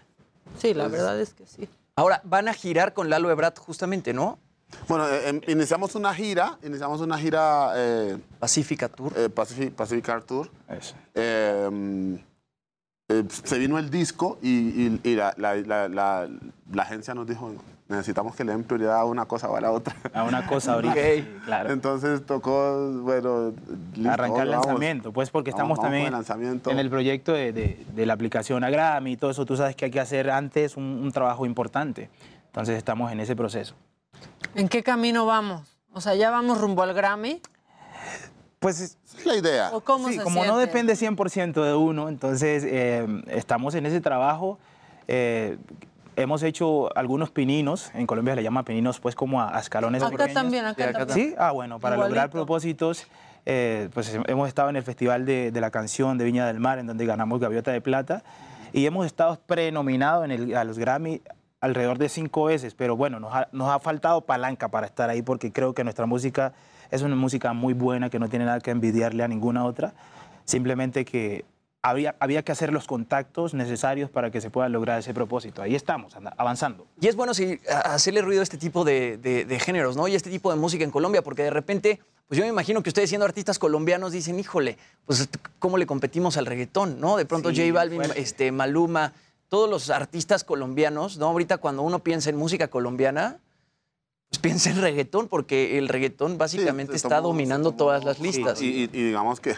Sí, 0.57 0.73
la 0.73 0.89
verdad 0.89 1.19
es 1.19 1.33
que 1.33 1.47
sí. 1.47 1.69
Ahora, 1.95 2.21
van 2.25 2.49
a 2.49 2.53
girar 2.53 2.93
con 2.93 3.09
Lalo 3.09 3.31
Ebrard 3.31 3.57
justamente, 3.57 4.13
¿no? 4.13 4.39
Bueno, 4.87 5.07
eh, 5.07 5.29
em, 5.29 5.41
iniciamos 5.47 5.95
una 5.95 6.13
gira, 6.13 6.57
iniciamos 6.63 7.01
una 7.01 7.17
gira... 7.17 7.71
Eh, 7.75 8.17
Pacifica 8.39 8.89
Tour. 8.89 9.13
Pacific, 9.31 9.73
Pacific 9.73 10.09
Art 10.09 10.25
Tour. 10.25 10.49
Eh, 11.15 11.69
mm, 11.71 12.13
eh, 13.09 13.23
se 13.29 13.57
vino 13.59 13.77
el 13.77 13.89
disco 13.89 14.37
y, 14.41 14.49
y- 14.49 14.99
y 15.03 15.15
la, 15.15 15.33
la- 15.37 15.55
la- 15.55 15.87
la- 15.89 16.27
la 16.71 16.83
agencia 16.83 17.13
nos 17.13 17.27
dijo, 17.27 17.53
necesitamos 17.89 18.35
que 18.35 18.43
le 18.45 18.53
den 18.53 18.63
prioridad 18.63 18.95
a 18.97 19.05
una 19.05 19.25
cosa 19.25 19.49
o 19.49 19.55
a 19.55 19.61
la 19.61 19.71
otra. 19.71 19.93
A 20.13 20.23
una 20.23 20.47
cosa 20.47 20.73
ahorita. 20.75 20.93
sí, 20.95 21.27
claro. 21.45 21.71
Entonces 21.71 22.25
tocó, 22.25 22.89
bueno, 23.01 23.53
listo, 23.93 24.09
Arrancar 24.09 24.43
el 24.43 24.49
vamos. 24.51 24.65
lanzamiento, 24.67 25.11
pues 25.11 25.29
porque 25.29 25.49
estamos 25.49 25.77
vamos 25.77 25.83
también 26.23 26.63
en 26.71 26.79
el 26.79 26.89
proyecto 26.89 27.33
de, 27.33 27.51
de- 27.51 27.85
de 27.93 28.05
la 28.05 28.13
aplicación 28.13 28.63
a 28.63 28.69
Grammy 28.69 29.11
y 29.11 29.17
todo 29.17 29.31
eso. 29.31 29.45
Tú 29.45 29.57
sabes 29.57 29.75
que 29.75 29.85
hay 29.85 29.91
que 29.91 29.99
hacer 29.99 30.29
antes 30.31 30.77
un, 30.77 30.83
un 30.83 31.11
trabajo 31.11 31.45
importante. 31.45 32.09
Entonces 32.47 32.77
estamos 32.77 33.11
en 33.11 33.19
ese 33.19 33.35
proceso. 33.35 33.75
¿En 34.55 34.67
qué 34.69 34.83
camino 34.83 35.25
vamos? 35.25 35.67
O 35.93 36.01
sea, 36.01 36.15
ya 36.15 36.29
vamos 36.31 36.59
rumbo 36.59 36.83
al 36.83 36.93
Grammy. 36.93 37.41
Pues 38.59 38.79
es 38.79 38.97
la 39.25 39.35
idea. 39.35 39.69
¿O 39.73 39.81
cómo 39.81 40.07
Sí, 40.07 40.17
se 40.17 40.23
como 40.23 40.45
no 40.45 40.57
depende 40.57 40.93
100% 40.93 41.53
de 41.63 41.73
uno, 41.75 42.07
entonces 42.09 42.63
eh, 42.65 43.05
estamos 43.27 43.75
en 43.75 43.85
ese 43.85 43.99
trabajo. 44.01 44.57
eh, 45.07 45.57
hemos 46.15 46.43
hecho 46.43 46.95
algunos 46.95 47.31
pininos, 47.31 47.89
en 47.95 48.05
Colombia 48.05 48.33
se 48.33 48.35
le 48.37 48.43
llama 48.43 48.63
pininos, 48.63 48.99
pues 48.99 49.15
como 49.15 49.41
a, 49.41 49.57
a 49.57 49.59
escalones 49.59 50.03
Acá 50.03 50.11
pequeños. 50.11 50.33
también, 50.33 50.65
acá 50.65 50.93
también. 50.93 51.29
Sí, 51.29 51.35
ah, 51.39 51.51
bueno, 51.51 51.79
para 51.79 51.97
lograr 51.97 52.29
propósitos, 52.29 53.07
eh, 53.47 53.89
pues 53.93 54.17
hemos 54.27 54.47
estado 54.47 54.69
en 54.69 54.75
el 54.75 54.83
Festival 54.83 55.25
de, 55.25 55.51
de 55.51 55.59
la 55.61 55.71
Canción 55.71 56.17
de 56.19 56.25
Viña 56.25 56.45
del 56.45 56.59
Mar, 56.59 56.77
en 56.79 56.85
donde 56.87 57.05
ganamos 57.07 57.39
Gaviota 57.39 57.71
de 57.71 57.81
Plata, 57.81 58.23
y 58.73 58.85
hemos 58.85 59.05
estado 59.07 59.39
prenominados 59.45 60.29
a 60.55 60.63
los 60.63 60.77
Grammy 60.77 61.21
alrededor 61.63 61.97
de 61.97 62.09
cinco 62.09 62.43
veces, 62.43 62.75
pero 62.75 62.97
bueno, 62.97 63.21
nos 63.21 63.33
ha, 63.33 63.47
nos 63.53 63.69
ha 63.69 63.79
faltado 63.79 64.19
palanca 64.21 64.67
para 64.67 64.85
estar 64.85 65.09
ahí, 65.09 65.21
porque 65.21 65.53
creo 65.53 65.73
que 65.73 65.85
nuestra 65.85 66.05
música 66.05 66.51
es 66.91 67.01
una 67.03 67.15
música 67.15 67.53
muy 67.53 67.73
buena, 67.73 68.09
que 68.09 68.19
no 68.19 68.27
tiene 68.27 68.43
nada 68.43 68.59
que 68.59 68.69
envidiarle 68.71 69.23
a 69.23 69.29
ninguna 69.29 69.63
otra, 69.63 69.93
simplemente 70.43 71.05
que 71.05 71.45
había, 71.81 72.15
había 72.19 72.43
que 72.43 72.51
hacer 72.51 72.73
los 72.73 72.85
contactos 72.85 73.53
necesarios 73.53 74.09
para 74.09 74.29
que 74.29 74.41
se 74.41 74.49
pueda 74.49 74.67
lograr 74.67 74.99
ese 74.99 75.13
propósito. 75.13 75.61
Ahí 75.61 75.73
estamos, 75.73 76.15
anda- 76.17 76.33
avanzando. 76.37 76.85
Y 76.99 77.07
es 77.07 77.15
bueno 77.15 77.31
a- 77.31 77.93
hacerle 77.93 78.21
ruido 78.21 78.41
a 78.41 78.43
este 78.43 78.57
tipo 78.57 78.83
de, 78.83 79.17
de- 79.17 79.45
de 79.45 79.59
géneros, 79.59 79.95
¿no? 79.95 80.07
Y 80.09 80.15
este 80.15 80.29
tipo 80.29 80.51
de 80.51 80.57
música 80.59 80.83
en 80.83 80.91
Colombia, 80.91 81.21
porque 81.21 81.43
de 81.43 81.49
repente, 81.49 82.01
pues 82.27 82.37
yo 82.37 82.43
me 82.43 82.49
imagino 82.49 82.83
que 82.83 82.89
ustedes 82.89 83.07
siendo 83.09 83.25
artistas 83.25 83.57
colombianos 83.57 84.11
dicen, 84.11 84.37
híjole, 84.37 84.77
pues 85.05 85.29
¿cómo 85.59 85.77
le 85.77 85.85
competimos 85.85 86.35
al 86.35 86.45
reggaetón, 86.45 86.99
no? 86.99 87.15
De 87.15 87.25
pronto 87.25 87.51
Sí, 87.51 87.61
J 87.61 87.73
Balvin, 87.73 88.01
fuerte. 88.03 88.19
este, 88.21 88.51
Maluma, 88.51 89.13
todos 89.53 89.69
los 89.69 89.91
artistas 89.91 90.43
colombianos, 90.43 91.19
¿no? 91.19 91.27
Ahorita 91.27 91.59
cuando 91.59 91.83
uno 91.83 91.99
piensa 91.99 92.31
en 92.31 92.35
música 92.37 92.69
colombiana, 92.69 93.37
pues 94.29 94.39
piensa 94.39 94.71
en 94.71 94.81
reggaetón, 94.81 95.27
porque 95.27 95.77
el 95.77 95.89
reggaetón 95.89 96.39
básicamente 96.39 96.95
está 96.95 97.19
tomó- 97.19 97.27
dominando 97.27 97.71
todas 97.71 98.03
las 98.03 98.17
listas. 98.19 98.59
Y, 98.63 98.65
y- 98.69 98.83
y 98.91 99.03
digamos 99.03 99.39
que, 99.39 99.53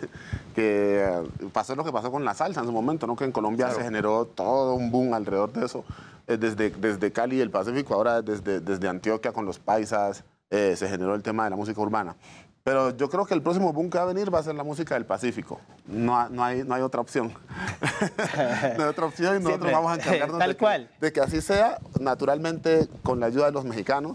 que 0.54 1.02
eh, 1.02 1.24
pasó 1.54 1.78
lo 1.78 1.86
que 1.86 1.94
pasó 1.94 2.12
con 2.12 2.26
la 2.26 2.34
salsa 2.34 2.60
en 2.60 2.66
su 2.66 2.74
momento, 2.74 3.08
¿no? 3.08 3.16
Que 3.16 3.24
en 3.24 3.32
Colombia 3.32 3.72
se 3.72 3.84
generó 3.84 4.26
todo 4.26 4.74
un 4.76 4.92
boom 4.92 5.14
alrededor 5.14 5.54
de 5.54 5.66
eso. 5.66 5.86
Eh, 6.28 6.36
desde, 6.36 6.72
desde 6.72 7.14
Cali 7.14 7.38
y 7.38 7.40
el 7.40 7.50
Pacífico, 7.50 7.94
ahora 7.94 8.22
desde, 8.22 8.60
desde 8.60 8.90
Antioquia 8.90 9.32
con 9.32 9.46
los 9.46 9.60
paisas, 9.60 10.26
eh, 10.50 10.76
se 10.76 10.90
generó 10.90 11.16
el 11.16 11.24
tema 11.24 11.46
de 11.46 11.52
la 11.52 11.56
música 11.56 11.80
urbana. 11.80 12.18
Pero 12.66 12.98
yo 12.98 13.10
creo 13.10 13.28
que 13.28 13.36
el 13.36 13.44
próximo 13.44 13.72
boom 13.72 13.92
que 13.92 14.00
va 14.00 14.06
a 14.06 14.08
venir 14.08 14.34
va 14.34 14.40
a 14.40 14.44
ser 14.44 14.56
la 14.56 14.64
música 14.64 14.96
del 14.96 15.06
Pacífico. 15.06 15.62
No, 15.86 16.28
no, 16.30 16.44
hay, 16.44 16.64
no 16.64 16.74
hay 16.74 16.82
otra 16.82 17.00
opción. 17.00 17.32
no 18.78 18.84
hay 18.84 18.90
otra 18.90 19.06
opción 19.06 19.36
y 19.36 19.44
nosotros 19.44 19.70
Siempre. 19.70 19.72
vamos 19.72 19.92
a 19.92 19.96
encargarnos 20.02 20.40
Tal 20.40 20.50
de, 20.50 20.56
que, 20.56 20.60
cual. 20.60 20.90
de 21.00 21.14
que 21.14 21.20
así 21.20 21.42
sea, 21.42 21.78
naturalmente 22.00 22.88
con 23.04 23.20
la 23.20 23.28
ayuda 23.28 23.46
de 23.46 23.52
los 23.52 23.66
mexicanos, 23.66 24.14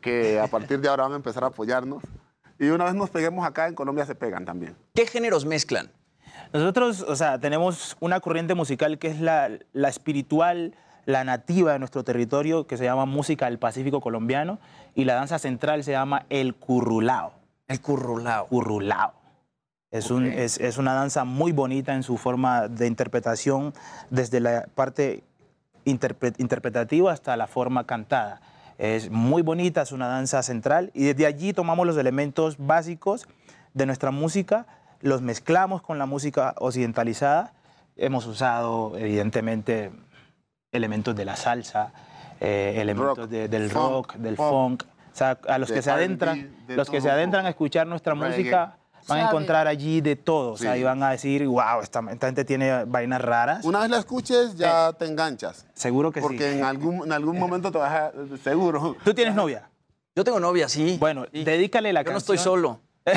que 0.00 0.38
a 0.38 0.46
partir 0.46 0.80
de 0.80 0.88
ahora 0.88 1.02
van 1.02 1.14
a 1.14 1.16
empezar 1.16 1.42
a 1.42 1.48
apoyarnos. 1.48 2.00
Y 2.60 2.68
una 2.68 2.84
vez 2.84 2.94
nos 2.94 3.10
peguemos 3.10 3.44
acá, 3.44 3.66
en 3.66 3.74
Colombia 3.74 4.06
se 4.06 4.14
pegan 4.14 4.44
también. 4.44 4.76
¿Qué 4.94 5.08
géneros 5.08 5.44
mezclan? 5.44 5.90
Nosotros, 6.52 7.02
o 7.02 7.16
sea, 7.16 7.40
tenemos 7.40 7.96
una 7.98 8.20
corriente 8.20 8.54
musical 8.54 9.00
que 9.00 9.08
es 9.08 9.20
la, 9.20 9.50
la 9.72 9.88
espiritual, 9.88 10.76
la 11.06 11.24
nativa 11.24 11.72
de 11.72 11.80
nuestro 11.80 12.04
territorio, 12.04 12.68
que 12.68 12.76
se 12.76 12.84
llama 12.84 13.04
música 13.04 13.46
del 13.46 13.58
Pacífico 13.58 14.00
colombiano, 14.00 14.60
y 14.94 15.06
la 15.06 15.14
danza 15.14 15.40
central 15.40 15.82
se 15.82 15.90
llama 15.90 16.24
el 16.28 16.54
currulao. 16.54 17.39
El 17.70 17.80
currulao. 17.80 18.46
Currulao. 18.48 19.12
Es, 19.92 20.10
un, 20.10 20.26
es, 20.26 20.58
es 20.58 20.76
una 20.76 20.92
danza 20.94 21.24
muy 21.24 21.52
bonita 21.52 21.94
en 21.94 22.02
su 22.02 22.16
forma 22.16 22.66
de 22.68 22.86
interpretación, 22.86 23.72
desde 24.10 24.40
la 24.40 24.66
parte 24.74 25.22
interpre- 25.84 26.34
interpretativa 26.38 27.12
hasta 27.12 27.36
la 27.36 27.46
forma 27.46 27.86
cantada. 27.86 28.40
Es 28.78 29.08
muy 29.10 29.42
bonita, 29.42 29.82
es 29.82 29.92
una 29.92 30.08
danza 30.08 30.42
central 30.42 30.90
y 30.94 31.04
desde 31.04 31.26
allí 31.26 31.52
tomamos 31.52 31.86
los 31.86 31.96
elementos 31.96 32.56
básicos 32.58 33.28
de 33.74 33.86
nuestra 33.86 34.10
música, 34.10 34.66
los 35.00 35.22
mezclamos 35.22 35.80
con 35.80 35.98
la 35.98 36.06
música 36.06 36.54
occidentalizada. 36.58 37.52
Hemos 37.96 38.26
usado, 38.26 38.96
evidentemente, 38.96 39.92
elementos 40.72 41.14
de 41.14 41.24
la 41.24 41.36
salsa, 41.36 41.92
eh, 42.40 42.74
elementos 42.78 43.18
Rock, 43.18 43.28
de- 43.28 43.48
del 43.48 43.70
funk, 43.70 43.90
rock, 43.90 44.14
del 44.16 44.34
pop, 44.34 44.50
funk. 44.50 44.84
O 45.12 45.16
sea, 45.16 45.38
a 45.48 45.58
los 45.58 45.68
de 45.68 45.74
que 45.76 45.82
se 45.82 45.90
adentran, 45.90 46.54
de 46.66 46.76
los 46.76 46.88
que 46.90 47.00
se 47.00 47.10
adentran 47.10 47.46
a 47.46 47.50
escuchar 47.50 47.86
nuestra 47.86 48.14
Reggae. 48.14 48.28
música 48.28 48.76
van 49.08 49.18
a 49.20 49.22
encontrar 49.28 49.66
allí 49.66 50.00
de 50.00 50.14
todo. 50.16 50.52
O 50.52 50.56
sea, 50.56 50.74
Sí. 50.74 50.80
y 50.80 50.82
van 50.84 51.02
a 51.02 51.10
decir, 51.10 51.46
wow, 51.46 51.80
esta, 51.82 52.00
esta 52.10 52.26
gente 52.26 52.44
tiene 52.44 52.84
vainas 52.84 53.20
raras. 53.20 53.64
Una 53.64 53.80
vez 53.80 53.90
la 53.90 53.98
escuches, 53.98 54.54
ya 54.56 54.92
te 54.92 55.06
enganchas. 55.06 55.66
Seguro 55.74 56.12
que 56.12 56.20
sí. 56.20 56.26
Porque 56.26 56.52
en 56.58 56.64
algún, 56.64 57.04
en 57.04 57.12
algún 57.12 57.38
momento 57.38 57.72
te 57.72 57.78
vas 57.78 57.92
a... 57.92 58.12
Seguro. 58.44 58.96
¿Tú 59.04 59.12
tienes 59.14 59.34
novia? 59.34 59.68
Yo 60.14 60.22
tengo 60.24 60.38
novia, 60.38 60.68
sí. 60.68 60.96
Bueno, 61.00 61.24
dedícale 61.32 61.92
la 61.92 62.02
Yo 62.02 62.10
no 62.10 62.14
canción. 62.18 62.36
estoy 62.36 62.38
solo. 62.38 62.80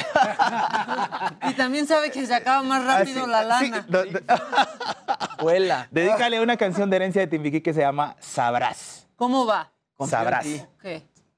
Y 1.49 1.53
también 1.53 1.85
sabe 1.85 2.09
que 2.11 2.25
se 2.25 2.33
acaba 2.33 2.63
más 2.63 2.85
rápido 2.85 3.27
la 3.27 3.43
lana. 3.43 3.85
Vuela. 5.41 5.87
Dedícale 5.91 6.41
una 6.41 6.55
canción 6.57 6.89
de 6.89 6.95
herencia 6.95 7.21
de 7.21 7.27
Timbiquí 7.27 7.61
que 7.61 7.73
se 7.73 7.81
llama 7.81 8.15
Sabrás. 8.19 9.07
¿Cómo 9.15 9.45
va? 9.45 9.69
Sabrás. 10.07 10.43
ti. 10.43 10.61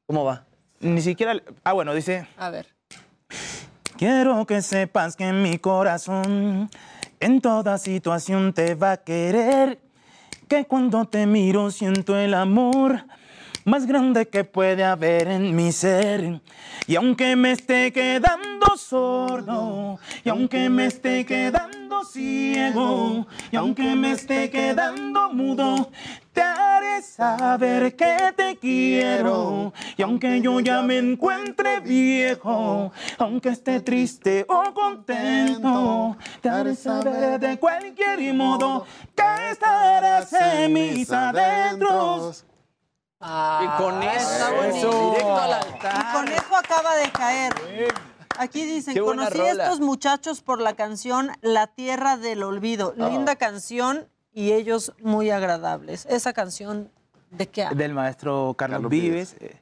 ¿Cómo 0.06 0.24
va? 0.24 0.46
Ni 0.80 1.02
siquiera... 1.02 1.34
Ah, 1.64 1.74
bueno, 1.74 1.94
dice... 1.94 2.28
A 2.38 2.50
ver. 2.50 2.68
Quiero 3.98 4.46
que 4.46 4.62
sepas 4.62 5.16
que 5.16 5.32
mi 5.32 5.58
corazón 5.58 6.70
en 7.20 7.42
toda 7.42 7.78
situación 7.78 8.54
te 8.54 8.76
va 8.76 8.92
a 8.94 8.98
querer. 8.98 9.80
Que 10.48 10.66
cuando 10.66 11.06
te 11.06 11.26
miro 11.26 11.72
siento 11.72 12.16
el 12.18 12.36
amor 12.36 13.06
más 13.66 13.88
grande 13.88 14.28
que 14.28 14.44
puede 14.44 14.84
haber 14.84 15.28
en 15.28 15.56
mi 15.56 15.72
ser. 15.72 16.40
Y 16.88 16.96
aunque 16.96 17.36
me 17.36 17.52
esté 17.52 17.92
quedando 17.92 18.78
sordo, 18.78 20.00
y 20.24 20.30
aunque 20.30 20.70
me 20.70 20.86
esté 20.86 21.26
quedando 21.26 22.06
ciego, 22.06 23.26
y 23.52 23.56
aunque 23.56 23.96
me 23.96 24.12
esté 24.12 24.52
quedando 24.52 25.34
mudo, 25.34 25.90
te 26.32 26.42
haré 26.42 27.02
saber 27.02 27.96
que 27.96 28.34
te 28.36 28.56
quiero. 28.58 29.74
Y 29.98 30.04
aunque 30.04 30.42
yo 30.42 30.60
ya 30.60 30.84
me 30.84 31.00
encuentre 31.00 31.80
viejo, 31.80 32.92
aunque 33.18 33.50
esté 33.50 33.80
triste 33.80 34.46
o 34.48 34.72
contento, 34.74 36.18
te 36.42 36.50
haré 36.50 36.76
saber 36.76 37.40
de 37.40 37.58
cualquier 37.58 38.32
modo 38.36 38.86
que 39.16 39.52
estarás 39.52 40.32
en 40.34 40.74
mis 40.74 41.12
adentros. 41.12 42.46
Ah, 43.28 43.62
Y 43.64 43.82
con 43.82 44.04
eso, 44.04 44.32
está 44.32 44.52
bonito. 44.52 45.10
directo 45.12 45.36
al 45.42 45.50
Y 45.50 45.54
altar. 45.54 46.14
con 46.14 46.28
eso 46.28 46.56
acaba 46.56 46.96
de 46.96 47.12
caer. 47.12 47.54
Aquí 48.38 48.66
dicen, 48.66 48.98
conocí 49.04 49.40
a 49.40 49.52
estos 49.52 49.80
muchachos 49.80 50.42
por 50.42 50.62
la 50.62 50.74
canción 50.76 51.32
La 51.42 51.68
Tierra 51.68 52.18
del 52.18 52.44
Olvido. 52.44 52.94
Oh. 53.00 53.10
Linda 53.10 53.36
canción 53.36 54.08
y 54.34 54.52
ellos 54.52 54.94
muy 55.02 55.32
agradables. 55.32 56.06
Esa 56.08 56.34
canción, 56.34 56.92
¿de 57.32 57.48
qué 57.48 57.64
habla? 57.64 57.78
del 57.78 57.94
maestro 57.94 58.54
Carlos, 58.58 58.76
Carlos 58.76 58.92
Vives. 58.92 59.36
Eh, 59.40 59.58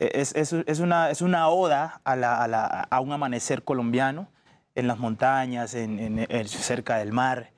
Es, 0.00 0.32
es- 0.36 0.52
es 0.52 0.78
una, 0.78 1.10
es 1.10 1.22
una 1.22 1.48
oda 1.48 2.00
a, 2.04 2.14
la- 2.14 2.42
a 2.42 2.46
la- 2.46 2.86
a 2.88 3.00
un 3.00 3.12
amanecer 3.12 3.64
colombiano 3.64 4.28
en 4.76 4.86
las 4.86 4.98
montañas, 4.98 5.74
en, 5.74 5.98
en- 5.98 6.26
en- 6.28 6.48
cerca 6.48 6.98
del 6.98 7.12
mar. 7.12 7.50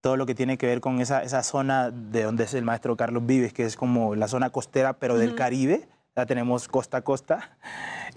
Todo 0.00 0.16
lo 0.16 0.26
que 0.26 0.34
tiene 0.34 0.58
que 0.58 0.66
ver 0.66 0.80
con 0.80 1.00
esa, 1.00 1.22
esa 1.22 1.42
zona 1.42 1.90
de 1.90 2.22
donde 2.22 2.44
es 2.44 2.54
el 2.54 2.64
maestro 2.64 2.96
Carlos 2.96 3.26
Vives, 3.26 3.52
que 3.52 3.64
es 3.64 3.76
como 3.76 4.14
la 4.14 4.28
zona 4.28 4.50
costera, 4.50 4.94
pero 4.98 5.16
del. 5.18 5.34
Caribe. 5.34 5.88
Ya 6.16 6.26
tenemos 6.26 6.66
costa 6.68 6.98
a 6.98 7.02
costa. 7.02 7.56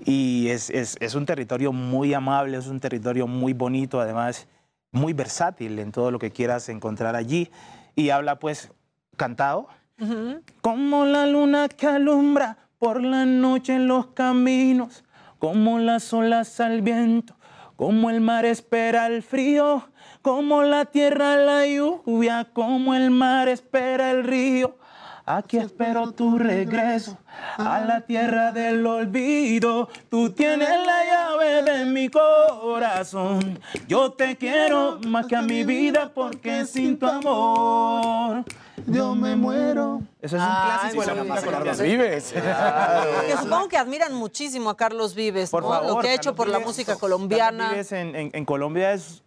Y 0.05 0.47
es, 0.49 0.69
es- 0.69 0.97
es 0.99 1.15
un 1.15 1.25
territorio 1.25 1.71
muy 1.71 2.13
amable, 2.13 2.57
es 2.57 2.67
un 2.67 2.79
territorio 2.79 3.27
muy 3.27 3.53
bonito, 3.53 3.99
además 3.99 4.47
muy 4.91 5.13
versátil 5.13 5.77
en 5.79 5.91
todo 5.91 6.11
lo 6.11 6.17
que 6.19 6.31
quieras 6.31 6.67
encontrar 6.69 7.15
allí. 7.15 7.51
Y 7.95 8.09
habla 8.09 8.39
pues 8.39 8.71
cantado, 9.17 9.67
como 10.61 11.05
la 11.05 11.27
luna 11.27 11.67
que 11.69 11.85
alumbra 11.87 12.57
por 12.79 13.03
la 13.03 13.25
noche 13.25 13.75
en 13.75 13.87
los 13.87 14.07
caminos, 14.07 15.03
como 15.37 15.77
las 15.77 16.11
olas 16.13 16.59
al 16.59 16.81
viento, 16.81 17.35
como 17.75 18.09
el 18.09 18.19
mar 18.21 18.45
espera 18.45 19.05
el 19.07 19.21
frío, 19.21 19.90
como 20.21 20.63
la 20.63 20.85
tierra 20.85 21.35
la 21.37 21.65
lluvia, 21.65 22.47
como 22.53 22.93
el 22.93 23.11
mar 23.11 23.47
espera 23.49 24.11
el 24.11 24.23
río. 24.23 24.75
Aquí 25.23 25.57
espero 25.57 26.11
tu 26.11 26.37
regreso 26.39 27.17
a 27.57 27.79
la 27.81 28.01
tierra 28.01 28.51
del 28.51 28.85
olvido. 28.85 29.87
Tú 30.09 30.31
tienes 30.31 30.67
la 30.69 31.05
llave 31.05 31.61
de 31.63 31.85
mi 31.85 32.09
corazón. 32.09 33.59
Yo 33.87 34.11
te 34.11 34.35
quiero 34.35 34.99
más 35.07 35.27
que 35.27 35.35
a 35.35 35.41
mi 35.43 35.63
vida 35.63 36.11
porque 36.13 36.65
sin 36.65 36.97
tu 36.97 37.05
amor 37.07 38.43
yo 38.87 39.13
me 39.15 39.35
muero. 39.35 40.01
Eso 40.21 40.37
es 40.37 40.41
un 40.41 40.49
clásico 40.49 41.01
de 41.05 41.23
la 41.25 41.41
colombiana. 41.41 41.83
Vives. 41.83 42.33
Que 43.27 43.37
supongo 43.37 43.67
que 43.69 43.77
admiran 43.77 44.13
muchísimo 44.13 44.71
a 44.71 44.75
Carlos 44.75 45.13
Vives, 45.13 45.51
Por 45.51 45.61
¿no? 45.63 45.69
favor, 45.69 45.87
lo 45.95 45.99
que 46.01 46.09
ha 46.09 46.13
hecho 46.13 46.31
Carlos 46.31 46.37
por 46.37 46.47
la 46.49 46.57
Vives- 46.57 46.65
música 46.67 46.85
Carlos 46.93 46.99
colombiana. 46.99 47.69
Vives 47.69 47.91
en, 47.91 48.15
en- 48.15 48.31
en 48.33 48.43
Colombia 48.45 48.91
es, 48.93 49.21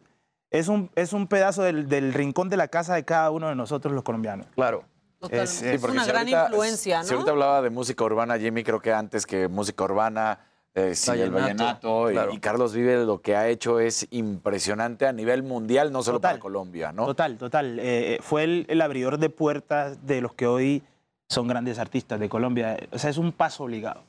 es, 0.58 0.68
un, 0.68 0.90
es 0.94 1.12
un 1.12 1.26
pedazo 1.26 1.62
del, 1.62 1.88
del 1.88 2.12
rincón 2.14 2.48
de 2.48 2.56
la 2.56 2.68
casa 2.68 2.94
de 2.94 3.04
cada 3.04 3.30
uno 3.30 3.48
de 3.48 3.54
nosotros 3.54 3.92
los 3.94 4.02
colombianos. 4.04 4.46
Claro. 4.54 4.84
Es- 5.30 5.62
una 5.62 6.02
si 6.04 6.08
gran 6.08 6.16
ahorita- 6.22 6.44
influencia, 6.50 7.02
Si 7.02 7.10
¿no? 7.10 7.16
ahorita 7.16 7.30
hablaba 7.32 7.62
de 7.62 7.70
música 7.70 8.04
urbana, 8.04 8.38
Jimmy, 8.38 8.62
creo 8.62 8.80
que 8.80 8.92
antes 8.92 9.24
que 9.26 9.48
música 9.48 9.84
urbana, 9.84 10.38
eh, 10.74 10.94
sí, 10.94 11.12
el 11.12 11.30
Vallenato, 11.30 12.10
y- 12.10 12.12
claro. 12.12 12.32
Y, 12.34 12.38
Carlos 12.40 12.74
Vives 12.74 13.06
lo 13.06 13.22
que 13.22 13.34
ha 13.36 13.48
hecho 13.48 13.80
es 13.80 14.06
impresionante 14.10 15.06
a 15.06 15.12
nivel 15.12 15.42
mundial, 15.42 15.92
no 15.92 16.02
solo 16.02 16.20
para 16.20 16.38
Colombia, 16.38 16.92
¿no? 16.92 17.06
Total, 17.06 17.38
total. 17.38 17.78
Eh, 17.80 18.18
fue 18.20 18.44
el, 18.44 18.66
el 18.68 18.80
abridor 18.82 19.16
de 19.18 19.30
puertas 19.30 20.06
de 20.06 20.20
los 20.20 20.34
que 20.34 20.46
hoy 20.46 20.82
son 21.28 21.48
grandes 21.48 21.78
artistas 21.78 22.20
de 22.20 22.28
Colombia. 22.28 22.76
O 22.92 22.98
sea, 22.98 23.08
es 23.08 23.16
un 23.16 23.32
paso 23.32 23.64
obligado. 23.64 24.02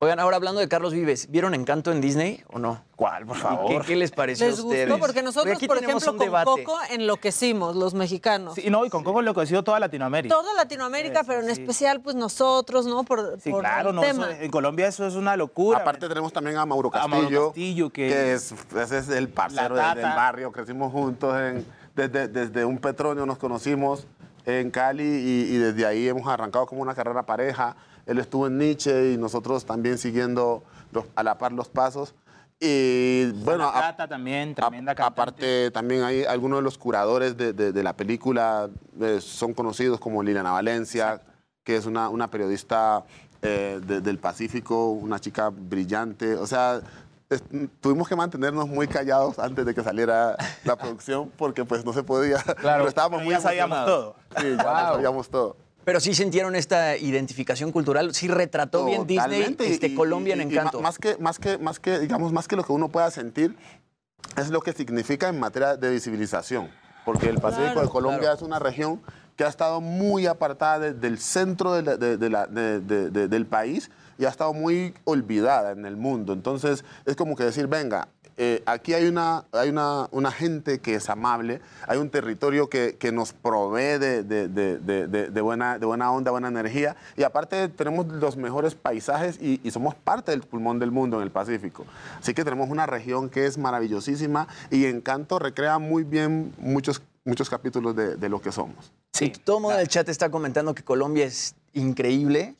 Oigan, 0.00 0.20
ahora 0.20 0.36
hablando 0.36 0.60
de 0.60 0.68
Carlos 0.68 0.92
Vives, 0.92 1.28
¿vieron 1.28 1.54
Encanto 1.54 1.90
en 1.90 2.00
Disney 2.00 2.40
o 2.52 2.60
no? 2.60 2.80
¿Cuál, 2.94 3.26
por 3.26 3.36
¿Y 3.36 3.40
favor? 3.40 3.80
¿Qué, 3.82 3.88
qué 3.88 3.96
les 3.96 4.12
pareció 4.12 4.46
Les 4.46 4.56
a 4.60 4.62
ustedes? 4.62 4.88
gustó 4.88 5.00
porque 5.04 5.22
nosotros, 5.24 5.58
por 5.66 5.76
ejemplo, 5.78 5.98
con 6.06 6.18
debate. 6.18 6.44
Coco 6.64 6.78
enloquecimos, 6.90 7.74
los 7.74 7.94
mexicanos. 7.94 8.54
Sí, 8.54 8.70
no, 8.70 8.84
y 8.84 8.90
con 8.90 9.02
Coco 9.02 9.18
enloqueció 9.18 9.64
toda 9.64 9.80
Latinoamérica. 9.80 10.32
Toda 10.32 10.54
Latinoamérica, 10.54 11.24
pero 11.24 11.40
en 11.40 11.50
especial, 11.50 12.00
pues 12.00 12.14
nosotros, 12.14 12.86
¿no? 12.86 13.02
Por, 13.02 13.40
Sí, 13.40 13.50
por 13.50 13.62
claro, 13.62 13.88
el 13.90 13.96
no, 13.96 14.02
tema. 14.02 14.30
eso- 14.30 14.40
en 14.40 14.50
Colombia 14.52 14.86
eso 14.86 15.04
es 15.04 15.16
una 15.16 15.36
locura. 15.36 15.78
Aparte 15.80 16.08
tenemos 16.08 16.32
también 16.32 16.58
a 16.58 16.64
Mauro 16.64 16.90
A 16.90 16.92
Castillo, 16.92 17.16
Mauro 17.20 17.46
Castillo, 17.48 17.90
que- 17.90 18.34
es, 18.34 18.54
ese 18.80 18.98
es 18.98 19.08
el 19.08 19.28
parcero 19.28 19.74
del, 19.74 19.94
del 19.96 20.04
barrio, 20.04 20.52
crecimos 20.52 20.92
juntos, 20.92 21.34
en- 21.40 21.66
desde, 21.96 22.28
desde 22.28 22.64
un 22.64 22.78
petróleo 22.78 23.26
nos 23.26 23.38
conocimos 23.38 24.06
en 24.46 24.70
Cali 24.70 25.02
y, 25.02 25.54
y 25.54 25.58
desde 25.58 25.84
ahí 25.86 26.06
hemos 26.06 26.28
arrancado 26.28 26.66
como 26.66 26.82
una 26.82 26.94
carrera 26.94 27.24
pareja. 27.24 27.74
Él 28.08 28.18
estuvo 28.18 28.46
en 28.48 28.58
Nietzsche 28.58 29.12
y 29.12 29.16
nosotros 29.16 29.64
también 29.64 29.98
siguiendo 29.98 30.64
los- 30.92 31.04
a 31.14 31.22
la 31.22 31.38
par 31.38 31.52
los 31.52 31.68
pasos. 31.68 32.14
Y 32.60 33.30
bueno, 33.44 33.70
a- 33.72 33.94
también, 34.08 34.54
tremenda 34.54 34.92
a- 34.98 35.06
aparte 35.06 35.70
también 35.70 36.02
hay 36.02 36.24
algunos 36.24 36.58
de 36.58 36.62
los 36.62 36.76
curadores 36.76 37.36
de, 37.36 37.52
de- 37.52 37.70
de 37.70 37.82
la 37.84 37.92
película 37.92 38.68
eh, 39.00 39.20
son 39.20 39.54
conocidos 39.54 40.00
como 40.00 40.24
Liliana 40.24 40.50
Valencia, 40.50 41.22
que 41.62 41.76
es 41.76 41.86
una, 41.86 42.08
una 42.08 42.28
periodista 42.28 43.04
eh, 43.42 43.78
de- 43.86 44.00
del 44.00 44.18
Pacífico, 44.18 44.90
una 44.90 45.20
chica 45.20 45.50
brillante. 45.50 46.34
O 46.34 46.48
sea, 46.48 46.80
es- 47.30 47.44
tuvimos 47.80 48.08
que 48.08 48.16
mantenernos 48.16 48.66
muy 48.66 48.88
callados 48.88 49.38
antes 49.38 49.64
de 49.64 49.72
que 49.72 49.84
saliera 49.84 50.36
la 50.64 50.74
producción 50.96 51.30
porque 51.36 51.64
pues 51.64 51.84
no 51.84 51.92
se 51.92 52.02
podía. 52.02 52.38
Pero 52.60 52.88
estábamos 52.88 53.18
Pero 53.18 53.26
muy 53.26 53.34
ya 53.34 53.40
sabíamos 53.40 53.78
emocionados. 53.78 54.14
Sí, 54.38 54.46
ya 54.56 54.64
Wow. 54.64 54.94
sabíamos 54.94 55.28
todo. 55.28 55.56
Pero 55.88 56.00
sí 56.00 56.14
sintieron 56.14 56.54
esta 56.54 56.98
identificación 56.98 57.72
cultural, 57.72 58.12
sí 58.14 58.28
retrató 58.28 58.84
bien 58.84 59.06
Disney 59.06 59.56
este 59.60 59.86
y- 59.86 59.94
Colombia 59.94 60.34
en 60.34 60.40
y- 60.40 60.52
Encanto. 60.52 60.82
ma- 60.82 60.88
Más 60.90 60.98
que, 60.98 61.16
más 61.16 61.38
que, 61.38 61.56
más 61.56 61.80
que, 61.80 61.98
digamos, 61.98 62.30
más 62.30 62.46
que 62.46 62.56
lo 62.56 62.62
que 62.62 62.72
uno 62.72 62.90
pueda 62.90 63.10
sentir, 63.10 63.56
es 64.36 64.50
lo 64.50 64.60
que 64.60 64.74
significa 64.74 65.30
en 65.30 65.40
materia 65.40 65.78
de 65.78 65.90
visibilización. 65.90 66.68
Porque 67.06 67.30
el 67.30 67.38
Pacífico 67.38 67.72
Claro, 67.72 67.86
de 67.86 67.88
Colombia 67.88 68.20
claro. 68.20 68.36
es 68.36 68.42
una 68.42 68.58
región 68.58 69.00
que 69.34 69.44
ha 69.44 69.48
estado 69.48 69.80
muy 69.80 70.26
apartada 70.26 70.78
de- 70.78 70.92
del 70.92 71.16
centro 71.18 71.72
de 71.72 71.82
la- 71.82 71.96
de- 71.96 72.18
de 72.18 72.28
la- 72.28 72.46
de- 72.46 72.80
de- 72.80 73.08
de- 73.08 73.28
del 73.28 73.46
país 73.46 73.90
y 74.18 74.26
ha 74.26 74.28
estado 74.28 74.52
muy 74.52 74.92
olvidada 75.04 75.70
en 75.70 75.86
el 75.86 75.96
mundo. 75.96 76.34
Entonces, 76.34 76.84
es 77.06 77.16
como 77.16 77.34
que 77.34 77.44
decir, 77.44 77.66
venga, 77.66 78.08
eh, 78.38 78.62
aquí 78.66 78.94
hay, 78.94 79.06
una, 79.06 79.44
hay 79.52 79.68
una, 79.68 80.08
una 80.12 80.30
gente 80.30 80.78
que 80.78 80.94
es 80.94 81.10
amable, 81.10 81.60
hay 81.86 81.98
un 81.98 82.08
territorio 82.08 82.68
que, 82.70 82.96
que 82.96 83.12
nos 83.12 83.32
provee 83.32 83.98
de, 83.98 84.22
de- 84.22 84.48
de- 84.48 84.78
de- 84.78 85.06
de- 85.08 85.28
de 85.28 85.40
buena, 85.40 85.78
de 85.78 85.84
buena 85.86 86.10
onda, 86.12 86.30
buena 86.30 86.48
energía, 86.48 86.96
y 87.16 87.24
aparte 87.24 87.68
tenemos 87.68 88.06
los 88.06 88.36
mejores 88.36 88.74
paisajes 88.74 89.38
y, 89.42 89.60
y 89.62 89.70
somos 89.72 89.94
parte 89.96 90.30
del 90.30 90.42
pulmón 90.42 90.78
del 90.78 90.90
mundo 90.92 91.16
en 91.18 91.24
el 91.24 91.30
Pacífico. 91.30 91.84
Así 92.20 92.32
que 92.32 92.44
tenemos 92.44 92.70
una 92.70 92.86
región 92.86 93.28
que 93.28 93.44
es 93.46 93.58
maravillosísima 93.58 94.46
y 94.70 94.84
Encanto 94.86 95.38
recrea 95.38 95.78
muy 95.78 96.04
bien 96.04 96.54
muchos, 96.58 97.02
muchos 97.24 97.50
capítulos 97.50 97.96
de, 97.96 98.16
de 98.16 98.28
lo 98.28 98.40
que 98.40 98.52
somos. 98.52 98.92
Sí, 99.12 99.30
todo 99.30 99.56
el 99.56 99.62
mundo 99.62 99.74
en 99.76 99.82
el 99.82 99.88
chat 99.88 100.08
está 100.08 100.30
comentando 100.30 100.74
que 100.74 100.84
Colombia 100.84 101.24
es 101.26 101.54
increíble. 101.74 102.54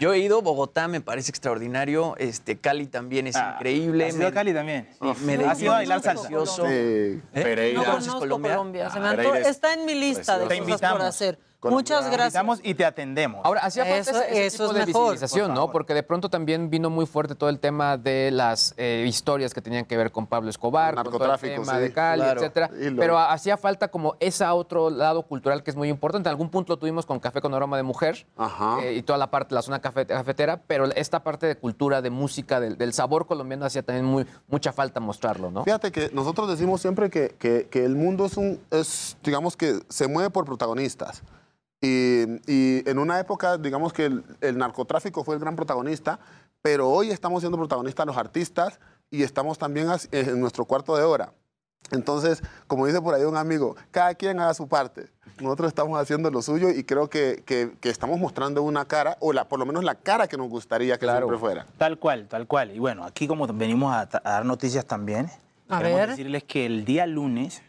Yo 0.00 0.12
he 0.12 0.18
ido, 0.18 0.42
Bogotá 0.42 0.86
me 0.86 1.00
parece 1.00 1.30
extraordinario, 1.30 2.14
este, 2.18 2.58
Cali 2.58 2.86
también 2.86 3.26
es 3.26 3.36
increíble. 3.36 4.06
¿Has 4.06 4.14
ido 4.14 4.28
a 4.28 4.32
Cali 4.32 4.54
también? 4.54 4.88
Sí. 5.00 5.24
Medellín 5.24 5.50
¿Has 5.50 5.60
ido 5.60 5.72
a 5.72 5.74
bailar 5.76 6.00
salsa? 6.02 6.28
¿Eh? 6.68 7.20
Pereira. 7.32 7.78
No 7.80 7.84
¿Conoces 7.84 8.06
conozco 8.06 8.18
Colombia? 8.20 8.52
Colombia. 8.52 8.90
Se 8.90 9.00
me 9.00 9.08
Ah, 9.08 9.16
Pereira 9.16 9.38
es 9.40 9.46
está 9.48 9.74
en 9.74 9.84
mi 9.84 9.94
lista 9.94 10.38
de 10.38 10.58
cosas 10.58 10.92
por 10.92 11.02
hacer. 11.02 11.38
Colombia. 11.60 11.76
Muchas 11.96 12.10
gracias. 12.12 12.44
y 12.62 12.74
te 12.74 12.84
atendemos. 12.84 13.40
Ahora, 13.44 13.62
hacía 13.62 13.84
falta 13.84 13.98
Eso- 14.10 14.20
ese, 14.22 14.30
ese 14.30 14.46
eso 14.46 14.56
tipo 14.68 14.70
es 14.70 14.74
de 14.80 14.86
mejor, 14.86 15.02
visibilización, 15.12 15.46
por 15.48 15.54
¿no? 15.56 15.72
Porque 15.72 15.92
de 15.94 16.02
pronto 16.04 16.28
también 16.30 16.70
vino 16.70 16.88
muy 16.88 17.04
fuerte 17.04 17.34
todo 17.34 17.50
el 17.50 17.58
tema 17.58 17.96
de 17.96 18.30
las 18.30 18.74
eh, 18.76 19.04
historias 19.08 19.52
que 19.52 19.60
tenían 19.60 19.84
que 19.84 19.96
ver 19.96 20.12
con 20.12 20.26
Pablo 20.28 20.50
Escobar, 20.50 20.94
con 20.94 21.04
todo 21.04 21.14
el 21.16 21.20
Narcotráfico, 21.20 21.62
tema 21.62 21.74
sí, 21.74 21.80
de 21.80 21.92
Cali, 21.92 22.22
claro. 22.22 22.40
etcétera. 22.40 22.70
Lo- 22.72 23.00
Pero 23.00 23.18
hacía 23.18 23.56
falta 23.56 23.88
como 23.88 24.14
ese 24.20 24.44
otro 24.46 24.88
lado 24.90 25.22
cultural 25.22 25.64
que 25.64 25.70
es 25.70 25.76
muy 25.76 25.88
importante. 25.88 26.28
En 26.28 26.30
algún 26.30 26.48
punto 26.48 26.74
lo 26.74 26.78
tuvimos 26.78 27.04
con 27.06 27.18
Café 27.18 27.40
con 27.40 27.52
Aroma 27.54 27.76
de 27.76 27.82
Mujer 27.82 28.26
Ajá. 28.36 28.78
eh, 28.84 28.94
y 28.94 29.02
toda 29.02 29.18
la 29.18 29.28
parte, 29.30 29.52
la 29.54 29.62
zona 29.62 29.80
cafe- 29.80 30.06
cafetera, 30.06 30.60
pero 30.66 30.84
esta 30.84 31.24
parte 31.24 31.46
de 31.46 31.56
cultura, 31.56 32.00
de 32.02 32.10
música, 32.10 32.60
del, 32.60 32.78
del 32.78 32.92
sabor 32.92 33.26
colombiano 33.26 33.64
hacía 33.64 33.82
también 33.82 34.04
muy, 34.04 34.26
mucha 34.46 34.72
falta 34.72 35.00
mostrarlo, 35.00 35.50
¿no? 35.50 35.64
Fíjate 35.64 35.90
que 35.90 36.10
nosotros 36.12 36.48
decimos 36.48 36.80
siempre 36.80 37.10
que, 37.10 37.34
que- 37.38 37.66
que 37.68 37.84
el 37.84 37.96
mundo 37.96 38.26
es 38.26 38.36
un, 38.36 38.60
es, 38.70 39.16
digamos 39.24 39.56
que 39.56 39.80
se 39.88 40.06
mueve 40.06 40.30
por 40.30 40.44
protagonistas. 40.44 41.22
Y, 41.80 42.24
y 42.52 42.88
en 42.90 42.98
una 42.98 43.20
época, 43.20 43.56
digamos 43.56 43.92
que 43.92 44.06
el, 44.06 44.24
el 44.40 44.58
narcotráfico 44.58 45.22
fue 45.24 45.34
el 45.36 45.40
gran 45.40 45.54
protagonista, 45.56 46.18
pero 46.60 46.88
hoy 46.88 47.10
estamos 47.10 47.40
siendo 47.42 47.56
protagonistas 47.56 48.04
los 48.06 48.16
artistas 48.16 48.80
y 49.10 49.22
estamos 49.22 49.58
también 49.58 49.88
as- 49.88 50.08
en 50.10 50.40
nuestro 50.40 50.64
cuarto 50.64 50.96
de 50.96 51.04
hora. 51.04 51.32
Entonces, 51.92 52.42
como 52.66 52.84
dice 52.86 53.00
por 53.00 53.14
ahí 53.14 53.22
un 53.22 53.36
amigo, 53.36 53.76
cada 53.92 54.14
quien 54.14 54.40
haga 54.40 54.52
su 54.54 54.66
parte. 54.68 55.08
Nosotros 55.40 55.68
estamos 55.68 55.98
haciendo 56.00 56.30
lo 56.32 56.42
suyo 56.42 56.68
y 56.70 56.82
creo 56.82 57.08
que, 57.08 57.44
que- 57.46 57.72
que 57.80 57.90
estamos 57.90 58.18
mostrando 58.18 58.62
una 58.64 58.84
cara, 58.84 59.16
o 59.20 59.32
la, 59.32 59.48
por 59.48 59.60
lo 59.60 59.64
menos 59.64 59.84
la 59.84 59.94
cara 59.94 60.26
que 60.26 60.36
nos 60.36 60.48
gustaría 60.50 60.98
que 60.98 61.06
siempre 61.06 61.38
fuera. 61.38 61.64
Tal 61.78 61.96
cual, 61.98 62.26
tal 62.26 62.48
cual. 62.48 62.72
Y 62.74 62.80
bueno, 62.80 63.04
aquí 63.04 63.28
como 63.28 63.46
venimos 63.46 63.94
a, 63.94 64.00
a 64.00 64.06
dar 64.30 64.44
noticias 64.44 64.84
también, 64.84 65.30
A 65.68 65.78
queremos 65.78 66.00
ver. 66.00 66.08
decirles 66.10 66.42
que 66.42 66.66
el 66.66 66.84
día 66.84 67.06
lunes, 67.06 67.62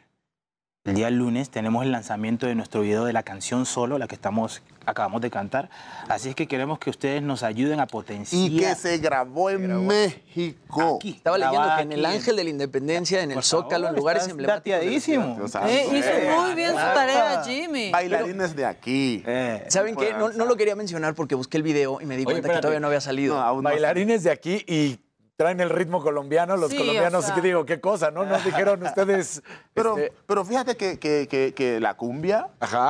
el 0.89 0.95
día 0.95 1.09
lunes 1.09 1.49
tenemos 1.49 1.85
el 1.85 1.91
lanzamiento 1.91 2.47
de 2.47 2.55
nuestro 2.55 2.81
video 2.81 3.05
de 3.05 3.13
la 3.13 3.23
canción 3.23 3.65
Solo, 3.65 3.97
la 3.97 4.07
que 4.07 4.15
estamos 4.15 4.61
acabamos 4.85 5.21
de 5.21 5.29
cantar. 5.29 5.69
Así 6.07 6.29
es 6.29 6.35
que 6.35 6.47
queremos 6.47 6.79
que 6.79 6.89
ustedes 6.89 7.21
nos 7.21 7.43
ayuden 7.43 7.79
a 7.79 7.85
potenciar. 7.85 8.51
Y 8.51 8.57
que 8.57 8.73
se 8.73 8.97
grabó 8.97 9.51
en 9.51 9.85
México. 9.85 10.95
Aquí, 10.95 11.11
Estaba 11.11 11.37
leyendo 11.37 11.67
que 11.75 11.81
en 11.83 11.91
el 11.91 12.05
Ángel 12.05 12.35
de 12.35 12.43
la 12.43 12.49
Independencia, 12.49 13.21
en 13.21 13.31
el 13.31 13.43
Zócalo, 13.43 13.87
en 13.87 13.95
lugares 13.95 14.27
emblemáticos. 14.27 14.81
Eh, 14.81 14.93
hizo 14.93 15.21
muy 15.21 16.55
bien 16.55 16.71
su 16.71 16.75
tarea, 16.75 17.43
Jimmy. 17.45 17.91
Bailarines 17.91 18.55
de 18.55 18.65
aquí. 18.65 19.23
Eh, 19.27 19.65
¿Saben 19.67 19.95
qué? 19.95 20.13
No, 20.13 20.29
no 20.29 20.45
lo 20.45 20.55
quería 20.55 20.75
mencionar 20.75 21.13
porque 21.13 21.35
busqué 21.35 21.57
el 21.57 21.63
video 21.63 22.01
y 22.01 22.05
me 22.05 22.17
di 22.17 22.23
Oye, 22.25 22.33
cuenta 22.33 22.49
que 22.49 22.61
todavía 22.61 22.79
no 22.79 22.87
había 22.87 23.01
salido. 23.01 23.35
No, 23.35 23.41
aún 23.41 23.63
no. 23.63 23.69
Bailarines 23.69 24.23
de 24.23 24.31
aquí 24.31 24.63
y 24.67 24.99
traen 25.39 25.61
el 25.61 25.69
ritmo 25.69 26.03
colombiano, 26.03 26.57
los 26.57 26.69
Sí, 26.69 26.75
o 26.75 26.79
colombianos, 26.79 27.23
sea. 27.23 27.33
¿qué 27.33 27.39
digo? 27.41 27.65
¿Qué 27.65 27.79
cosa, 27.79 28.11
no? 28.11 28.25
Nos 28.25 28.43
dijeron 28.43 28.83
ustedes... 28.83 29.41
Pero, 29.73 29.97
este, 29.97 30.13
pero 30.27 30.43
fíjate 30.43 30.75
que, 30.75 30.99
que- 30.99 31.29
que- 31.29 31.53
que 31.53 31.79
la 31.79 31.93
cumbia, 31.95 32.49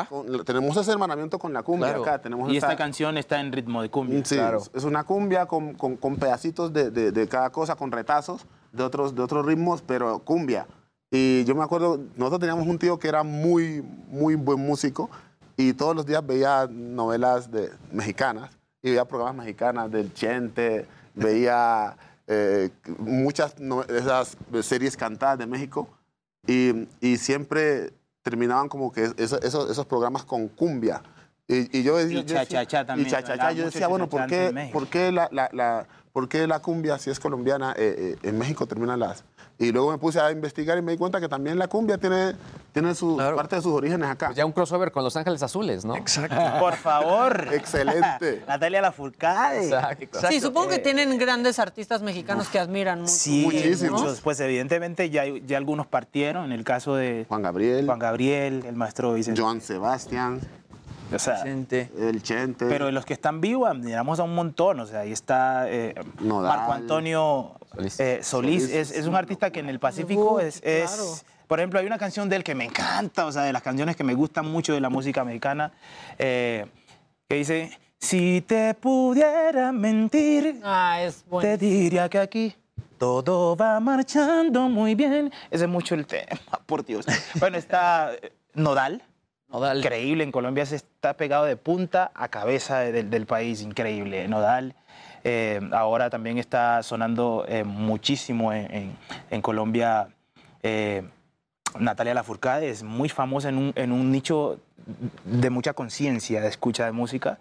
con- 0.09 0.43
tenemos 0.43 0.75
ese 0.75 0.91
hermanamiento 0.91 1.37
con 1.37 1.53
la 1.53 1.61
cumbia 1.61 1.89
Claro. 1.89 2.01
acá. 2.01 2.21
Tenemos 2.23 2.51
Y 2.51 2.57
esta 2.57 2.75
canción 2.75 3.19
está 3.19 3.39
en 3.39 3.51
ritmo 3.51 3.83
de 3.83 3.91
cumbia. 3.91 4.25
Sí, 4.25 4.35
es- 4.39 4.71
es 4.73 4.83
una 4.83 5.03
cumbia 5.03 5.45
con, 5.45 5.75
con- 5.75 5.95
con 5.95 6.15
pedacitos 6.15 6.73
de, 6.73 6.89
de- 6.89 7.11
de 7.11 7.27
cada 7.27 7.51
cosa, 7.51 7.75
con 7.75 7.91
retazos 7.91 8.47
de 8.71 8.81
otros, 8.83 9.13
de 9.13 9.21
otros 9.21 9.45
ritmos, 9.45 9.83
pero 9.83 10.17
cumbia. 10.17 10.65
Y 11.11 11.43
yo 11.45 11.53
me 11.53 11.63
acuerdo, 11.63 11.99
nosotros 12.15 12.39
teníamos 12.39 12.65
un 12.65 12.79
tío 12.79 12.97
que 12.97 13.09
era 13.09 13.21
muy, 13.21 13.83
muy 14.07 14.33
buen 14.33 14.59
músico 14.59 15.11
y 15.55 15.73
todos 15.73 15.95
los 15.95 16.03
días 16.03 16.25
veía 16.25 16.67
novelas 16.67 17.51
de, 17.51 17.69
mexicanas 17.91 18.49
y 18.81 18.89
veía 18.89 19.05
programas 19.05 19.35
mexicanas 19.45 19.91
del 19.91 20.11
Chente, 20.15 20.87
veía 21.13 21.95
eh, 22.31 22.69
muchas 22.99 23.59
no- 23.59 23.83
de 23.83 23.97
esas 23.99 24.37
series 24.61 24.95
cantadas 24.95 25.39
de 25.39 25.47
México 25.47 25.89
y, 26.47 26.87
y 27.01 27.17
siempre 27.17 27.91
terminaban 28.21 28.69
como 28.69 28.91
que 28.91 29.11
eso- 29.17 29.41
eso- 29.41 29.69
esos 29.69 29.85
programas 29.87 30.23
con 30.23 30.47
cumbia. 30.47 31.01
Y, 31.47 31.79
y 31.79 31.83
yo, 31.83 31.99
Y 31.99 32.03
decía- 32.05 32.25
cha-cha-cha 32.45 32.85
también, 32.85 33.07
Y 33.07 33.11
cha-cha-cha. 33.11 33.31
¿verdad? 33.33 33.51
Yo 33.53 33.65
decía, 33.65 33.87
bueno, 33.87 34.07
¿por 34.07 34.27
qué. 34.27 34.69
¿por 34.71 34.87
qué 34.87 35.11
la, 35.11 35.27
la- 35.31 35.49
la- 35.51 35.87
por 36.13 36.29
qué 36.29 36.45
la 36.45 36.59
cumbia, 36.59 36.99
si 36.99 37.09
es 37.09 37.19
colombiana, 37.19 37.73
eh, 37.75 38.15
eh, 38.23 38.27
en 38.29 38.37
México 38.37 38.67
terminan 38.67 38.99
las... 38.99 39.23
Y 39.61 39.73
luego 39.73 39.91
me 39.91 39.97
puse 39.97 40.21
a 40.21 40.31
investigar 40.31 40.77
y 40.77 40.81
me 40.81 40.93
di 40.93 40.97
cuenta 40.97 41.19
que 41.19 41.27
también 41.27 41.59
la 41.59 41.67
cumbia 41.67 41.97
tiene, 41.97 42.33
tiene 42.71 42.95
su 42.95 43.17
parte 43.17 43.57
de 43.57 43.61
sus 43.61 43.73
orígenes 43.73 44.09
acá. 44.09 44.27
Pues 44.27 44.37
ya 44.37 44.45
un 44.45 44.53
crossover 44.53 44.89
con 44.89 45.03
Los 45.03 45.17
Ángeles 45.17 45.43
Azules, 45.43 45.83
¿no? 45.83 45.97
Exacto. 45.97 46.37
Por 46.61 46.75
favor. 46.77 47.49
Excelente. 47.51 48.41
Natalia 48.47 48.81
Lafourcade. 48.81 49.65
Exacto. 49.65 50.21
Sí, 50.29 50.39
supongo 50.39 50.69
que 50.69 50.79
tienen 50.79 51.17
grandes 51.17 51.59
artistas 51.59 52.01
mexicanos 52.01 52.47
que 52.47 52.57
admiran 52.57 53.01
mucho. 53.01 53.11
Sí, 53.11 53.75
¿no? 53.83 53.97
muchos. 53.97 54.21
Pues 54.21 54.39
evidentemente 54.39 55.09
ya, 55.09 55.25
ya 55.45 55.57
algunos 55.57 55.87
partieron. 55.87 56.45
En 56.45 56.51
el 56.53 56.63
caso 56.63 56.95
de 56.95 57.25
Juan 57.27 57.41
Gabriel, 57.41 57.85
Juan 57.85 57.99
Gabriel, 57.99 58.63
el 58.65 58.77
maestro 58.77 59.13
Vicente. 59.13 59.41
Joan 59.41 59.59
Sebastián, 59.59 60.39
O 61.13 61.19
sea, 61.19 61.41
el 61.43 62.21
Chente. 62.21 62.65
pero 62.67 62.85
de 62.85 62.91
los 62.91 63.05
que 63.05 63.13
están 63.13 63.41
vivos, 63.41 63.69
admiramos 63.69 64.19
a 64.19 64.23
un 64.23 64.35
montón. 64.35 64.79
O 64.79 64.85
sea, 64.85 65.01
ahí 65.01 65.11
está 65.11 65.65
eh. 65.69 65.95
Marco 66.19 66.71
Antonio 66.73 67.55
Solís. 67.75 67.99
eh, 67.99 68.19
Solís. 68.21 68.63
Solís. 68.63 68.75
Es, 68.75 68.91
es 68.91 69.05
un 69.07 69.15
artista 69.15 69.51
que 69.51 69.59
en 69.59 69.69
el 69.69 69.79
Pacífico 69.79 70.35
Uy, 70.35 70.43
es, 70.43 70.61
es- 70.63 70.89
claro. 70.91 71.05
Por 71.47 71.59
ejemplo, 71.59 71.79
hay 71.79 71.87
una 71.87 71.97
canción 71.97 72.29
de 72.29 72.35
él 72.35 72.43
que 72.43 72.53
me 72.53 72.63
encanta, 72.65 73.25
o 73.25 73.31
sea, 73.31 73.41
de 73.41 73.51
las 73.51 73.63
canciones 73.63 73.95
que 73.95 74.03
me 74.03 74.13
gustan 74.13 74.45
mucho 74.51 74.71
de 74.73 74.79
la 74.81 74.89
música 74.89 75.23
mexicana, 75.25 75.71
eh, 76.19 76.67
que 77.27 77.35
dice, 77.37 77.71
si 77.97 78.41
te 78.41 78.75
pudiera 78.75 79.71
mentir, 79.71 80.59
Ah, 80.63 81.01
es 81.01 81.25
bueno. 81.27 81.49
te 81.49 81.57
diría 81.57 82.07
que 82.07 82.19
aquí 82.19 82.55
todo 82.99 83.55
va 83.55 83.79
marchando 83.79 84.69
muy 84.69 84.93
bien. 84.93 85.31
Ese 85.49 85.63
es 85.63 85.69
mucho 85.69 85.95
el 85.95 86.05
tema, 86.05 86.27
por 86.67 86.85
Dios. 86.85 87.07
Bueno, 87.39 87.57
está 87.57 88.13
eh, 88.13 88.31
Nodal. 88.53 89.01
Nodal. 89.49 89.79
Increíble, 89.79 90.23
en 90.23 90.31
Colombia 90.31 90.65
se 90.65 90.75
está 90.75 91.13
pegado 91.15 91.45
de 91.45 91.55
punta 91.57 92.11
a 92.13 92.27
cabeza 92.27 92.79
de- 92.79 93.03
del, 93.03 93.25
país, 93.25 93.61
increíble. 93.61 94.27
Nodal. 94.27 94.75
eh, 95.25 95.59
ahora 95.73 96.09
también 96.09 96.37
está 96.37 96.81
sonando 96.81 97.43
eh, 97.47 97.63
muchísimo 97.65 98.53
en, 98.53 98.95
en- 99.29 99.41
Colombia. 99.41 100.07
eh, 100.63 101.03
Natalia 101.77 102.13
Lafourcade 102.13 102.69
es 102.69 102.83
muy 102.83 103.09
famosa 103.09 103.49
en 103.49 103.57
un, 103.57 103.73
en 103.75 103.91
un 103.91 104.11
nicho 104.11 104.59
de 105.25 105.49
mucha 105.49 105.73
conciencia 105.73 106.41
de 106.41 106.47
escucha 106.47 106.85
de 106.85 106.91
música. 106.93 107.37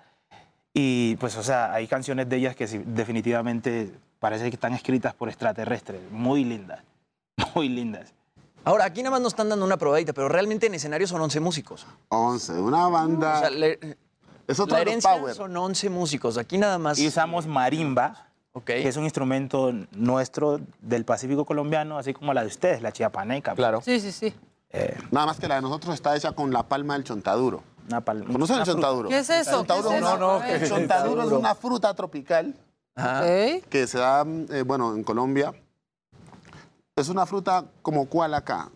Y 0.74 1.16
pues, 1.16 1.36
o 1.36 1.42
sea, 1.42 1.72
hay 1.72 1.86
canciones 1.86 2.28
de 2.28 2.36
ellas 2.36 2.56
que 2.56 2.66
definitivamente 2.66 3.92
parece 4.18 4.44
que 4.50 4.56
están 4.56 4.74
escritas 4.74 5.14
por 5.14 5.28
extraterrestres. 5.28 6.00
Muy 6.10 6.44
lindas, 6.44 6.80
muy 7.54 7.68
lindas. 7.68 8.12
Ahora, 8.68 8.84
aquí 8.84 9.02
nada 9.02 9.12
más 9.12 9.22
nos 9.22 9.32
están 9.32 9.48
dando 9.48 9.64
una 9.64 9.78
probadita, 9.78 10.12
pero 10.12 10.28
realmente 10.28 10.66
en 10.66 10.74
escenario 10.74 11.06
son 11.06 11.22
11 11.22 11.40
músicos. 11.40 11.86
11, 12.08 12.52
una 12.60 12.86
banda... 12.88 13.36
O 13.36 13.40
sea, 13.40 13.48
le- 13.50 13.96
es 14.46 14.60
otro 14.60 14.76
la 14.76 14.82
herencia 14.82 15.10
power. 15.16 15.34
son 15.34 15.56
11 15.56 15.88
músicos. 15.88 16.36
Aquí 16.36 16.58
nada 16.58 16.76
más. 16.76 16.98
Y 16.98 17.08
usamos 17.08 17.46
marimba, 17.46 18.26
que 18.66 18.86
es 18.86 18.98
un 18.98 19.04
instrumento 19.04 19.72
nuestro 19.92 20.60
del 20.82 21.06
Pacífico 21.06 21.46
colombiano, 21.46 21.96
así 21.96 22.12
como 22.12 22.34
la 22.34 22.42
de 22.42 22.48
ustedes, 22.48 22.82
la 22.82 22.92
chiapaneca. 22.92 23.54
Claro. 23.54 23.80
Sí, 23.82 24.00
sí, 24.00 24.12
sí. 24.12 24.34
Nada 25.12 25.24
más 25.24 25.40
que 25.40 25.48
la 25.48 25.54
de 25.54 25.62
nosotros 25.62 25.94
está 25.94 26.14
hecha 26.14 26.32
con 26.32 26.52
la 26.52 26.62
palma 26.68 26.92
del 26.92 27.04
chontaduro. 27.04 27.62
Una 27.88 28.02
palma. 28.02 28.30
¿Conocen 28.30 28.56
el 28.56 28.62
una 28.64 28.70
chontaduro? 28.70 29.08
¿Qué 29.08 29.18
es 29.20 29.30
eso? 29.30 29.50
El 29.50 29.56
chontaduro 29.56 29.88
¿Qué 29.88 29.96
es 29.96 30.02
no, 30.02 30.08
eso? 30.08 30.18
no, 30.18 30.44
el 30.44 30.68
chontaduro 30.68 31.22
es 31.22 31.32
una 31.32 31.54
fruta 31.54 31.94
tropical 31.94 32.54
Ok. 32.98 33.64
que 33.70 33.86
se 33.86 33.96
da, 33.96 34.26
eh, 34.50 34.62
bueno, 34.66 34.94
en 34.94 35.04
Colombia. 35.04 35.54
Es 36.98 37.08
una 37.08 37.26
fruta 37.26 37.64
como 37.82 38.06
cuál 38.06 38.34
acá. 38.34 38.70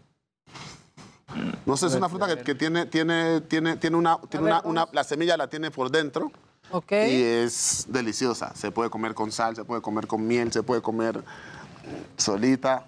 No 1.67 1.77
sé, 1.77 1.87
es 1.87 1.95
una 1.95 2.09
fruta 2.09 2.27
que, 2.29 2.43
que 2.43 2.55
tiene, 2.55 2.87
tiene, 2.87 3.41
tiene, 3.41 3.77
tiene 3.77 3.97
una, 3.97 4.19
tiene 4.29 4.45
ver, 4.45 4.55
una, 4.65 4.83
una- 4.85 4.89
la 4.93 5.03
semilla 5.03 5.37
la 5.37 5.49
tiene 5.49 5.71
por 5.71 5.91
dentro 5.91 6.31
Ok. 6.71 6.93
y 6.93 7.23
es 7.23 7.87
deliciosa. 7.89 8.55
Se 8.55 8.71
puede 8.71 8.91
comer 8.91 9.15
con 9.15 9.33
sal, 9.33 9.57
se 9.57 9.65
puede 9.65 9.81
comer 9.83 10.07
con 10.07 10.27
miel, 10.27 10.53
se 10.53 10.63
puede 10.63 10.83
comer 10.83 11.25
solita. 12.17 12.85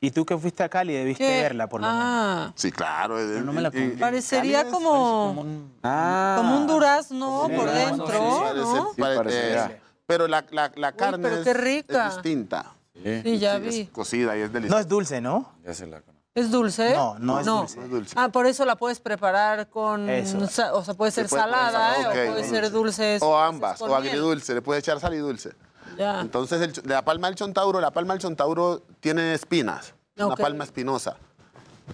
Y 0.00 0.10
tú 0.10 0.24
que 0.26 0.36
fuiste 0.36 0.62
a 0.62 0.68
Cali 0.68 0.92
debiste 0.92 1.24
¿Qué? 1.24 1.42
verla, 1.42 1.66
por 1.68 1.80
lo 1.80 1.86
menos. 1.86 2.02
Ah, 2.04 2.52
Sí, 2.56 2.70
claro. 2.72 3.18
no 3.18 3.52
me 3.52 3.62
la 3.62 3.70
y- 3.72 3.90
parecería 3.96 4.62
es- 4.62 4.66
como, 4.72 5.44
Ah. 5.82 6.34
como 6.38 6.56
un 6.58 6.66
durazno 6.66 7.46
Sí, 7.48 7.54
por 7.54 7.68
sí, 7.68 7.74
dentro, 7.74 8.06
parece- 8.06 8.56
¿no? 8.76 8.92
parecería. 8.96 9.66
eh, 9.66 9.80
pero 10.06 10.26
la, 10.26 10.44
la, 10.50 10.70
la 10.74 10.92
carne 10.92 11.18
pero 11.22 11.36
es, 11.36 11.44
qué 11.44 11.54
rica. 11.54 12.08
es 12.08 12.14
distinta. 12.14 12.72
Sí, 13.02 13.38
ya 13.38 13.56
Sí, 13.56 13.62
vi. 13.62 13.80
es 13.80 13.88
cocida 13.90 14.36
y 14.36 14.40
es 14.40 14.48
No 14.48 14.52
deliciosa. 14.54 14.80
es 14.80 14.88
dulce, 14.88 15.20
¿no? 15.20 15.52
Ya 15.64 15.74
se 15.74 15.86
la. 15.86 16.02
¿Es 16.34 16.50
dulce? 16.50 16.94
No, 16.94 17.16
no 17.18 17.38
es 17.40 17.46
dulce. 17.46 17.76
No 17.78 17.84
es 17.84 17.90
dulce. 17.90 18.14
Ah, 18.18 18.28
por 18.28 18.46
eso 18.46 18.64
la 18.64 18.74
puedes 18.76 18.98
preparar 18.98 19.68
con... 19.68 20.08
Eso. 20.10 20.38
O 20.72 20.82
sea, 20.84 20.94
puede 20.94 21.12
ser 21.12 21.24
Se 21.28 21.30
puede 21.30 21.42
salada, 21.42 21.94
sal- 21.94 22.02
¿eh? 22.02 22.06
ok, 22.06 22.28
o 22.28 22.32
puede 22.32 22.48
ser 22.48 22.70
dulce. 22.72 23.18
O 23.20 23.38
ambas, 23.38 23.80
o 23.82 23.94
agridulce, 23.94 24.52
le 24.54 24.60
puede 24.62 24.80
echar 24.80 24.98
sal 24.98 25.14
y 25.14 25.18
dulce. 25.18 25.52
Ya. 25.96 26.20
Entonces, 26.20 26.60
el 26.60 26.72
la 26.88 27.04
palma 27.04 27.28
del 27.28 27.36
chontauro, 27.36 27.80
la 27.80 27.92
palma 27.92 28.14
del 28.14 28.20
chontauro 28.20 28.82
tiene 28.98 29.32
espinas, 29.34 29.94
Ok. 30.18 30.26
una 30.26 30.36
palma 30.36 30.64
espinosa. 30.64 31.16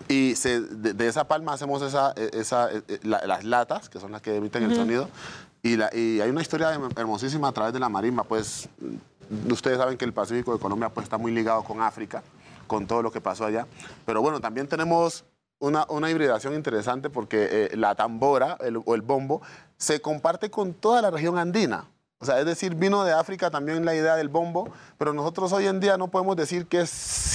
Y 0.09 0.35
se- 0.37 0.61
de, 0.61 0.95
de 0.95 1.07
esa 1.09 1.25
palma 1.29 1.53
hacemos 1.53 1.83
esa, 1.83 2.15
eh, 2.17 2.31
esa, 2.33 2.73
eh, 2.73 2.83
eh, 2.89 3.01
la- 3.03 3.27
las 3.27 3.45
latas, 3.45 3.91
que 3.91 4.01
son 4.01 4.11
las 4.13 4.23
que 4.23 4.37
emiten 4.37 4.63
el 4.63 4.71
Ujú. 4.71 4.77
sonido. 4.81 5.09
Y, 5.63 5.77
la- 5.77 5.95
y 5.95 6.19
hay 6.23 6.31
una 6.31 6.41
historia 6.41 6.71
hermosísima 6.97 7.49
a 7.49 7.53
través 7.53 7.75
de 7.75 7.81
la 7.81 7.91
marimba. 7.91 8.25
Pues 8.25 8.71
ustedes 9.51 9.79
saben 9.79 9.97
que 9.97 10.05
el 10.05 10.13
Pacífico 10.13 10.53
de 10.53 10.59
Colombia 10.61 10.89
pues, 10.89 11.05
está 11.05 11.19
muy 11.19 11.33
ligado 11.33 11.63
con 11.65 11.81
África, 11.83 12.23
con 12.67 12.87
todo 12.87 13.03
lo 13.03 13.11
que 13.11 13.21
pasó 13.21 13.45
allá. 13.47 13.67
Pero 14.07 14.23
bueno, 14.23 14.41
también 14.41 14.67
tenemos 14.69 15.25
una, 15.59 15.85
una 15.89 16.11
hibridación 16.11 16.55
interesante 16.55 17.11
porque 17.11 17.49
eh, 17.73 17.77
la 17.77 17.95
tambora 17.95 18.57
el- 18.61 18.81
o 18.85 18.95
el 18.95 19.03
bombo 19.03 19.43
se 19.77 20.01
comparte 20.01 20.51
con 20.51 20.73
toda 20.75 21.03
la 21.03 21.11
región 21.11 21.39
andina. 21.39 21.85
O 22.19 22.25
sea, 22.27 22.39
es 22.39 22.45
decir, 22.47 22.75
vino 22.75 23.03
de 23.05 23.13
África 23.13 23.51
también 23.51 23.85
la 23.85 23.95
idea 23.95 24.15
del 24.17 24.29
bombo, 24.29 24.69
pero 24.99 25.13
nosotros 25.15 25.53
hoy 25.55 25.67
en 25.67 25.81
día 25.81 25.97
no 25.97 26.09
podemos 26.09 26.37
decir 26.37 26.67
que 26.67 26.81
es 26.83 26.91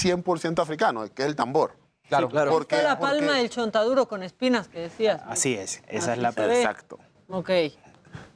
100% 0.05 0.61
africano, 0.61 1.03
que 1.13 1.23
es 1.23 1.27
el 1.27 1.35
tambor. 1.35 1.73
Claro, 2.07 2.29
claro. 2.29 2.51
Porque, 2.51 2.75
la 2.83 2.99
porque- 2.99 3.17
palma 3.17 3.33
del 3.37 3.49
chontaduro 3.49 4.07
con 4.07 4.21
espinas 4.21 4.67
que 4.67 4.79
decías. 4.81 5.21
Así 5.27 5.55
es, 5.55 5.81
esa 5.87 6.13
es 6.13 6.19
la 6.19 6.29
ve. 6.31 6.59
Exacto. 6.61 6.99
Ok. 7.29 7.49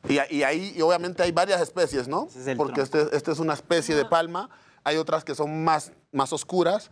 Y, 0.08 0.20
y 0.36 0.44
ahí 0.44 0.74
y 0.76 0.82
obviamente 0.82 1.24
hay 1.24 1.32
varias 1.32 1.60
especies, 1.62 2.08
¿no? 2.08 2.28
Ese 2.30 2.40
es 2.42 2.48
el 2.48 2.58
Porque 2.58 2.82
este, 2.82 3.08
este 3.16 3.32
es 3.32 3.40
una 3.40 3.54
especie 3.54 3.96
de 3.96 4.06
palma. 4.06 4.50
Hay 4.84 4.98
otras 4.98 5.24
que 5.24 5.36
son 5.36 5.64
más, 5.64 5.92
más 6.12 6.32
oscuras 6.32 6.90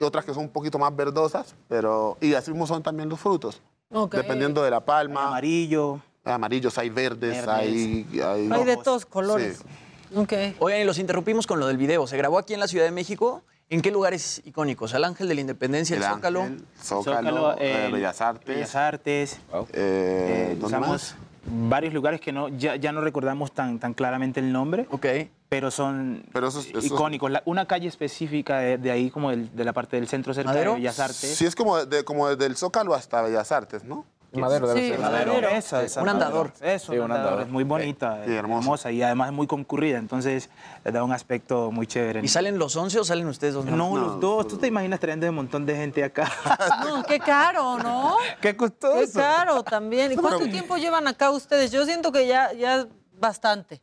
y 0.00 0.04
otras 0.04 0.24
que 0.24 0.34
son 0.34 0.44
un 0.44 0.48
poquito 0.50 0.78
más 0.78 0.94
verdosas, 0.94 1.54
pero 1.68 2.16
y 2.20 2.34
así 2.34 2.50
mismo 2.50 2.66
son 2.66 2.82
también 2.82 3.08
los 3.08 3.20
frutos. 3.20 3.62
Ok. 3.90 4.16
Dependiendo 4.16 4.62
de 4.62 4.70
la 4.70 4.80
palma. 4.84 5.28
Amarillo. 5.28 6.00
Hay 6.24 6.32
amarillos, 6.32 6.76
hay 6.78 6.88
verdes, 6.90 7.36
Verdes. 7.36 7.48
hay... 7.48 8.08
Hay, 8.22 8.48
Hay 8.50 8.64
de 8.64 8.76
todos 8.78 9.06
colores. 9.06 9.58
Sí. 9.58 10.16
Ok. 10.16 10.32
Oigan, 10.58 10.80
y 10.80 10.84
los 10.84 10.98
interrumpimos 10.98 11.46
con 11.46 11.60
lo 11.60 11.66
del 11.66 11.76
video. 11.76 12.06
Se 12.06 12.16
grabó 12.16 12.38
aquí 12.38 12.54
en 12.54 12.60
la 12.60 12.66
Ciudad 12.68 12.84
de 12.86 12.90
México. 12.90 13.42
¿En 13.70 13.80
qué 13.80 13.90
lugares 13.90 14.42
icónicos? 14.44 14.92
El 14.94 15.04
Ángel 15.04 15.28
de 15.28 15.34
la 15.34 15.40
Independencia, 15.40 15.96
el, 15.96 16.02
El 16.02 16.08
Zócalo. 16.08 16.42
Ángel, 16.42 16.64
Zócalo, 16.82 17.58
eh, 17.58 17.86
el- 17.86 17.92
Bellas 17.92 18.20
Artes. 18.20 18.46
Bellas 18.46 18.74
Artes. 18.74 19.32
eh, 19.34 19.66
Eh, 19.72 20.48
¿dónde 20.60 20.66
usamos 20.66 20.88
más? 20.88 21.16
Varios 21.46 21.92
lugares 21.94 22.20
que 22.20 22.32
no, 22.32 22.48
ya, 22.48 22.76
ya 22.76 22.92
no 22.92 23.00
recordamos 23.00 23.52
tan, 23.52 23.78
tan 23.78 23.94
claramente 23.94 24.40
el 24.40 24.52
nombre, 24.52 24.86
Ok. 24.90 25.06
pero 25.48 25.70
son 25.70 26.24
Pero 26.32 26.48
esos- 26.48 26.66
esos- 26.66 26.84
icónicos. 26.86 27.30
La- 27.30 27.42
una 27.44 27.66
calle 27.66 27.88
específica 27.88 28.58
de, 28.58 28.78
de 28.78 28.90
ahí, 28.90 29.10
como 29.10 29.30
del- 29.30 29.54
de 29.54 29.64
la 29.64 29.72
parte 29.72 29.96
del 29.96 30.08
centro 30.08 30.32
cerca 30.34 30.50
¿Madero? 30.52 30.72
de 30.72 30.76
Bellas 30.78 31.00
Artes. 31.00 31.36
Sí, 31.36 31.44
es 31.46 31.54
como, 31.54 31.84
de, 31.84 32.04
como 32.04 32.28
desde 32.28 32.46
el 32.46 32.56
Zócalo 32.56 32.94
hasta 32.94 33.22
Bellas 33.22 33.52
Artes, 33.52 33.84
¿no? 33.84 34.04
Madero 34.40 34.68
debe 34.68 34.80
Sí, 34.80 34.88
ser. 34.90 34.98
Madero. 35.00 35.32
Esa, 35.48 35.82
esa, 35.82 36.02
Un 36.02 36.08
andador. 36.08 36.52
Eso, 36.60 36.92
Sí, 36.92 36.98
un 36.98 37.04
un 37.04 37.10
andador. 37.12 37.26
andador. 37.28 37.46
Es 37.46 37.52
muy 37.52 37.64
bonita, 37.64 38.22
Sí, 38.24 38.32
hermosa. 38.32 38.58
hermosa 38.64 38.90
y 38.92 39.02
además 39.02 39.28
es 39.28 39.34
muy 39.34 39.46
concurrida, 39.46 39.98
entonces 39.98 40.50
le 40.84 40.92
da 40.92 41.02
un 41.04 41.12
aspecto 41.12 41.70
muy 41.70 41.86
chévere. 41.86 42.20
¿Y 42.22 42.28
salen 42.28 42.58
los 42.58 42.74
11 42.76 42.98
o 43.00 43.04
salen 43.04 43.26
ustedes 43.28 43.54
dos? 43.54 43.64
No, 43.64 43.76
No, 43.76 43.96
los 43.96 44.20
dos. 44.20 44.48
¿Tú 44.48 44.56
te 44.58 44.66
imaginas 44.66 45.00
trayendo 45.00 45.28
un 45.28 45.34
montón 45.36 45.64
de 45.66 45.76
gente 45.76 46.02
acá? 46.04 46.30
No, 46.84 47.02
qué 47.04 47.18
caro, 47.20 47.78
¿no? 47.78 48.16
¡Qué 48.40 48.50
Qué 48.54 48.56
costoso! 48.56 49.12
caro 49.18 49.62
también. 49.62 50.12
¿Y 50.12 50.16
cuánto 50.16 50.44
tiempo 50.48 50.76
llevan 50.76 51.06
acá 51.08 51.30
ustedes? 51.30 51.70
Yo 51.72 51.84
siento 51.84 52.12
que 52.12 52.26
ya, 52.26 52.52
ya 52.52 52.86
bastante. 53.18 53.80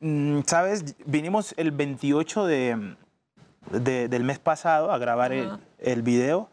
Mm, 0.00 0.40
¿Sabes? 0.46 0.96
Vinimos 1.06 1.54
el 1.56 1.70
28 1.70 2.46
de, 2.46 2.96
de- 3.70 4.08
del 4.08 4.24
mes 4.24 4.38
pasado 4.38 4.92
a 4.92 4.98
grabar 4.98 5.32
el, 5.32 5.50
el 5.78 6.02
video. 6.02 6.50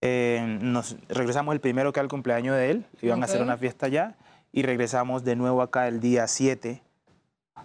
Eh, 0.00 0.58
nos 0.60 0.96
regresamos 1.08 1.52
el 1.54 1.60
primero 1.60 1.92
que 1.92 2.00
el 2.00 2.08
cumpleaños 2.08 2.56
de 2.56 2.70
él, 2.70 2.84
iban 3.02 3.20
a 3.22 3.24
hacer 3.24 3.42
una 3.42 3.56
fiesta 3.56 3.86
allá 3.86 4.14
y 4.52 4.62
regresamos 4.62 5.24
de 5.24 5.34
nuevo 5.34 5.60
acá 5.60 5.88
el 5.88 5.98
día 6.00 6.26
7 6.28 6.80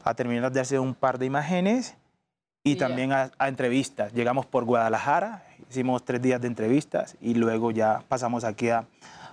a 0.03 0.14
terminar 0.15 0.51
de 0.51 0.60
hacer 0.60 0.80
un 0.80 0.95
par 0.95 1.19
de 1.19 1.27
imágenes 1.27 1.95
y 2.64 2.76
también 2.76 3.11
a, 3.11 3.31
a 3.38 3.47
entrevistas. 3.49 4.14
Llegamos 4.14 4.45
por 4.47 4.64
Guadalajara, 4.65 5.43
hicimos 5.69 6.03
tres 6.03 6.22
días 6.22 6.41
de 6.41 6.47
entrevistas 6.47 7.15
y 7.22 7.35
luego 7.35 7.69
ya 7.72 8.01
pasamos 8.07 8.43
aquí 8.43 8.69
a, 8.69 8.85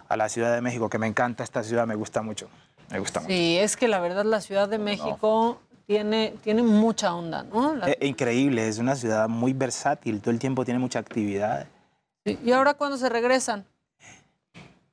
a 0.08 0.16
la 0.16 0.28
Ciudad 0.28 0.54
de 0.54 0.60
México, 0.60 0.90
que 0.90 0.98
me 0.98 1.06
encanta 1.06 1.42
esta 1.42 1.62
ciudad, 1.62 1.86
me 1.86 1.94
gusta 1.94 2.20
mucho. 2.22 2.48
Me 2.90 2.98
gusta 2.98 3.20
mucho. 3.20 3.32
Sí, 3.32 3.56
es 3.58 3.76
que 3.76 3.88
la 3.88 4.00
verdad 4.00 4.24
la 4.26 4.40
Ciudad 4.42 4.68
de 4.68 4.78
México 4.78 5.58
tiene, 5.86 6.34
tiene 6.42 6.62
mucha 6.62 7.14
onda, 7.14 7.44
¿no? 7.44 7.74
La- 7.74 7.88
Eh, 7.90 7.98
increíble, 8.02 8.68
es 8.68 8.78
una 8.78 8.94
ciudad 8.94 9.28
muy 9.28 9.54
versátil, 9.54 10.20
todo 10.20 10.32
el 10.32 10.38
tiempo 10.38 10.64
tiene 10.66 10.78
mucha 10.80 10.98
actividad. 10.98 11.66
¿Y 12.24 12.52
ahora 12.52 12.74
cuándo 12.74 12.98
se 12.98 13.08
regresan? 13.08 13.64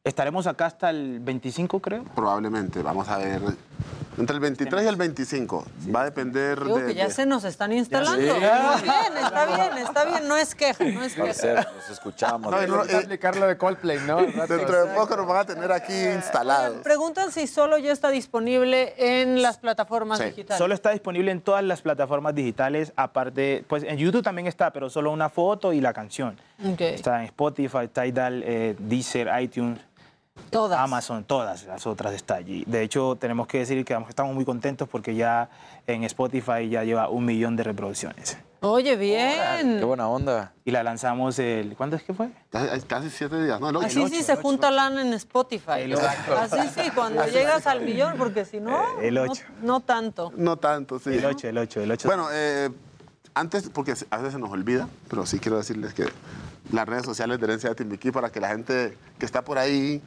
Estaremos 0.04 0.48
acá 0.48 0.68
hasta 0.68 0.90
el 0.90 1.20
25, 1.20 1.82
creo. 1.82 2.06
Probablemente, 2.16 2.82
vamos 2.82 3.10
a 3.10 3.18
ver. 3.18 3.42
Entre 4.18 4.34
el 4.34 4.40
23 4.40 4.84
y 4.84 4.88
el 4.88 4.96
25. 4.96 5.66
Va 5.96 6.02
a 6.02 6.06
depender 6.06 6.64
Digo 6.64 6.80
de. 6.80 6.88
que 6.88 6.96
ya 6.96 7.08
de- 7.08 7.14
se 7.14 7.26
nos 7.26 7.44
están 7.44 7.72
instalando. 7.72 8.18
Sí. 8.20 8.28
Muy 8.30 8.40
bien, 8.40 9.24
está 9.24 9.46
bien, 9.46 9.78
está 9.86 10.06
bien, 10.06 10.28
no 10.28 10.38
es 10.38 10.56
queja, 10.56 10.84
no 10.84 11.04
es 11.04 11.14
queja. 11.14 11.68
Nos 11.76 11.90
escuchamos. 11.90 12.52
No, 12.52 12.68
no, 12.68 12.86
eh, 12.86 12.96
aplicarlo 12.96 13.48
de 13.48 13.58
Coldplay, 13.58 14.00
¿no? 14.08 14.18
Dentro 14.18 14.86
de 14.86 14.94
poco 14.96 15.16
nos 15.16 15.28
van 15.28 15.38
a 15.38 15.46
tener 15.46 15.72
aquí 15.72 15.94
instalados. 15.94 16.78
Preguntan 16.84 17.32
si 17.32 17.48
solo 17.48 17.78
ya 17.78 17.92
está 17.92 18.10
disponible 18.10 18.94
en 18.98 19.42
las 19.42 19.58
plataformas 19.58 20.20
digitales. 20.20 20.58
Solo 20.58 20.74
está 20.74 20.92
disponible 20.92 21.32
en 21.32 21.42
todas 21.42 21.64
las 21.64 21.82
plataformas 21.82 22.34
digitales, 22.34 22.94
aparte, 22.96 23.64
pues 23.68 23.84
en 23.84 23.98
YouTube 23.98 24.24
también 24.24 24.48
está, 24.48 24.72
pero 24.72 24.90
solo 24.90 25.12
una 25.12 25.30
foto 25.30 25.74
y 25.74 25.82
la 25.82 25.94
canción. 25.94 26.38
Ok. 26.66 26.82
Está 26.82 27.20
en 27.20 27.26
Spotify, 27.26 27.88
Tidal, 27.92 28.44
eh, 28.46 28.76
Deezer, 28.80 29.30
iTunes. 29.42 29.80
Todas. 30.50 30.80
Amazon, 30.80 31.24
todas 31.24 31.66
las 31.66 31.86
otras 31.88 32.14
está 32.14 32.36
allí. 32.36 32.64
De 32.68 32.82
hecho, 32.82 33.18
tenemos 33.20 33.48
que 33.48 33.60
decir 33.60 33.84
que 33.84 33.98
estamos 34.08 34.34
muy 34.34 34.46
contentos 34.46 34.88
porque 34.88 35.16
ya 35.16 35.50
en 35.86 36.04
Spotify 36.04 36.70
ya 36.70 36.84
lleva 36.84 37.10
un 37.10 37.26
millón 37.26 37.56
de 37.56 37.64
reproducciones. 37.64 38.38
Oye, 38.62 38.96
bien. 38.96 39.78
Qué 39.78 39.84
buena 39.86 40.08
onda. 40.08 40.54
Y 40.66 40.72
la 40.72 40.82
lanzamos 40.82 41.38
el... 41.38 41.76
¿Cuándo 41.76 41.96
es 41.96 42.04
que 42.04 42.14
fue? 42.14 42.30
Casi, 42.88 43.10
siete 43.10 43.44
días, 43.44 43.60
¿no? 43.60 43.70
El 43.70 43.76
ocho. 43.76 43.86
Así 43.86 44.08
sí 44.10 44.24
se 44.24 44.36
junta 44.36 44.72
lana 44.72 45.02
en 45.02 45.14
Spotify. 45.14 45.92
Así 46.36 46.68
sí, 46.74 46.90
cuando 46.96 47.26
llegas 47.28 47.68
al 47.68 47.82
millón, 47.82 48.16
porque 48.18 48.46
si 48.46 48.60
no, 48.60 49.00
El 49.00 49.16
no, 49.16 49.24
8. 49.24 49.44
no 49.62 49.80
tanto. 49.82 50.34
No 50.36 50.58
tanto, 50.58 50.98
sí. 50.98 51.12
El 51.12 51.26
8, 51.26 51.50
el 51.50 51.58
8, 51.60 51.82
el 51.82 51.92
8. 51.92 52.08
Bueno, 52.08 52.28
eh, 52.32 52.70
antes, 53.36 53.70
porque 53.70 53.94
a 54.10 54.18
veces 54.18 54.34
se 54.34 54.40
nos 54.40 54.50
olvida, 54.50 54.88
pero 55.08 55.26
sí 55.28 55.40
quiero 55.40 55.58
decirles 55.58 55.94
que 55.94 56.06
las 56.72 56.88
redes 56.88 57.06
sociales 57.06 57.40
de 57.40 57.46
Herencia 57.46 57.70
de 57.70 57.76
Timbiquí, 57.76 58.12
para 58.12 58.32
que 58.32 58.40
la 58.40 58.50
gente 58.50 58.98
que 59.20 59.26
está 59.26 59.44
por 59.44 59.60
ahí 59.60 60.02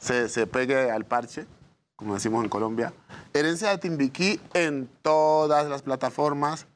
se, 0.00 0.28
se 0.28 0.46
pegue 0.46 0.90
al 0.90 1.04
parche, 1.04 1.46
como 1.94 2.14
decimos 2.14 2.42
en 2.42 2.50
Colombia. 2.50 2.92
Herencia 3.32 3.70
de 3.70 3.78
Timbiquí 3.78 4.40
en 4.54 4.88
todas 5.02 5.68
las 5.68 5.82
plataformas 5.82 6.66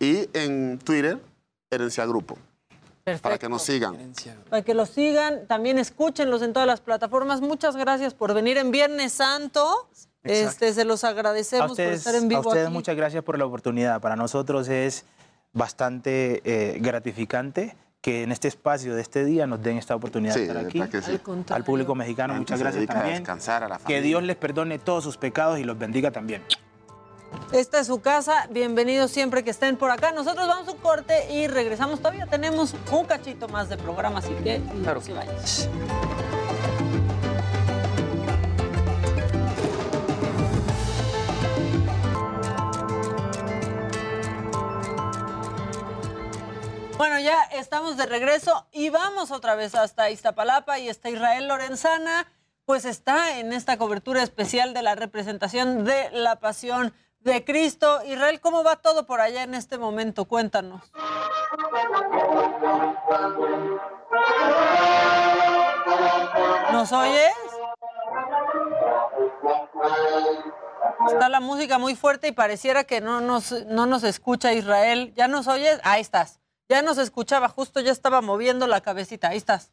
y 0.00 0.28
en 0.32 0.78
Twitter, 0.78 1.18
Herencia 1.70 2.06
Grupo. 2.06 2.38
Para 3.22 3.38
que 3.38 3.48
nos 3.48 3.62
sigan. 3.62 3.96
Para 4.50 4.62
que 4.62 4.74
los 4.74 4.90
sigan, 4.90 5.46
también 5.46 5.78
escúchenlos 5.78 6.42
en 6.42 6.52
todas 6.52 6.66
las 6.66 6.80
plataformas. 6.80 7.40
Muchas 7.40 7.74
gracias 7.74 8.14
por 8.14 8.34
venir 8.34 8.58
en 8.58 8.70
Viernes 8.70 9.12
Santo. 9.12 9.88
Este, 10.22 10.74
se 10.74 10.84
los 10.84 11.04
a 11.04 11.08
agradecemos 11.08 11.70
ustedes, 11.70 11.88
por 11.88 11.96
estar 11.98 12.14
en 12.16 12.24
a 12.24 12.28
vivo 12.28 12.40
ustedes 12.40 12.66
aquí. 12.66 12.74
muchas 12.74 12.96
gracias 12.96 13.24
por 13.24 13.38
la 13.38 13.46
oportunidad. 13.46 14.00
Para 14.00 14.14
nosotros 14.14 14.68
es 14.68 15.06
bastante 15.54 16.42
eh, 16.44 16.78
gratificante 16.80 17.74
que 18.00 18.22
en 18.22 18.30
este 18.32 18.46
espacio 18.48 18.94
de 18.94 19.02
este 19.02 19.24
día 19.24 19.46
nos 19.46 19.62
den 19.62 19.76
esta 19.76 19.94
oportunidad 19.96 20.34
Sí, 20.34 20.40
de 20.40 20.46
estar 20.46 20.64
aquí. 20.64 20.78
verdad 20.78 20.92
que 20.92 21.02
sí. 21.02 21.20
Al 21.52 21.64
público 21.64 21.94
mexicano, 21.94 22.34
muchas 22.34 22.60
gracias 22.60 22.84
a 22.88 22.92
también. 22.92 23.16
descansar 23.18 23.64
a 23.64 23.68
la 23.68 23.78
Que. 23.78 24.00
Dios 24.00 24.22
les 24.22 24.36
perdone 24.36 24.78
todos 24.78 25.02
sus 25.04 25.16
pecados 25.16 25.58
y 25.58 25.64
los 25.64 25.78
bendiga 25.78 26.10
también. 26.10 26.42
Esta 27.52 27.80
es 27.80 27.86
su 27.88 28.00
casa. 28.00 28.46
Bienvenidos 28.50 29.10
siempre 29.10 29.42
que 29.44 29.50
estén 29.50 29.76
por 29.76 29.90
acá. 29.90 30.12
Nosotros 30.12 30.46
vamos 30.46 30.68
a 30.68 30.72
un 30.72 30.78
corte 30.78 31.30
y 31.32 31.46
regresamos. 31.48 31.98
Todavía 31.98 32.26
tenemos 32.26 32.74
un 32.90 33.04
cachito 33.04 33.48
más 33.48 33.68
de 33.68 33.76
programa, 33.76 34.20
así 34.20 34.32
que 34.44 34.58
no 34.60 35.00
se 35.00 35.12
vayan. 35.12 35.34
Bueno, 46.98 47.20
ya 47.20 47.40
estamos 47.52 47.96
de 47.96 48.06
regreso 48.06 48.66
y 48.72 48.90
vamos 48.90 49.30
otra 49.30 49.54
vez 49.54 49.76
hasta 49.76 50.10
Iztapalapa 50.10 50.80
y 50.80 50.88
está 50.88 51.08
Israel 51.08 51.46
Lorenzana, 51.46 52.26
pues 52.64 52.84
está 52.84 53.38
en 53.38 53.52
esta 53.52 53.78
cobertura 53.78 54.20
especial 54.20 54.74
de 54.74 54.82
la 54.82 54.96
representación 54.96 55.84
de 55.84 56.10
la 56.10 56.40
pasión 56.40 56.92
de 57.20 57.44
Cristo. 57.44 58.00
Israel, 58.04 58.40
¿cómo 58.40 58.64
va 58.64 58.74
todo 58.74 59.06
por 59.06 59.20
allá 59.20 59.44
en 59.44 59.54
este 59.54 59.78
momento? 59.78 60.24
Cuéntanos. 60.24 60.92
¿Nos 66.72 66.92
oyes? 66.92 67.32
Está 71.08 71.28
la 71.28 71.38
música 71.38 71.78
muy 71.78 71.94
fuerte 71.94 72.26
y 72.26 72.32
pareciera 72.32 72.82
que 72.82 73.00
no 73.00 73.20
nos, 73.20 73.52
no 73.66 73.86
nos 73.86 74.02
escucha 74.02 74.52
Israel. 74.52 75.12
¿Ya 75.14 75.28
nos 75.28 75.46
oyes? 75.46 75.78
Ahí 75.84 76.00
estás. 76.00 76.40
Ya 76.70 76.82
nos 76.82 76.98
escuchaba, 76.98 77.48
justo 77.48 77.80
ya 77.80 77.92
estaba 77.92 78.20
moviendo 78.20 78.66
la 78.66 78.82
cabecita. 78.82 79.28
Ahí 79.28 79.38
estás. 79.38 79.72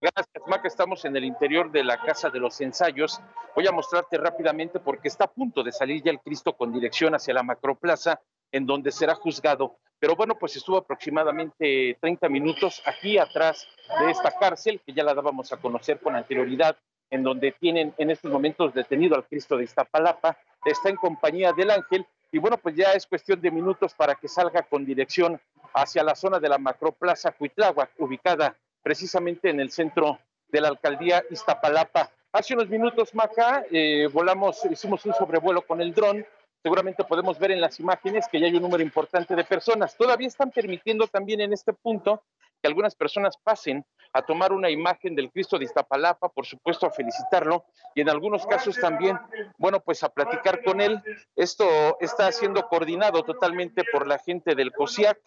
Gracias, 0.00 0.46
Maca. 0.46 0.68
Estamos 0.68 1.04
en 1.04 1.16
el 1.16 1.24
interior 1.24 1.72
de 1.72 1.82
la 1.82 2.00
Casa 2.00 2.30
de 2.30 2.38
los 2.38 2.60
Ensayos. 2.60 3.20
Voy 3.56 3.66
a 3.66 3.72
mostrarte 3.72 4.16
rápidamente 4.16 4.78
porque 4.78 5.08
está 5.08 5.24
a 5.24 5.32
punto 5.32 5.64
de 5.64 5.72
salir 5.72 6.00
ya 6.04 6.12
el 6.12 6.20
Cristo 6.20 6.52
con 6.52 6.72
dirección 6.72 7.16
hacia 7.16 7.34
la 7.34 7.42
Macroplaza, 7.42 8.20
en 8.52 8.66
donde 8.66 8.92
será 8.92 9.16
juzgado. 9.16 9.78
Pero 9.98 10.14
bueno, 10.14 10.38
pues 10.38 10.54
estuvo 10.54 10.76
aproximadamente 10.76 11.98
30 12.00 12.28
minutos 12.28 12.80
aquí 12.86 13.18
atrás 13.18 13.66
de 13.98 14.12
esta 14.12 14.30
cárcel, 14.30 14.80
que 14.86 14.92
ya 14.92 15.02
la 15.02 15.14
dábamos 15.14 15.52
a 15.52 15.56
conocer 15.56 15.98
con 15.98 16.14
anterioridad, 16.14 16.76
en 17.10 17.24
donde 17.24 17.50
tienen 17.50 17.92
en 17.98 18.12
estos 18.12 18.30
momentos 18.30 18.72
detenido 18.72 19.16
al 19.16 19.26
Cristo 19.26 19.56
de 19.56 19.64
Iztapalapa. 19.64 20.38
Está 20.64 20.88
en 20.88 20.96
compañía 20.96 21.52
del 21.52 21.72
ángel. 21.72 22.06
Y 22.30 22.38
bueno, 22.38 22.58
pues 22.58 22.76
ya 22.76 22.92
es 22.92 23.06
cuestión 23.08 23.40
de 23.40 23.50
minutos 23.50 23.92
para 23.94 24.14
que 24.14 24.28
salga 24.28 24.62
con 24.62 24.84
dirección 24.84 25.40
hacia 25.74 26.02
la 26.02 26.14
zona 26.14 26.38
de 26.38 26.48
la 26.48 26.58
Macroplaza 26.58 27.32
Cuitláhuac, 27.32 27.90
ubicada 27.98 28.56
precisamente 28.82 29.50
en 29.50 29.60
el 29.60 29.70
centro 29.70 30.18
de 30.48 30.60
la 30.60 30.68
alcaldía 30.68 31.22
Iztapalapa. 31.30 32.10
Hace 32.32 32.54
unos 32.54 32.68
minutos, 32.68 33.14
Maca, 33.14 33.64
eh, 33.70 34.08
volamos, 34.12 34.64
hicimos 34.70 35.04
un 35.06 35.14
sobrevuelo 35.14 35.62
con 35.62 35.80
el 35.80 35.94
dron. 35.94 36.24
Seguramente 36.62 37.04
podemos 37.04 37.38
ver 37.38 37.52
en 37.52 37.60
las 37.60 37.78
imágenes 37.78 38.26
que 38.28 38.40
ya 38.40 38.46
hay 38.46 38.54
un 38.54 38.62
número 38.62 38.82
importante 38.82 39.34
de 39.36 39.44
personas. 39.44 39.96
Todavía 39.96 40.28
están 40.28 40.50
permitiendo 40.50 41.06
también 41.06 41.40
en 41.40 41.52
este 41.52 41.72
punto 41.72 42.22
que 42.60 42.68
algunas 42.68 42.94
personas 42.94 43.36
pasen 43.36 43.84
a 44.12 44.22
tomar 44.22 44.52
una 44.52 44.70
imagen 44.70 45.14
del 45.14 45.30
Cristo 45.30 45.58
de 45.58 45.64
Iztapalapa, 45.64 46.28
por 46.28 46.46
supuesto 46.46 46.86
a 46.86 46.90
felicitarlo 46.90 47.64
y 47.94 48.00
en 48.00 48.08
algunos 48.08 48.46
casos 48.46 48.76
también, 48.80 49.18
bueno, 49.58 49.80
pues 49.80 50.02
a 50.02 50.08
platicar 50.08 50.62
con 50.64 50.80
él. 50.80 51.00
Esto 51.36 51.96
está 52.00 52.32
siendo 52.32 52.66
coordinado 52.66 53.22
totalmente 53.22 53.84
por 53.92 54.06
la 54.06 54.18
gente 54.18 54.54
del 54.54 54.72
COSIAC, 54.72 55.18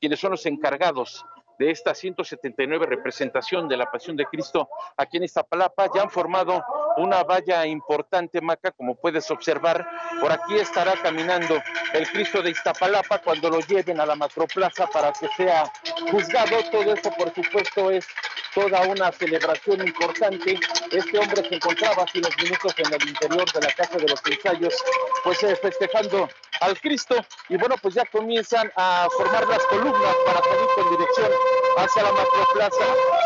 quienes 0.00 0.20
son 0.20 0.30
los 0.30 0.46
encargados 0.46 1.24
de 1.58 1.70
esta 1.70 1.94
179 1.94 2.86
representación 2.86 3.68
de 3.68 3.76
la 3.76 3.90
Pasión 3.90 4.16
de 4.16 4.24
Cristo 4.26 4.68
aquí 4.96 5.16
en 5.16 5.24
Iztapalapa. 5.24 5.90
Ya 5.94 6.02
han 6.02 6.10
formado 6.10 6.64
una 6.98 7.22
valla 7.22 7.66
importante, 7.66 8.40
Maca, 8.40 8.70
como 8.72 8.94
puedes 8.96 9.30
observar. 9.30 9.88
Por 10.20 10.32
aquí 10.32 10.56
estará 10.56 10.94
caminando 11.02 11.60
el 11.92 12.08
Cristo 12.10 12.42
de 12.42 12.50
Iztapalapa 12.50 13.18
cuando 13.18 13.50
lo 13.50 13.60
lleven 13.60 14.00
a 14.00 14.06
la 14.06 14.16
macroplaza 14.16 14.86
para 14.88 15.12
que 15.12 15.28
sea 15.36 15.64
juzgado. 16.10 16.56
Todo 16.70 16.92
esto, 16.92 17.10
por 17.16 17.32
supuesto, 17.34 17.90
es 17.90 18.06
toda 18.54 18.80
una 18.82 19.12
celebración 19.12 19.86
importante. 19.86 20.58
Este 20.90 21.18
hombre 21.18 21.48
se 21.48 21.54
encontraba 21.54 22.02
hace 22.02 22.18
unos 22.18 22.36
minutos 22.42 22.74
en 22.76 22.92
el 22.92 23.08
interior 23.08 23.52
de 23.52 23.60
la 23.60 23.72
Casa 23.72 23.96
de 23.96 24.08
los 24.08 24.20
Ensayos, 24.26 24.74
pues 25.22 25.42
eh, 25.44 25.56
festejando 25.56 26.28
al 26.60 26.80
Cristo. 26.80 27.14
Y 27.48 27.56
bueno, 27.56 27.76
pues 27.80 27.94
ya 27.94 28.04
comienzan 28.06 28.70
a 28.76 29.06
formar 29.16 29.46
las 29.46 29.64
columnas 29.66 30.14
para 30.26 30.40
salir 30.40 30.66
con 30.74 30.90
dirección 30.90 31.30
hacia 31.76 32.02
la 32.02 32.12
macroplaza. 32.12 32.84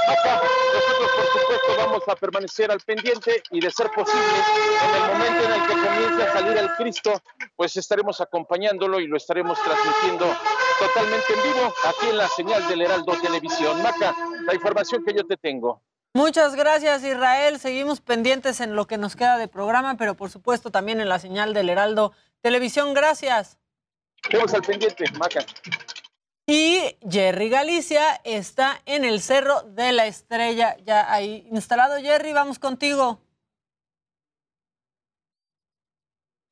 Acá 0.08 0.42
nosotros, 0.74 1.10
por 1.16 1.40
supuesto, 1.40 1.76
vamos 1.78 2.02
a 2.08 2.16
permanecer 2.16 2.70
al 2.70 2.80
pendiente 2.80 3.42
y 3.50 3.60
de 3.62 3.70
ser 3.70 3.90
posible, 3.90 4.20
en 4.84 5.02
el 5.02 5.12
momento 5.12 5.44
en 5.44 5.52
el 5.52 5.62
que 5.62 5.72
comience 5.72 6.22
a 6.22 6.32
salir 6.32 6.56
el 6.58 6.70
Cristo, 6.72 7.22
pues 7.54 7.76
estaremos 7.76 8.20
acompañándolo 8.20 8.98
y 8.98 9.06
lo 9.06 9.16
estaremos 9.16 9.58
transmitiendo 9.62 10.26
totalmente 10.80 11.32
en 11.32 11.42
vivo 11.42 11.74
aquí 11.86 12.08
en 12.08 12.16
la 12.16 12.28
señal 12.28 12.66
del 12.66 12.82
Heraldo 12.82 13.12
Televisión. 13.20 13.80
Maca, 13.82 14.14
la 14.44 14.54
información 14.54 15.04
que 15.04 15.14
yo 15.14 15.24
te 15.24 15.36
tengo. 15.36 15.80
Muchas 16.14 16.56
gracias, 16.56 17.04
Israel. 17.04 17.58
Seguimos 17.58 18.00
pendientes 18.00 18.60
en 18.60 18.74
lo 18.74 18.86
que 18.86 18.98
nos 18.98 19.16
queda 19.16 19.38
de 19.38 19.48
programa, 19.48 19.96
pero 19.96 20.14
por 20.14 20.30
supuesto 20.30 20.70
también 20.70 21.00
en 21.00 21.08
la 21.08 21.18
señal 21.18 21.54
del 21.54 21.70
Heraldo 21.70 22.12
Televisión. 22.40 22.94
Gracias. 22.94 23.58
Quedamos 24.28 24.52
al 24.54 24.62
pendiente, 24.62 25.04
Maca. 25.18 25.44
Y 26.46 26.96
Jerry 27.08 27.48
Galicia 27.48 28.20
está 28.24 28.82
en 28.84 29.04
el 29.04 29.22
Cerro 29.22 29.62
de 29.62 29.92
la 29.92 30.06
Estrella, 30.06 30.76
ya 30.84 31.10
ahí 31.12 31.46
instalado. 31.50 31.98
Jerry, 32.00 32.32
vamos 32.32 32.58
contigo. 32.58 33.20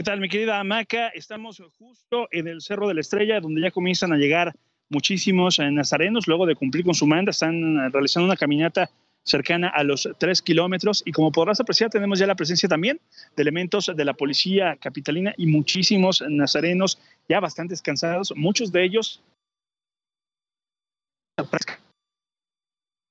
¿Qué 0.00 0.04
tal, 0.04 0.18
mi 0.18 0.30
querida 0.30 0.64
Maca? 0.64 1.08
Estamos 1.08 1.62
justo 1.78 2.26
en 2.30 2.48
el 2.48 2.62
Cerro 2.62 2.88
de 2.88 2.94
la 2.94 3.02
Estrella, 3.02 3.38
donde 3.38 3.60
ya 3.60 3.70
comienzan 3.70 4.14
a 4.14 4.16
llegar 4.16 4.56
muchísimos 4.88 5.58
eh, 5.58 5.70
nazarenos. 5.70 6.26
Luego 6.26 6.46
de 6.46 6.54
cumplir 6.54 6.86
con 6.86 6.94
su 6.94 7.06
manda, 7.06 7.32
están 7.32 7.76
eh, 7.76 7.90
realizando 7.90 8.24
una 8.24 8.36
caminata 8.38 8.88
cercana 9.24 9.68
a 9.68 9.84
los 9.84 10.08
tres 10.16 10.40
kilómetros. 10.40 11.02
Y 11.04 11.12
como 11.12 11.30
podrás 11.30 11.60
apreciar, 11.60 11.90
tenemos 11.90 12.18
ya 12.18 12.26
la 12.26 12.34
presencia 12.34 12.66
también 12.66 12.98
de 13.36 13.42
elementos 13.42 13.92
de 13.94 14.04
la 14.06 14.14
policía 14.14 14.74
capitalina 14.80 15.34
y 15.36 15.44
muchísimos 15.44 16.24
nazarenos 16.26 16.98
ya 17.28 17.38
bastante 17.38 17.74
cansados, 17.84 18.32
muchos 18.34 18.72
de 18.72 18.82
ellos 18.82 19.22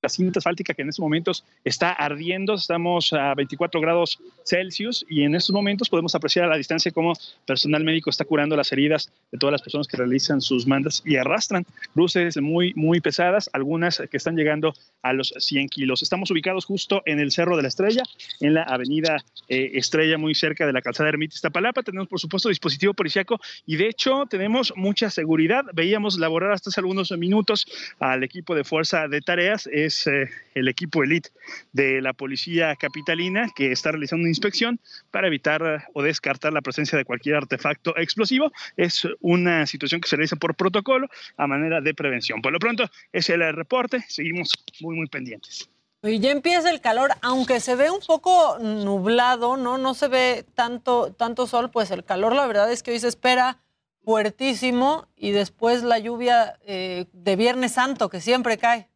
la 0.02 0.10
cinta 0.10 0.40
asfáltica 0.40 0.74
que 0.74 0.82
en 0.82 0.90
estos 0.90 1.04
momentos 1.04 1.46
está 1.64 1.92
ardiendo, 1.92 2.54
estamos 2.54 3.12
a 3.14 3.34
24 3.36 3.82
grados 3.82 4.20
Celsius 4.46 5.06
y 5.10 5.24
en 5.24 5.36
estos 5.36 5.54
momentos 5.54 5.90
podemos 5.90 6.16
apreciar 6.16 6.46
a 6.46 6.48
la 6.48 6.58
distancia 6.58 6.92
cómo 6.92 7.14
personal 7.46 7.84
médico 7.84 8.10
está 8.10 8.26
curando 8.26 8.56
las 8.56 8.72
heridas 8.72 9.12
de 9.32 9.38
todas 9.38 9.52
las 9.52 9.62
personas 9.62 9.88
que 9.88 9.98
realizan 9.98 10.42
sus 10.42 10.68
mandas 10.68 11.04
y 11.06 11.18
arrastran 11.18 11.66
cruces 11.94 12.38
muy, 12.42 12.74
muy 12.76 13.02
pesadas, 13.02 13.50
algunas 13.54 14.02
que 14.10 14.18
están 14.18 14.36
llegando 14.36 14.74
a 15.02 15.14
los 15.14 15.34
100 15.38 15.70
kilos. 15.70 16.02
Estamos 16.02 16.32
ubicados 16.32 16.66
justo 16.66 17.02
en 17.06 17.20
el 17.20 17.32
Cerro 17.32 17.58
de 17.58 17.64
la 17.64 17.68
Estrella, 17.68 18.04
en 18.40 18.54
la 18.54 18.64
avenida 18.64 19.18
eh, 19.48 19.72
Estrella, 19.74 20.18
muy 20.18 20.36
cerca 20.36 20.66
de 20.66 20.74
la 20.74 20.82
calzada 20.82 21.10
Ermita 21.10 21.36
Iztapalapa. 21.36 21.84
Tenemos, 21.84 22.08
por 22.08 22.20
supuesto, 22.20 22.50
dispositivo 22.50 22.94
policiaco 22.94 23.40
y 23.66 23.76
de 23.76 23.88
hecho 23.88 24.26
tenemos 24.30 24.74
mucha 24.76 25.10
seguridad. 25.10 25.66
Veíamos 25.74 26.18
laborar 26.18 26.52
hasta 26.52 26.70
hace 26.70 26.80
algunos 26.80 27.12
minutos 27.18 27.66
al 28.00 28.24
equipo 28.24 28.56
de 28.56 28.64
fuerza 28.64 29.08
de 29.08 29.22
tareas 29.22 29.68
es 29.90 30.08
eh, 30.08 30.30
el 30.56 30.68
equipo 30.68 31.04
elite 31.04 31.30
de 31.74 32.02
la 32.02 32.14
policía 32.14 32.76
capitalina 32.76 33.50
que 33.56 33.72
está 33.72 33.92
realizando 33.92 34.22
una 34.22 34.30
inspección 34.30 34.80
para 35.12 35.28
evitar 35.28 35.88
o 35.94 36.02
descartar 36.02 36.54
la 36.54 36.62
presencia 36.62 36.98
de 36.98 37.06
cualquier 37.06 37.36
artefacto 37.36 37.98
explosivo. 37.98 38.52
Es 38.78 39.08
una 39.20 39.66
situación 39.66 40.00
que 40.00 40.08
se 40.08 40.16
realiza 40.16 40.36
por 40.38 40.56
protocolo 40.56 41.08
a 41.38 41.48
manera 41.48 41.82
de 41.82 41.94
prevención. 41.94 42.42
Por 42.42 42.54
lo 42.54 42.60
pronto, 42.60 42.90
es 43.12 43.30
el 43.30 43.42
reporte. 43.54 44.04
Seguimos 44.08 44.54
muy, 44.80 44.96
muy 44.96 45.08
pendientes. 45.08 45.70
Y 46.02 46.20
ya 46.20 46.32
empieza 46.32 46.70
el 46.70 46.80
calor, 46.80 47.12
aunque 47.22 47.60
se 47.60 47.76
ve 47.76 47.90
un 47.90 48.00
poco 48.00 48.58
nublado, 48.60 49.58
¿no? 49.58 49.78
No 49.78 49.94
se 49.94 50.08
ve 50.08 50.46
tanto, 50.56 51.12
tanto 51.12 51.46
sol, 51.46 51.72
pues 51.72 51.92
el 51.92 52.06
calor 52.06 52.34
la 52.34 52.48
verdad 52.48 52.72
es 52.72 52.84
que 52.84 52.92
hoy 52.92 53.00
se 53.00 53.10
espera 53.10 53.58
fuertísimo 54.06 55.08
y 55.18 55.32
después 55.32 55.84
la 55.84 56.00
lluvia 56.00 56.58
eh, 56.66 57.06
de 57.12 57.36
Viernes 57.36 57.74
Santo 57.74 58.10
que 58.10 58.22
siempre 58.22 58.58
cae. 58.58 58.89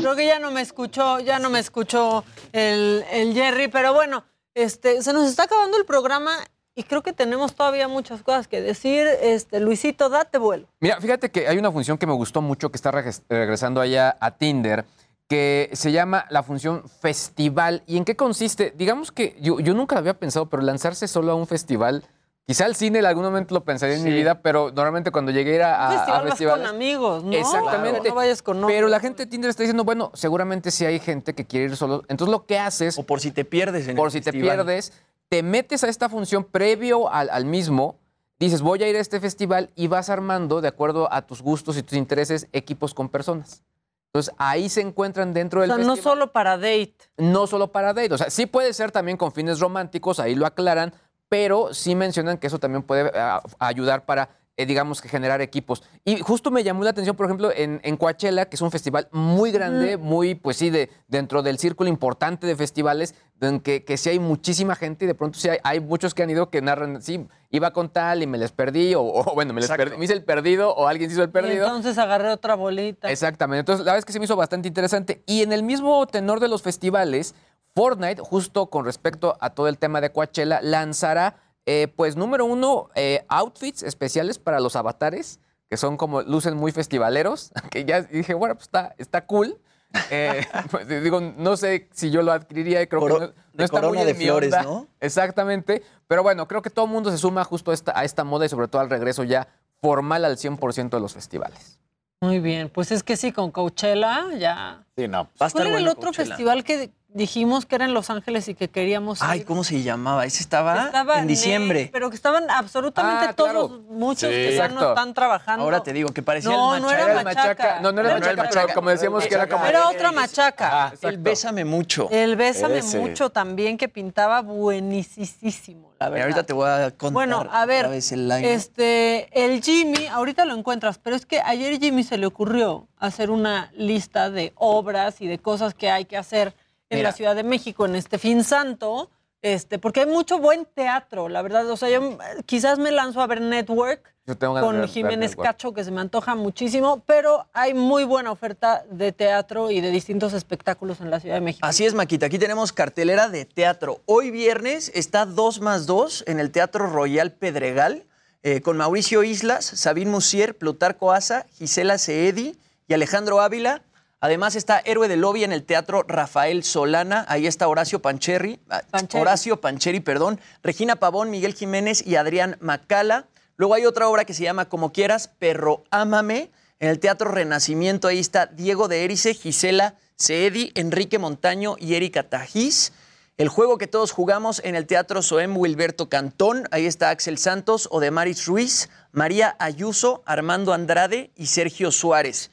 Creo 0.00 0.16
que 0.16 0.26
ya 0.26 0.38
no 0.38 0.50
me 0.50 0.60
escuchó, 0.60 1.20
ya 1.20 1.38
no 1.38 1.50
me 1.50 1.58
escuchó 1.58 2.24
el, 2.52 3.04
el 3.12 3.34
Jerry, 3.34 3.68
pero 3.68 3.94
bueno, 3.94 4.24
este, 4.54 5.02
se 5.02 5.12
nos 5.12 5.28
está 5.28 5.44
acabando 5.44 5.76
el 5.76 5.84
programa 5.84 6.32
y 6.74 6.84
creo 6.84 7.02
que 7.02 7.12
tenemos 7.12 7.54
todavía 7.54 7.88
muchas 7.88 8.22
cosas 8.22 8.48
que 8.48 8.60
decir. 8.60 9.06
Este, 9.22 9.60
Luisito, 9.60 10.08
date 10.08 10.38
vuelo. 10.38 10.66
Mira, 10.80 11.00
fíjate 11.00 11.30
que 11.30 11.48
hay 11.48 11.58
una 11.58 11.72
función 11.72 11.98
que 11.98 12.06
me 12.06 12.12
gustó 12.14 12.40
mucho 12.40 12.70
que 12.70 12.76
está 12.76 12.90
regres- 12.92 13.22
regresando 13.28 13.80
allá 13.80 14.16
a 14.20 14.32
Tinder 14.38 14.84
que 15.28 15.68
se 15.74 15.92
llama 15.92 16.24
la 16.30 16.42
función 16.42 16.88
festival. 16.88 17.82
¿Y 17.86 17.96
en 17.98 18.04
qué 18.04 18.16
consiste? 18.16 18.72
Digamos 18.76 19.12
que 19.12 19.36
yo, 19.40 19.60
yo 19.60 19.74
nunca 19.74 19.98
había 19.98 20.14
pensado, 20.18 20.46
pero 20.48 20.62
lanzarse 20.62 21.06
solo 21.06 21.32
a 21.32 21.34
un 21.34 21.46
festival, 21.46 22.04
quizá 22.48 22.64
al 22.64 22.74
cine 22.74 23.00
en 23.00 23.04
algún 23.04 23.24
momento 23.24 23.52
lo 23.54 23.62
pensaría 23.62 23.96
en 23.96 24.02
mi 24.04 24.08
Sí. 24.10 24.16
vida, 24.16 24.40
pero 24.40 24.72
normalmente 24.74 25.10
cuando 25.10 25.30
llegué 25.30 25.62
a, 25.62 25.74
a, 25.74 25.88
Un 25.90 25.94
a 25.94 25.98
festival 25.98 26.22
vas 26.24 26.30
festivales- 26.32 26.66
con 26.66 26.74
amigos, 26.76 27.22
¿no? 27.24 27.32
Exactamente. 27.34 28.08
No 28.08 28.14
vayas 28.14 28.40
con 28.42 28.66
Pero 28.66 28.88
la 28.88 29.00
gente 29.00 29.24
de 29.26 29.30
Tinder 29.30 29.50
está 29.50 29.64
diciendo, 29.64 29.84
bueno, 29.84 30.10
seguramente 30.14 30.70
sí 30.70 30.86
hay 30.86 30.98
gente 30.98 31.34
que 31.34 31.44
quiere 31.46 31.66
ir 31.66 31.76
solo. 31.76 32.04
Entonces 32.08 32.32
lo 32.32 32.46
que 32.46 32.58
haces... 32.58 32.98
O 32.98 33.02
por 33.02 33.20
si 33.20 33.32
te 33.32 33.44
pierdes 33.44 33.86
en 33.86 33.96
Por 33.96 34.06
el 34.06 34.12
si 34.12 34.22
te 34.22 34.32
pierdes, 34.32 34.94
te 35.28 35.42
metes 35.42 35.84
a 35.84 35.88
esta 35.90 36.08
función 36.08 36.42
previo 36.42 37.10
al, 37.12 37.28
al 37.28 37.44
mismo, 37.44 37.96
dices, 38.40 38.62
voy 38.62 38.82
a 38.82 38.88
ir 38.88 38.96
a 38.96 39.00
este 39.00 39.20
festival 39.20 39.68
y 39.74 39.88
vas 39.88 40.08
armando, 40.08 40.62
de 40.62 40.68
acuerdo 40.68 41.12
a 41.12 41.26
tus 41.26 41.42
gustos 41.42 41.76
y 41.76 41.82
tus 41.82 41.98
intereses, 41.98 42.48
equipos 42.52 42.94
con 42.94 43.10
personas. 43.10 43.62
Entonces 44.06 44.34
ahí 44.38 44.70
se 44.70 44.80
encuentran 44.80 45.34
dentro 45.34 45.60
O 45.60 45.62
del 45.64 45.70
sea, 45.74 45.84
no 45.84 45.96
solo 45.96 46.32
para 46.32 46.56
date. 46.56 46.94
No 47.18 47.46
solo 47.46 47.70
para 47.72 47.88
date. 47.92 48.14
O 48.14 48.16
sea, 48.16 48.30
sí 48.30 48.46
puede 48.46 48.72
ser 48.72 48.90
también 48.90 49.18
con 49.18 49.32
fines 49.32 49.60
románticos, 49.60 50.18
ahí 50.18 50.34
lo 50.34 50.46
aclaran, 50.46 50.94
pero 51.28 51.74
sí 51.74 51.94
mencionan 51.94 52.38
que 52.38 52.46
eso 52.46 52.58
también 52.58 52.82
puede 52.82 53.10
ah, 53.14 53.42
ayudar 53.58 54.04
para, 54.06 54.30
eh, 54.56 54.66
digamos, 54.66 55.00
que 55.00 55.08
generar 55.08 55.40
equipos. 55.40 55.82
Y 56.04 56.20
justo 56.20 56.50
me 56.50 56.64
llamó 56.64 56.84
la 56.84 56.90
atención, 56.90 57.16
por 57.16 57.26
ejemplo, 57.26 57.50
en, 57.54 57.80
en 57.84 57.96
Coachella, 57.96 58.46
que 58.46 58.56
es 58.56 58.62
un 58.62 58.70
festival 58.70 59.08
muy 59.12 59.50
grande, 59.52 59.96
muy, 59.96 60.34
pues 60.34 60.56
sí, 60.56 60.70
de, 60.70 60.90
dentro 61.06 61.42
del 61.42 61.58
círculo 61.58 61.88
importante 61.88 62.46
de 62.46 62.56
festivales, 62.56 63.14
en 63.40 63.60
que, 63.60 63.84
que 63.84 63.96
sí 63.96 64.10
hay 64.10 64.18
muchísima 64.18 64.74
gente 64.74 65.04
y 65.04 65.08
de 65.08 65.14
pronto 65.14 65.38
sí 65.38 65.48
hay, 65.48 65.58
hay 65.62 65.78
muchos 65.78 66.12
que 66.12 66.24
han 66.24 66.30
ido 66.30 66.50
que 66.50 66.60
narran, 66.60 67.00
sí, 67.00 67.24
iba 67.50 67.72
con 67.72 67.88
tal 67.88 68.20
y 68.24 68.26
me 68.26 68.36
les 68.36 68.50
perdí, 68.50 68.96
o, 68.96 69.02
o, 69.02 69.22
bueno, 69.34 69.52
me, 69.52 69.60
les 69.60 69.70
perdí, 69.70 69.96
me 69.96 70.04
hice 70.06 70.14
el 70.14 70.24
perdido, 70.24 70.74
o 70.74 70.88
alguien 70.88 71.08
se 71.08 71.14
hizo 71.14 71.22
el 71.22 71.28
Y 71.28 71.32
perdido. 71.32 71.66
entonces 71.66 71.98
agarré 71.98 72.30
otra 72.30 72.56
bolita. 72.56 73.08
Exactamente. 73.10 73.60
Entonces, 73.60 73.84
la 73.86 73.92
verdad 73.92 73.98
es 74.00 74.04
que 74.06 74.12
se 74.12 74.18
me 74.18 74.24
hizo 74.24 74.34
bastante 74.34 74.66
interesante. 74.66 75.22
Y 75.26 75.42
en 75.42 75.52
el 75.52 75.62
mismo 75.62 76.04
tenor 76.08 76.40
de 76.40 76.48
los 76.48 76.62
festivales, 76.62 77.36
Fortnite, 77.82 78.20
justo 78.22 78.66
con 78.70 78.84
respecto 78.84 79.36
a 79.40 79.50
todo 79.50 79.68
el 79.68 79.78
tema 79.78 80.00
de 80.00 80.10
Coachella, 80.10 80.58
lanzará, 80.62 81.36
eh, 81.64 81.86
pues, 81.94 82.16
número 82.16 82.44
uno, 82.44 82.88
eh, 82.96 83.24
outfits 83.28 83.84
especiales 83.84 84.40
para 84.40 84.58
los 84.58 84.74
avatares, 84.74 85.38
que 85.70 85.76
son 85.76 85.96
como, 85.96 86.22
lucen 86.22 86.56
muy 86.56 86.72
festivaleros, 86.72 87.52
que 87.70 87.84
ya 87.84 88.02
dije, 88.02 88.34
bueno, 88.34 88.56
pues 88.56 88.64
está, 88.66 88.96
está 88.98 89.26
cool. 89.26 89.60
Eh, 90.10 90.44
pues, 90.70 90.86
digo, 90.88 91.18
no 91.20 91.56
sé 91.56 91.88
si 91.92 92.10
yo 92.10 92.20
lo 92.22 92.32
adquiriría 92.32 92.86
creo 92.88 93.00
Coro- 93.00 93.14
que 93.14 93.20
no, 93.20 93.26
de 93.28 93.34
no 93.54 93.64
está 93.64 93.76
corona 93.80 93.98
muy 94.00 94.04
de 94.04 94.10
en 94.10 94.18
mi 94.18 94.24
flores, 94.24 94.52
onda. 94.52 94.62
¿no? 94.64 94.86
Exactamente. 95.00 95.82
Pero 96.08 96.22
bueno, 96.24 96.46
creo 96.48 96.60
que 96.60 96.68
todo 96.70 96.84
el 96.86 96.90
mundo 96.90 97.10
se 97.12 97.16
suma 97.16 97.42
justo 97.44 97.70
a 97.70 97.74
esta, 97.74 97.96
a 97.98 98.02
esta 98.04 98.22
moda 98.24 98.44
y 98.44 98.48
sobre 98.50 98.66
todo 98.68 98.82
al 98.82 98.90
regreso 98.90 99.22
ya 99.24 99.46
formal 99.80 100.24
al 100.26 100.36
100% 100.36 100.90
de 100.90 101.00
los 101.00 101.14
festivales. 101.14 101.78
Muy 102.20 102.38
bien, 102.40 102.68
pues 102.68 102.90
es 102.90 103.02
que 103.02 103.16
sí, 103.16 103.32
con 103.32 103.50
Coachella 103.50 104.26
ya. 104.36 104.84
Sí, 104.96 105.06
no. 105.08 105.28
Va 105.40 105.46
a 105.46 105.46
estar 105.46 105.52
¿Cuál 105.62 105.68
era 105.68 105.78
el 105.78 105.88
otro 105.88 106.02
Coachella. 106.02 106.26
festival 106.26 106.64
que 106.64 106.90
dijimos 107.08 107.64
que 107.66 107.74
era 107.76 107.84
en 107.86 107.94
Los 107.94 108.10
Ángeles 108.10 108.48
y 108.48 108.54
que 108.54 108.68
queríamos 108.68 109.22
Ay, 109.22 109.40
ir? 109.40 109.46
¿cómo 109.46 109.64
se 109.64 109.82
llamaba? 109.82 110.24
Ese 110.26 110.42
estaba, 110.42 110.86
Estaba 110.86 111.18
en 111.18 111.26
diciembre. 111.26 111.88
Pero 111.92 112.10
que 112.10 112.16
estaban 112.16 112.50
absolutamente 112.50 113.26
Ah, 113.30 113.32
claro. 113.34 113.66
todos, 113.68 113.80
muchos 113.84 114.28
Sí. 114.30 114.34
que 114.36 114.56
ya 114.56 114.68
no 114.68 114.90
están 114.90 115.14
trabajando. 115.14 115.64
Ahora 115.64 115.82
te 115.82 115.92
digo 115.92 116.10
que 116.10 116.22
parecía 116.22 116.50
No, 116.50 116.76
el 116.76 116.82
no 116.82 116.88
machaca. 116.88 117.10
era 117.12 117.22
machaca. 117.24 117.80
No, 117.80 117.92
no 117.92 118.00
era 118.00 118.10
No 118.10 118.16
era 118.16 118.26
machaca, 118.26 118.42
pero 118.48 118.60
machaca. 118.60 118.74
como 118.74 118.90
decíamos 118.90 119.26
que 119.26 119.34
era 119.34 119.48
como... 119.48 119.64
Era 119.64 119.88
otra 119.88 120.12
machaca. 120.12 120.92
El 121.02 121.18
Bésame 121.18 121.64
Mucho. 121.64 122.08
El 122.10 122.36
Bésame 122.36 122.78
Ese. 122.78 122.98
Mucho 122.98 123.30
también, 123.30 123.78
que 123.78 123.88
pintaba 123.88 124.42
buenísimo, 124.42 125.92
la 125.98 126.08
Y 126.08 126.10
verdad. 126.10 126.22
ahorita 126.26 126.42
te 126.44 126.52
voy 126.52 126.68
a 126.68 126.90
contar 126.90 127.12
Bueno, 127.12 127.46
a 127.50 127.66
ver, 127.66 127.86
otra 127.86 127.90
vez 127.96 128.12
el 128.12 128.30
este, 128.30 129.28
el 129.46 129.62
Jimmy, 129.62 130.06
ahorita 130.08 130.44
lo 130.44 130.54
encuentras, 130.54 130.98
pero 130.98 131.16
es 131.16 131.26
que 131.26 131.40
ayer 131.40 131.78
Jimmy 131.80 132.04
se 132.04 132.18
le 132.18 132.26
ocurrió 132.26 132.86
hacer 132.98 133.30
una 133.30 133.70
lista 133.74 134.30
de 134.30 134.52
obras 134.56 135.20
y 135.20 135.26
de 135.26 135.38
cosas 135.38 135.74
que 135.74 135.90
hay 135.90 136.04
que 136.04 136.16
hacer 136.16 136.54
en 136.90 136.98
Mira. 136.98 137.10
la 137.10 137.16
Ciudad 137.16 137.36
de 137.36 137.42
México 137.44 137.86
en 137.86 137.94
este 137.96 138.18
fin 138.18 138.44
santo, 138.44 139.10
este, 139.42 139.78
porque 139.78 140.00
hay 140.00 140.06
mucho 140.06 140.38
buen 140.38 140.64
teatro, 140.66 141.28
la 141.28 141.42
verdad. 141.42 141.68
O 141.70 141.76
sea, 141.76 141.88
yo 141.90 142.18
quizás 142.46 142.78
me 142.78 142.90
lanzo 142.90 143.20
a 143.20 143.26
ver 143.26 143.40
Network 143.40 144.14
con 144.38 144.80
ver- 144.80 144.88
Jiménez 144.88 145.36
ver. 145.36 145.46
Cacho, 145.46 145.72
que 145.72 145.84
se 145.84 145.90
me 145.90 146.00
antoja 146.00 146.34
muchísimo, 146.34 147.02
pero 147.06 147.46
hay 147.54 147.72
muy 147.72 148.04
buena 148.04 148.30
oferta 148.30 148.84
de 148.90 149.12
teatro 149.12 149.70
y 149.70 149.80
de 149.80 149.90
distintos 149.90 150.32
espectáculos 150.34 151.00
en 151.00 151.10
la 151.10 151.20
Ciudad 151.20 151.36
de 151.36 151.40
México. 151.40 151.66
Así 151.66 151.86
es, 151.86 151.94
Maquita. 151.94 152.26
Aquí 152.26 152.38
tenemos 152.38 152.72
cartelera 152.72 153.28
de 153.28 153.44
teatro. 153.46 154.00
Hoy 154.06 154.30
viernes 154.30 154.90
está 154.94 155.24
2 155.24 155.60
más 155.60 155.86
2 155.86 156.24
en 156.26 156.40
el 156.40 156.50
Teatro 156.50 156.86
Royal 156.88 157.32
Pedregal 157.32 158.04
eh, 158.42 158.60
con 158.60 158.76
Mauricio 158.76 159.22
Islas, 159.24 159.64
Sabine 159.64 160.10
Musier, 160.10 160.56
Plutarco 160.58 161.10
Asa, 161.12 161.46
Gisela 161.56 161.96
Seedi 161.98 162.58
y 162.86 162.94
Alejandro 162.94 163.40
Ávila. 163.40 163.82
Además 164.20 164.56
está 164.56 164.80
Héroe 164.84 165.06
del 165.06 165.20
Lobby 165.20 165.44
en 165.44 165.52
el 165.52 165.62
Teatro 165.62 166.02
Rafael 166.02 166.64
Solana. 166.64 167.24
Ahí 167.28 167.46
está 167.46 167.68
Horacio 167.68 168.00
Pancherri, 168.02 168.58
ah, 168.68 168.82
Pancheri. 168.90 169.22
Horacio 169.22 169.60
Pancheri, 169.60 170.00
perdón, 170.00 170.40
Regina 170.62 170.96
Pavón, 170.96 171.30
Miguel 171.30 171.54
Jiménez 171.54 172.04
y 172.04 172.16
Adrián 172.16 172.56
Macala. 172.60 173.26
Luego 173.56 173.74
hay 173.74 173.86
otra 173.86 174.08
obra 174.08 174.24
que 174.24 174.34
se 174.34 174.42
llama 174.42 174.68
Como 174.68 174.92
quieras, 174.92 175.28
Perro 175.38 175.84
Ámame. 175.90 176.50
En 176.80 176.88
el 176.88 176.98
Teatro 176.98 177.30
Renacimiento 177.30 178.08
ahí 178.08 178.18
está 178.18 178.46
Diego 178.46 178.88
de 178.88 179.04
Erice, 179.04 179.34
Gisela 179.34 179.94
Seedi, 180.16 180.72
Enrique 180.74 181.18
Montaño 181.18 181.76
y 181.78 181.94
Erika 181.94 182.24
Tajís. 182.24 182.92
El 183.36 183.48
juego 183.48 183.78
que 183.78 183.86
todos 183.86 184.10
jugamos 184.10 184.60
en 184.64 184.74
el 184.74 184.86
Teatro 184.86 185.22
Soem 185.22 185.56
Wilberto 185.56 186.08
Cantón. 186.08 186.68
Ahí 186.72 186.86
está 186.86 187.10
Axel 187.10 187.38
Santos, 187.38 187.88
Odemaris 187.92 188.46
Ruiz, 188.46 188.88
María 189.12 189.54
Ayuso, 189.60 190.24
Armando 190.26 190.72
Andrade 190.72 191.30
y 191.36 191.46
Sergio 191.46 191.92
Suárez. 191.92 192.50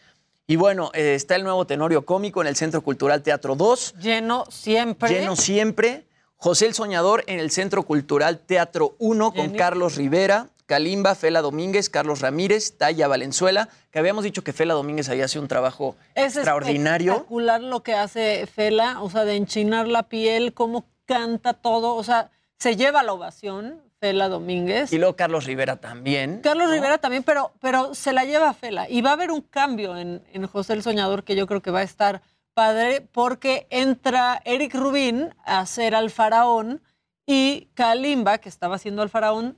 Y 0.47 0.57
bueno, 0.57 0.91
eh, 0.93 1.15
está 1.15 1.35
el 1.35 1.43
nuevo 1.43 1.65
Tenorio 1.65 2.05
Cómico 2.05 2.41
en 2.41 2.47
el 2.47 2.55
Centro 2.55 2.81
Cultural 2.81 3.23
Teatro 3.23 3.55
2. 3.55 3.95
Lleno 3.99 4.45
siempre. 4.49 5.09
Lleno 5.09 5.35
siempre. 5.35 6.05
José 6.35 6.67
el 6.67 6.75
Soñador 6.75 7.23
en 7.25 7.39
el 7.39 7.49
Centro 7.49 7.83
Cultural 7.83 8.39
Teatro 8.39 8.95
1 8.99 9.33
con. 9.33 9.49
Carlos 9.51 9.95
Rivera, 9.95 10.49
Kalimba, 10.67 11.15
Fela 11.15 11.41
Domínguez, 11.41 11.89
Carlos 11.89 12.21
Ramírez, 12.21 12.77
Taya 12.77 13.07
Valenzuela, 13.07 13.69
que 13.89 13.97
habíamos 13.97 14.23
dicho 14.23 14.43
que 14.43 14.53
Fela 14.53 14.75
Domínguez 14.75 15.09
ahí 15.09 15.21
hace 15.21 15.39
un 15.39 15.47
trabajo 15.47 15.95
Es 16.13 16.35
extraordinario. 16.35 17.13
espectacular 17.13 17.61
lo 17.61 17.81
que 17.81 17.95
hace 17.95 18.45
Fela, 18.45 19.01
o 19.01 19.09
sea, 19.09 19.25
de 19.25 19.35
enchinar 19.35 19.87
la 19.87 20.03
piel, 20.03 20.53
cómo 20.53 20.85
canta 21.05 21.53
todo, 21.53 21.95
o 21.95 22.03
sea, 22.03 22.29
se 22.59 22.75
lleva 22.75 23.01
la 23.01 23.13
ovación 23.13 23.81
Fela 24.05 24.29
Domínguez. 24.29 24.93
Y 24.93 24.99
luego 24.99 25.15
Carlos 25.15 25.45
Rivera 25.45 25.77
también. 25.77 26.41
Carlos 26.41 26.69
Rivera 26.69 26.99
también, 26.99 27.23
pero, 27.23 27.53
pero 27.59 27.95
se 27.95 28.13
la 28.13 28.23
lleva 28.23 28.53
Fela. 28.53 28.87
Y 28.87 29.01
va 29.01 29.09
a 29.09 29.13
haber 29.13 29.31
un 29.31 29.41
cambio 29.41 29.97
en, 29.97 30.21
en 30.31 30.45
José 30.45 30.73
el 30.73 30.83
Soñador 30.83 31.23
que 31.23 31.35
yo 31.35 31.47
creo 31.47 31.63
que 31.63 31.71
va 31.71 31.79
a 31.79 31.83
estar 31.83 32.21
padre 32.53 33.01
porque 33.01 33.65
entra 33.71 34.39
Eric 34.45 34.75
Rubín 34.75 35.33
a 35.43 35.65
ser 35.65 35.95
al 35.95 36.11
faraón 36.11 36.83
y 37.25 37.69
Kalimba, 37.73 38.37
que 38.37 38.47
estaba 38.47 38.75
haciendo 38.75 39.01
al 39.01 39.09
faraón, 39.09 39.57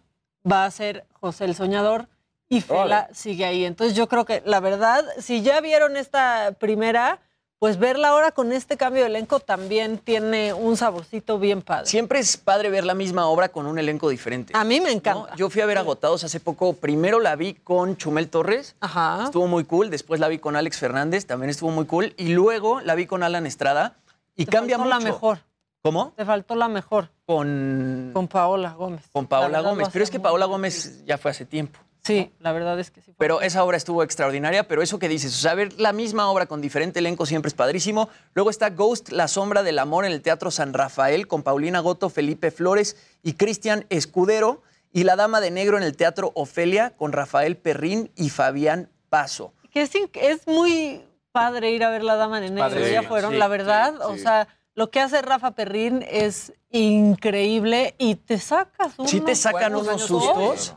va 0.49 0.63
a 0.63 0.71
ser 0.71 1.05
José 1.11 1.43
el 1.43 1.53
Soñador 1.53 2.07
y 2.47 2.61
Fela 2.61 3.09
sigue 3.11 3.43
ahí. 3.43 3.65
Entonces 3.65 3.97
yo 3.97 4.07
creo 4.07 4.23
que 4.23 4.41
la 4.45 4.61
verdad, 4.61 5.03
si 5.19 5.41
ya 5.41 5.59
vieron 5.59 5.97
esta 5.97 6.53
primera, 6.57 7.19
pues 7.59 7.79
verla 7.79 8.09
ahora 8.09 8.31
con 8.31 8.51
este 8.51 8.77
cambio 8.77 9.01
de 9.01 9.07
elenco 9.07 9.39
también 9.39 9.97
tiene 9.97 10.53
un 10.53 10.77
saborcito 10.77 11.39
bien 11.39 11.61
padre. 11.63 11.87
Siempre 11.87 12.19
es 12.19 12.37
padre 12.37 12.69
ver 12.69 12.83
la 12.85 12.93
misma 12.93 13.25
obra 13.27 13.49
con 13.49 13.65
un 13.65 13.79
elenco 13.79 14.09
diferente. 14.09 14.53
A 14.55 14.63
mí 14.63 14.79
me 14.79 14.91
encanta. 14.91 15.35
Yo 15.35 15.49
fui 15.49 15.61
a 15.61 15.65
ver 15.65 15.77
Agotados 15.77 16.23
hace 16.23 16.39
poco. 16.39 16.73
Primero 16.73 17.19
la 17.19 17.35
vi 17.35 17.55
con 17.55 17.97
Chumel 17.97 18.29
Torres. 18.29 18.75
Ajá. 18.79 19.23
Estuvo 19.25 19.47
muy 19.47 19.63
cool. 19.65 19.89
Después 19.89 20.19
la 20.19 20.27
vi 20.27 20.37
con 20.37 20.55
Alex 20.55 20.77
Fernández. 20.77 21.25
También 21.25 21.49
estuvo 21.49 21.71
muy 21.71 21.85
cool. 21.85 22.13
Y 22.17 22.29
luego 22.29 22.79
la 22.81 22.93
vi 22.95 23.07
con 23.07 23.23
Alan 23.23 23.45
Estrada. 23.47 23.95
Y 24.35 24.45
Te 24.45 24.51
cambia 24.51 24.77
faltó 24.77 24.93
mucho. 24.93 24.99
la 25.05 25.11
mejor. 25.11 25.39
¿Cómo? 25.81 26.13
Te 26.15 26.25
faltó 26.25 26.55
la 26.55 26.67
mejor. 26.67 27.09
Con, 27.25 28.11
Con 28.13 28.27
Paola 28.27 28.73
Gómez. 28.73 29.01
con 29.11 29.23
La 29.23 29.29
Paola 29.29 29.61
Gómez. 29.61 29.87
Pero 29.91 30.03
es 30.03 30.11
que 30.11 30.19
Paola. 30.19 30.45
Gómez 30.45 31.03
ya 31.05 31.17
fue 31.17 31.31
hace 31.31 31.45
tiempo. 31.45 31.79
Sí, 32.07 32.31
la 32.39 32.51
verdad 32.51 32.79
es 32.79 32.89
que 32.89 33.01
sí. 33.01 33.13
Pero 33.17 33.41
esa 33.41 33.63
obra 33.63 33.77
estuvo 33.77 34.01
extraordinaria, 34.01 34.67
pero 34.67 34.81
eso 34.81 34.97
que 34.97 35.09
dices, 35.09 35.33
o 35.33 35.37
sea, 35.37 35.53
ver 35.53 35.79
la 35.79 35.93
misma 35.93 36.29
obra 36.31 36.45
con 36.45 36.61
diferente 36.61 36.99
elenco 36.99 37.25
siempre 37.25 37.49
es 37.49 37.53
padrísimo. 37.53 38.09
Luego 38.33 38.49
está 38.49 38.69
Ghost, 38.69 39.09
La 39.09 39.27
Sombra 39.27 39.63
del 39.63 39.79
Amor 39.79 40.05
en 40.05 40.11
el 40.11 40.21
Teatro 40.21 40.49
San 40.49 40.73
Rafael 40.73 41.27
con 41.27 41.43
Paulina 41.43 41.79
Goto, 41.81 42.09
Felipe 42.09 42.51
Flores 42.51 42.95
y 43.23 43.33
Cristian 43.33 43.85
Escudero. 43.89 44.63
Y 44.93 45.03
La 45.03 45.15
Dama 45.15 45.41
de 45.41 45.51
Negro 45.51 45.77
en 45.77 45.83
el 45.83 45.95
Teatro 45.95 46.31
Ofelia 46.33 46.95
con 46.95 47.11
Rafael 47.11 47.57
Perrín 47.57 48.09
y 48.15 48.29
Fabián 48.29 48.89
Paso. 49.09 49.53
Que 49.71 49.81
es, 49.81 50.47
muy 50.47 51.03
padre 51.31 51.71
ir 51.71 51.83
a 51.83 51.89
ver 51.89 52.03
La 52.03 52.15
Dama 52.15 52.39
de 52.39 52.49
Negro. 52.49 52.69
padre, 52.69 52.91
ya 52.91 53.03
fueron, 53.03 53.33
sí, 53.33 53.37
la 53.37 53.47
verdad. 53.47 53.93
sí, 53.93 54.01
o 54.01 54.17
sea, 54.17 54.47
lo 54.73 54.89
que 54.89 54.99
hace 54.99 55.21
Rafa 55.21 55.51
Perrín 55.51 56.05
es 56.09 56.53
increíble 56.69 57.95
y 57.97 58.15
te 58.15 58.39
sacas 58.39 58.97
unos 58.97 59.11
Sí 59.11 59.21
te 59.21 59.35
sacan 59.35 59.75
unos 59.75 59.87
años. 59.87 60.01
sustos. 60.03 60.75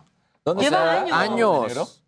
¿Dónde 0.54 0.70
Lleva 0.70 1.02
años. 1.20 2.02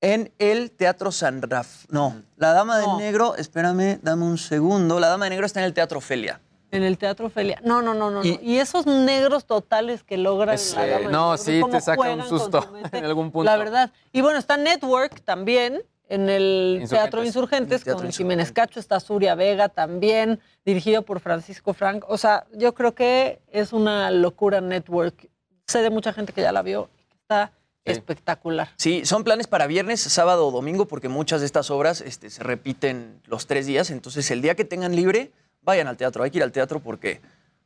En 0.00 0.32
el 0.38 0.72
Teatro 0.72 1.12
San 1.12 1.40
Rafael. 1.42 1.86
No, 1.90 2.22
La 2.36 2.52
Dama 2.52 2.78
de 2.78 2.86
No. 2.86 2.98
Negro, 2.98 3.36
espérame, 3.36 4.00
dame 4.02 4.24
un 4.24 4.36
segundo. 4.38 4.98
La 4.98 5.08
Dama 5.08 5.26
de 5.26 5.30
Negro 5.30 5.46
está 5.46 5.60
en 5.60 5.66
el 5.66 5.74
Teatro 5.74 5.98
Ofelia. 5.98 6.40
En 6.72 6.82
el 6.82 6.98
Teatro 6.98 7.26
Ofelia. 7.26 7.60
No, 7.64 7.82
no, 7.82 7.94
no, 7.94 8.10
no. 8.10 8.24
Y- 8.24 8.32
no. 8.36 8.38
Y 8.42 8.58
esos 8.58 8.86
negros 8.86 9.44
totales 9.44 10.02
que 10.02 10.16
logran 10.16 10.54
Es, 10.56 10.74
la 10.74 10.86
eh, 10.86 10.90
Dama 10.90 11.06
de 11.06 11.12
no, 11.12 11.30
Negro, 11.32 11.44
sí, 11.44 11.60
cómo 11.60 11.72
te 11.72 11.80
saca 11.80 11.92
un 12.00 12.06
juegan 12.06 12.28
con 12.28 12.38
susto 12.40 12.68
mente. 12.72 12.98
en 12.98 13.04
algún 13.04 13.30
punto. 13.30 13.44
La 13.44 13.56
verdad. 13.56 13.90
Y 14.12 14.22
bueno, 14.22 14.38
está 14.40 14.56
Network 14.56 15.20
también 15.22 15.82
en 16.08 16.28
el 16.28 16.78
Insurgentes. 16.80 16.90
Teatro 16.90 17.24
Insurgentes 17.24 17.84
Teatro 17.84 18.02
con 18.02 18.12
Jiménez 18.12 18.50
Cacho, 18.52 18.80
está 18.80 18.98
Suria 18.98 19.34
Vega 19.36 19.68
también, 19.68 20.40
dirigido 20.64 21.02
por 21.02 21.20
Francisco 21.20 21.74
Frank. 21.74 22.04
O 22.08 22.18
sea, 22.18 22.44
yo 22.52 22.74
creo 22.74 22.92
que 22.94 23.40
es 23.52 23.72
una 23.72 24.10
locura 24.10 24.60
Network. 24.60 25.28
Sé 25.68 25.80
de 25.80 25.90
mucha 25.90 26.12
gente 26.12 26.32
que 26.32 26.42
ya 26.42 26.50
la 26.52 26.62
vio 26.62 26.90
y 26.98 27.04
que 27.04 27.14
está 27.20 27.52
espectacular. 27.84 28.70
Sí, 28.76 29.04
son 29.04 29.24
planes 29.24 29.46
para 29.46 29.66
viernes, 29.66 30.00
sábado 30.00 30.46
o 30.46 30.50
domingo, 30.50 30.86
porque 30.86 31.08
muchas 31.08 31.40
de 31.40 31.46
estas 31.46 31.70
obras 31.70 32.00
este, 32.00 32.30
se 32.30 32.42
repiten 32.42 33.20
los 33.26 33.46
tres 33.46 33.66
días. 33.66 33.90
Entonces, 33.90 34.30
el 34.30 34.42
día 34.42 34.54
que 34.54 34.64
tengan 34.64 34.94
libre, 34.94 35.32
vayan 35.62 35.88
al 35.88 35.96
teatro. 35.96 36.22
Hay 36.24 36.30
que 36.30 36.38
ir 36.38 36.44
al 36.44 36.52
teatro 36.52 36.80
porque 36.80 37.20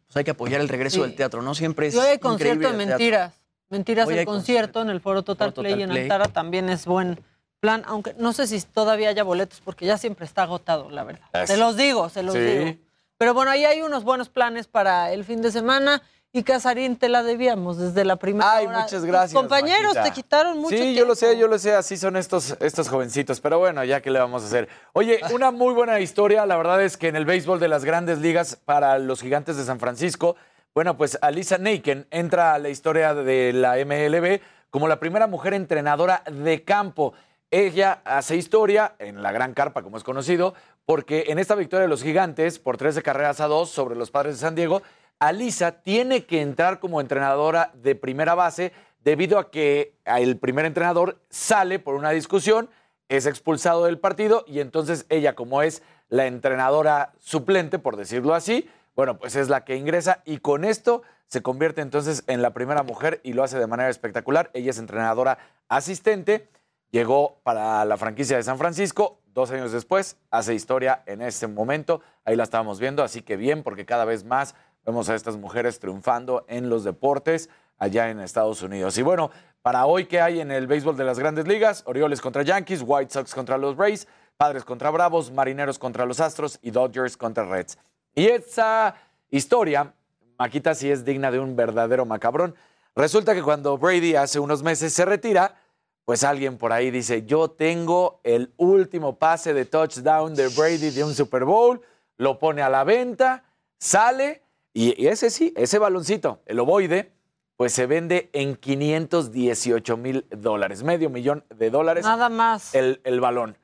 pues, 0.06 0.16
hay 0.16 0.24
que 0.24 0.30
apoyar 0.32 0.60
el 0.60 0.68
regreso 0.68 0.96
Sí. 0.96 1.02
del 1.02 1.14
teatro. 1.16 1.42
No 1.42 1.54
siempre 1.54 1.88
es. 1.88 1.94
Y 1.94 1.98
hoy 1.98 2.06
hay 2.06 2.18
concierto 2.18 2.68
de 2.68 2.74
teatro. 2.74 2.78
mentiras. 2.86 3.34
Mentiras 3.68 4.06
Hoy 4.06 4.14
el 4.14 4.20
hay 4.20 4.24
concierto 4.26 4.80
en 4.82 4.90
el 4.90 5.00
Foro 5.00 5.22
Total 5.22 5.48
Foro 5.50 5.62
Play 5.62 5.72
Total 5.72 5.82
en 5.82 5.90
Play. 5.90 6.02
Antara 6.04 6.26
también 6.28 6.68
es 6.68 6.86
buen 6.86 7.18
plan, 7.58 7.82
aunque 7.86 8.14
no 8.16 8.32
sé 8.32 8.46
si 8.46 8.60
todavía 8.62 9.08
haya 9.08 9.24
boletos 9.24 9.60
porque 9.64 9.86
ya 9.86 9.98
siempre 9.98 10.24
está 10.24 10.44
agotado, 10.44 10.88
la 10.90 11.02
verdad. 11.02 11.26
Es- 11.32 11.50
Se 11.50 11.56
los 11.56 11.76
digo, 11.76 12.08
se 12.08 12.22
los 12.22 12.34
Sí. 12.34 12.40
digo. 12.40 12.76
Pero 13.18 13.34
bueno, 13.34 13.50
ahí 13.50 13.64
hay 13.64 13.82
unos 13.82 14.04
buenos 14.04 14.28
planes 14.28 14.68
para 14.68 15.10
el 15.12 15.24
fin 15.24 15.42
de 15.42 15.50
semana 15.50 16.00
y 16.32 16.42
Casarín 16.42 16.96
te 16.96 17.08
la 17.08 17.22
debíamos 17.22 17.78
desde 17.78 18.04
la 18.04 18.16
primera 18.16 18.52
Ay, 18.52 18.66
hora. 18.66 18.80
muchas 18.80 19.00
Tus 19.00 19.04
gracias. 19.06 19.32
compañeros 19.32 19.94
Maquita. 19.94 20.02
te 20.04 20.10
quitaron 20.12 20.58
mucho 20.58 20.76
Sí, 20.76 20.94
yo 20.94 21.06
lo 21.06 21.14
sé, 21.14 21.38
yo 21.38 21.48
lo 21.48 21.58
sé, 21.58 21.72
así 21.74 21.96
son 21.96 22.16
estos, 22.16 22.56
estos 22.60 22.88
jovencitos, 22.88 23.40
pero 23.40 23.58
bueno, 23.58 23.82
ya 23.84 24.02
que 24.02 24.10
le 24.10 24.18
vamos 24.18 24.42
a 24.42 24.46
hacer. 24.46 24.68
Oye, 24.92 25.20
una 25.32 25.50
muy 25.50 25.72
buena 25.72 25.98
historia, 26.00 26.44
la 26.44 26.56
verdad 26.58 26.82
es 26.82 26.96
que 26.98 27.08
en 27.08 27.16
el 27.16 27.24
béisbol 27.24 27.58
de 27.58 27.68
las 27.68 27.84
grandes 27.86 28.18
ligas 28.18 28.56
para 28.56 28.98
los 28.98 29.22
gigantes 29.22 29.56
de 29.56 29.64
San 29.64 29.80
Francisco, 29.80 30.36
bueno, 30.74 30.98
pues 30.98 31.18
Alisa 31.22 31.56
Naken 31.56 32.06
entra 32.10 32.52
a 32.52 32.58
la 32.58 32.68
historia 32.68 33.14
de 33.14 33.54
la 33.54 33.76
MLB 33.82 34.40
como 34.68 34.88
la 34.88 35.00
primera 35.00 35.26
mujer 35.26 35.54
entrenadora 35.54 36.22
de 36.30 36.64
campo. 36.64 37.14
Ella 37.50 38.02
hace 38.04 38.36
historia 38.36 38.94
en 38.98 39.22
la 39.22 39.32
gran 39.32 39.54
carpa, 39.54 39.82
como 39.82 39.96
es 39.96 40.04
conocido, 40.04 40.52
porque 40.84 41.26
en 41.28 41.38
esta 41.38 41.54
victoria 41.54 41.82
de 41.84 41.88
los 41.88 42.02
gigantes 42.02 42.58
por 42.58 42.76
13 42.76 43.02
carreras 43.02 43.40
a 43.40 43.46
2 43.46 43.70
sobre 43.70 43.96
los 43.96 44.10
padres 44.10 44.34
de 44.34 44.40
San 44.42 44.54
Diego, 44.54 44.82
Alisa 45.18 45.82
tiene 45.82 46.26
que 46.26 46.42
entrar 46.42 46.78
como 46.78 47.00
entrenadora 47.00 47.70
de 47.74 47.94
primera 47.94 48.34
base 48.34 48.72
debido 49.02 49.38
a 49.38 49.50
que 49.50 49.94
el 50.04 50.36
primer 50.38 50.66
entrenador 50.66 51.20
sale 51.30 51.78
por 51.78 51.94
una 51.94 52.10
discusión, 52.10 52.68
es 53.08 53.26
expulsado 53.26 53.84
del 53.84 53.98
partido 53.98 54.44
y 54.46 54.60
entonces 54.60 55.06
ella, 55.08 55.34
como 55.34 55.62
es 55.62 55.82
la 56.08 56.26
entrenadora 56.26 57.12
suplente, 57.18 57.78
por 57.78 57.96
decirlo 57.96 58.34
así, 58.34 58.68
bueno, 58.94 59.18
pues 59.18 59.36
es 59.36 59.48
la 59.48 59.64
que 59.64 59.76
ingresa 59.76 60.22
y 60.24 60.38
con 60.38 60.64
esto 60.64 61.02
se 61.26 61.42
convierte 61.42 61.82
entonces 61.82 62.24
en 62.26 62.42
la 62.42 62.52
primera 62.52 62.82
mujer 62.82 63.20
y 63.22 63.32
lo 63.32 63.42
hace 63.44 63.58
de 63.58 63.66
manera 63.66 63.90
espectacular. 63.90 64.50
Ella 64.54 64.70
es 64.70 64.78
entrenadora 64.78 65.38
asistente, 65.68 66.48
llegó 66.90 67.40
para 67.42 67.84
la 67.84 67.96
franquicia 67.96 68.36
de 68.36 68.42
San 68.42 68.58
Francisco, 68.58 69.20
dos 69.26 69.50
años 69.50 69.70
después 69.70 70.16
hace 70.30 70.54
historia 70.54 71.02
en 71.06 71.20
este 71.22 71.46
momento, 71.46 72.00
ahí 72.24 72.36
la 72.36 72.44
estábamos 72.44 72.80
viendo, 72.80 73.02
así 73.02 73.22
que 73.22 73.36
bien, 73.36 73.62
porque 73.62 73.84
cada 73.84 74.04
vez 74.04 74.24
más 74.24 74.54
vemos 74.86 75.08
a 75.08 75.14
estas 75.16 75.36
mujeres 75.36 75.80
triunfando 75.80 76.44
en 76.48 76.68
los 76.70 76.84
deportes 76.84 77.50
allá 77.76 78.08
en 78.08 78.20
Estados 78.20 78.62
Unidos. 78.62 78.96
Y 78.96 79.02
bueno, 79.02 79.30
para 79.60 79.84
hoy, 79.84 80.06
¿qué 80.06 80.20
hay 80.20 80.40
en 80.40 80.52
el 80.52 80.68
béisbol 80.68 80.96
de 80.96 81.04
las 81.04 81.18
grandes 81.18 81.48
ligas? 81.48 81.82
Orioles 81.86 82.20
contra 82.20 82.42
Yankees, 82.42 82.84
White 82.86 83.12
Sox 83.12 83.34
contra 83.34 83.58
los 83.58 83.76
Rays, 83.76 84.06
Padres 84.36 84.64
contra 84.64 84.90
Bravos, 84.90 85.32
Marineros 85.32 85.78
contra 85.78 86.06
los 86.06 86.20
Astros 86.20 86.60
y 86.62 86.70
Dodgers 86.70 87.16
contra 87.16 87.44
Reds. 87.44 87.76
Y 88.14 88.26
esa 88.26 88.94
historia, 89.28 89.92
Maquita, 90.38 90.74
sí 90.74 90.90
es 90.90 91.04
digna 91.04 91.30
de 91.32 91.40
un 91.40 91.56
verdadero 91.56 92.06
macabrón. 92.06 92.54
Resulta 92.94 93.34
que 93.34 93.42
cuando 93.42 93.76
Brady 93.76 94.14
hace 94.14 94.38
unos 94.38 94.62
meses 94.62 94.92
se 94.92 95.04
retira, 95.04 95.56
pues 96.04 96.22
alguien 96.22 96.56
por 96.56 96.72
ahí 96.72 96.92
dice, 96.92 97.26
yo 97.26 97.50
tengo 97.50 98.20
el 98.22 98.52
último 98.56 99.18
pase 99.18 99.52
de 99.52 99.64
touchdown 99.64 100.36
de 100.36 100.46
Brady 100.48 100.90
de 100.90 101.02
un 101.02 101.12
Super 101.12 101.44
Bowl, 101.44 101.80
lo 102.16 102.38
pone 102.38 102.62
a 102.62 102.70
la 102.70 102.84
venta, 102.84 103.42
sale 103.78 104.45
y 104.84 105.06
ese 105.06 105.30
sí, 105.30 105.52
ese 105.56 105.78
baloncito, 105.78 106.40
el 106.46 106.58
ovoide, 106.60 107.12
pues 107.56 107.72
se 107.72 107.86
vende 107.86 108.28
en 108.34 108.56
518 108.56 109.96
mil 109.96 110.26
dólares, 110.30 110.82
medio 110.82 111.08
millón 111.10 111.44
de 111.54 111.70
dólares 111.70 112.04
Nada 112.04 112.28
más. 112.28 112.74
el, 112.74 113.00
el 113.04 113.20
balón. 113.20 113.56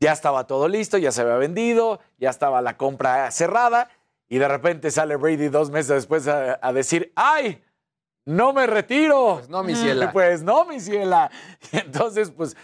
Ya 0.00 0.12
estaba 0.12 0.46
todo 0.46 0.68
listo, 0.68 0.98
ya 0.98 1.10
se 1.10 1.22
había 1.22 1.36
vendido, 1.36 2.00
ya 2.18 2.30
estaba 2.30 2.60
la 2.62 2.76
compra 2.76 3.30
cerrada 3.30 3.88
y 4.28 4.38
de 4.38 4.46
repente 4.46 4.90
sale 4.90 5.16
Brady 5.16 5.48
dos 5.48 5.70
meses 5.70 5.88
después 5.88 6.28
a, 6.28 6.58
a 6.60 6.72
decir, 6.72 7.12
¡ay! 7.16 7.62
No 8.26 8.52
me 8.52 8.66
retiro. 8.66 9.36
Pues 9.36 9.48
no, 9.48 9.62
mi 9.62 9.74
ciela. 9.74 10.10
Pues 10.12 10.42
no, 10.42 10.66
mi 10.66 10.80
ciela. 10.80 11.30
Y 11.72 11.78
entonces, 11.78 12.30
pues, 12.30 12.54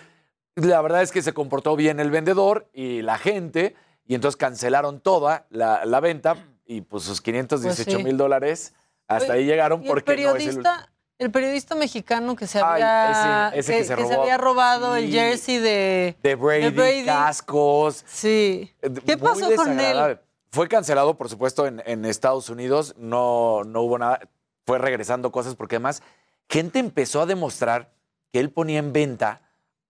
la 0.57 0.83
verdad 0.83 1.01
es 1.01 1.11
que 1.11 1.23
se 1.23 1.33
comportó 1.33 1.75
bien 1.75 1.99
el 2.01 2.11
vendedor 2.11 2.69
y 2.75 3.01
la 3.01 3.17
gente, 3.17 3.75
y 4.05 4.15
entonces 4.15 4.37
cancelaron 4.37 5.01
toda 5.01 5.47
la, 5.49 5.87
la 5.87 6.01
venta 6.01 6.37
y 6.67 6.81
pues 6.81 7.05
sus 7.05 7.21
518 7.21 7.85
Pues 7.85 7.97
sí. 7.99 8.05
mil 8.05 8.17
dólares 8.17 8.75
hasta 9.07 9.33
Oye, 9.35 9.41
ahí 9.43 9.47
llegaron 9.47 9.81
Y 9.83 9.85
el 9.87 9.89
porque 9.91 10.13
no 10.17 10.17
es 10.17 10.27
el 10.27 10.33
periodista, 10.33 10.89
el 11.19 11.31
periodista 11.31 11.75
mexicano 11.75 12.35
que 12.37 12.47
se 12.47 12.59
Ay, 12.59 12.65
había, 12.83 13.51
ese- 13.55 13.79
ese 13.81 13.95
que 13.97 14.07
se 14.07 14.15
había 14.15 14.39
robado 14.39 14.97
el 14.97 15.11
jersey 15.11 15.59
de, 15.59 16.17
de 16.23 16.35
Brady, 16.35 16.71
Brady. 16.71 17.05
cascos. 17.05 18.03
Sí. 18.07 18.73
¿Qué 18.81 19.17
Muy 19.17 19.29
pasó 19.29 19.55
con 19.55 19.79
él? 19.79 20.19
Fue 20.51 20.69
cancelado, 20.69 21.17
por 21.19 21.29
supuesto, 21.29 21.67
en, 21.67 21.83
en 21.85 22.05
Estados 22.05 22.49
Unidos. 22.49 22.95
No, 22.97 23.63
no 23.65 23.81
hubo 23.83 23.99
nada. 23.99 24.21
Fue 24.67 24.79
regresando 24.79 25.31
cosas 25.33 25.57
porque 25.57 25.77
además 25.77 26.03
gente 26.49 26.79
empezó 26.79 27.21
a 27.21 27.27
demostrar 27.27 27.93
que 28.33 28.39
él 28.41 28.51
ponía 28.51 28.79
en 28.79 28.93
venta 28.93 29.43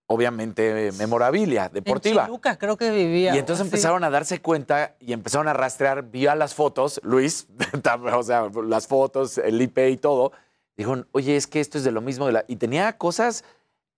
obviamente, 0.07 0.93
memorabilia 0.93 1.69
deportiva. 1.69 2.23
En 2.23 2.27
Chiluca 2.27 2.59
creo 2.59 2.77
que 2.77 2.91
vivía. 2.91 3.35
Y 3.35 3.39
entonces 3.39 3.65
empezaron 3.65 4.05
a 4.05 4.11
darse 4.11 4.41
cuenta 4.41 4.97
y 5.01 5.13
empezaron 5.13 5.49
a 5.49 5.53
rastrear, 5.53 6.03
vio 6.11 6.35
las 6.35 6.55
fotos, 6.55 7.01
Luis, 7.03 7.47
o 8.13 8.23
sea, 8.23 8.51
las 8.67 8.87
fotos, 8.87 9.39
el 9.39 9.61
IP 9.61 9.79
y 9.91 9.97
todo. 9.97 10.33
Dijo, 10.77 10.97
oye, 11.13 11.37
es 11.37 11.47
que 11.47 11.61
esto 11.61 11.79
es 11.79 11.85
de 11.85 11.93
lo 11.93 12.01
mismo 12.01 12.27
de 12.27 12.33
la. 12.33 12.45
Y 12.49 12.57
tenía 12.57 12.99
cosas, 12.99 13.45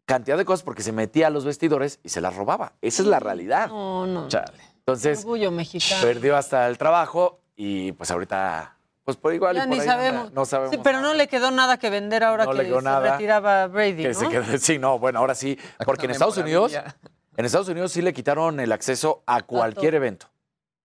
cantidad 0.04 0.36
de 0.36 0.44
cosas, 0.44 0.62
porque 0.62 0.82
se 0.82 0.92
metía 0.92 1.28
a 1.28 1.30
los 1.30 1.44
vestidores 1.44 2.00
y 2.02 2.10
se 2.10 2.20
las 2.20 2.36
robaba. 2.36 2.74
Esa 2.82 3.02
es 3.02 3.08
la 3.08 3.18
realidad. 3.18 3.68
No, 3.68 4.06
no. 4.06 4.28
Chale. 4.28 4.60
Entonces, 4.78 5.20
Orgullo 5.20 5.50
mexicano. 5.50 6.02
perdió 6.02 6.36
hasta 6.36 6.68
el 6.68 6.78
trabajo 6.78 7.40
y 7.56 7.92
pues 7.92 8.10
ahorita, 8.10 8.75
pues 9.06 9.16
por 9.16 9.32
igual. 9.32 9.54
y 9.56 9.60
Ya 9.60 9.64
por 9.66 9.74
ni 9.74 9.80
ahí 9.80 9.86
sabemos. 9.86 10.20
anda. 10.26 10.32
No 10.34 10.44
sabemos. 10.44 10.74
Sí, 10.74 10.80
pero 10.82 11.00
no 11.00 11.14
le 11.14 11.28
quedó 11.28 11.50
nada 11.52 11.78
que 11.78 11.88
vender 11.90 12.24
ahora 12.24 12.44
No 12.44 12.50
que 12.50 12.58
le 12.58 12.64
quedó 12.64 12.78
se 12.80 12.84
nada. 12.84 13.12
retiraba 13.12 13.66
Brady, 13.68 14.02
Que 14.02 14.08
¿no? 14.08 14.14
se 14.18 14.28
quede- 14.28 14.58
sí, 14.58 14.78
no, 14.78 14.98
bueno, 14.98 15.20
ahora 15.20 15.34
sí, 15.36 15.58
porque 15.86 16.04
en 16.06 16.10
Estados 16.10 16.36
Unidos, 16.36 16.72
en 17.36 17.44
Estados 17.44 17.68
Unidos 17.68 17.92
sí 17.92 18.02
le 18.02 18.12
quitaron 18.12 18.58
el 18.60 18.72
acceso 18.72 19.22
a 19.26 19.42
cualquier 19.42 19.94
evento. 19.94 20.26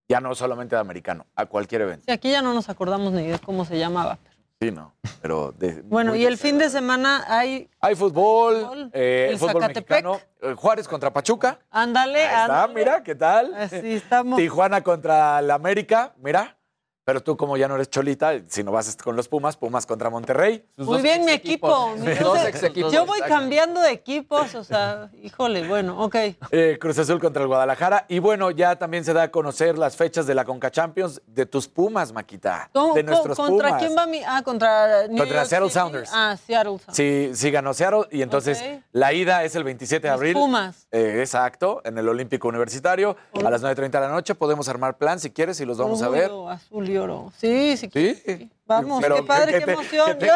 Ya 0.07 0.19
no 0.21 0.35
solamente 0.35 0.75
de 0.75 0.81
americano, 0.81 1.25
a 1.35 1.45
cualquier 1.47 1.81
evento. 1.81 2.03
Sí, 2.05 2.11
aquí 2.11 2.29
ya 2.31 2.41
no 2.41 2.53
nos 2.53 2.69
acordamos 2.69 3.11
ni 3.13 3.27
de 3.27 3.39
cómo 3.39 3.65
se 3.65 3.79
llamaba. 3.79 4.19
Sí, 4.61 4.69
no, 4.69 4.93
pero 5.23 5.51
de- 5.57 5.81
Bueno, 5.81 6.13
y 6.15 6.23
el 6.23 6.37
fin 6.37 6.59
de 6.59 6.69
semana 6.69 7.25
hay... 7.27 7.67
Hay 7.79 7.95
fútbol, 7.95 8.91
eh, 8.93 9.29
El 9.31 9.39
fútbol 9.39 9.65
mexicano, 9.67 10.21
eh, 10.39 10.53
Juárez 10.55 10.87
contra 10.87 11.11
Pachuca. 11.11 11.57
Ándale, 11.71 12.19
Ahí 12.19 12.25
está, 12.27 12.43
ándale. 12.65 12.73
mira, 12.75 13.01
¿qué 13.01 13.15
tal? 13.15 13.55
Así 13.55 13.93
estamos. 13.95 14.37
Tijuana 14.37 14.83
contra 14.83 15.41
la 15.41 15.55
América, 15.55 16.13
mira. 16.21 16.55
Pero 17.03 17.21
tú 17.23 17.35
como 17.35 17.57
ya 17.57 17.67
no 17.67 17.75
eres 17.75 17.89
cholita, 17.89 18.33
si 18.47 18.63
no 18.63 18.71
vas 18.71 18.95
con 18.95 19.15
los 19.15 19.27
Pumas, 19.27 19.57
Pumas 19.57 19.85
contra 19.87 20.09
Monterrey. 20.11 20.63
Muy 20.77 21.01
bien, 21.01 21.25
mi 21.25 21.31
equipo. 21.31 21.95
Mi- 21.97 22.13
Dos 22.13 22.37
ex 22.45 22.61
equipos. 22.61 22.93
Yo 22.93 23.05
voy 23.07 23.19
cambiando 23.21 23.81
de 23.81 23.91
equipos, 23.91 24.53
o 24.53 24.63
sea, 24.63 25.09
híjole, 25.23 25.67
bueno, 25.67 25.99
ok. 26.03 26.15
Eh, 26.51 26.77
Cruz 26.79 26.99
Azul 26.99 27.19
contra 27.19 27.41
el 27.41 27.47
Guadalajara. 27.47 28.05
Y 28.07 28.19
bueno, 28.19 28.51
ya 28.51 28.75
también 28.75 29.03
se 29.03 29.13
da 29.13 29.23
a 29.23 29.31
conocer 29.31 29.79
las 29.79 29.95
fechas 29.95 30.27
de 30.27 30.35
la 30.35 30.45
Conca 30.45 30.69
Champions 30.69 31.21
de 31.25 31.47
tus 31.47 31.67
Pumas, 31.67 32.13
Maquita. 32.13 32.69
¿Cómo- 32.71 32.93
de 32.93 33.01
nuestros 33.03 33.35
¿Contra 33.35 33.69
Pumas. 33.69 33.81
quién 33.83 33.97
va 33.97 34.05
mi...? 34.05 34.21
Ah, 34.25 34.41
contra 34.43 35.07
New 35.07 35.17
Contra 35.17 35.37
York 35.37 35.47
Seattle 35.49 35.69
City. 35.69 35.79
Sounders. 35.79 36.09
Ah, 36.13 36.37
Seattle 36.37 36.77
Sounders. 36.77 36.95
Sí, 36.97 37.31
sí 37.33 37.49
ganó 37.49 37.73
Seattle 37.73 38.03
y 38.11 38.21
entonces 38.21 38.61
la 38.91 39.11
ida 39.11 39.43
es 39.43 39.55
el 39.55 39.63
27 39.63 40.07
de 40.07 40.11
Mis 40.13 40.17
abril. 40.17 40.33
Pumas. 40.33 40.87
Eh, 40.91 41.17
exacto, 41.21 41.81
en 41.83 41.97
el 41.97 42.07
Olímpico 42.07 42.47
Universitario 42.47 43.15
a 43.43 43.49
las 43.49 43.63
9.30 43.63 43.89
de 43.89 43.99
la 44.01 44.09
noche. 44.09 44.35
Podemos 44.35 44.69
armar 44.69 44.97
plan 44.97 45.19
si 45.19 45.31
quieres 45.31 45.59
y 45.61 45.65
los 45.65 45.77
vamos 45.79 46.01
a 46.03 46.09
ver. 46.09 46.29
Azul 46.49 46.90
y 46.91 46.97
oro. 46.97 47.31
Sí, 47.37 47.75
sí. 47.77 47.89
Sí. 47.91 48.51
Vamos, 48.65 49.01
Pero 49.01 49.15
qué 49.17 49.23
padre, 49.23 49.51
que 49.59 49.65
qué 49.65 49.71
emoción. 49.71 50.07
que 50.07 50.13
te- 50.15 50.27
Yo 50.27 50.33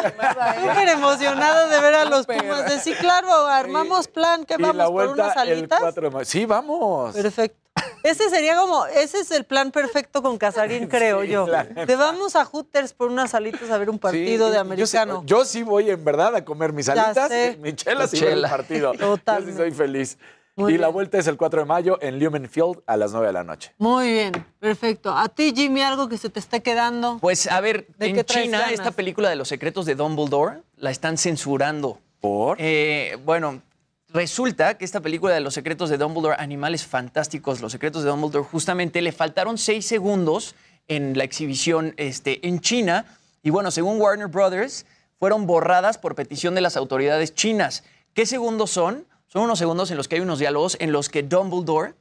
súper 0.70 0.90
emocionada 0.90 1.68
de 1.68 1.80
ver 1.82 1.94
a 1.94 2.06
los 2.06 2.26
Pumas. 2.26 2.66
De 2.70 2.80
sí, 2.80 2.94
claro, 2.96 3.34
armamos 3.48 4.08
plan, 4.10 4.44
que 4.46 4.58
vamos 4.58 4.76
la 4.76 4.88
por 4.88 5.08
unas 5.08 5.36
el 5.38 5.42
alitas. 5.54 5.80
4 5.80 6.04
de 6.04 6.10
mayo. 6.10 6.26
Sí, 6.26 6.46
vamos. 6.46 7.16
Perfecto. 7.16 7.58
Ese 8.04 8.30
sería 8.30 8.56
como, 8.58 8.86
ese 8.88 9.20
es 9.20 9.32
el 9.32 9.44
plan 9.46 9.72
perfecto 9.72 10.22
con 10.22 10.38
Casarín, 10.38 10.88
creo 10.90 11.24
yo. 11.24 11.46
Te 11.86 11.96
vamos 11.96 12.36
a 12.36 12.44
Hooters 12.46 12.94
por 12.94 13.10
unas 13.10 13.34
alitas 13.34 13.70
a 13.70 13.78
ver 13.78 13.90
un 13.90 14.00
partido 14.00 14.48
Sí, 14.48 14.52
de 14.52 14.56
yo 14.56 14.62
americano. 14.62 15.20
sí- 15.22 15.26
Yo 15.28 15.46
sí, 15.46 15.64
voy 15.64 15.90
en 15.90 16.04
verdad 16.04 16.36
a 16.36 16.44
comer 16.46 16.72
mis 16.74 16.86
Ya 16.88 16.94
alitas, 17.06 17.30
sé. 17.30 17.58
mis 17.62 17.76
chelas 17.76 18.14
y 18.14 18.18
Chela. 18.20 18.30
ver 18.30 18.38
el 18.38 18.50
partido. 18.50 18.94
Totalmente. 18.94 19.52
Yo 19.52 19.52
sí 19.52 19.58
soy 19.58 19.72
feliz. 19.72 20.18
Muy 20.58 20.76
y 20.76 20.78
la 20.78 20.88
vuelta 20.88 21.18
es 21.18 21.28
el 21.28 21.36
4 21.36 21.62
de 21.62 21.66
mayo 21.66 21.98
en 22.02 22.18
Lumen 22.18 22.48
Field 22.48 22.82
a 22.88 22.96
las 22.96 23.12
9 23.12 23.28
de 23.28 23.34
la 23.34 23.44
noche. 23.44 23.74
Muy 23.78 24.12
bien, 24.12 24.32
perfecto. 24.60 25.14
A 25.16 25.28
ti, 25.28 25.54
Jimmy, 25.54 25.82
algo 25.82 26.08
que 26.08 26.18
se 26.18 26.30
te 26.30 26.40
esté 26.40 26.62
quedando. 26.62 27.18
Pues 27.20 27.48
a 27.48 27.60
ver, 27.60 27.88
¿De 27.98 28.08
en 28.08 28.24
China 28.24 28.60
ganas? 28.60 28.74
esta 28.74 28.92
película 28.92 29.30
de 29.30 29.36
los 29.36 29.50
secretos 29.50 29.86
de 29.86 29.96
Dumbledore 29.96 30.62
la 30.78 30.92
están 30.92 31.18
censurando. 31.18 32.00
¿Por? 32.22 32.56
Eh, 32.60 33.18
bueno, 33.26 33.62
resulta 34.10 34.78
que 34.78 34.86
esta 34.86 35.02
película 35.02 35.34
de 35.34 35.42
los 35.42 35.54
secretos 35.54 35.90
de 35.90 35.98
Dumbledore, 35.98 36.38
Animales 36.40 36.86
Fantásticos, 36.86 37.60
los 37.60 37.74
secretos 37.74 38.04
de 38.04 38.10
Dumbledore, 38.10 38.46
justamente 38.46 39.02
le 39.02 39.12
faltaron 39.12 39.58
seis 39.58 39.86
segundos 39.86 40.56
en 40.88 41.18
la 41.18 41.26
exhibición 41.26 41.94
este, 41.98 42.48
en 42.48 42.62
China. 42.62 43.06
Y 43.44 43.50
bueno, 43.50 43.72
según 43.72 44.00
Warner 44.00 44.28
Brothers, 44.28 44.86
fueron 45.20 45.48
borradas 45.48 45.98
por 45.98 46.16
petición 46.16 46.56
de 46.56 46.62
las 46.62 46.78
autoridades 46.78 47.36
chinas. 47.36 47.84
¿Qué 48.14 48.26
segundos 48.26 48.72
son? 48.72 49.06
Son 49.36 49.44
unos 49.44 49.60
segundos 49.60 49.92
en 49.92 49.98
los 49.98 50.08
que 50.08 50.16
hay 50.16 50.22
unos 50.22 50.40
diálogos 50.40 50.78
en 50.80 50.94
los 50.94 51.10
que 51.10 51.22
Dumbledore 51.22 51.94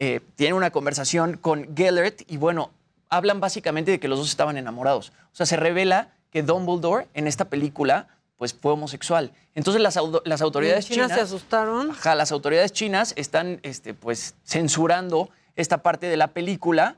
eh, 0.00 0.18
tiene 0.34 0.54
una 0.54 0.72
conversación 0.72 1.36
con 1.36 1.76
Gellert 1.76 2.22
y 2.26 2.36
bueno, 2.36 2.72
hablan 3.08 3.38
básicamente 3.38 3.92
de 3.92 4.00
que 4.00 4.08
los 4.08 4.18
dos 4.18 4.28
estaban 4.28 4.56
enamorados. 4.56 5.10
O 5.32 5.36
sea, 5.36 5.46
se 5.46 5.54
revela 5.56 6.08
que 6.32 6.42
Dumbledore 6.42 7.06
en 7.14 7.28
esta 7.28 7.44
película 7.44 8.08
pues 8.38 8.54
fue 8.60 8.72
homosexual. 8.72 9.30
Entonces 9.54 9.80
las, 9.80 9.96
au- 9.98 10.20
las 10.24 10.42
autoridades 10.42 10.86
¿En 10.86 10.94
China 10.94 11.04
chinas... 11.04 11.18
se 11.18 11.24
asustaron? 11.26 11.92
Ajá, 11.92 12.16
las 12.16 12.32
autoridades 12.32 12.72
chinas 12.72 13.12
están 13.16 13.60
este, 13.62 13.94
pues, 13.94 14.34
censurando 14.42 15.28
esta 15.54 15.84
parte 15.84 16.08
de 16.08 16.16
la 16.16 16.26
película 16.26 16.96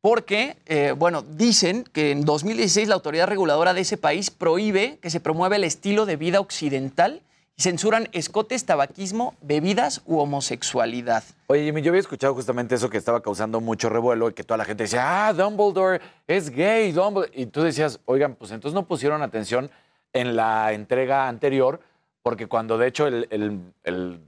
porque, 0.00 0.56
eh, 0.66 0.94
bueno, 0.98 1.22
dicen 1.22 1.84
que 1.92 2.10
en 2.10 2.24
2016 2.24 2.88
la 2.88 2.96
autoridad 2.96 3.28
reguladora 3.28 3.72
de 3.72 3.82
ese 3.82 3.98
país 3.98 4.32
prohíbe 4.32 4.98
que 5.00 5.10
se 5.10 5.20
promueva 5.20 5.54
el 5.54 5.62
estilo 5.62 6.06
de 6.06 6.16
vida 6.16 6.40
occidental 6.40 7.22
censuran 7.58 8.08
escotes, 8.12 8.64
tabaquismo, 8.64 9.34
bebidas 9.42 10.02
u 10.06 10.18
homosexualidad. 10.18 11.24
Oye, 11.48 11.64
Jimmy, 11.64 11.82
yo 11.82 11.90
había 11.90 12.00
escuchado 12.00 12.34
justamente 12.34 12.76
eso 12.76 12.88
que 12.88 12.96
estaba 12.98 13.20
causando 13.20 13.60
mucho 13.60 13.88
revuelo 13.88 14.28
y 14.30 14.32
que 14.32 14.44
toda 14.44 14.58
la 14.58 14.64
gente 14.64 14.84
decía, 14.84 15.26
ah, 15.26 15.32
Dumbledore 15.32 16.00
es 16.26 16.50
gay, 16.50 16.92
Dumbledore. 16.92 17.32
Y 17.34 17.46
tú 17.46 17.62
decías, 17.62 17.98
oigan, 18.04 18.34
pues 18.36 18.52
entonces 18.52 18.74
no 18.74 18.86
pusieron 18.86 19.22
atención 19.22 19.70
en 20.12 20.36
la 20.36 20.72
entrega 20.72 21.28
anterior, 21.28 21.80
porque 22.22 22.46
cuando 22.46 22.78
de 22.78 22.86
hecho 22.86 23.06
el, 23.06 23.26
el, 23.30 23.60
el- 23.84 24.20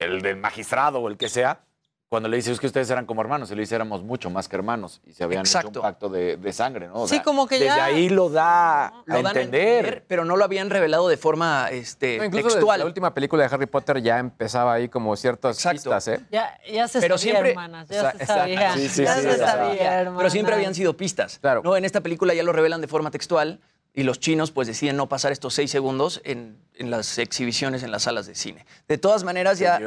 el 0.00 0.20
del 0.22 0.36
magistrado 0.36 0.98
o 1.00 1.08
el 1.08 1.16
que 1.16 1.28
sea, 1.28 1.60
cuando 2.08 2.28
le 2.28 2.36
dice 2.36 2.52
es 2.52 2.60
que 2.60 2.66
ustedes 2.66 2.88
eran 2.90 3.06
como 3.06 3.22
hermanos, 3.22 3.50
y 3.50 3.54
le 3.56 3.62
dice 3.62 3.74
éramos 3.74 4.02
mucho 4.04 4.30
más 4.30 4.46
que 4.48 4.54
hermanos 4.54 5.00
y 5.06 5.12
se 5.14 5.24
habían 5.24 5.40
hecho 5.40 5.58
Exacto. 5.58 5.80
un 5.80 5.82
pacto 5.82 6.08
de, 6.08 6.36
de 6.36 6.52
sangre, 6.52 6.86
¿no? 6.86 6.94
O 7.02 7.08
Sí, 7.08 7.16
sea, 7.16 7.24
como 7.24 7.46
que 7.48 7.56
desde 7.56 7.66
ya- 7.76 7.84
ahí 7.86 8.08
lo 8.08 8.28
da 8.30 8.92
Lo 9.06 9.16
a 9.16 9.18
entender. 9.18 10.04
pero 10.06 10.24
no 10.24 10.36
lo 10.36 10.44
habían 10.44 10.70
revelado 10.70 11.08
de 11.08 11.16
forma 11.16 11.68
este, 11.72 12.18
No, 12.18 12.24
incluso 12.24 12.48
textual. 12.48 12.78
la 12.78 12.86
última 12.86 13.12
película 13.14 13.42
de 13.48 13.52
Harry 13.54 13.66
Potter 13.66 14.00
ya 14.00 14.18
empezaba 14.20 14.74
ahí 14.74 14.88
como 14.88 15.16
ciertas 15.16 15.60
pistas, 15.66 16.06
¿eh? 16.08 16.20
Ya, 16.30 16.56
ya 16.72 16.86
se 16.86 17.00
Pero 17.00 17.18
sabía, 17.18 17.32
siempre- 17.32 17.50
hermanas, 17.50 17.88
ya 17.88 17.96
Exacto. 17.96 18.18
se 18.18 18.26
sabía. 18.26 18.74
Sí, 18.74 18.88
sí, 18.88 19.02
ya 19.04 19.14
sí, 19.16 19.22
se 19.22 19.38
sabía. 19.38 20.12
Pero 20.16 20.30
siempre 20.30 20.54
habían 20.54 20.74
sido 20.74 20.96
pistas. 20.96 21.40
No, 21.64 21.76
en 21.76 21.84
esta 21.84 22.00
película 22.00 22.32
ya 22.34 22.42
lo 22.44 22.52
revelan 22.52 22.80
de 22.80 22.86
forma 22.86 23.10
textual 23.10 23.60
y 23.94 24.02
los 24.02 24.18
chinos 24.18 24.50
pues 24.50 24.66
deciden 24.66 24.96
no 24.96 25.08
pasar 25.08 25.32
estos 25.32 25.54
seis 25.54 25.70
segundos 25.70 26.20
en, 26.24 26.58
en 26.74 26.90
las 26.90 27.18
exhibiciones 27.18 27.82
en 27.82 27.92
las 27.92 28.02
salas 28.02 28.26
de 28.26 28.34
cine. 28.34 28.66
De 28.88 28.98
todas 28.98 29.22
maneras 29.22 29.58
ya, 29.58 29.80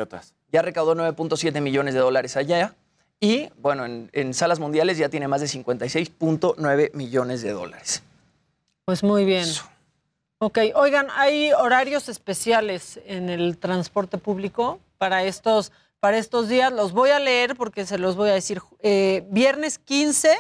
ya 0.52 0.62
recaudó 0.62 0.96
9.7 0.96 1.60
millones 1.62 1.94
de 1.94 2.00
dólares 2.00 2.38
allá 2.38 2.74
y 3.20 3.50
bueno, 3.58 3.86
en, 3.86 4.10
en 4.14 4.34
salas 4.34 4.60
mundiales 4.60 4.98
ya 4.98 5.10
tiene 5.10 5.28
más 5.28 5.42
de 5.42 5.48
56.9 5.48 6.94
millones 6.94 7.42
de 7.42 7.52
dólares. 7.52 8.02
Pues 8.86 9.04
muy 9.04 9.26
bien. 9.26 9.48
Ok, 10.40 10.60
oigan, 10.76 11.08
hay 11.16 11.52
horarios 11.52 12.10
especiales 12.10 13.02
en 13.06 13.30
el 13.30 13.58
transporte 13.58 14.18
público 14.18 14.80
para 14.98 15.24
estos, 15.24 15.72
para 16.00 16.18
estos 16.18 16.48
días. 16.48 16.72
Los 16.72 16.94
voy 16.94 17.10
a 17.10 17.20
leer 17.20 17.56
porque 17.56 17.86
se 17.86 17.98
los 17.98 18.16
voy 18.16 18.30
a 18.30 18.34
decir. 18.34 18.62
Eh, 18.82 19.26
viernes 19.30 19.80
15 19.80 20.38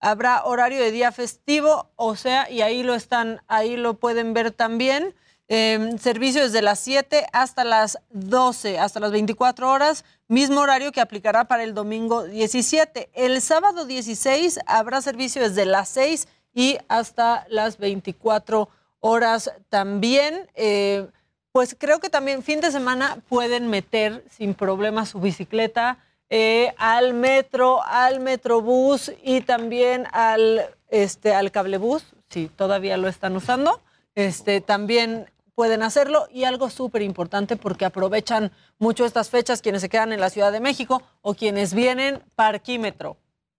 habrá 0.00 0.44
horario 0.44 0.80
de 0.80 0.92
día 0.92 1.12
festivo, 1.12 1.90
o 1.96 2.16
sea, 2.16 2.50
y 2.50 2.62
ahí 2.62 2.82
lo 2.82 2.94
están, 2.94 3.40
ahí 3.48 3.76
lo 3.76 3.94
pueden 3.94 4.34
ver 4.34 4.50
también. 4.50 5.14
Eh, 5.50 5.96
servicio 5.98 6.42
desde 6.42 6.60
las 6.60 6.78
7 6.80 7.26
hasta 7.32 7.64
las 7.64 7.98
12, 8.10 8.78
hasta 8.78 9.00
las 9.00 9.12
24 9.12 9.70
horas, 9.70 10.04
mismo 10.28 10.60
horario 10.60 10.92
que 10.92 11.00
aplicará 11.00 11.48
para 11.48 11.62
el 11.62 11.72
domingo 11.72 12.24
17. 12.24 13.08
El 13.14 13.40
sábado 13.40 13.86
16 13.86 14.60
habrá 14.66 15.00
servicio 15.00 15.40
desde 15.42 15.64
las 15.64 15.88
6 15.88 16.28
y 16.52 16.76
hasta 16.88 17.46
las 17.48 17.78
24 17.78 18.68
horas 19.00 19.50
también. 19.70 20.50
Eh, 20.54 21.08
pues 21.52 21.74
creo 21.78 21.98
que 21.98 22.10
también 22.10 22.42
fin 22.42 22.60
de 22.60 22.70
semana 22.70 23.18
pueden 23.28 23.68
meter 23.68 24.24
sin 24.30 24.54
problema 24.54 25.06
su 25.06 25.18
bicicleta 25.18 25.98
eh, 26.30 26.74
al 26.76 27.14
metro, 27.14 27.82
al 27.84 28.20
metrobús 28.20 29.12
y 29.22 29.40
también 29.40 30.06
al, 30.12 30.66
este, 30.88 31.34
al 31.34 31.50
cablebús, 31.50 32.04
si 32.28 32.48
todavía 32.48 32.96
lo 32.96 33.08
están 33.08 33.36
usando. 33.36 33.80
Este, 34.14 34.60
también 34.60 35.30
pueden 35.54 35.82
hacerlo 35.82 36.28
y 36.30 36.44
algo 36.44 36.70
súper 36.70 37.02
importante 37.02 37.56
porque 37.56 37.84
aprovechan 37.84 38.52
mucho 38.78 39.04
estas 39.04 39.30
fechas 39.30 39.62
quienes 39.62 39.80
se 39.80 39.88
quedan 39.88 40.12
en 40.12 40.20
la 40.20 40.30
Ciudad 40.30 40.52
de 40.52 40.60
México 40.60 41.02
o 41.20 41.34
quienes 41.34 41.74
vienen, 41.74 42.22
parquímetro. 42.36 43.16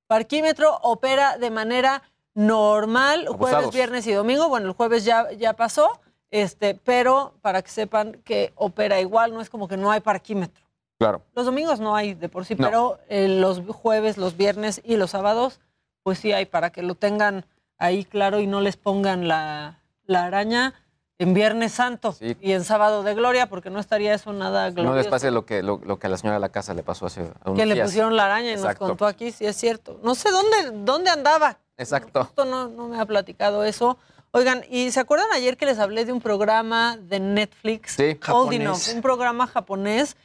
Parquímetro 0.07 0.79
opera 0.81 1.37
de 1.37 1.51
manera 1.51 2.03
normal, 2.33 3.27
jueves, 3.27 3.71
viernes 3.71 4.07
y 4.07 4.13
domingo. 4.13 4.47
Bueno, 4.47 4.67
el 4.67 4.73
jueves 4.73 5.03
ya, 5.03 5.31
ya 5.33 5.53
pasó, 5.53 5.99
este, 6.31 6.73
pero 6.75 7.33
para 7.41 7.61
que 7.61 7.69
sepan 7.69 8.13
que 8.23 8.53
opera 8.55 9.01
igual, 9.01 9.33
no 9.33 9.41
es 9.41 9.49
como 9.49 9.67
que 9.67 9.75
no 9.75 9.91
hay 9.91 9.99
parquímetro. 9.99 10.68
Claro. 10.99 11.21
Los 11.33 11.45
domingos 11.45 11.79
no 11.79 11.95
hay 11.95 12.13
de 12.13 12.27
por 12.29 12.45
sí, 12.45 12.55
No. 12.55 12.65
pero 12.67 12.99
eh, 13.07 13.27
los 13.29 13.61
jueves, 13.67 14.17
los 14.17 14.35
viernes 14.35 14.81
y 14.83 14.97
los 14.97 15.11
sábados, 15.11 15.59
pues 16.03 16.19
sí 16.19 16.33
hay 16.33 16.45
para 16.45 16.71
que 16.71 16.83
lo 16.83 16.93
tengan 16.95 17.45
ahí 17.77 18.03
claro 18.03 18.39
y 18.41 18.47
no 18.47 18.59
les 18.61 18.75
pongan 18.77 19.27
la, 19.27 19.79
la 20.05 20.25
araña. 20.25 20.73
en 21.21 21.33
Viernes 21.33 21.73
Santo 21.73 22.15
y 22.21 22.51
en 22.53 22.63
Sábado 22.63 23.03
de 23.03 23.13
Gloria, 23.13 23.47
porque 23.49 23.69
no 23.69 23.79
estaría 23.81 24.13
eso 24.13 24.31
nada 24.31 24.69
No 24.69 24.75
glorioso. 24.75 24.95
les 24.97 25.07
pase 25.07 25.31
lo 25.31 25.45
que, 25.45 25.61
lo, 25.63 25.81
lo 25.83 25.99
que 25.99 26.07
a 26.07 26.09
la 26.09 26.15
señora 26.17 26.35
de 26.35 26.39
la 26.41 26.47
casa 26.49 26.73
le 26.73 26.81
pasó 26.83 27.07
hace 27.07 27.29
unos 27.45 27.57
que 27.57 27.65
le 27.65 27.81
pusieron 27.81 28.15
la 28.15 28.25
araña 28.25 28.51
y 28.51 28.53
Exacto. 28.53 28.85
nos 28.85 28.89
contó 28.91 29.05
aquí, 29.05 29.31
si 29.33 29.45
es 29.45 29.55
cierto. 29.57 29.99
No 30.01 30.15
sé 30.15 30.29
dónde, 30.31 30.83
dónde 30.85 31.09
andaba. 31.09 31.57
Exacto. 31.77 32.23
Justo 32.23 32.45
no, 32.45 32.69
no 32.69 32.87
me 32.87 32.99
ha 33.01 33.05
platicado 33.05 33.65
eso. 33.65 33.97
Oigan, 34.31 34.63
¿y 34.69 34.91
se 34.91 34.99
acuerdan 35.01 35.27
ayer 35.33 35.57
que 35.57 35.65
les 35.65 35.77
hablé 35.79 36.05
de 36.05 36.13
un 36.13 36.21
programa 36.21 36.95
de 36.97 37.19
Netflix? 37.19 37.95
Sí. 37.97 38.03
Old 38.11 38.21
Japonés. 38.21 38.59
Enough, 38.61 38.95
un 38.95 39.01
programa 39.01 39.47
japonés. 39.47 40.15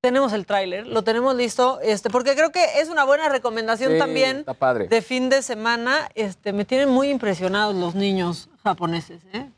Tenemos 0.00 0.32
el 0.32 0.46
tráiler, 0.46 0.86
lo 0.86 1.02
tenemos 1.02 1.34
listo, 1.34 1.80
este, 1.82 2.08
porque 2.08 2.36
creo 2.36 2.52
que 2.52 2.62
es 2.80 2.88
una 2.88 3.02
buena 3.02 3.28
recomendación 3.28 3.94
Sí, 3.94 3.98
también 3.98 4.38
está 4.38 4.54
padre. 4.54 4.86
de 4.86 5.02
fin 5.02 5.28
de 5.28 5.42
semana. 5.42 6.08
Este, 6.14 6.52
me 6.52 6.64
tienen 6.64 6.88
muy 6.88 7.08
impresionados 7.10 7.74
los 7.74 7.96
niños 7.96 8.48
japoneses, 8.62 9.22
¿eh? 9.32 9.50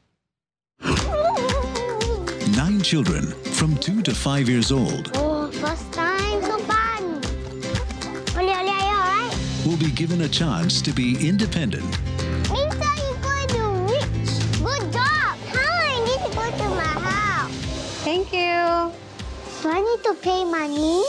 Nine 2.57 2.81
children 2.81 3.35
from 3.52 3.77
two 3.77 4.01
to 4.02 4.12
five 4.15 4.49
years 4.49 4.73
old 4.73 5.10
Oh, 5.19 5.51
first 5.52 5.93
time, 5.93 6.41
so 6.41 6.57
fun. 6.60 7.20
Oli, 8.39 8.49
Oli, 8.49 8.51
are 8.51 8.65
you 8.65 8.97
alright? 8.97 9.36
will 9.67 9.77
be 9.77 9.91
given 9.94 10.23
a 10.23 10.28
chance 10.28 10.81
to 10.81 10.91
be 10.91 11.19
independent, 11.20 11.85
Means 12.51 12.75
that 12.78 12.97
you're 12.97 13.20
going 13.20 13.49
to 13.49 13.93
reach. 13.93 14.33
Good 14.65 14.91
job. 14.91 15.36
How 15.52 15.85
I 15.85 16.02
need 16.07 16.20
to 16.25 16.35
go 16.35 16.51
to 16.65 16.69
my 16.70 16.99
house. 17.10 17.52
Thank 18.05 18.33
you. 18.33 18.91
Do 19.63 19.69
I 19.69 19.81
need 19.81 20.03
to 20.05 20.15
pay 20.15 20.45
money? 20.45 21.03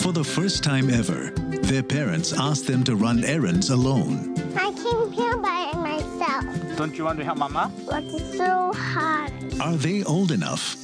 For 0.00 0.12
the 0.12 0.24
first 0.24 0.62
time 0.64 0.88
ever, 0.90 1.30
their 1.62 1.82
parents 1.82 2.32
asked 2.32 2.66
them 2.66 2.84
to 2.84 2.96
run 2.96 3.24
errands 3.24 3.70
alone. 3.70 4.34
I 4.56 4.72
came 4.72 5.12
here 5.12 5.36
by 5.36 5.72
myself, 5.76 6.44
Don't 6.76 6.96
you 6.96 7.04
want 7.04 7.18
to 7.18 7.24
help 7.24 7.38
Mama? 7.38 7.70
but 7.88 8.02
it's 8.04 8.36
so 8.36 8.72
hard. 8.74 9.32
Are 9.60 9.76
they 9.76 10.02
old 10.04 10.30
enough? 10.32 10.76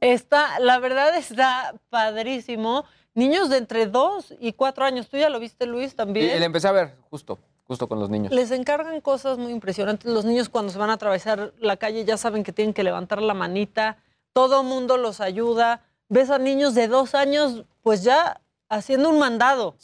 Está, 0.00 0.58
la 0.58 0.78
verdad 0.80 1.16
está 1.16 1.74
padrísimo. 1.90 2.84
Niños 3.14 3.50
de 3.50 3.58
entre 3.58 3.86
2 3.86 4.36
y 4.40 4.52
4 4.54 4.84
años, 4.84 5.08
¿tú 5.08 5.16
ya 5.18 5.28
lo 5.28 5.38
viste, 5.38 5.66
Luis, 5.66 5.92
Y, 5.92 5.96
también? 5.96 6.34
y 6.36 6.38
le 6.38 6.44
empecé 6.46 6.66
a 6.68 6.72
ver 6.72 6.96
justo, 7.10 7.38
justo 7.66 7.88
con 7.88 8.00
los 8.00 8.10
niños. 8.10 8.32
Les 8.32 8.50
encargan 8.50 9.00
cosas 9.00 9.38
muy 9.38 9.52
impresionantes. 9.52 10.10
Los 10.10 10.24
niños 10.24 10.48
cuando 10.48 10.72
se 10.72 10.78
van 10.78 10.90
a 10.90 10.94
atravesar 10.94 11.52
la 11.58 11.76
calle 11.76 12.04
ya 12.04 12.16
saben 12.16 12.42
que 12.42 12.52
tienen 12.52 12.74
que 12.74 12.82
levantar 12.82 13.22
la 13.22 13.34
manita. 13.34 13.98
Todo 14.32 14.62
mundo 14.62 14.96
los 14.96 15.20
ayuda. 15.20 15.82
Ves 16.08 16.30
a 16.30 16.38
niños 16.38 16.74
de 16.74 16.88
dos 16.88 17.14
años, 17.14 17.64
pues 17.82 18.02
ya 18.02 18.40
haciendo 18.68 19.08
un 19.08 19.18
mandado. 19.18 19.76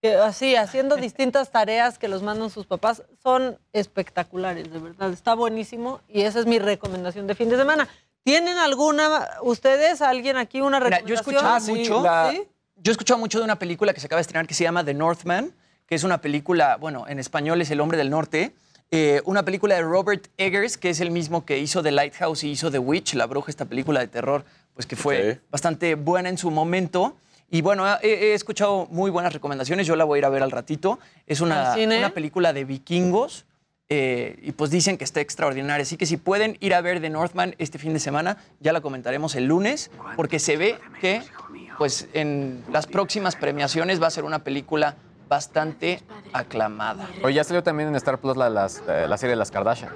Que 0.00 0.16
así, 0.16 0.56
haciendo 0.56 0.96
distintas 0.96 1.50
tareas 1.50 1.98
que 1.98 2.08
los 2.08 2.22
mandan 2.22 2.50
sus 2.50 2.66
papás. 2.66 3.02
Son 3.22 3.58
espectaculares, 3.72 4.72
de 4.72 4.78
verdad. 4.78 5.10
Está 5.12 5.34
buenísimo 5.34 6.00
y 6.08 6.22
esa 6.22 6.40
es 6.40 6.46
mi 6.46 6.58
recomendación 6.58 7.26
de 7.26 7.34
fin 7.34 7.48
de 7.48 7.56
semana. 7.56 7.88
¿Tienen 8.24 8.58
alguna, 8.58 9.28
ustedes, 9.42 10.00
alguien 10.00 10.36
aquí, 10.36 10.60
una 10.60 10.78
Mira, 10.78 10.98
recomendación? 10.98 11.08
yo 11.08 11.14
he 11.14 11.18
escuchado 11.18 11.66
mucho. 11.66 12.30
¿Sí? 12.30 12.48
Yo 12.76 12.90
he 12.90 12.92
escuchado 12.92 13.18
mucho 13.18 13.38
de 13.38 13.44
una 13.44 13.58
película 13.58 13.92
que 13.92 14.00
se 14.00 14.06
acaba 14.06 14.18
de 14.18 14.22
estrenar 14.22 14.46
que 14.46 14.54
se 14.54 14.64
llama 14.64 14.84
The 14.84 14.94
Northman, 14.94 15.52
que 15.92 15.96
es 15.96 16.04
una 16.04 16.22
película, 16.22 16.78
bueno, 16.78 17.06
en 17.06 17.18
español 17.18 17.60
es 17.60 17.70
El 17.70 17.78
hombre 17.78 17.98
del 17.98 18.08
norte. 18.08 18.54
eh, 18.90 19.20
una 19.26 19.42
película 19.44 19.74
de 19.74 19.82
Robert 19.82 20.28
Eggers, 20.38 20.78
que 20.78 20.88
es 20.88 21.00
el 21.00 21.10
mismo 21.10 21.44
que 21.44 21.58
hizo 21.58 21.82
The 21.82 21.90
Lighthouse 21.90 22.44
y 22.44 22.50
hizo 22.52 22.70
The 22.70 22.78
Witch, 22.78 23.12
La 23.12 23.26
Bruja, 23.26 23.50
esta 23.50 23.66
película 23.66 24.00
de 24.00 24.08
terror, 24.08 24.42
pues 24.72 24.86
que 24.86 24.96
fue 24.96 25.40
bastante 25.50 25.94
buena 25.96 26.30
en 26.30 26.38
su 26.38 26.50
momento. 26.50 27.14
Y 27.50 27.60
bueno, 27.60 27.84
he, 28.00 28.08
he 28.08 28.32
escuchado 28.32 28.86
muy 28.90 29.10
buenas 29.10 29.34
recomendaciones, 29.34 29.86
yo 29.86 29.94
la 29.94 30.04
voy 30.04 30.16
a 30.16 30.18
ir 30.20 30.24
a 30.24 30.30
ver 30.30 30.42
al 30.42 30.50
ratito. 30.50 30.98
Es 31.26 31.42
una, 31.42 31.74
una 31.76 32.14
película 32.14 32.54
de 32.54 32.64
vikingos 32.64 33.44
eh, 33.90 34.38
y 34.40 34.52
pues 34.52 34.70
dicen 34.70 34.96
que 34.96 35.04
está 35.04 35.20
extraordinaria. 35.20 35.82
Así 35.82 35.98
que 35.98 36.06
si 36.06 36.16
pueden 36.16 36.56
ir 36.60 36.72
a 36.72 36.80
ver 36.80 37.02
The 37.02 37.10
Northman 37.10 37.54
este 37.58 37.78
fin 37.78 37.92
de 37.92 38.00
semana, 38.00 38.38
ya 38.60 38.72
la 38.72 38.80
comentaremos 38.80 39.34
el 39.34 39.44
lunes, 39.44 39.90
porque 40.16 40.38
se 40.38 40.56
ve 40.56 40.78
que 41.02 41.20
pues 41.76 42.08
en 42.14 42.64
las 42.72 42.86
próximas 42.86 43.36
premiaciones 43.36 44.00
va 44.00 44.06
a 44.06 44.10
ser 44.10 44.24
una 44.24 44.38
película 44.38 44.96
bastante 45.36 46.02
aclamada. 46.34 47.08
Hoy 47.22 47.32
ya 47.34 47.42
salió 47.42 47.62
también 47.62 47.88
en 47.88 47.96
Star 47.96 48.18
Plus 48.18 48.36
la, 48.36 48.50
las- 48.50 48.82
eh, 48.86 49.06
la 49.08 49.16
serie 49.16 49.30
de 49.30 49.36
las 49.36 49.50
Kardashian. 49.50 49.90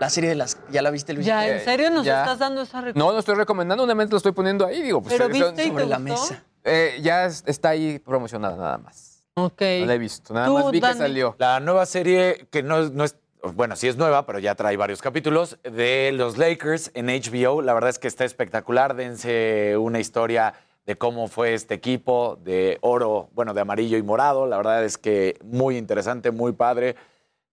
La 0.00 0.08
serie 0.08 0.30
de 0.30 0.36
las... 0.36 0.56
¿Ya 0.70 0.80
la 0.80 0.90
viste, 0.90 1.12
Luis? 1.12 1.26
Ya, 1.26 1.46
¿en 1.46 1.62
serio 1.62 1.90
nos 1.90 2.06
ya. 2.06 2.20
estás 2.22 2.38
dando 2.38 2.62
esa 2.62 2.80
recomendación? 2.80 3.06
No, 3.06 3.12
lo 3.12 3.18
estoy 3.18 3.34
recomendando, 3.34 3.82
únicamente 3.84 4.12
lo 4.12 4.16
estoy 4.16 4.32
poniendo 4.32 4.64
ahí, 4.64 4.80
digo. 4.80 5.02
Pues, 5.02 5.12
Pero 5.12 5.26
eh, 5.26 5.32
viste 5.32 5.64
y 5.64 5.68
sobre 5.68 5.82
te 5.84 5.88
la 5.90 5.98
gustó? 5.98 6.12
mesa. 6.14 6.42
Eh, 6.64 6.98
ya 7.02 7.26
es- 7.26 7.42
está 7.46 7.68
ahí 7.70 7.98
promocionada 7.98 8.56
nada 8.56 8.78
más. 8.78 9.24
Ok. 9.34 9.60
No 9.80 9.86
la 9.86 9.94
he 9.94 9.98
visto, 9.98 10.32
nada 10.32 10.46
Tú, 10.46 10.54
más 10.54 10.70
vi 10.70 10.80
Dani. 10.80 10.92
que 10.94 10.98
salió. 11.00 11.34
La 11.38 11.60
nueva 11.60 11.84
serie, 11.84 12.46
que 12.50 12.62
no, 12.62 12.88
no 12.88 13.04
es, 13.04 13.16
bueno, 13.54 13.76
sí 13.76 13.88
es 13.88 13.96
nueva, 13.98 14.24
pero 14.24 14.38
ya 14.38 14.54
trae 14.54 14.76
varios 14.78 15.02
capítulos, 15.02 15.58
de 15.64 16.12
los 16.14 16.38
Lakers 16.38 16.92
en 16.94 17.08
HBO. 17.08 17.60
La 17.60 17.74
verdad 17.74 17.90
es 17.90 17.98
que 17.98 18.08
está 18.08 18.24
espectacular. 18.24 18.94
Dense 18.96 19.76
una 19.76 19.98
historia 20.00 20.54
de 20.88 20.96
cómo 20.96 21.28
fue 21.28 21.52
este 21.52 21.74
equipo 21.74 22.38
de 22.42 22.78
oro, 22.80 23.28
bueno, 23.34 23.52
de 23.52 23.60
amarillo 23.60 23.98
y 23.98 24.02
morado. 24.02 24.46
La 24.46 24.56
verdad 24.56 24.82
es 24.86 24.96
que 24.96 25.38
muy 25.44 25.76
interesante, 25.76 26.30
muy 26.30 26.52
padre. 26.52 26.96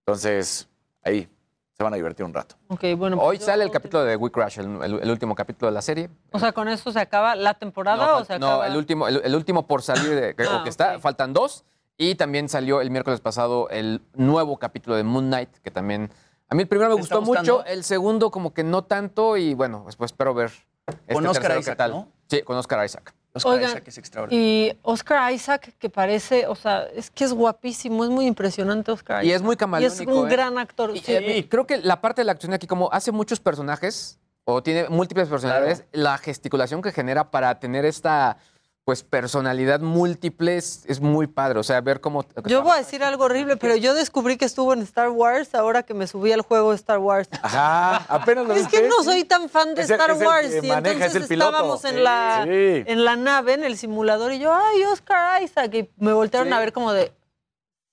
Entonces, 0.05 0.69
ahí 1.03 1.27
se 1.73 1.83
van 1.83 1.91
a 1.91 1.97
divertir 1.97 2.25
un 2.25 2.33
rato. 2.33 2.55
Ok, 2.69 2.85
bueno. 2.97 3.17
Hoy 3.19 3.35
pues, 3.35 3.45
sale 3.45 3.65
el 3.65 3.71
capítulo 3.71 4.05
de 4.05 4.15
We 4.15 4.31
Crash, 4.31 4.59
el, 4.59 4.81
el- 4.81 4.99
el 5.03 5.11
último 5.11 5.35
capítulo 5.35 5.67
de 5.69 5.73
la 5.73 5.81
serie. 5.81 6.09
O 6.31 6.39
sea, 6.39 6.53
¿con 6.53 6.69
esto 6.69 6.93
se 6.93 6.99
acaba 7.01 7.35
la 7.35 7.55
temporada 7.55 8.05
no, 8.07 8.17
o 8.19 8.23
se 8.23 8.39
no, 8.39 8.47
acaba? 8.47 8.67
el 8.67 8.77
último, 8.77 9.05
el, 9.09 9.21
el 9.25 9.35
último 9.35 9.67
por 9.67 9.81
salir 9.81 10.15
de, 10.15 10.33
que, 10.33 10.43
Ah, 10.43 10.59
o 10.61 10.63
que 10.63 10.69
está, 10.69 10.97
faltan 10.99 11.33
dos. 11.33 11.65
Y 11.97 12.15
también 12.15 12.47
salió 12.47 12.79
el 12.79 12.89
miércoles 12.89 13.19
pasado 13.19 13.67
el 13.69 14.01
nuevo 14.13 14.57
capítulo 14.59 14.95
de 14.95 15.03
Moon 15.03 15.25
Knight, 15.27 15.57
que 15.57 15.71
también. 15.71 16.09
A 16.47 16.55
mí 16.55 16.61
el 16.61 16.69
primero 16.69 16.89
me 16.91 16.95
¿Te 16.95 17.01
está 17.01 17.17
gustó 17.17 17.33
mucho, 17.41 17.65
el 17.65 17.83
segundo 17.83 18.31
como 18.31 18.53
que 18.53 18.63
no 18.63 18.85
tanto, 18.85 19.35
y 19.35 19.53
bueno, 19.55 19.83
después 19.87 20.11
espero 20.13 20.33
ver. 20.33 20.51
Este 20.87 21.13
Con 21.15 21.25
Oscar 21.25 21.41
tercero, 21.41 21.59
Isaac, 21.59 21.73
¿qué 21.73 21.77
tal? 21.77 21.91
¿no? 21.91 22.07
Sí, 22.29 22.41
con 22.43 22.55
Oscar 22.57 22.85
Isaac. 22.85 23.13
Oscar 23.35 23.51
Oigan, 23.53 23.69
Isaac 23.69 23.87
es 23.87 23.97
extraordinario. 23.97 24.47
Y 24.47 24.77
Oscar 24.81 25.31
Isaac, 25.33 25.73
que 25.77 25.89
parece, 25.89 26.47
o 26.47 26.55
sea, 26.55 26.83
es 26.95 27.11
que 27.11 27.25
es 27.25 27.33
guapísimo, 27.33 28.03
es 28.03 28.09
muy 28.09 28.25
impresionante 28.25 28.91
Oscar 28.91 29.23
Isaac. 29.23 29.31
Y 29.31 29.35
es 29.35 29.41
muy 29.41 29.53
Y 29.53 29.55
es 29.55 29.57
camaleónico. 29.59 30.19
un 30.21 30.27
¿eh? 30.27 30.31
gran 30.31 30.57
actor. 30.57 30.95
Y, 30.95 30.99
sí. 30.99 31.11
eh, 31.13 31.37
y 31.37 31.43
creo 31.43 31.67
que 31.67 31.77
la 31.77 32.01
parte 32.01 32.21
de 32.21 32.25
la 32.25 32.31
acción 32.31 32.53
aquí, 32.53 32.65
como 32.65 32.91
hace 32.91 33.11
muchos 33.11 33.39
personajes, 33.39 34.19
o 34.45 34.63
tiene 34.63 34.87
múltiples 34.89 35.27
personalidades, 35.27 35.83
la 35.91 36.17
gesticulación 36.17 36.81
que 36.81 36.91
genera 36.91 37.31
para 37.31 37.59
tener 37.59 37.83
esta 37.83 38.37
pues 38.85 39.01
personalidad 39.01 39.79
múltiple 39.79 40.57
es, 40.57 40.83
es 40.85 41.01
muy 41.01 41.25
padre. 41.25 41.57
O 41.59 41.63
sea, 41.63 41.81
ver 41.81 42.01
cómo. 42.01 42.23
Yo 42.45 42.61
voy 42.61 42.73
a 42.73 42.77
decir 42.77 43.03
algo 43.03 43.23
horrible, 43.25 43.57
pero 43.57 43.75
yo 43.75 43.95
descubrí 43.95 44.37
que 44.37 44.45
estuvo 44.45 44.73
en 44.73 44.81
Star 44.83 45.09
Wars 45.09 45.55
ahora 45.55 45.81
que 45.81 45.95
me 45.95 46.05
subí 46.05 46.31
al 46.31 46.41
juego 46.41 46.69
de 46.69 46.75
Star 46.75 46.99
Wars. 46.99 47.27
Ajá, 47.41 47.95
apenas 48.07 48.45
lo 48.47 48.53
Es 48.55 48.67
que 48.67 48.87
no 48.87 49.03
soy 49.03 49.23
tan 49.23 49.49
fan 49.49 49.73
de 49.73 49.81
Es 49.81 49.89
el- 49.89 49.95
Star 49.99 50.11
es 50.11 50.21
el 50.21 50.27
Wars 50.27 50.49
y 50.63 50.67
maneja, 50.67 50.89
es 51.07 51.15
entonces 51.15 51.21
el 51.23 51.27
piloto. 51.27 51.49
estábamos 51.51 51.83
en 51.85 51.95
Sí, 51.95 52.01
la 52.01 52.41
sí. 52.43 52.83
en 52.85 53.03
la 53.05 53.15
nave, 53.15 53.53
en 53.55 53.63
el 53.63 53.75
simulador 53.75 54.31
y 54.33 54.39
yo, 54.39 54.53
ay, 54.53 54.83
Oscar 54.83 55.41
Isaac 55.41 55.73
y 55.73 55.89
me 55.97 56.13
voltearon 56.13 56.53
a 56.53 56.59
ver 56.59 56.71
como 56.71 56.93
de 56.93 57.11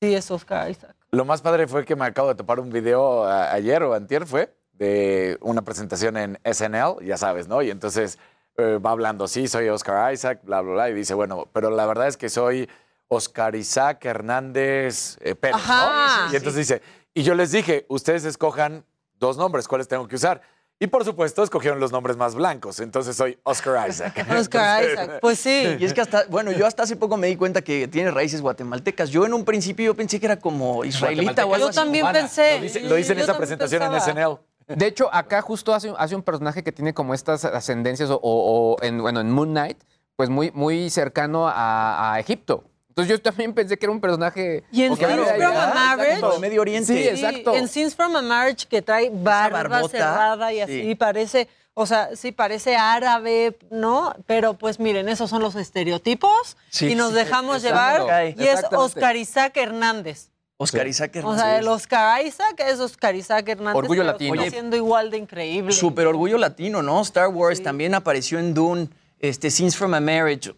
sí 0.02 0.14
es 0.14 0.30
Oscar 0.30 0.70
Isaac. 0.70 0.94
Lo 1.10 1.24
más 1.24 1.40
padre 1.40 1.66
fue 1.68 1.86
que 1.86 1.96
me 1.96 2.04
acabo 2.04 2.28
de 2.28 2.34
topar 2.34 2.60
un 2.60 2.68
video 2.70 3.24
a- 3.24 3.50
ayer 3.52 3.82
o 3.82 3.94
antier 3.94 4.26
fue 4.26 4.54
de 4.74 5.38
una 5.40 5.62
presentación 5.62 6.18
en 6.18 6.38
SNL, 6.44 7.02
ya 7.02 7.16
sabes, 7.16 7.48
¿no? 7.48 7.62
Y 7.62 7.70
entonces 7.70 8.18
eh, 8.56 8.78
va 8.84 8.90
hablando, 8.90 9.26
sí, 9.28 9.48
soy 9.48 9.68
Oscar 9.68 10.12
Isaac, 10.12 10.40
bla, 10.42 10.60
bla, 10.60 10.72
bla, 10.72 10.90
y 10.90 10.94
dice, 10.94 11.14
bueno, 11.14 11.48
pero 11.52 11.70
la 11.70 11.86
verdad 11.86 12.08
es 12.08 12.16
que 12.16 12.28
soy 12.28 12.68
Oscar 13.08 13.54
Isaac 13.54 14.04
Hernández 14.04 15.18
eh, 15.20 15.34
Pérez, 15.34 15.56
Ajá. 15.56 16.26
¿no? 16.26 16.32
Y 16.32 16.36
entonces 16.36 16.66
dice, 16.68 16.82
y 17.14 17.22
yo 17.22 17.34
les 17.34 17.50
dije, 17.52 17.86
ustedes 17.88 18.24
escojan 18.24 18.84
dos 19.18 19.36
nombres, 19.36 19.68
¿cuáles 19.68 19.88
tengo 19.88 20.06
que 20.08 20.16
usar? 20.16 20.40
Y 20.78 20.88
por 20.88 21.04
supuesto 21.04 21.44
escogieron 21.44 21.78
los 21.78 21.92
nombres 21.92 22.16
más 22.16 22.34
blancos, 22.34 22.80
entonces 22.80 23.14
soy 23.14 23.38
Oscar 23.44 23.88
Isaac. 23.88 24.26
Oscar 24.36 24.82
Entonces- 24.82 24.92
Isaac, 24.94 25.18
pues 25.20 25.38
sí. 25.38 25.76
Y 25.78 25.84
es 25.84 25.94
que 25.94 26.00
hasta, 26.00 26.24
bueno, 26.28 26.50
yo 26.50 26.66
hasta 26.66 26.82
hace 26.82 26.96
poco 26.96 27.16
me 27.16 27.28
di 27.28 27.36
cuenta 27.36 27.62
que 27.62 27.86
tiene 27.86 28.10
raíces 28.10 28.40
guatemaltecas. 28.40 29.10
Yo 29.10 29.24
en 29.24 29.32
un 29.32 29.44
principio 29.44 29.86
yo 29.86 29.94
pensé 29.94 30.18
que 30.18 30.26
era 30.26 30.40
como 30.40 30.84
israelita 30.84 31.46
o 31.46 31.54
algo 31.54 31.66
Yo 31.66 31.70
así. 31.70 31.76
también 31.78 32.02
Cubana. 32.02 32.18
pensé. 32.18 32.56
Lo 32.56 32.62
dice, 32.64 32.80
lo 32.80 32.94
dice 32.96 33.12
en 33.12 33.18
también 33.20 33.36
presentación 33.36 33.82
en 33.82 33.92
pensaba. 33.92 34.12
SNL. 34.12 34.38
De 34.68 34.86
hecho, 34.86 35.08
acá 35.12 35.42
justo 35.42 35.74
hace, 35.74 35.92
hace 35.98 36.14
un 36.14 36.22
personaje 36.22 36.62
que 36.62 36.72
tiene 36.72 36.94
como 36.94 37.14
estas 37.14 37.44
ascendencias, 37.44 38.10
o, 38.10 38.16
o- 38.22 38.74
o 38.74 38.82
en, 38.82 39.00
bueno, 39.00 39.20
en 39.20 39.30
Moon 39.30 39.50
Knight, 39.50 39.78
pues 40.16 40.28
muy, 40.28 40.50
muy 40.52 40.90
cercano 40.90 41.48
a, 41.48 42.12
a 42.14 42.20
Egipto. 42.20 42.64
Entonces 42.88 43.10
yo 43.10 43.22
también 43.22 43.54
pensé 43.54 43.78
que 43.78 43.86
era 43.86 43.92
un 43.92 44.02
personaje... 44.02 44.64
Y 44.70 44.82
en 44.82 44.94
Scenes 44.96 45.26
from 45.26 45.56
a 45.56 45.66
Marriage. 45.74 46.12
Exacto, 46.12 46.32
de 46.34 46.38
Medio 46.40 46.60
Oriente. 46.60 46.92
Sí, 46.94 47.08
exacto. 47.08 47.54
En 47.54 47.66
Scenes 47.68 47.94
from 47.94 48.14
a 48.16 48.20
Marriage 48.22 48.66
que 48.68 48.82
trae 48.82 49.08
barba 49.10 49.88
cerrada 49.88 50.52
y 50.52 50.60
así 50.60 50.82
sí. 50.82 50.94
parece, 50.94 51.48
o 51.72 51.86
sea, 51.86 52.10
sí 52.14 52.32
parece 52.32 52.76
árabe, 52.76 53.56
¿no? 53.70 54.14
Pero 54.26 54.52
pues 54.58 54.78
miren, 54.78 55.08
esos 55.08 55.30
son 55.30 55.40
los 55.40 55.54
estereotipos 55.56 56.58
Sí, 56.68 56.88
y 56.92 56.94
nos 56.94 57.10
sí, 57.12 57.14
dejamos 57.14 57.62
llevar 57.62 58.02
y 58.36 58.46
es. 58.46 58.62
Oscar 58.70 59.16
Isaac 59.16 59.56
Hernández. 59.56 60.28
Oscar 60.62 60.86
Isaac 60.86 61.18
O 61.22 61.34
sea, 61.36 61.58
el. 61.58 61.68
Oscar 61.68 62.24
Isaac 62.24 62.60
es 62.66 62.80
Oscar 62.80 63.14
Isaac 63.14 63.48
Hernández. 63.48 63.76
Orgullo 63.76 64.02
pero 64.02 64.12
latino. 64.12 64.32
Oye, 64.40 64.50
siendo 64.50 64.76
igual 64.76 65.10
de 65.10 65.18
increíble. 65.18 65.72
Súper 65.72 66.06
orgullo 66.06 66.38
latino, 66.38 66.82
¿no? 66.82 67.00
Star 67.02 67.28
Wars 67.28 67.62
también 67.62 67.94
apareció 67.94 68.38
en 68.38 68.54
Dune, 68.54 68.88
este, 69.18 69.50
Scenes 69.50 69.76
from 69.76 69.94
a 69.94 70.00
Marriage. 70.00 70.54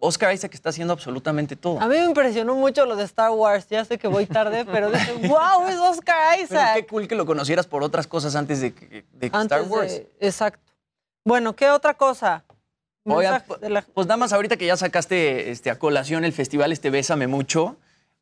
Oscar 0.00 0.32
Isaac 0.32 0.54
está 0.54 0.68
haciendo 0.68 0.92
absolutamente 0.92 1.56
todo. 1.56 1.80
A 1.80 1.86
mí 1.88 1.96
me 1.96 2.04
impresionó 2.04 2.54
mucho 2.54 2.86
lo 2.86 2.94
de 2.94 3.02
Star 3.04 3.32
Wars. 3.32 3.66
Ya 3.68 3.84
sé 3.84 3.98
que 3.98 4.06
voy 4.06 4.26
tarde, 4.26 4.64
pero 4.64 4.90
dije, 4.92 5.12
wow, 5.28 5.66
es 5.68 5.76
Oscar 5.76 6.34
Pero 6.36 6.44
Isaac. 6.44 6.74
qué 6.76 6.86
cool 6.86 7.08
que 7.08 7.16
lo 7.16 7.26
conocieras 7.26 7.66
por 7.66 7.82
otras 7.82 8.06
cosas 8.06 8.36
antes 8.36 8.60
de, 8.60 8.72
Antes 9.32 9.42
Star 9.42 9.62
Wars. 9.62 9.90
de- 9.92 10.08
exacto. 10.20 10.72
Bueno, 11.24 11.56
¿qué 11.56 11.68
otra 11.70 11.94
cosa? 11.94 12.44
De 13.60 13.70
la- 13.70 13.82
pues 13.82 14.06
nada 14.06 14.18
más 14.18 14.32
ahorita 14.32 14.56
que 14.56 14.66
ya 14.66 14.76
sacaste 14.76 15.50
este, 15.50 15.70
a 15.70 15.78
colación 15.78 16.24
el 16.24 16.32
festival 16.32 16.72
este 16.72 16.90
Bésame 16.90 17.26
Mucho, 17.26 17.76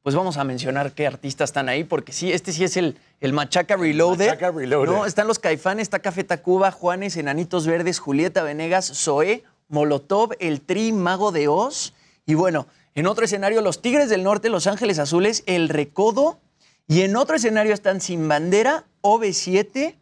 pues 0.06 0.14
vamos 0.14 0.36
a 0.36 0.44
mencionar 0.44 0.92
qué 0.92 1.04
artistas 1.04 1.50
están 1.50 1.68
ahí, 1.68 1.82
porque 1.82 2.12
sí, 2.12 2.30
este 2.30 2.52
sí 2.52 2.62
es 2.62 2.76
el, 2.76 2.96
el 3.20 3.32
Machaca 3.32 3.76
Reloaded. 3.76 4.28
Machaca 4.28 4.52
Reloaded. 4.52 4.88
¿no? 4.88 5.04
Están 5.04 5.26
los 5.26 5.40
Caifanes, 5.40 5.82
está 5.82 5.98
Café 5.98 6.22
Tacuba, 6.22 6.70
Juanes, 6.70 7.16
Enanitos 7.16 7.66
Verdes, 7.66 7.98
Julieta 7.98 8.44
Venegas, 8.44 8.86
Zoé, 8.94 9.42
Molotov, 9.66 10.34
El 10.38 10.60
Tri, 10.60 10.92
Mago 10.92 11.32
de 11.32 11.48
Oz. 11.48 11.92
Y 12.24 12.34
bueno, 12.34 12.68
en 12.94 13.08
otro 13.08 13.24
escenario, 13.24 13.62
los 13.62 13.82
Tigres 13.82 14.08
del 14.08 14.22
Norte, 14.22 14.48
Los 14.48 14.68
Ángeles 14.68 15.00
Azules, 15.00 15.42
El 15.46 15.68
Recodo. 15.68 16.38
Y 16.86 17.00
en 17.00 17.16
otro 17.16 17.34
escenario 17.34 17.74
están 17.74 18.00
Sin 18.00 18.28
Bandera, 18.28 18.84
OV7, 19.02 19.96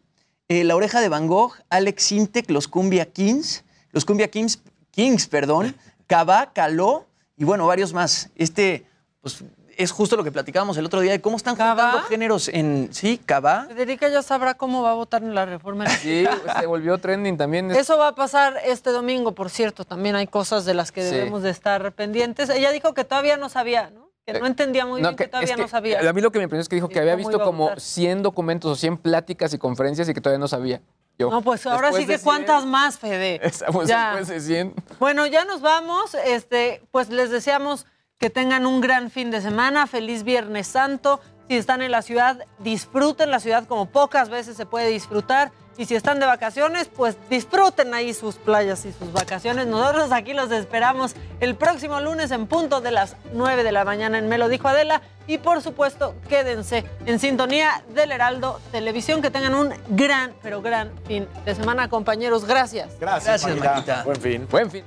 eh, 0.49 0.63
La 0.65 0.75
Oreja 0.75 1.01
de 1.01 1.09
Van 1.09 1.25
Gogh, 1.25 1.53
Alex 1.71 2.03
Sintek, 2.03 2.51
Los 2.51 2.67
Cumbia 2.67 3.07
Kings, 3.07 3.63
Los 3.91 4.05
Cumbia 4.05 4.27
Kings, 4.27 4.61
Kings, 4.91 5.25
perdón, 5.25 5.75
Cabá, 6.05 6.53
Caló 6.53 7.07
y 7.35 7.43
bueno, 7.43 7.65
varios 7.65 7.91
más. 7.91 8.29
Este, 8.35 8.85
pues 9.25 9.43
es 9.77 9.91
justo 9.91 10.15
lo 10.15 10.23
que 10.23 10.31
platicábamos 10.31 10.77
el 10.77 10.85
otro 10.85 11.01
día 11.01 11.11
de 11.11 11.21
cómo 11.21 11.37
están 11.37 11.55
juntando 11.55 11.99
géneros 12.03 12.47
en, 12.47 12.89
sí, 12.91 13.19
Cabá. 13.25 13.65
Federica 13.67 14.07
ya 14.09 14.21
sabrá 14.21 14.53
cómo 14.55 14.81
va 14.83 14.91
a 14.91 14.93
votar 14.93 15.23
en 15.23 15.35
la 15.35 15.45
reforma. 15.45 15.87
Sí, 15.89 16.25
se 16.59 16.65
volvió 16.65 16.97
trending 16.97 17.37
también. 17.37 17.71
Eso 17.71 17.97
va 17.97 18.09
a 18.09 18.15
pasar 18.15 18.55
este 18.65 18.91
domingo, 18.91 19.33
por 19.33 19.49
cierto. 19.49 19.85
También 19.85 20.15
hay 20.15 20.27
cosas 20.27 20.65
de 20.65 20.73
las 20.73 20.91
que 20.91 21.03
Sí. 21.07 21.15
debemos 21.15 21.43
de 21.43 21.49
estar 21.49 21.91
pendientes. 21.93 22.49
Ella 22.49 22.71
dijo 22.71 22.93
que 22.93 23.03
todavía 23.03 23.37
no 23.37 23.49
sabía, 23.49 23.89
¿no? 23.89 24.09
Que 24.25 24.39
no 24.39 24.47
entendía 24.47 24.85
muy 24.85 25.01
No, 25.01 25.09
bien, 25.09 25.17
que, 25.17 25.25
que- 25.25 25.29
todavía 25.29 25.51
es 25.51 25.55
que 25.55 25.61
no 25.61 25.67
sabía. 25.67 25.99
A 26.09 26.13
mí 26.13 26.21
lo 26.21 26.31
que 26.31 26.39
me 26.39 26.45
impresionó 26.45 26.61
es 26.63 26.69
que 26.69 26.75
dijo 26.75 26.89
que 26.89 26.99
había 26.99 27.15
visto 27.15 27.39
como 27.43 27.65
votar. 27.65 27.79
100 27.79 28.23
documentos 28.23 28.71
o 28.71 28.75
100 28.75 28.97
pláticas 28.97 29.53
y 29.53 29.57
conferencias 29.59 30.09
y 30.09 30.13
que 30.13 30.21
todavía 30.21 30.39
no 30.39 30.47
sabía. 30.47 30.81
Yo, 31.17 31.29
No, 31.29 31.41
pues 31.41 31.65
ahora 31.65 31.93
sí 31.93 32.05
que 32.07 32.17
100, 32.17 32.21
cuántas 32.23 32.65
más, 32.65 32.97
Fede. 32.97 33.39
Estamos 33.43 33.87
Ya. 33.87 34.15
después 34.15 34.27
de 34.27 34.41
100. 34.41 34.73
Bueno, 34.99 35.25
ya 35.27 35.45
nos 35.45 35.61
vamos. 35.61 36.13
Este, 36.25 36.81
pues 36.91 37.09
les 37.09 37.29
deseamos 37.29 37.85
que 38.19 38.29
tengan 38.29 38.65
un 38.65 38.81
gran 38.81 39.11
fin 39.11 39.31
de 39.31 39.41
semana. 39.41 39.87
Feliz 39.87 40.23
Viernes 40.23 40.67
Santo. 40.67 41.19
Si 41.47 41.55
están 41.55 41.81
en 41.81 41.91
la 41.91 42.01
ciudad, 42.01 42.45
disfruten 42.59 43.29
la 43.29 43.39
ciudad 43.39 43.65
como 43.65 43.85
pocas 43.87 44.29
veces 44.29 44.57
se 44.57 44.65
puede 44.65 44.89
disfrutar. 44.89 45.51
Y 45.77 45.85
si 45.85 45.95
están 45.95 46.21
de 46.21 46.25
vacaciones, 46.25 46.87
pues 46.87 47.17
disfruten 47.29 47.93
ahí 47.93 48.13
sus 48.13 48.35
playas 48.35 48.85
y 48.85 48.93
sus 48.93 49.11
vacaciones. 49.11 49.67
Nosotros 49.67 50.11
aquí 50.13 50.33
los 50.33 50.49
esperamos 50.51 51.15
el 51.41 51.55
próximo 51.55 51.99
lunes 51.99 52.31
en 52.31 52.47
punto 52.47 52.79
de 52.79 52.91
las 52.91 53.17
9 53.33 53.63
de 53.63 53.73
la 53.73 53.83
mañana 53.83 54.17
en 54.17 54.29
Me 54.29 54.37
lo 54.37 54.47
dijo 54.47 54.69
Adela. 54.69 55.01
Y 55.27 55.37
por 55.37 55.61
supuesto, 55.61 56.15
quédense 56.29 56.85
en 57.05 57.19
sintonía 57.19 57.83
del 57.93 58.13
Heraldo 58.13 58.61
Televisión. 58.71 59.21
Que 59.21 59.29
tengan 59.29 59.53
un 59.53 59.73
gran, 59.89 60.33
pero 60.41 60.61
gran 60.61 60.91
fin 61.05 61.27
de 61.43 61.53
semana, 61.53 61.89
compañeros. 61.89 62.45
Gracias. 62.45 62.97
Gracias, 62.99 63.45
Gracias. 63.45 64.05
Buen 64.05 64.21
fin. 64.21 64.47
Buen 64.49 64.71
fin. 64.71 64.85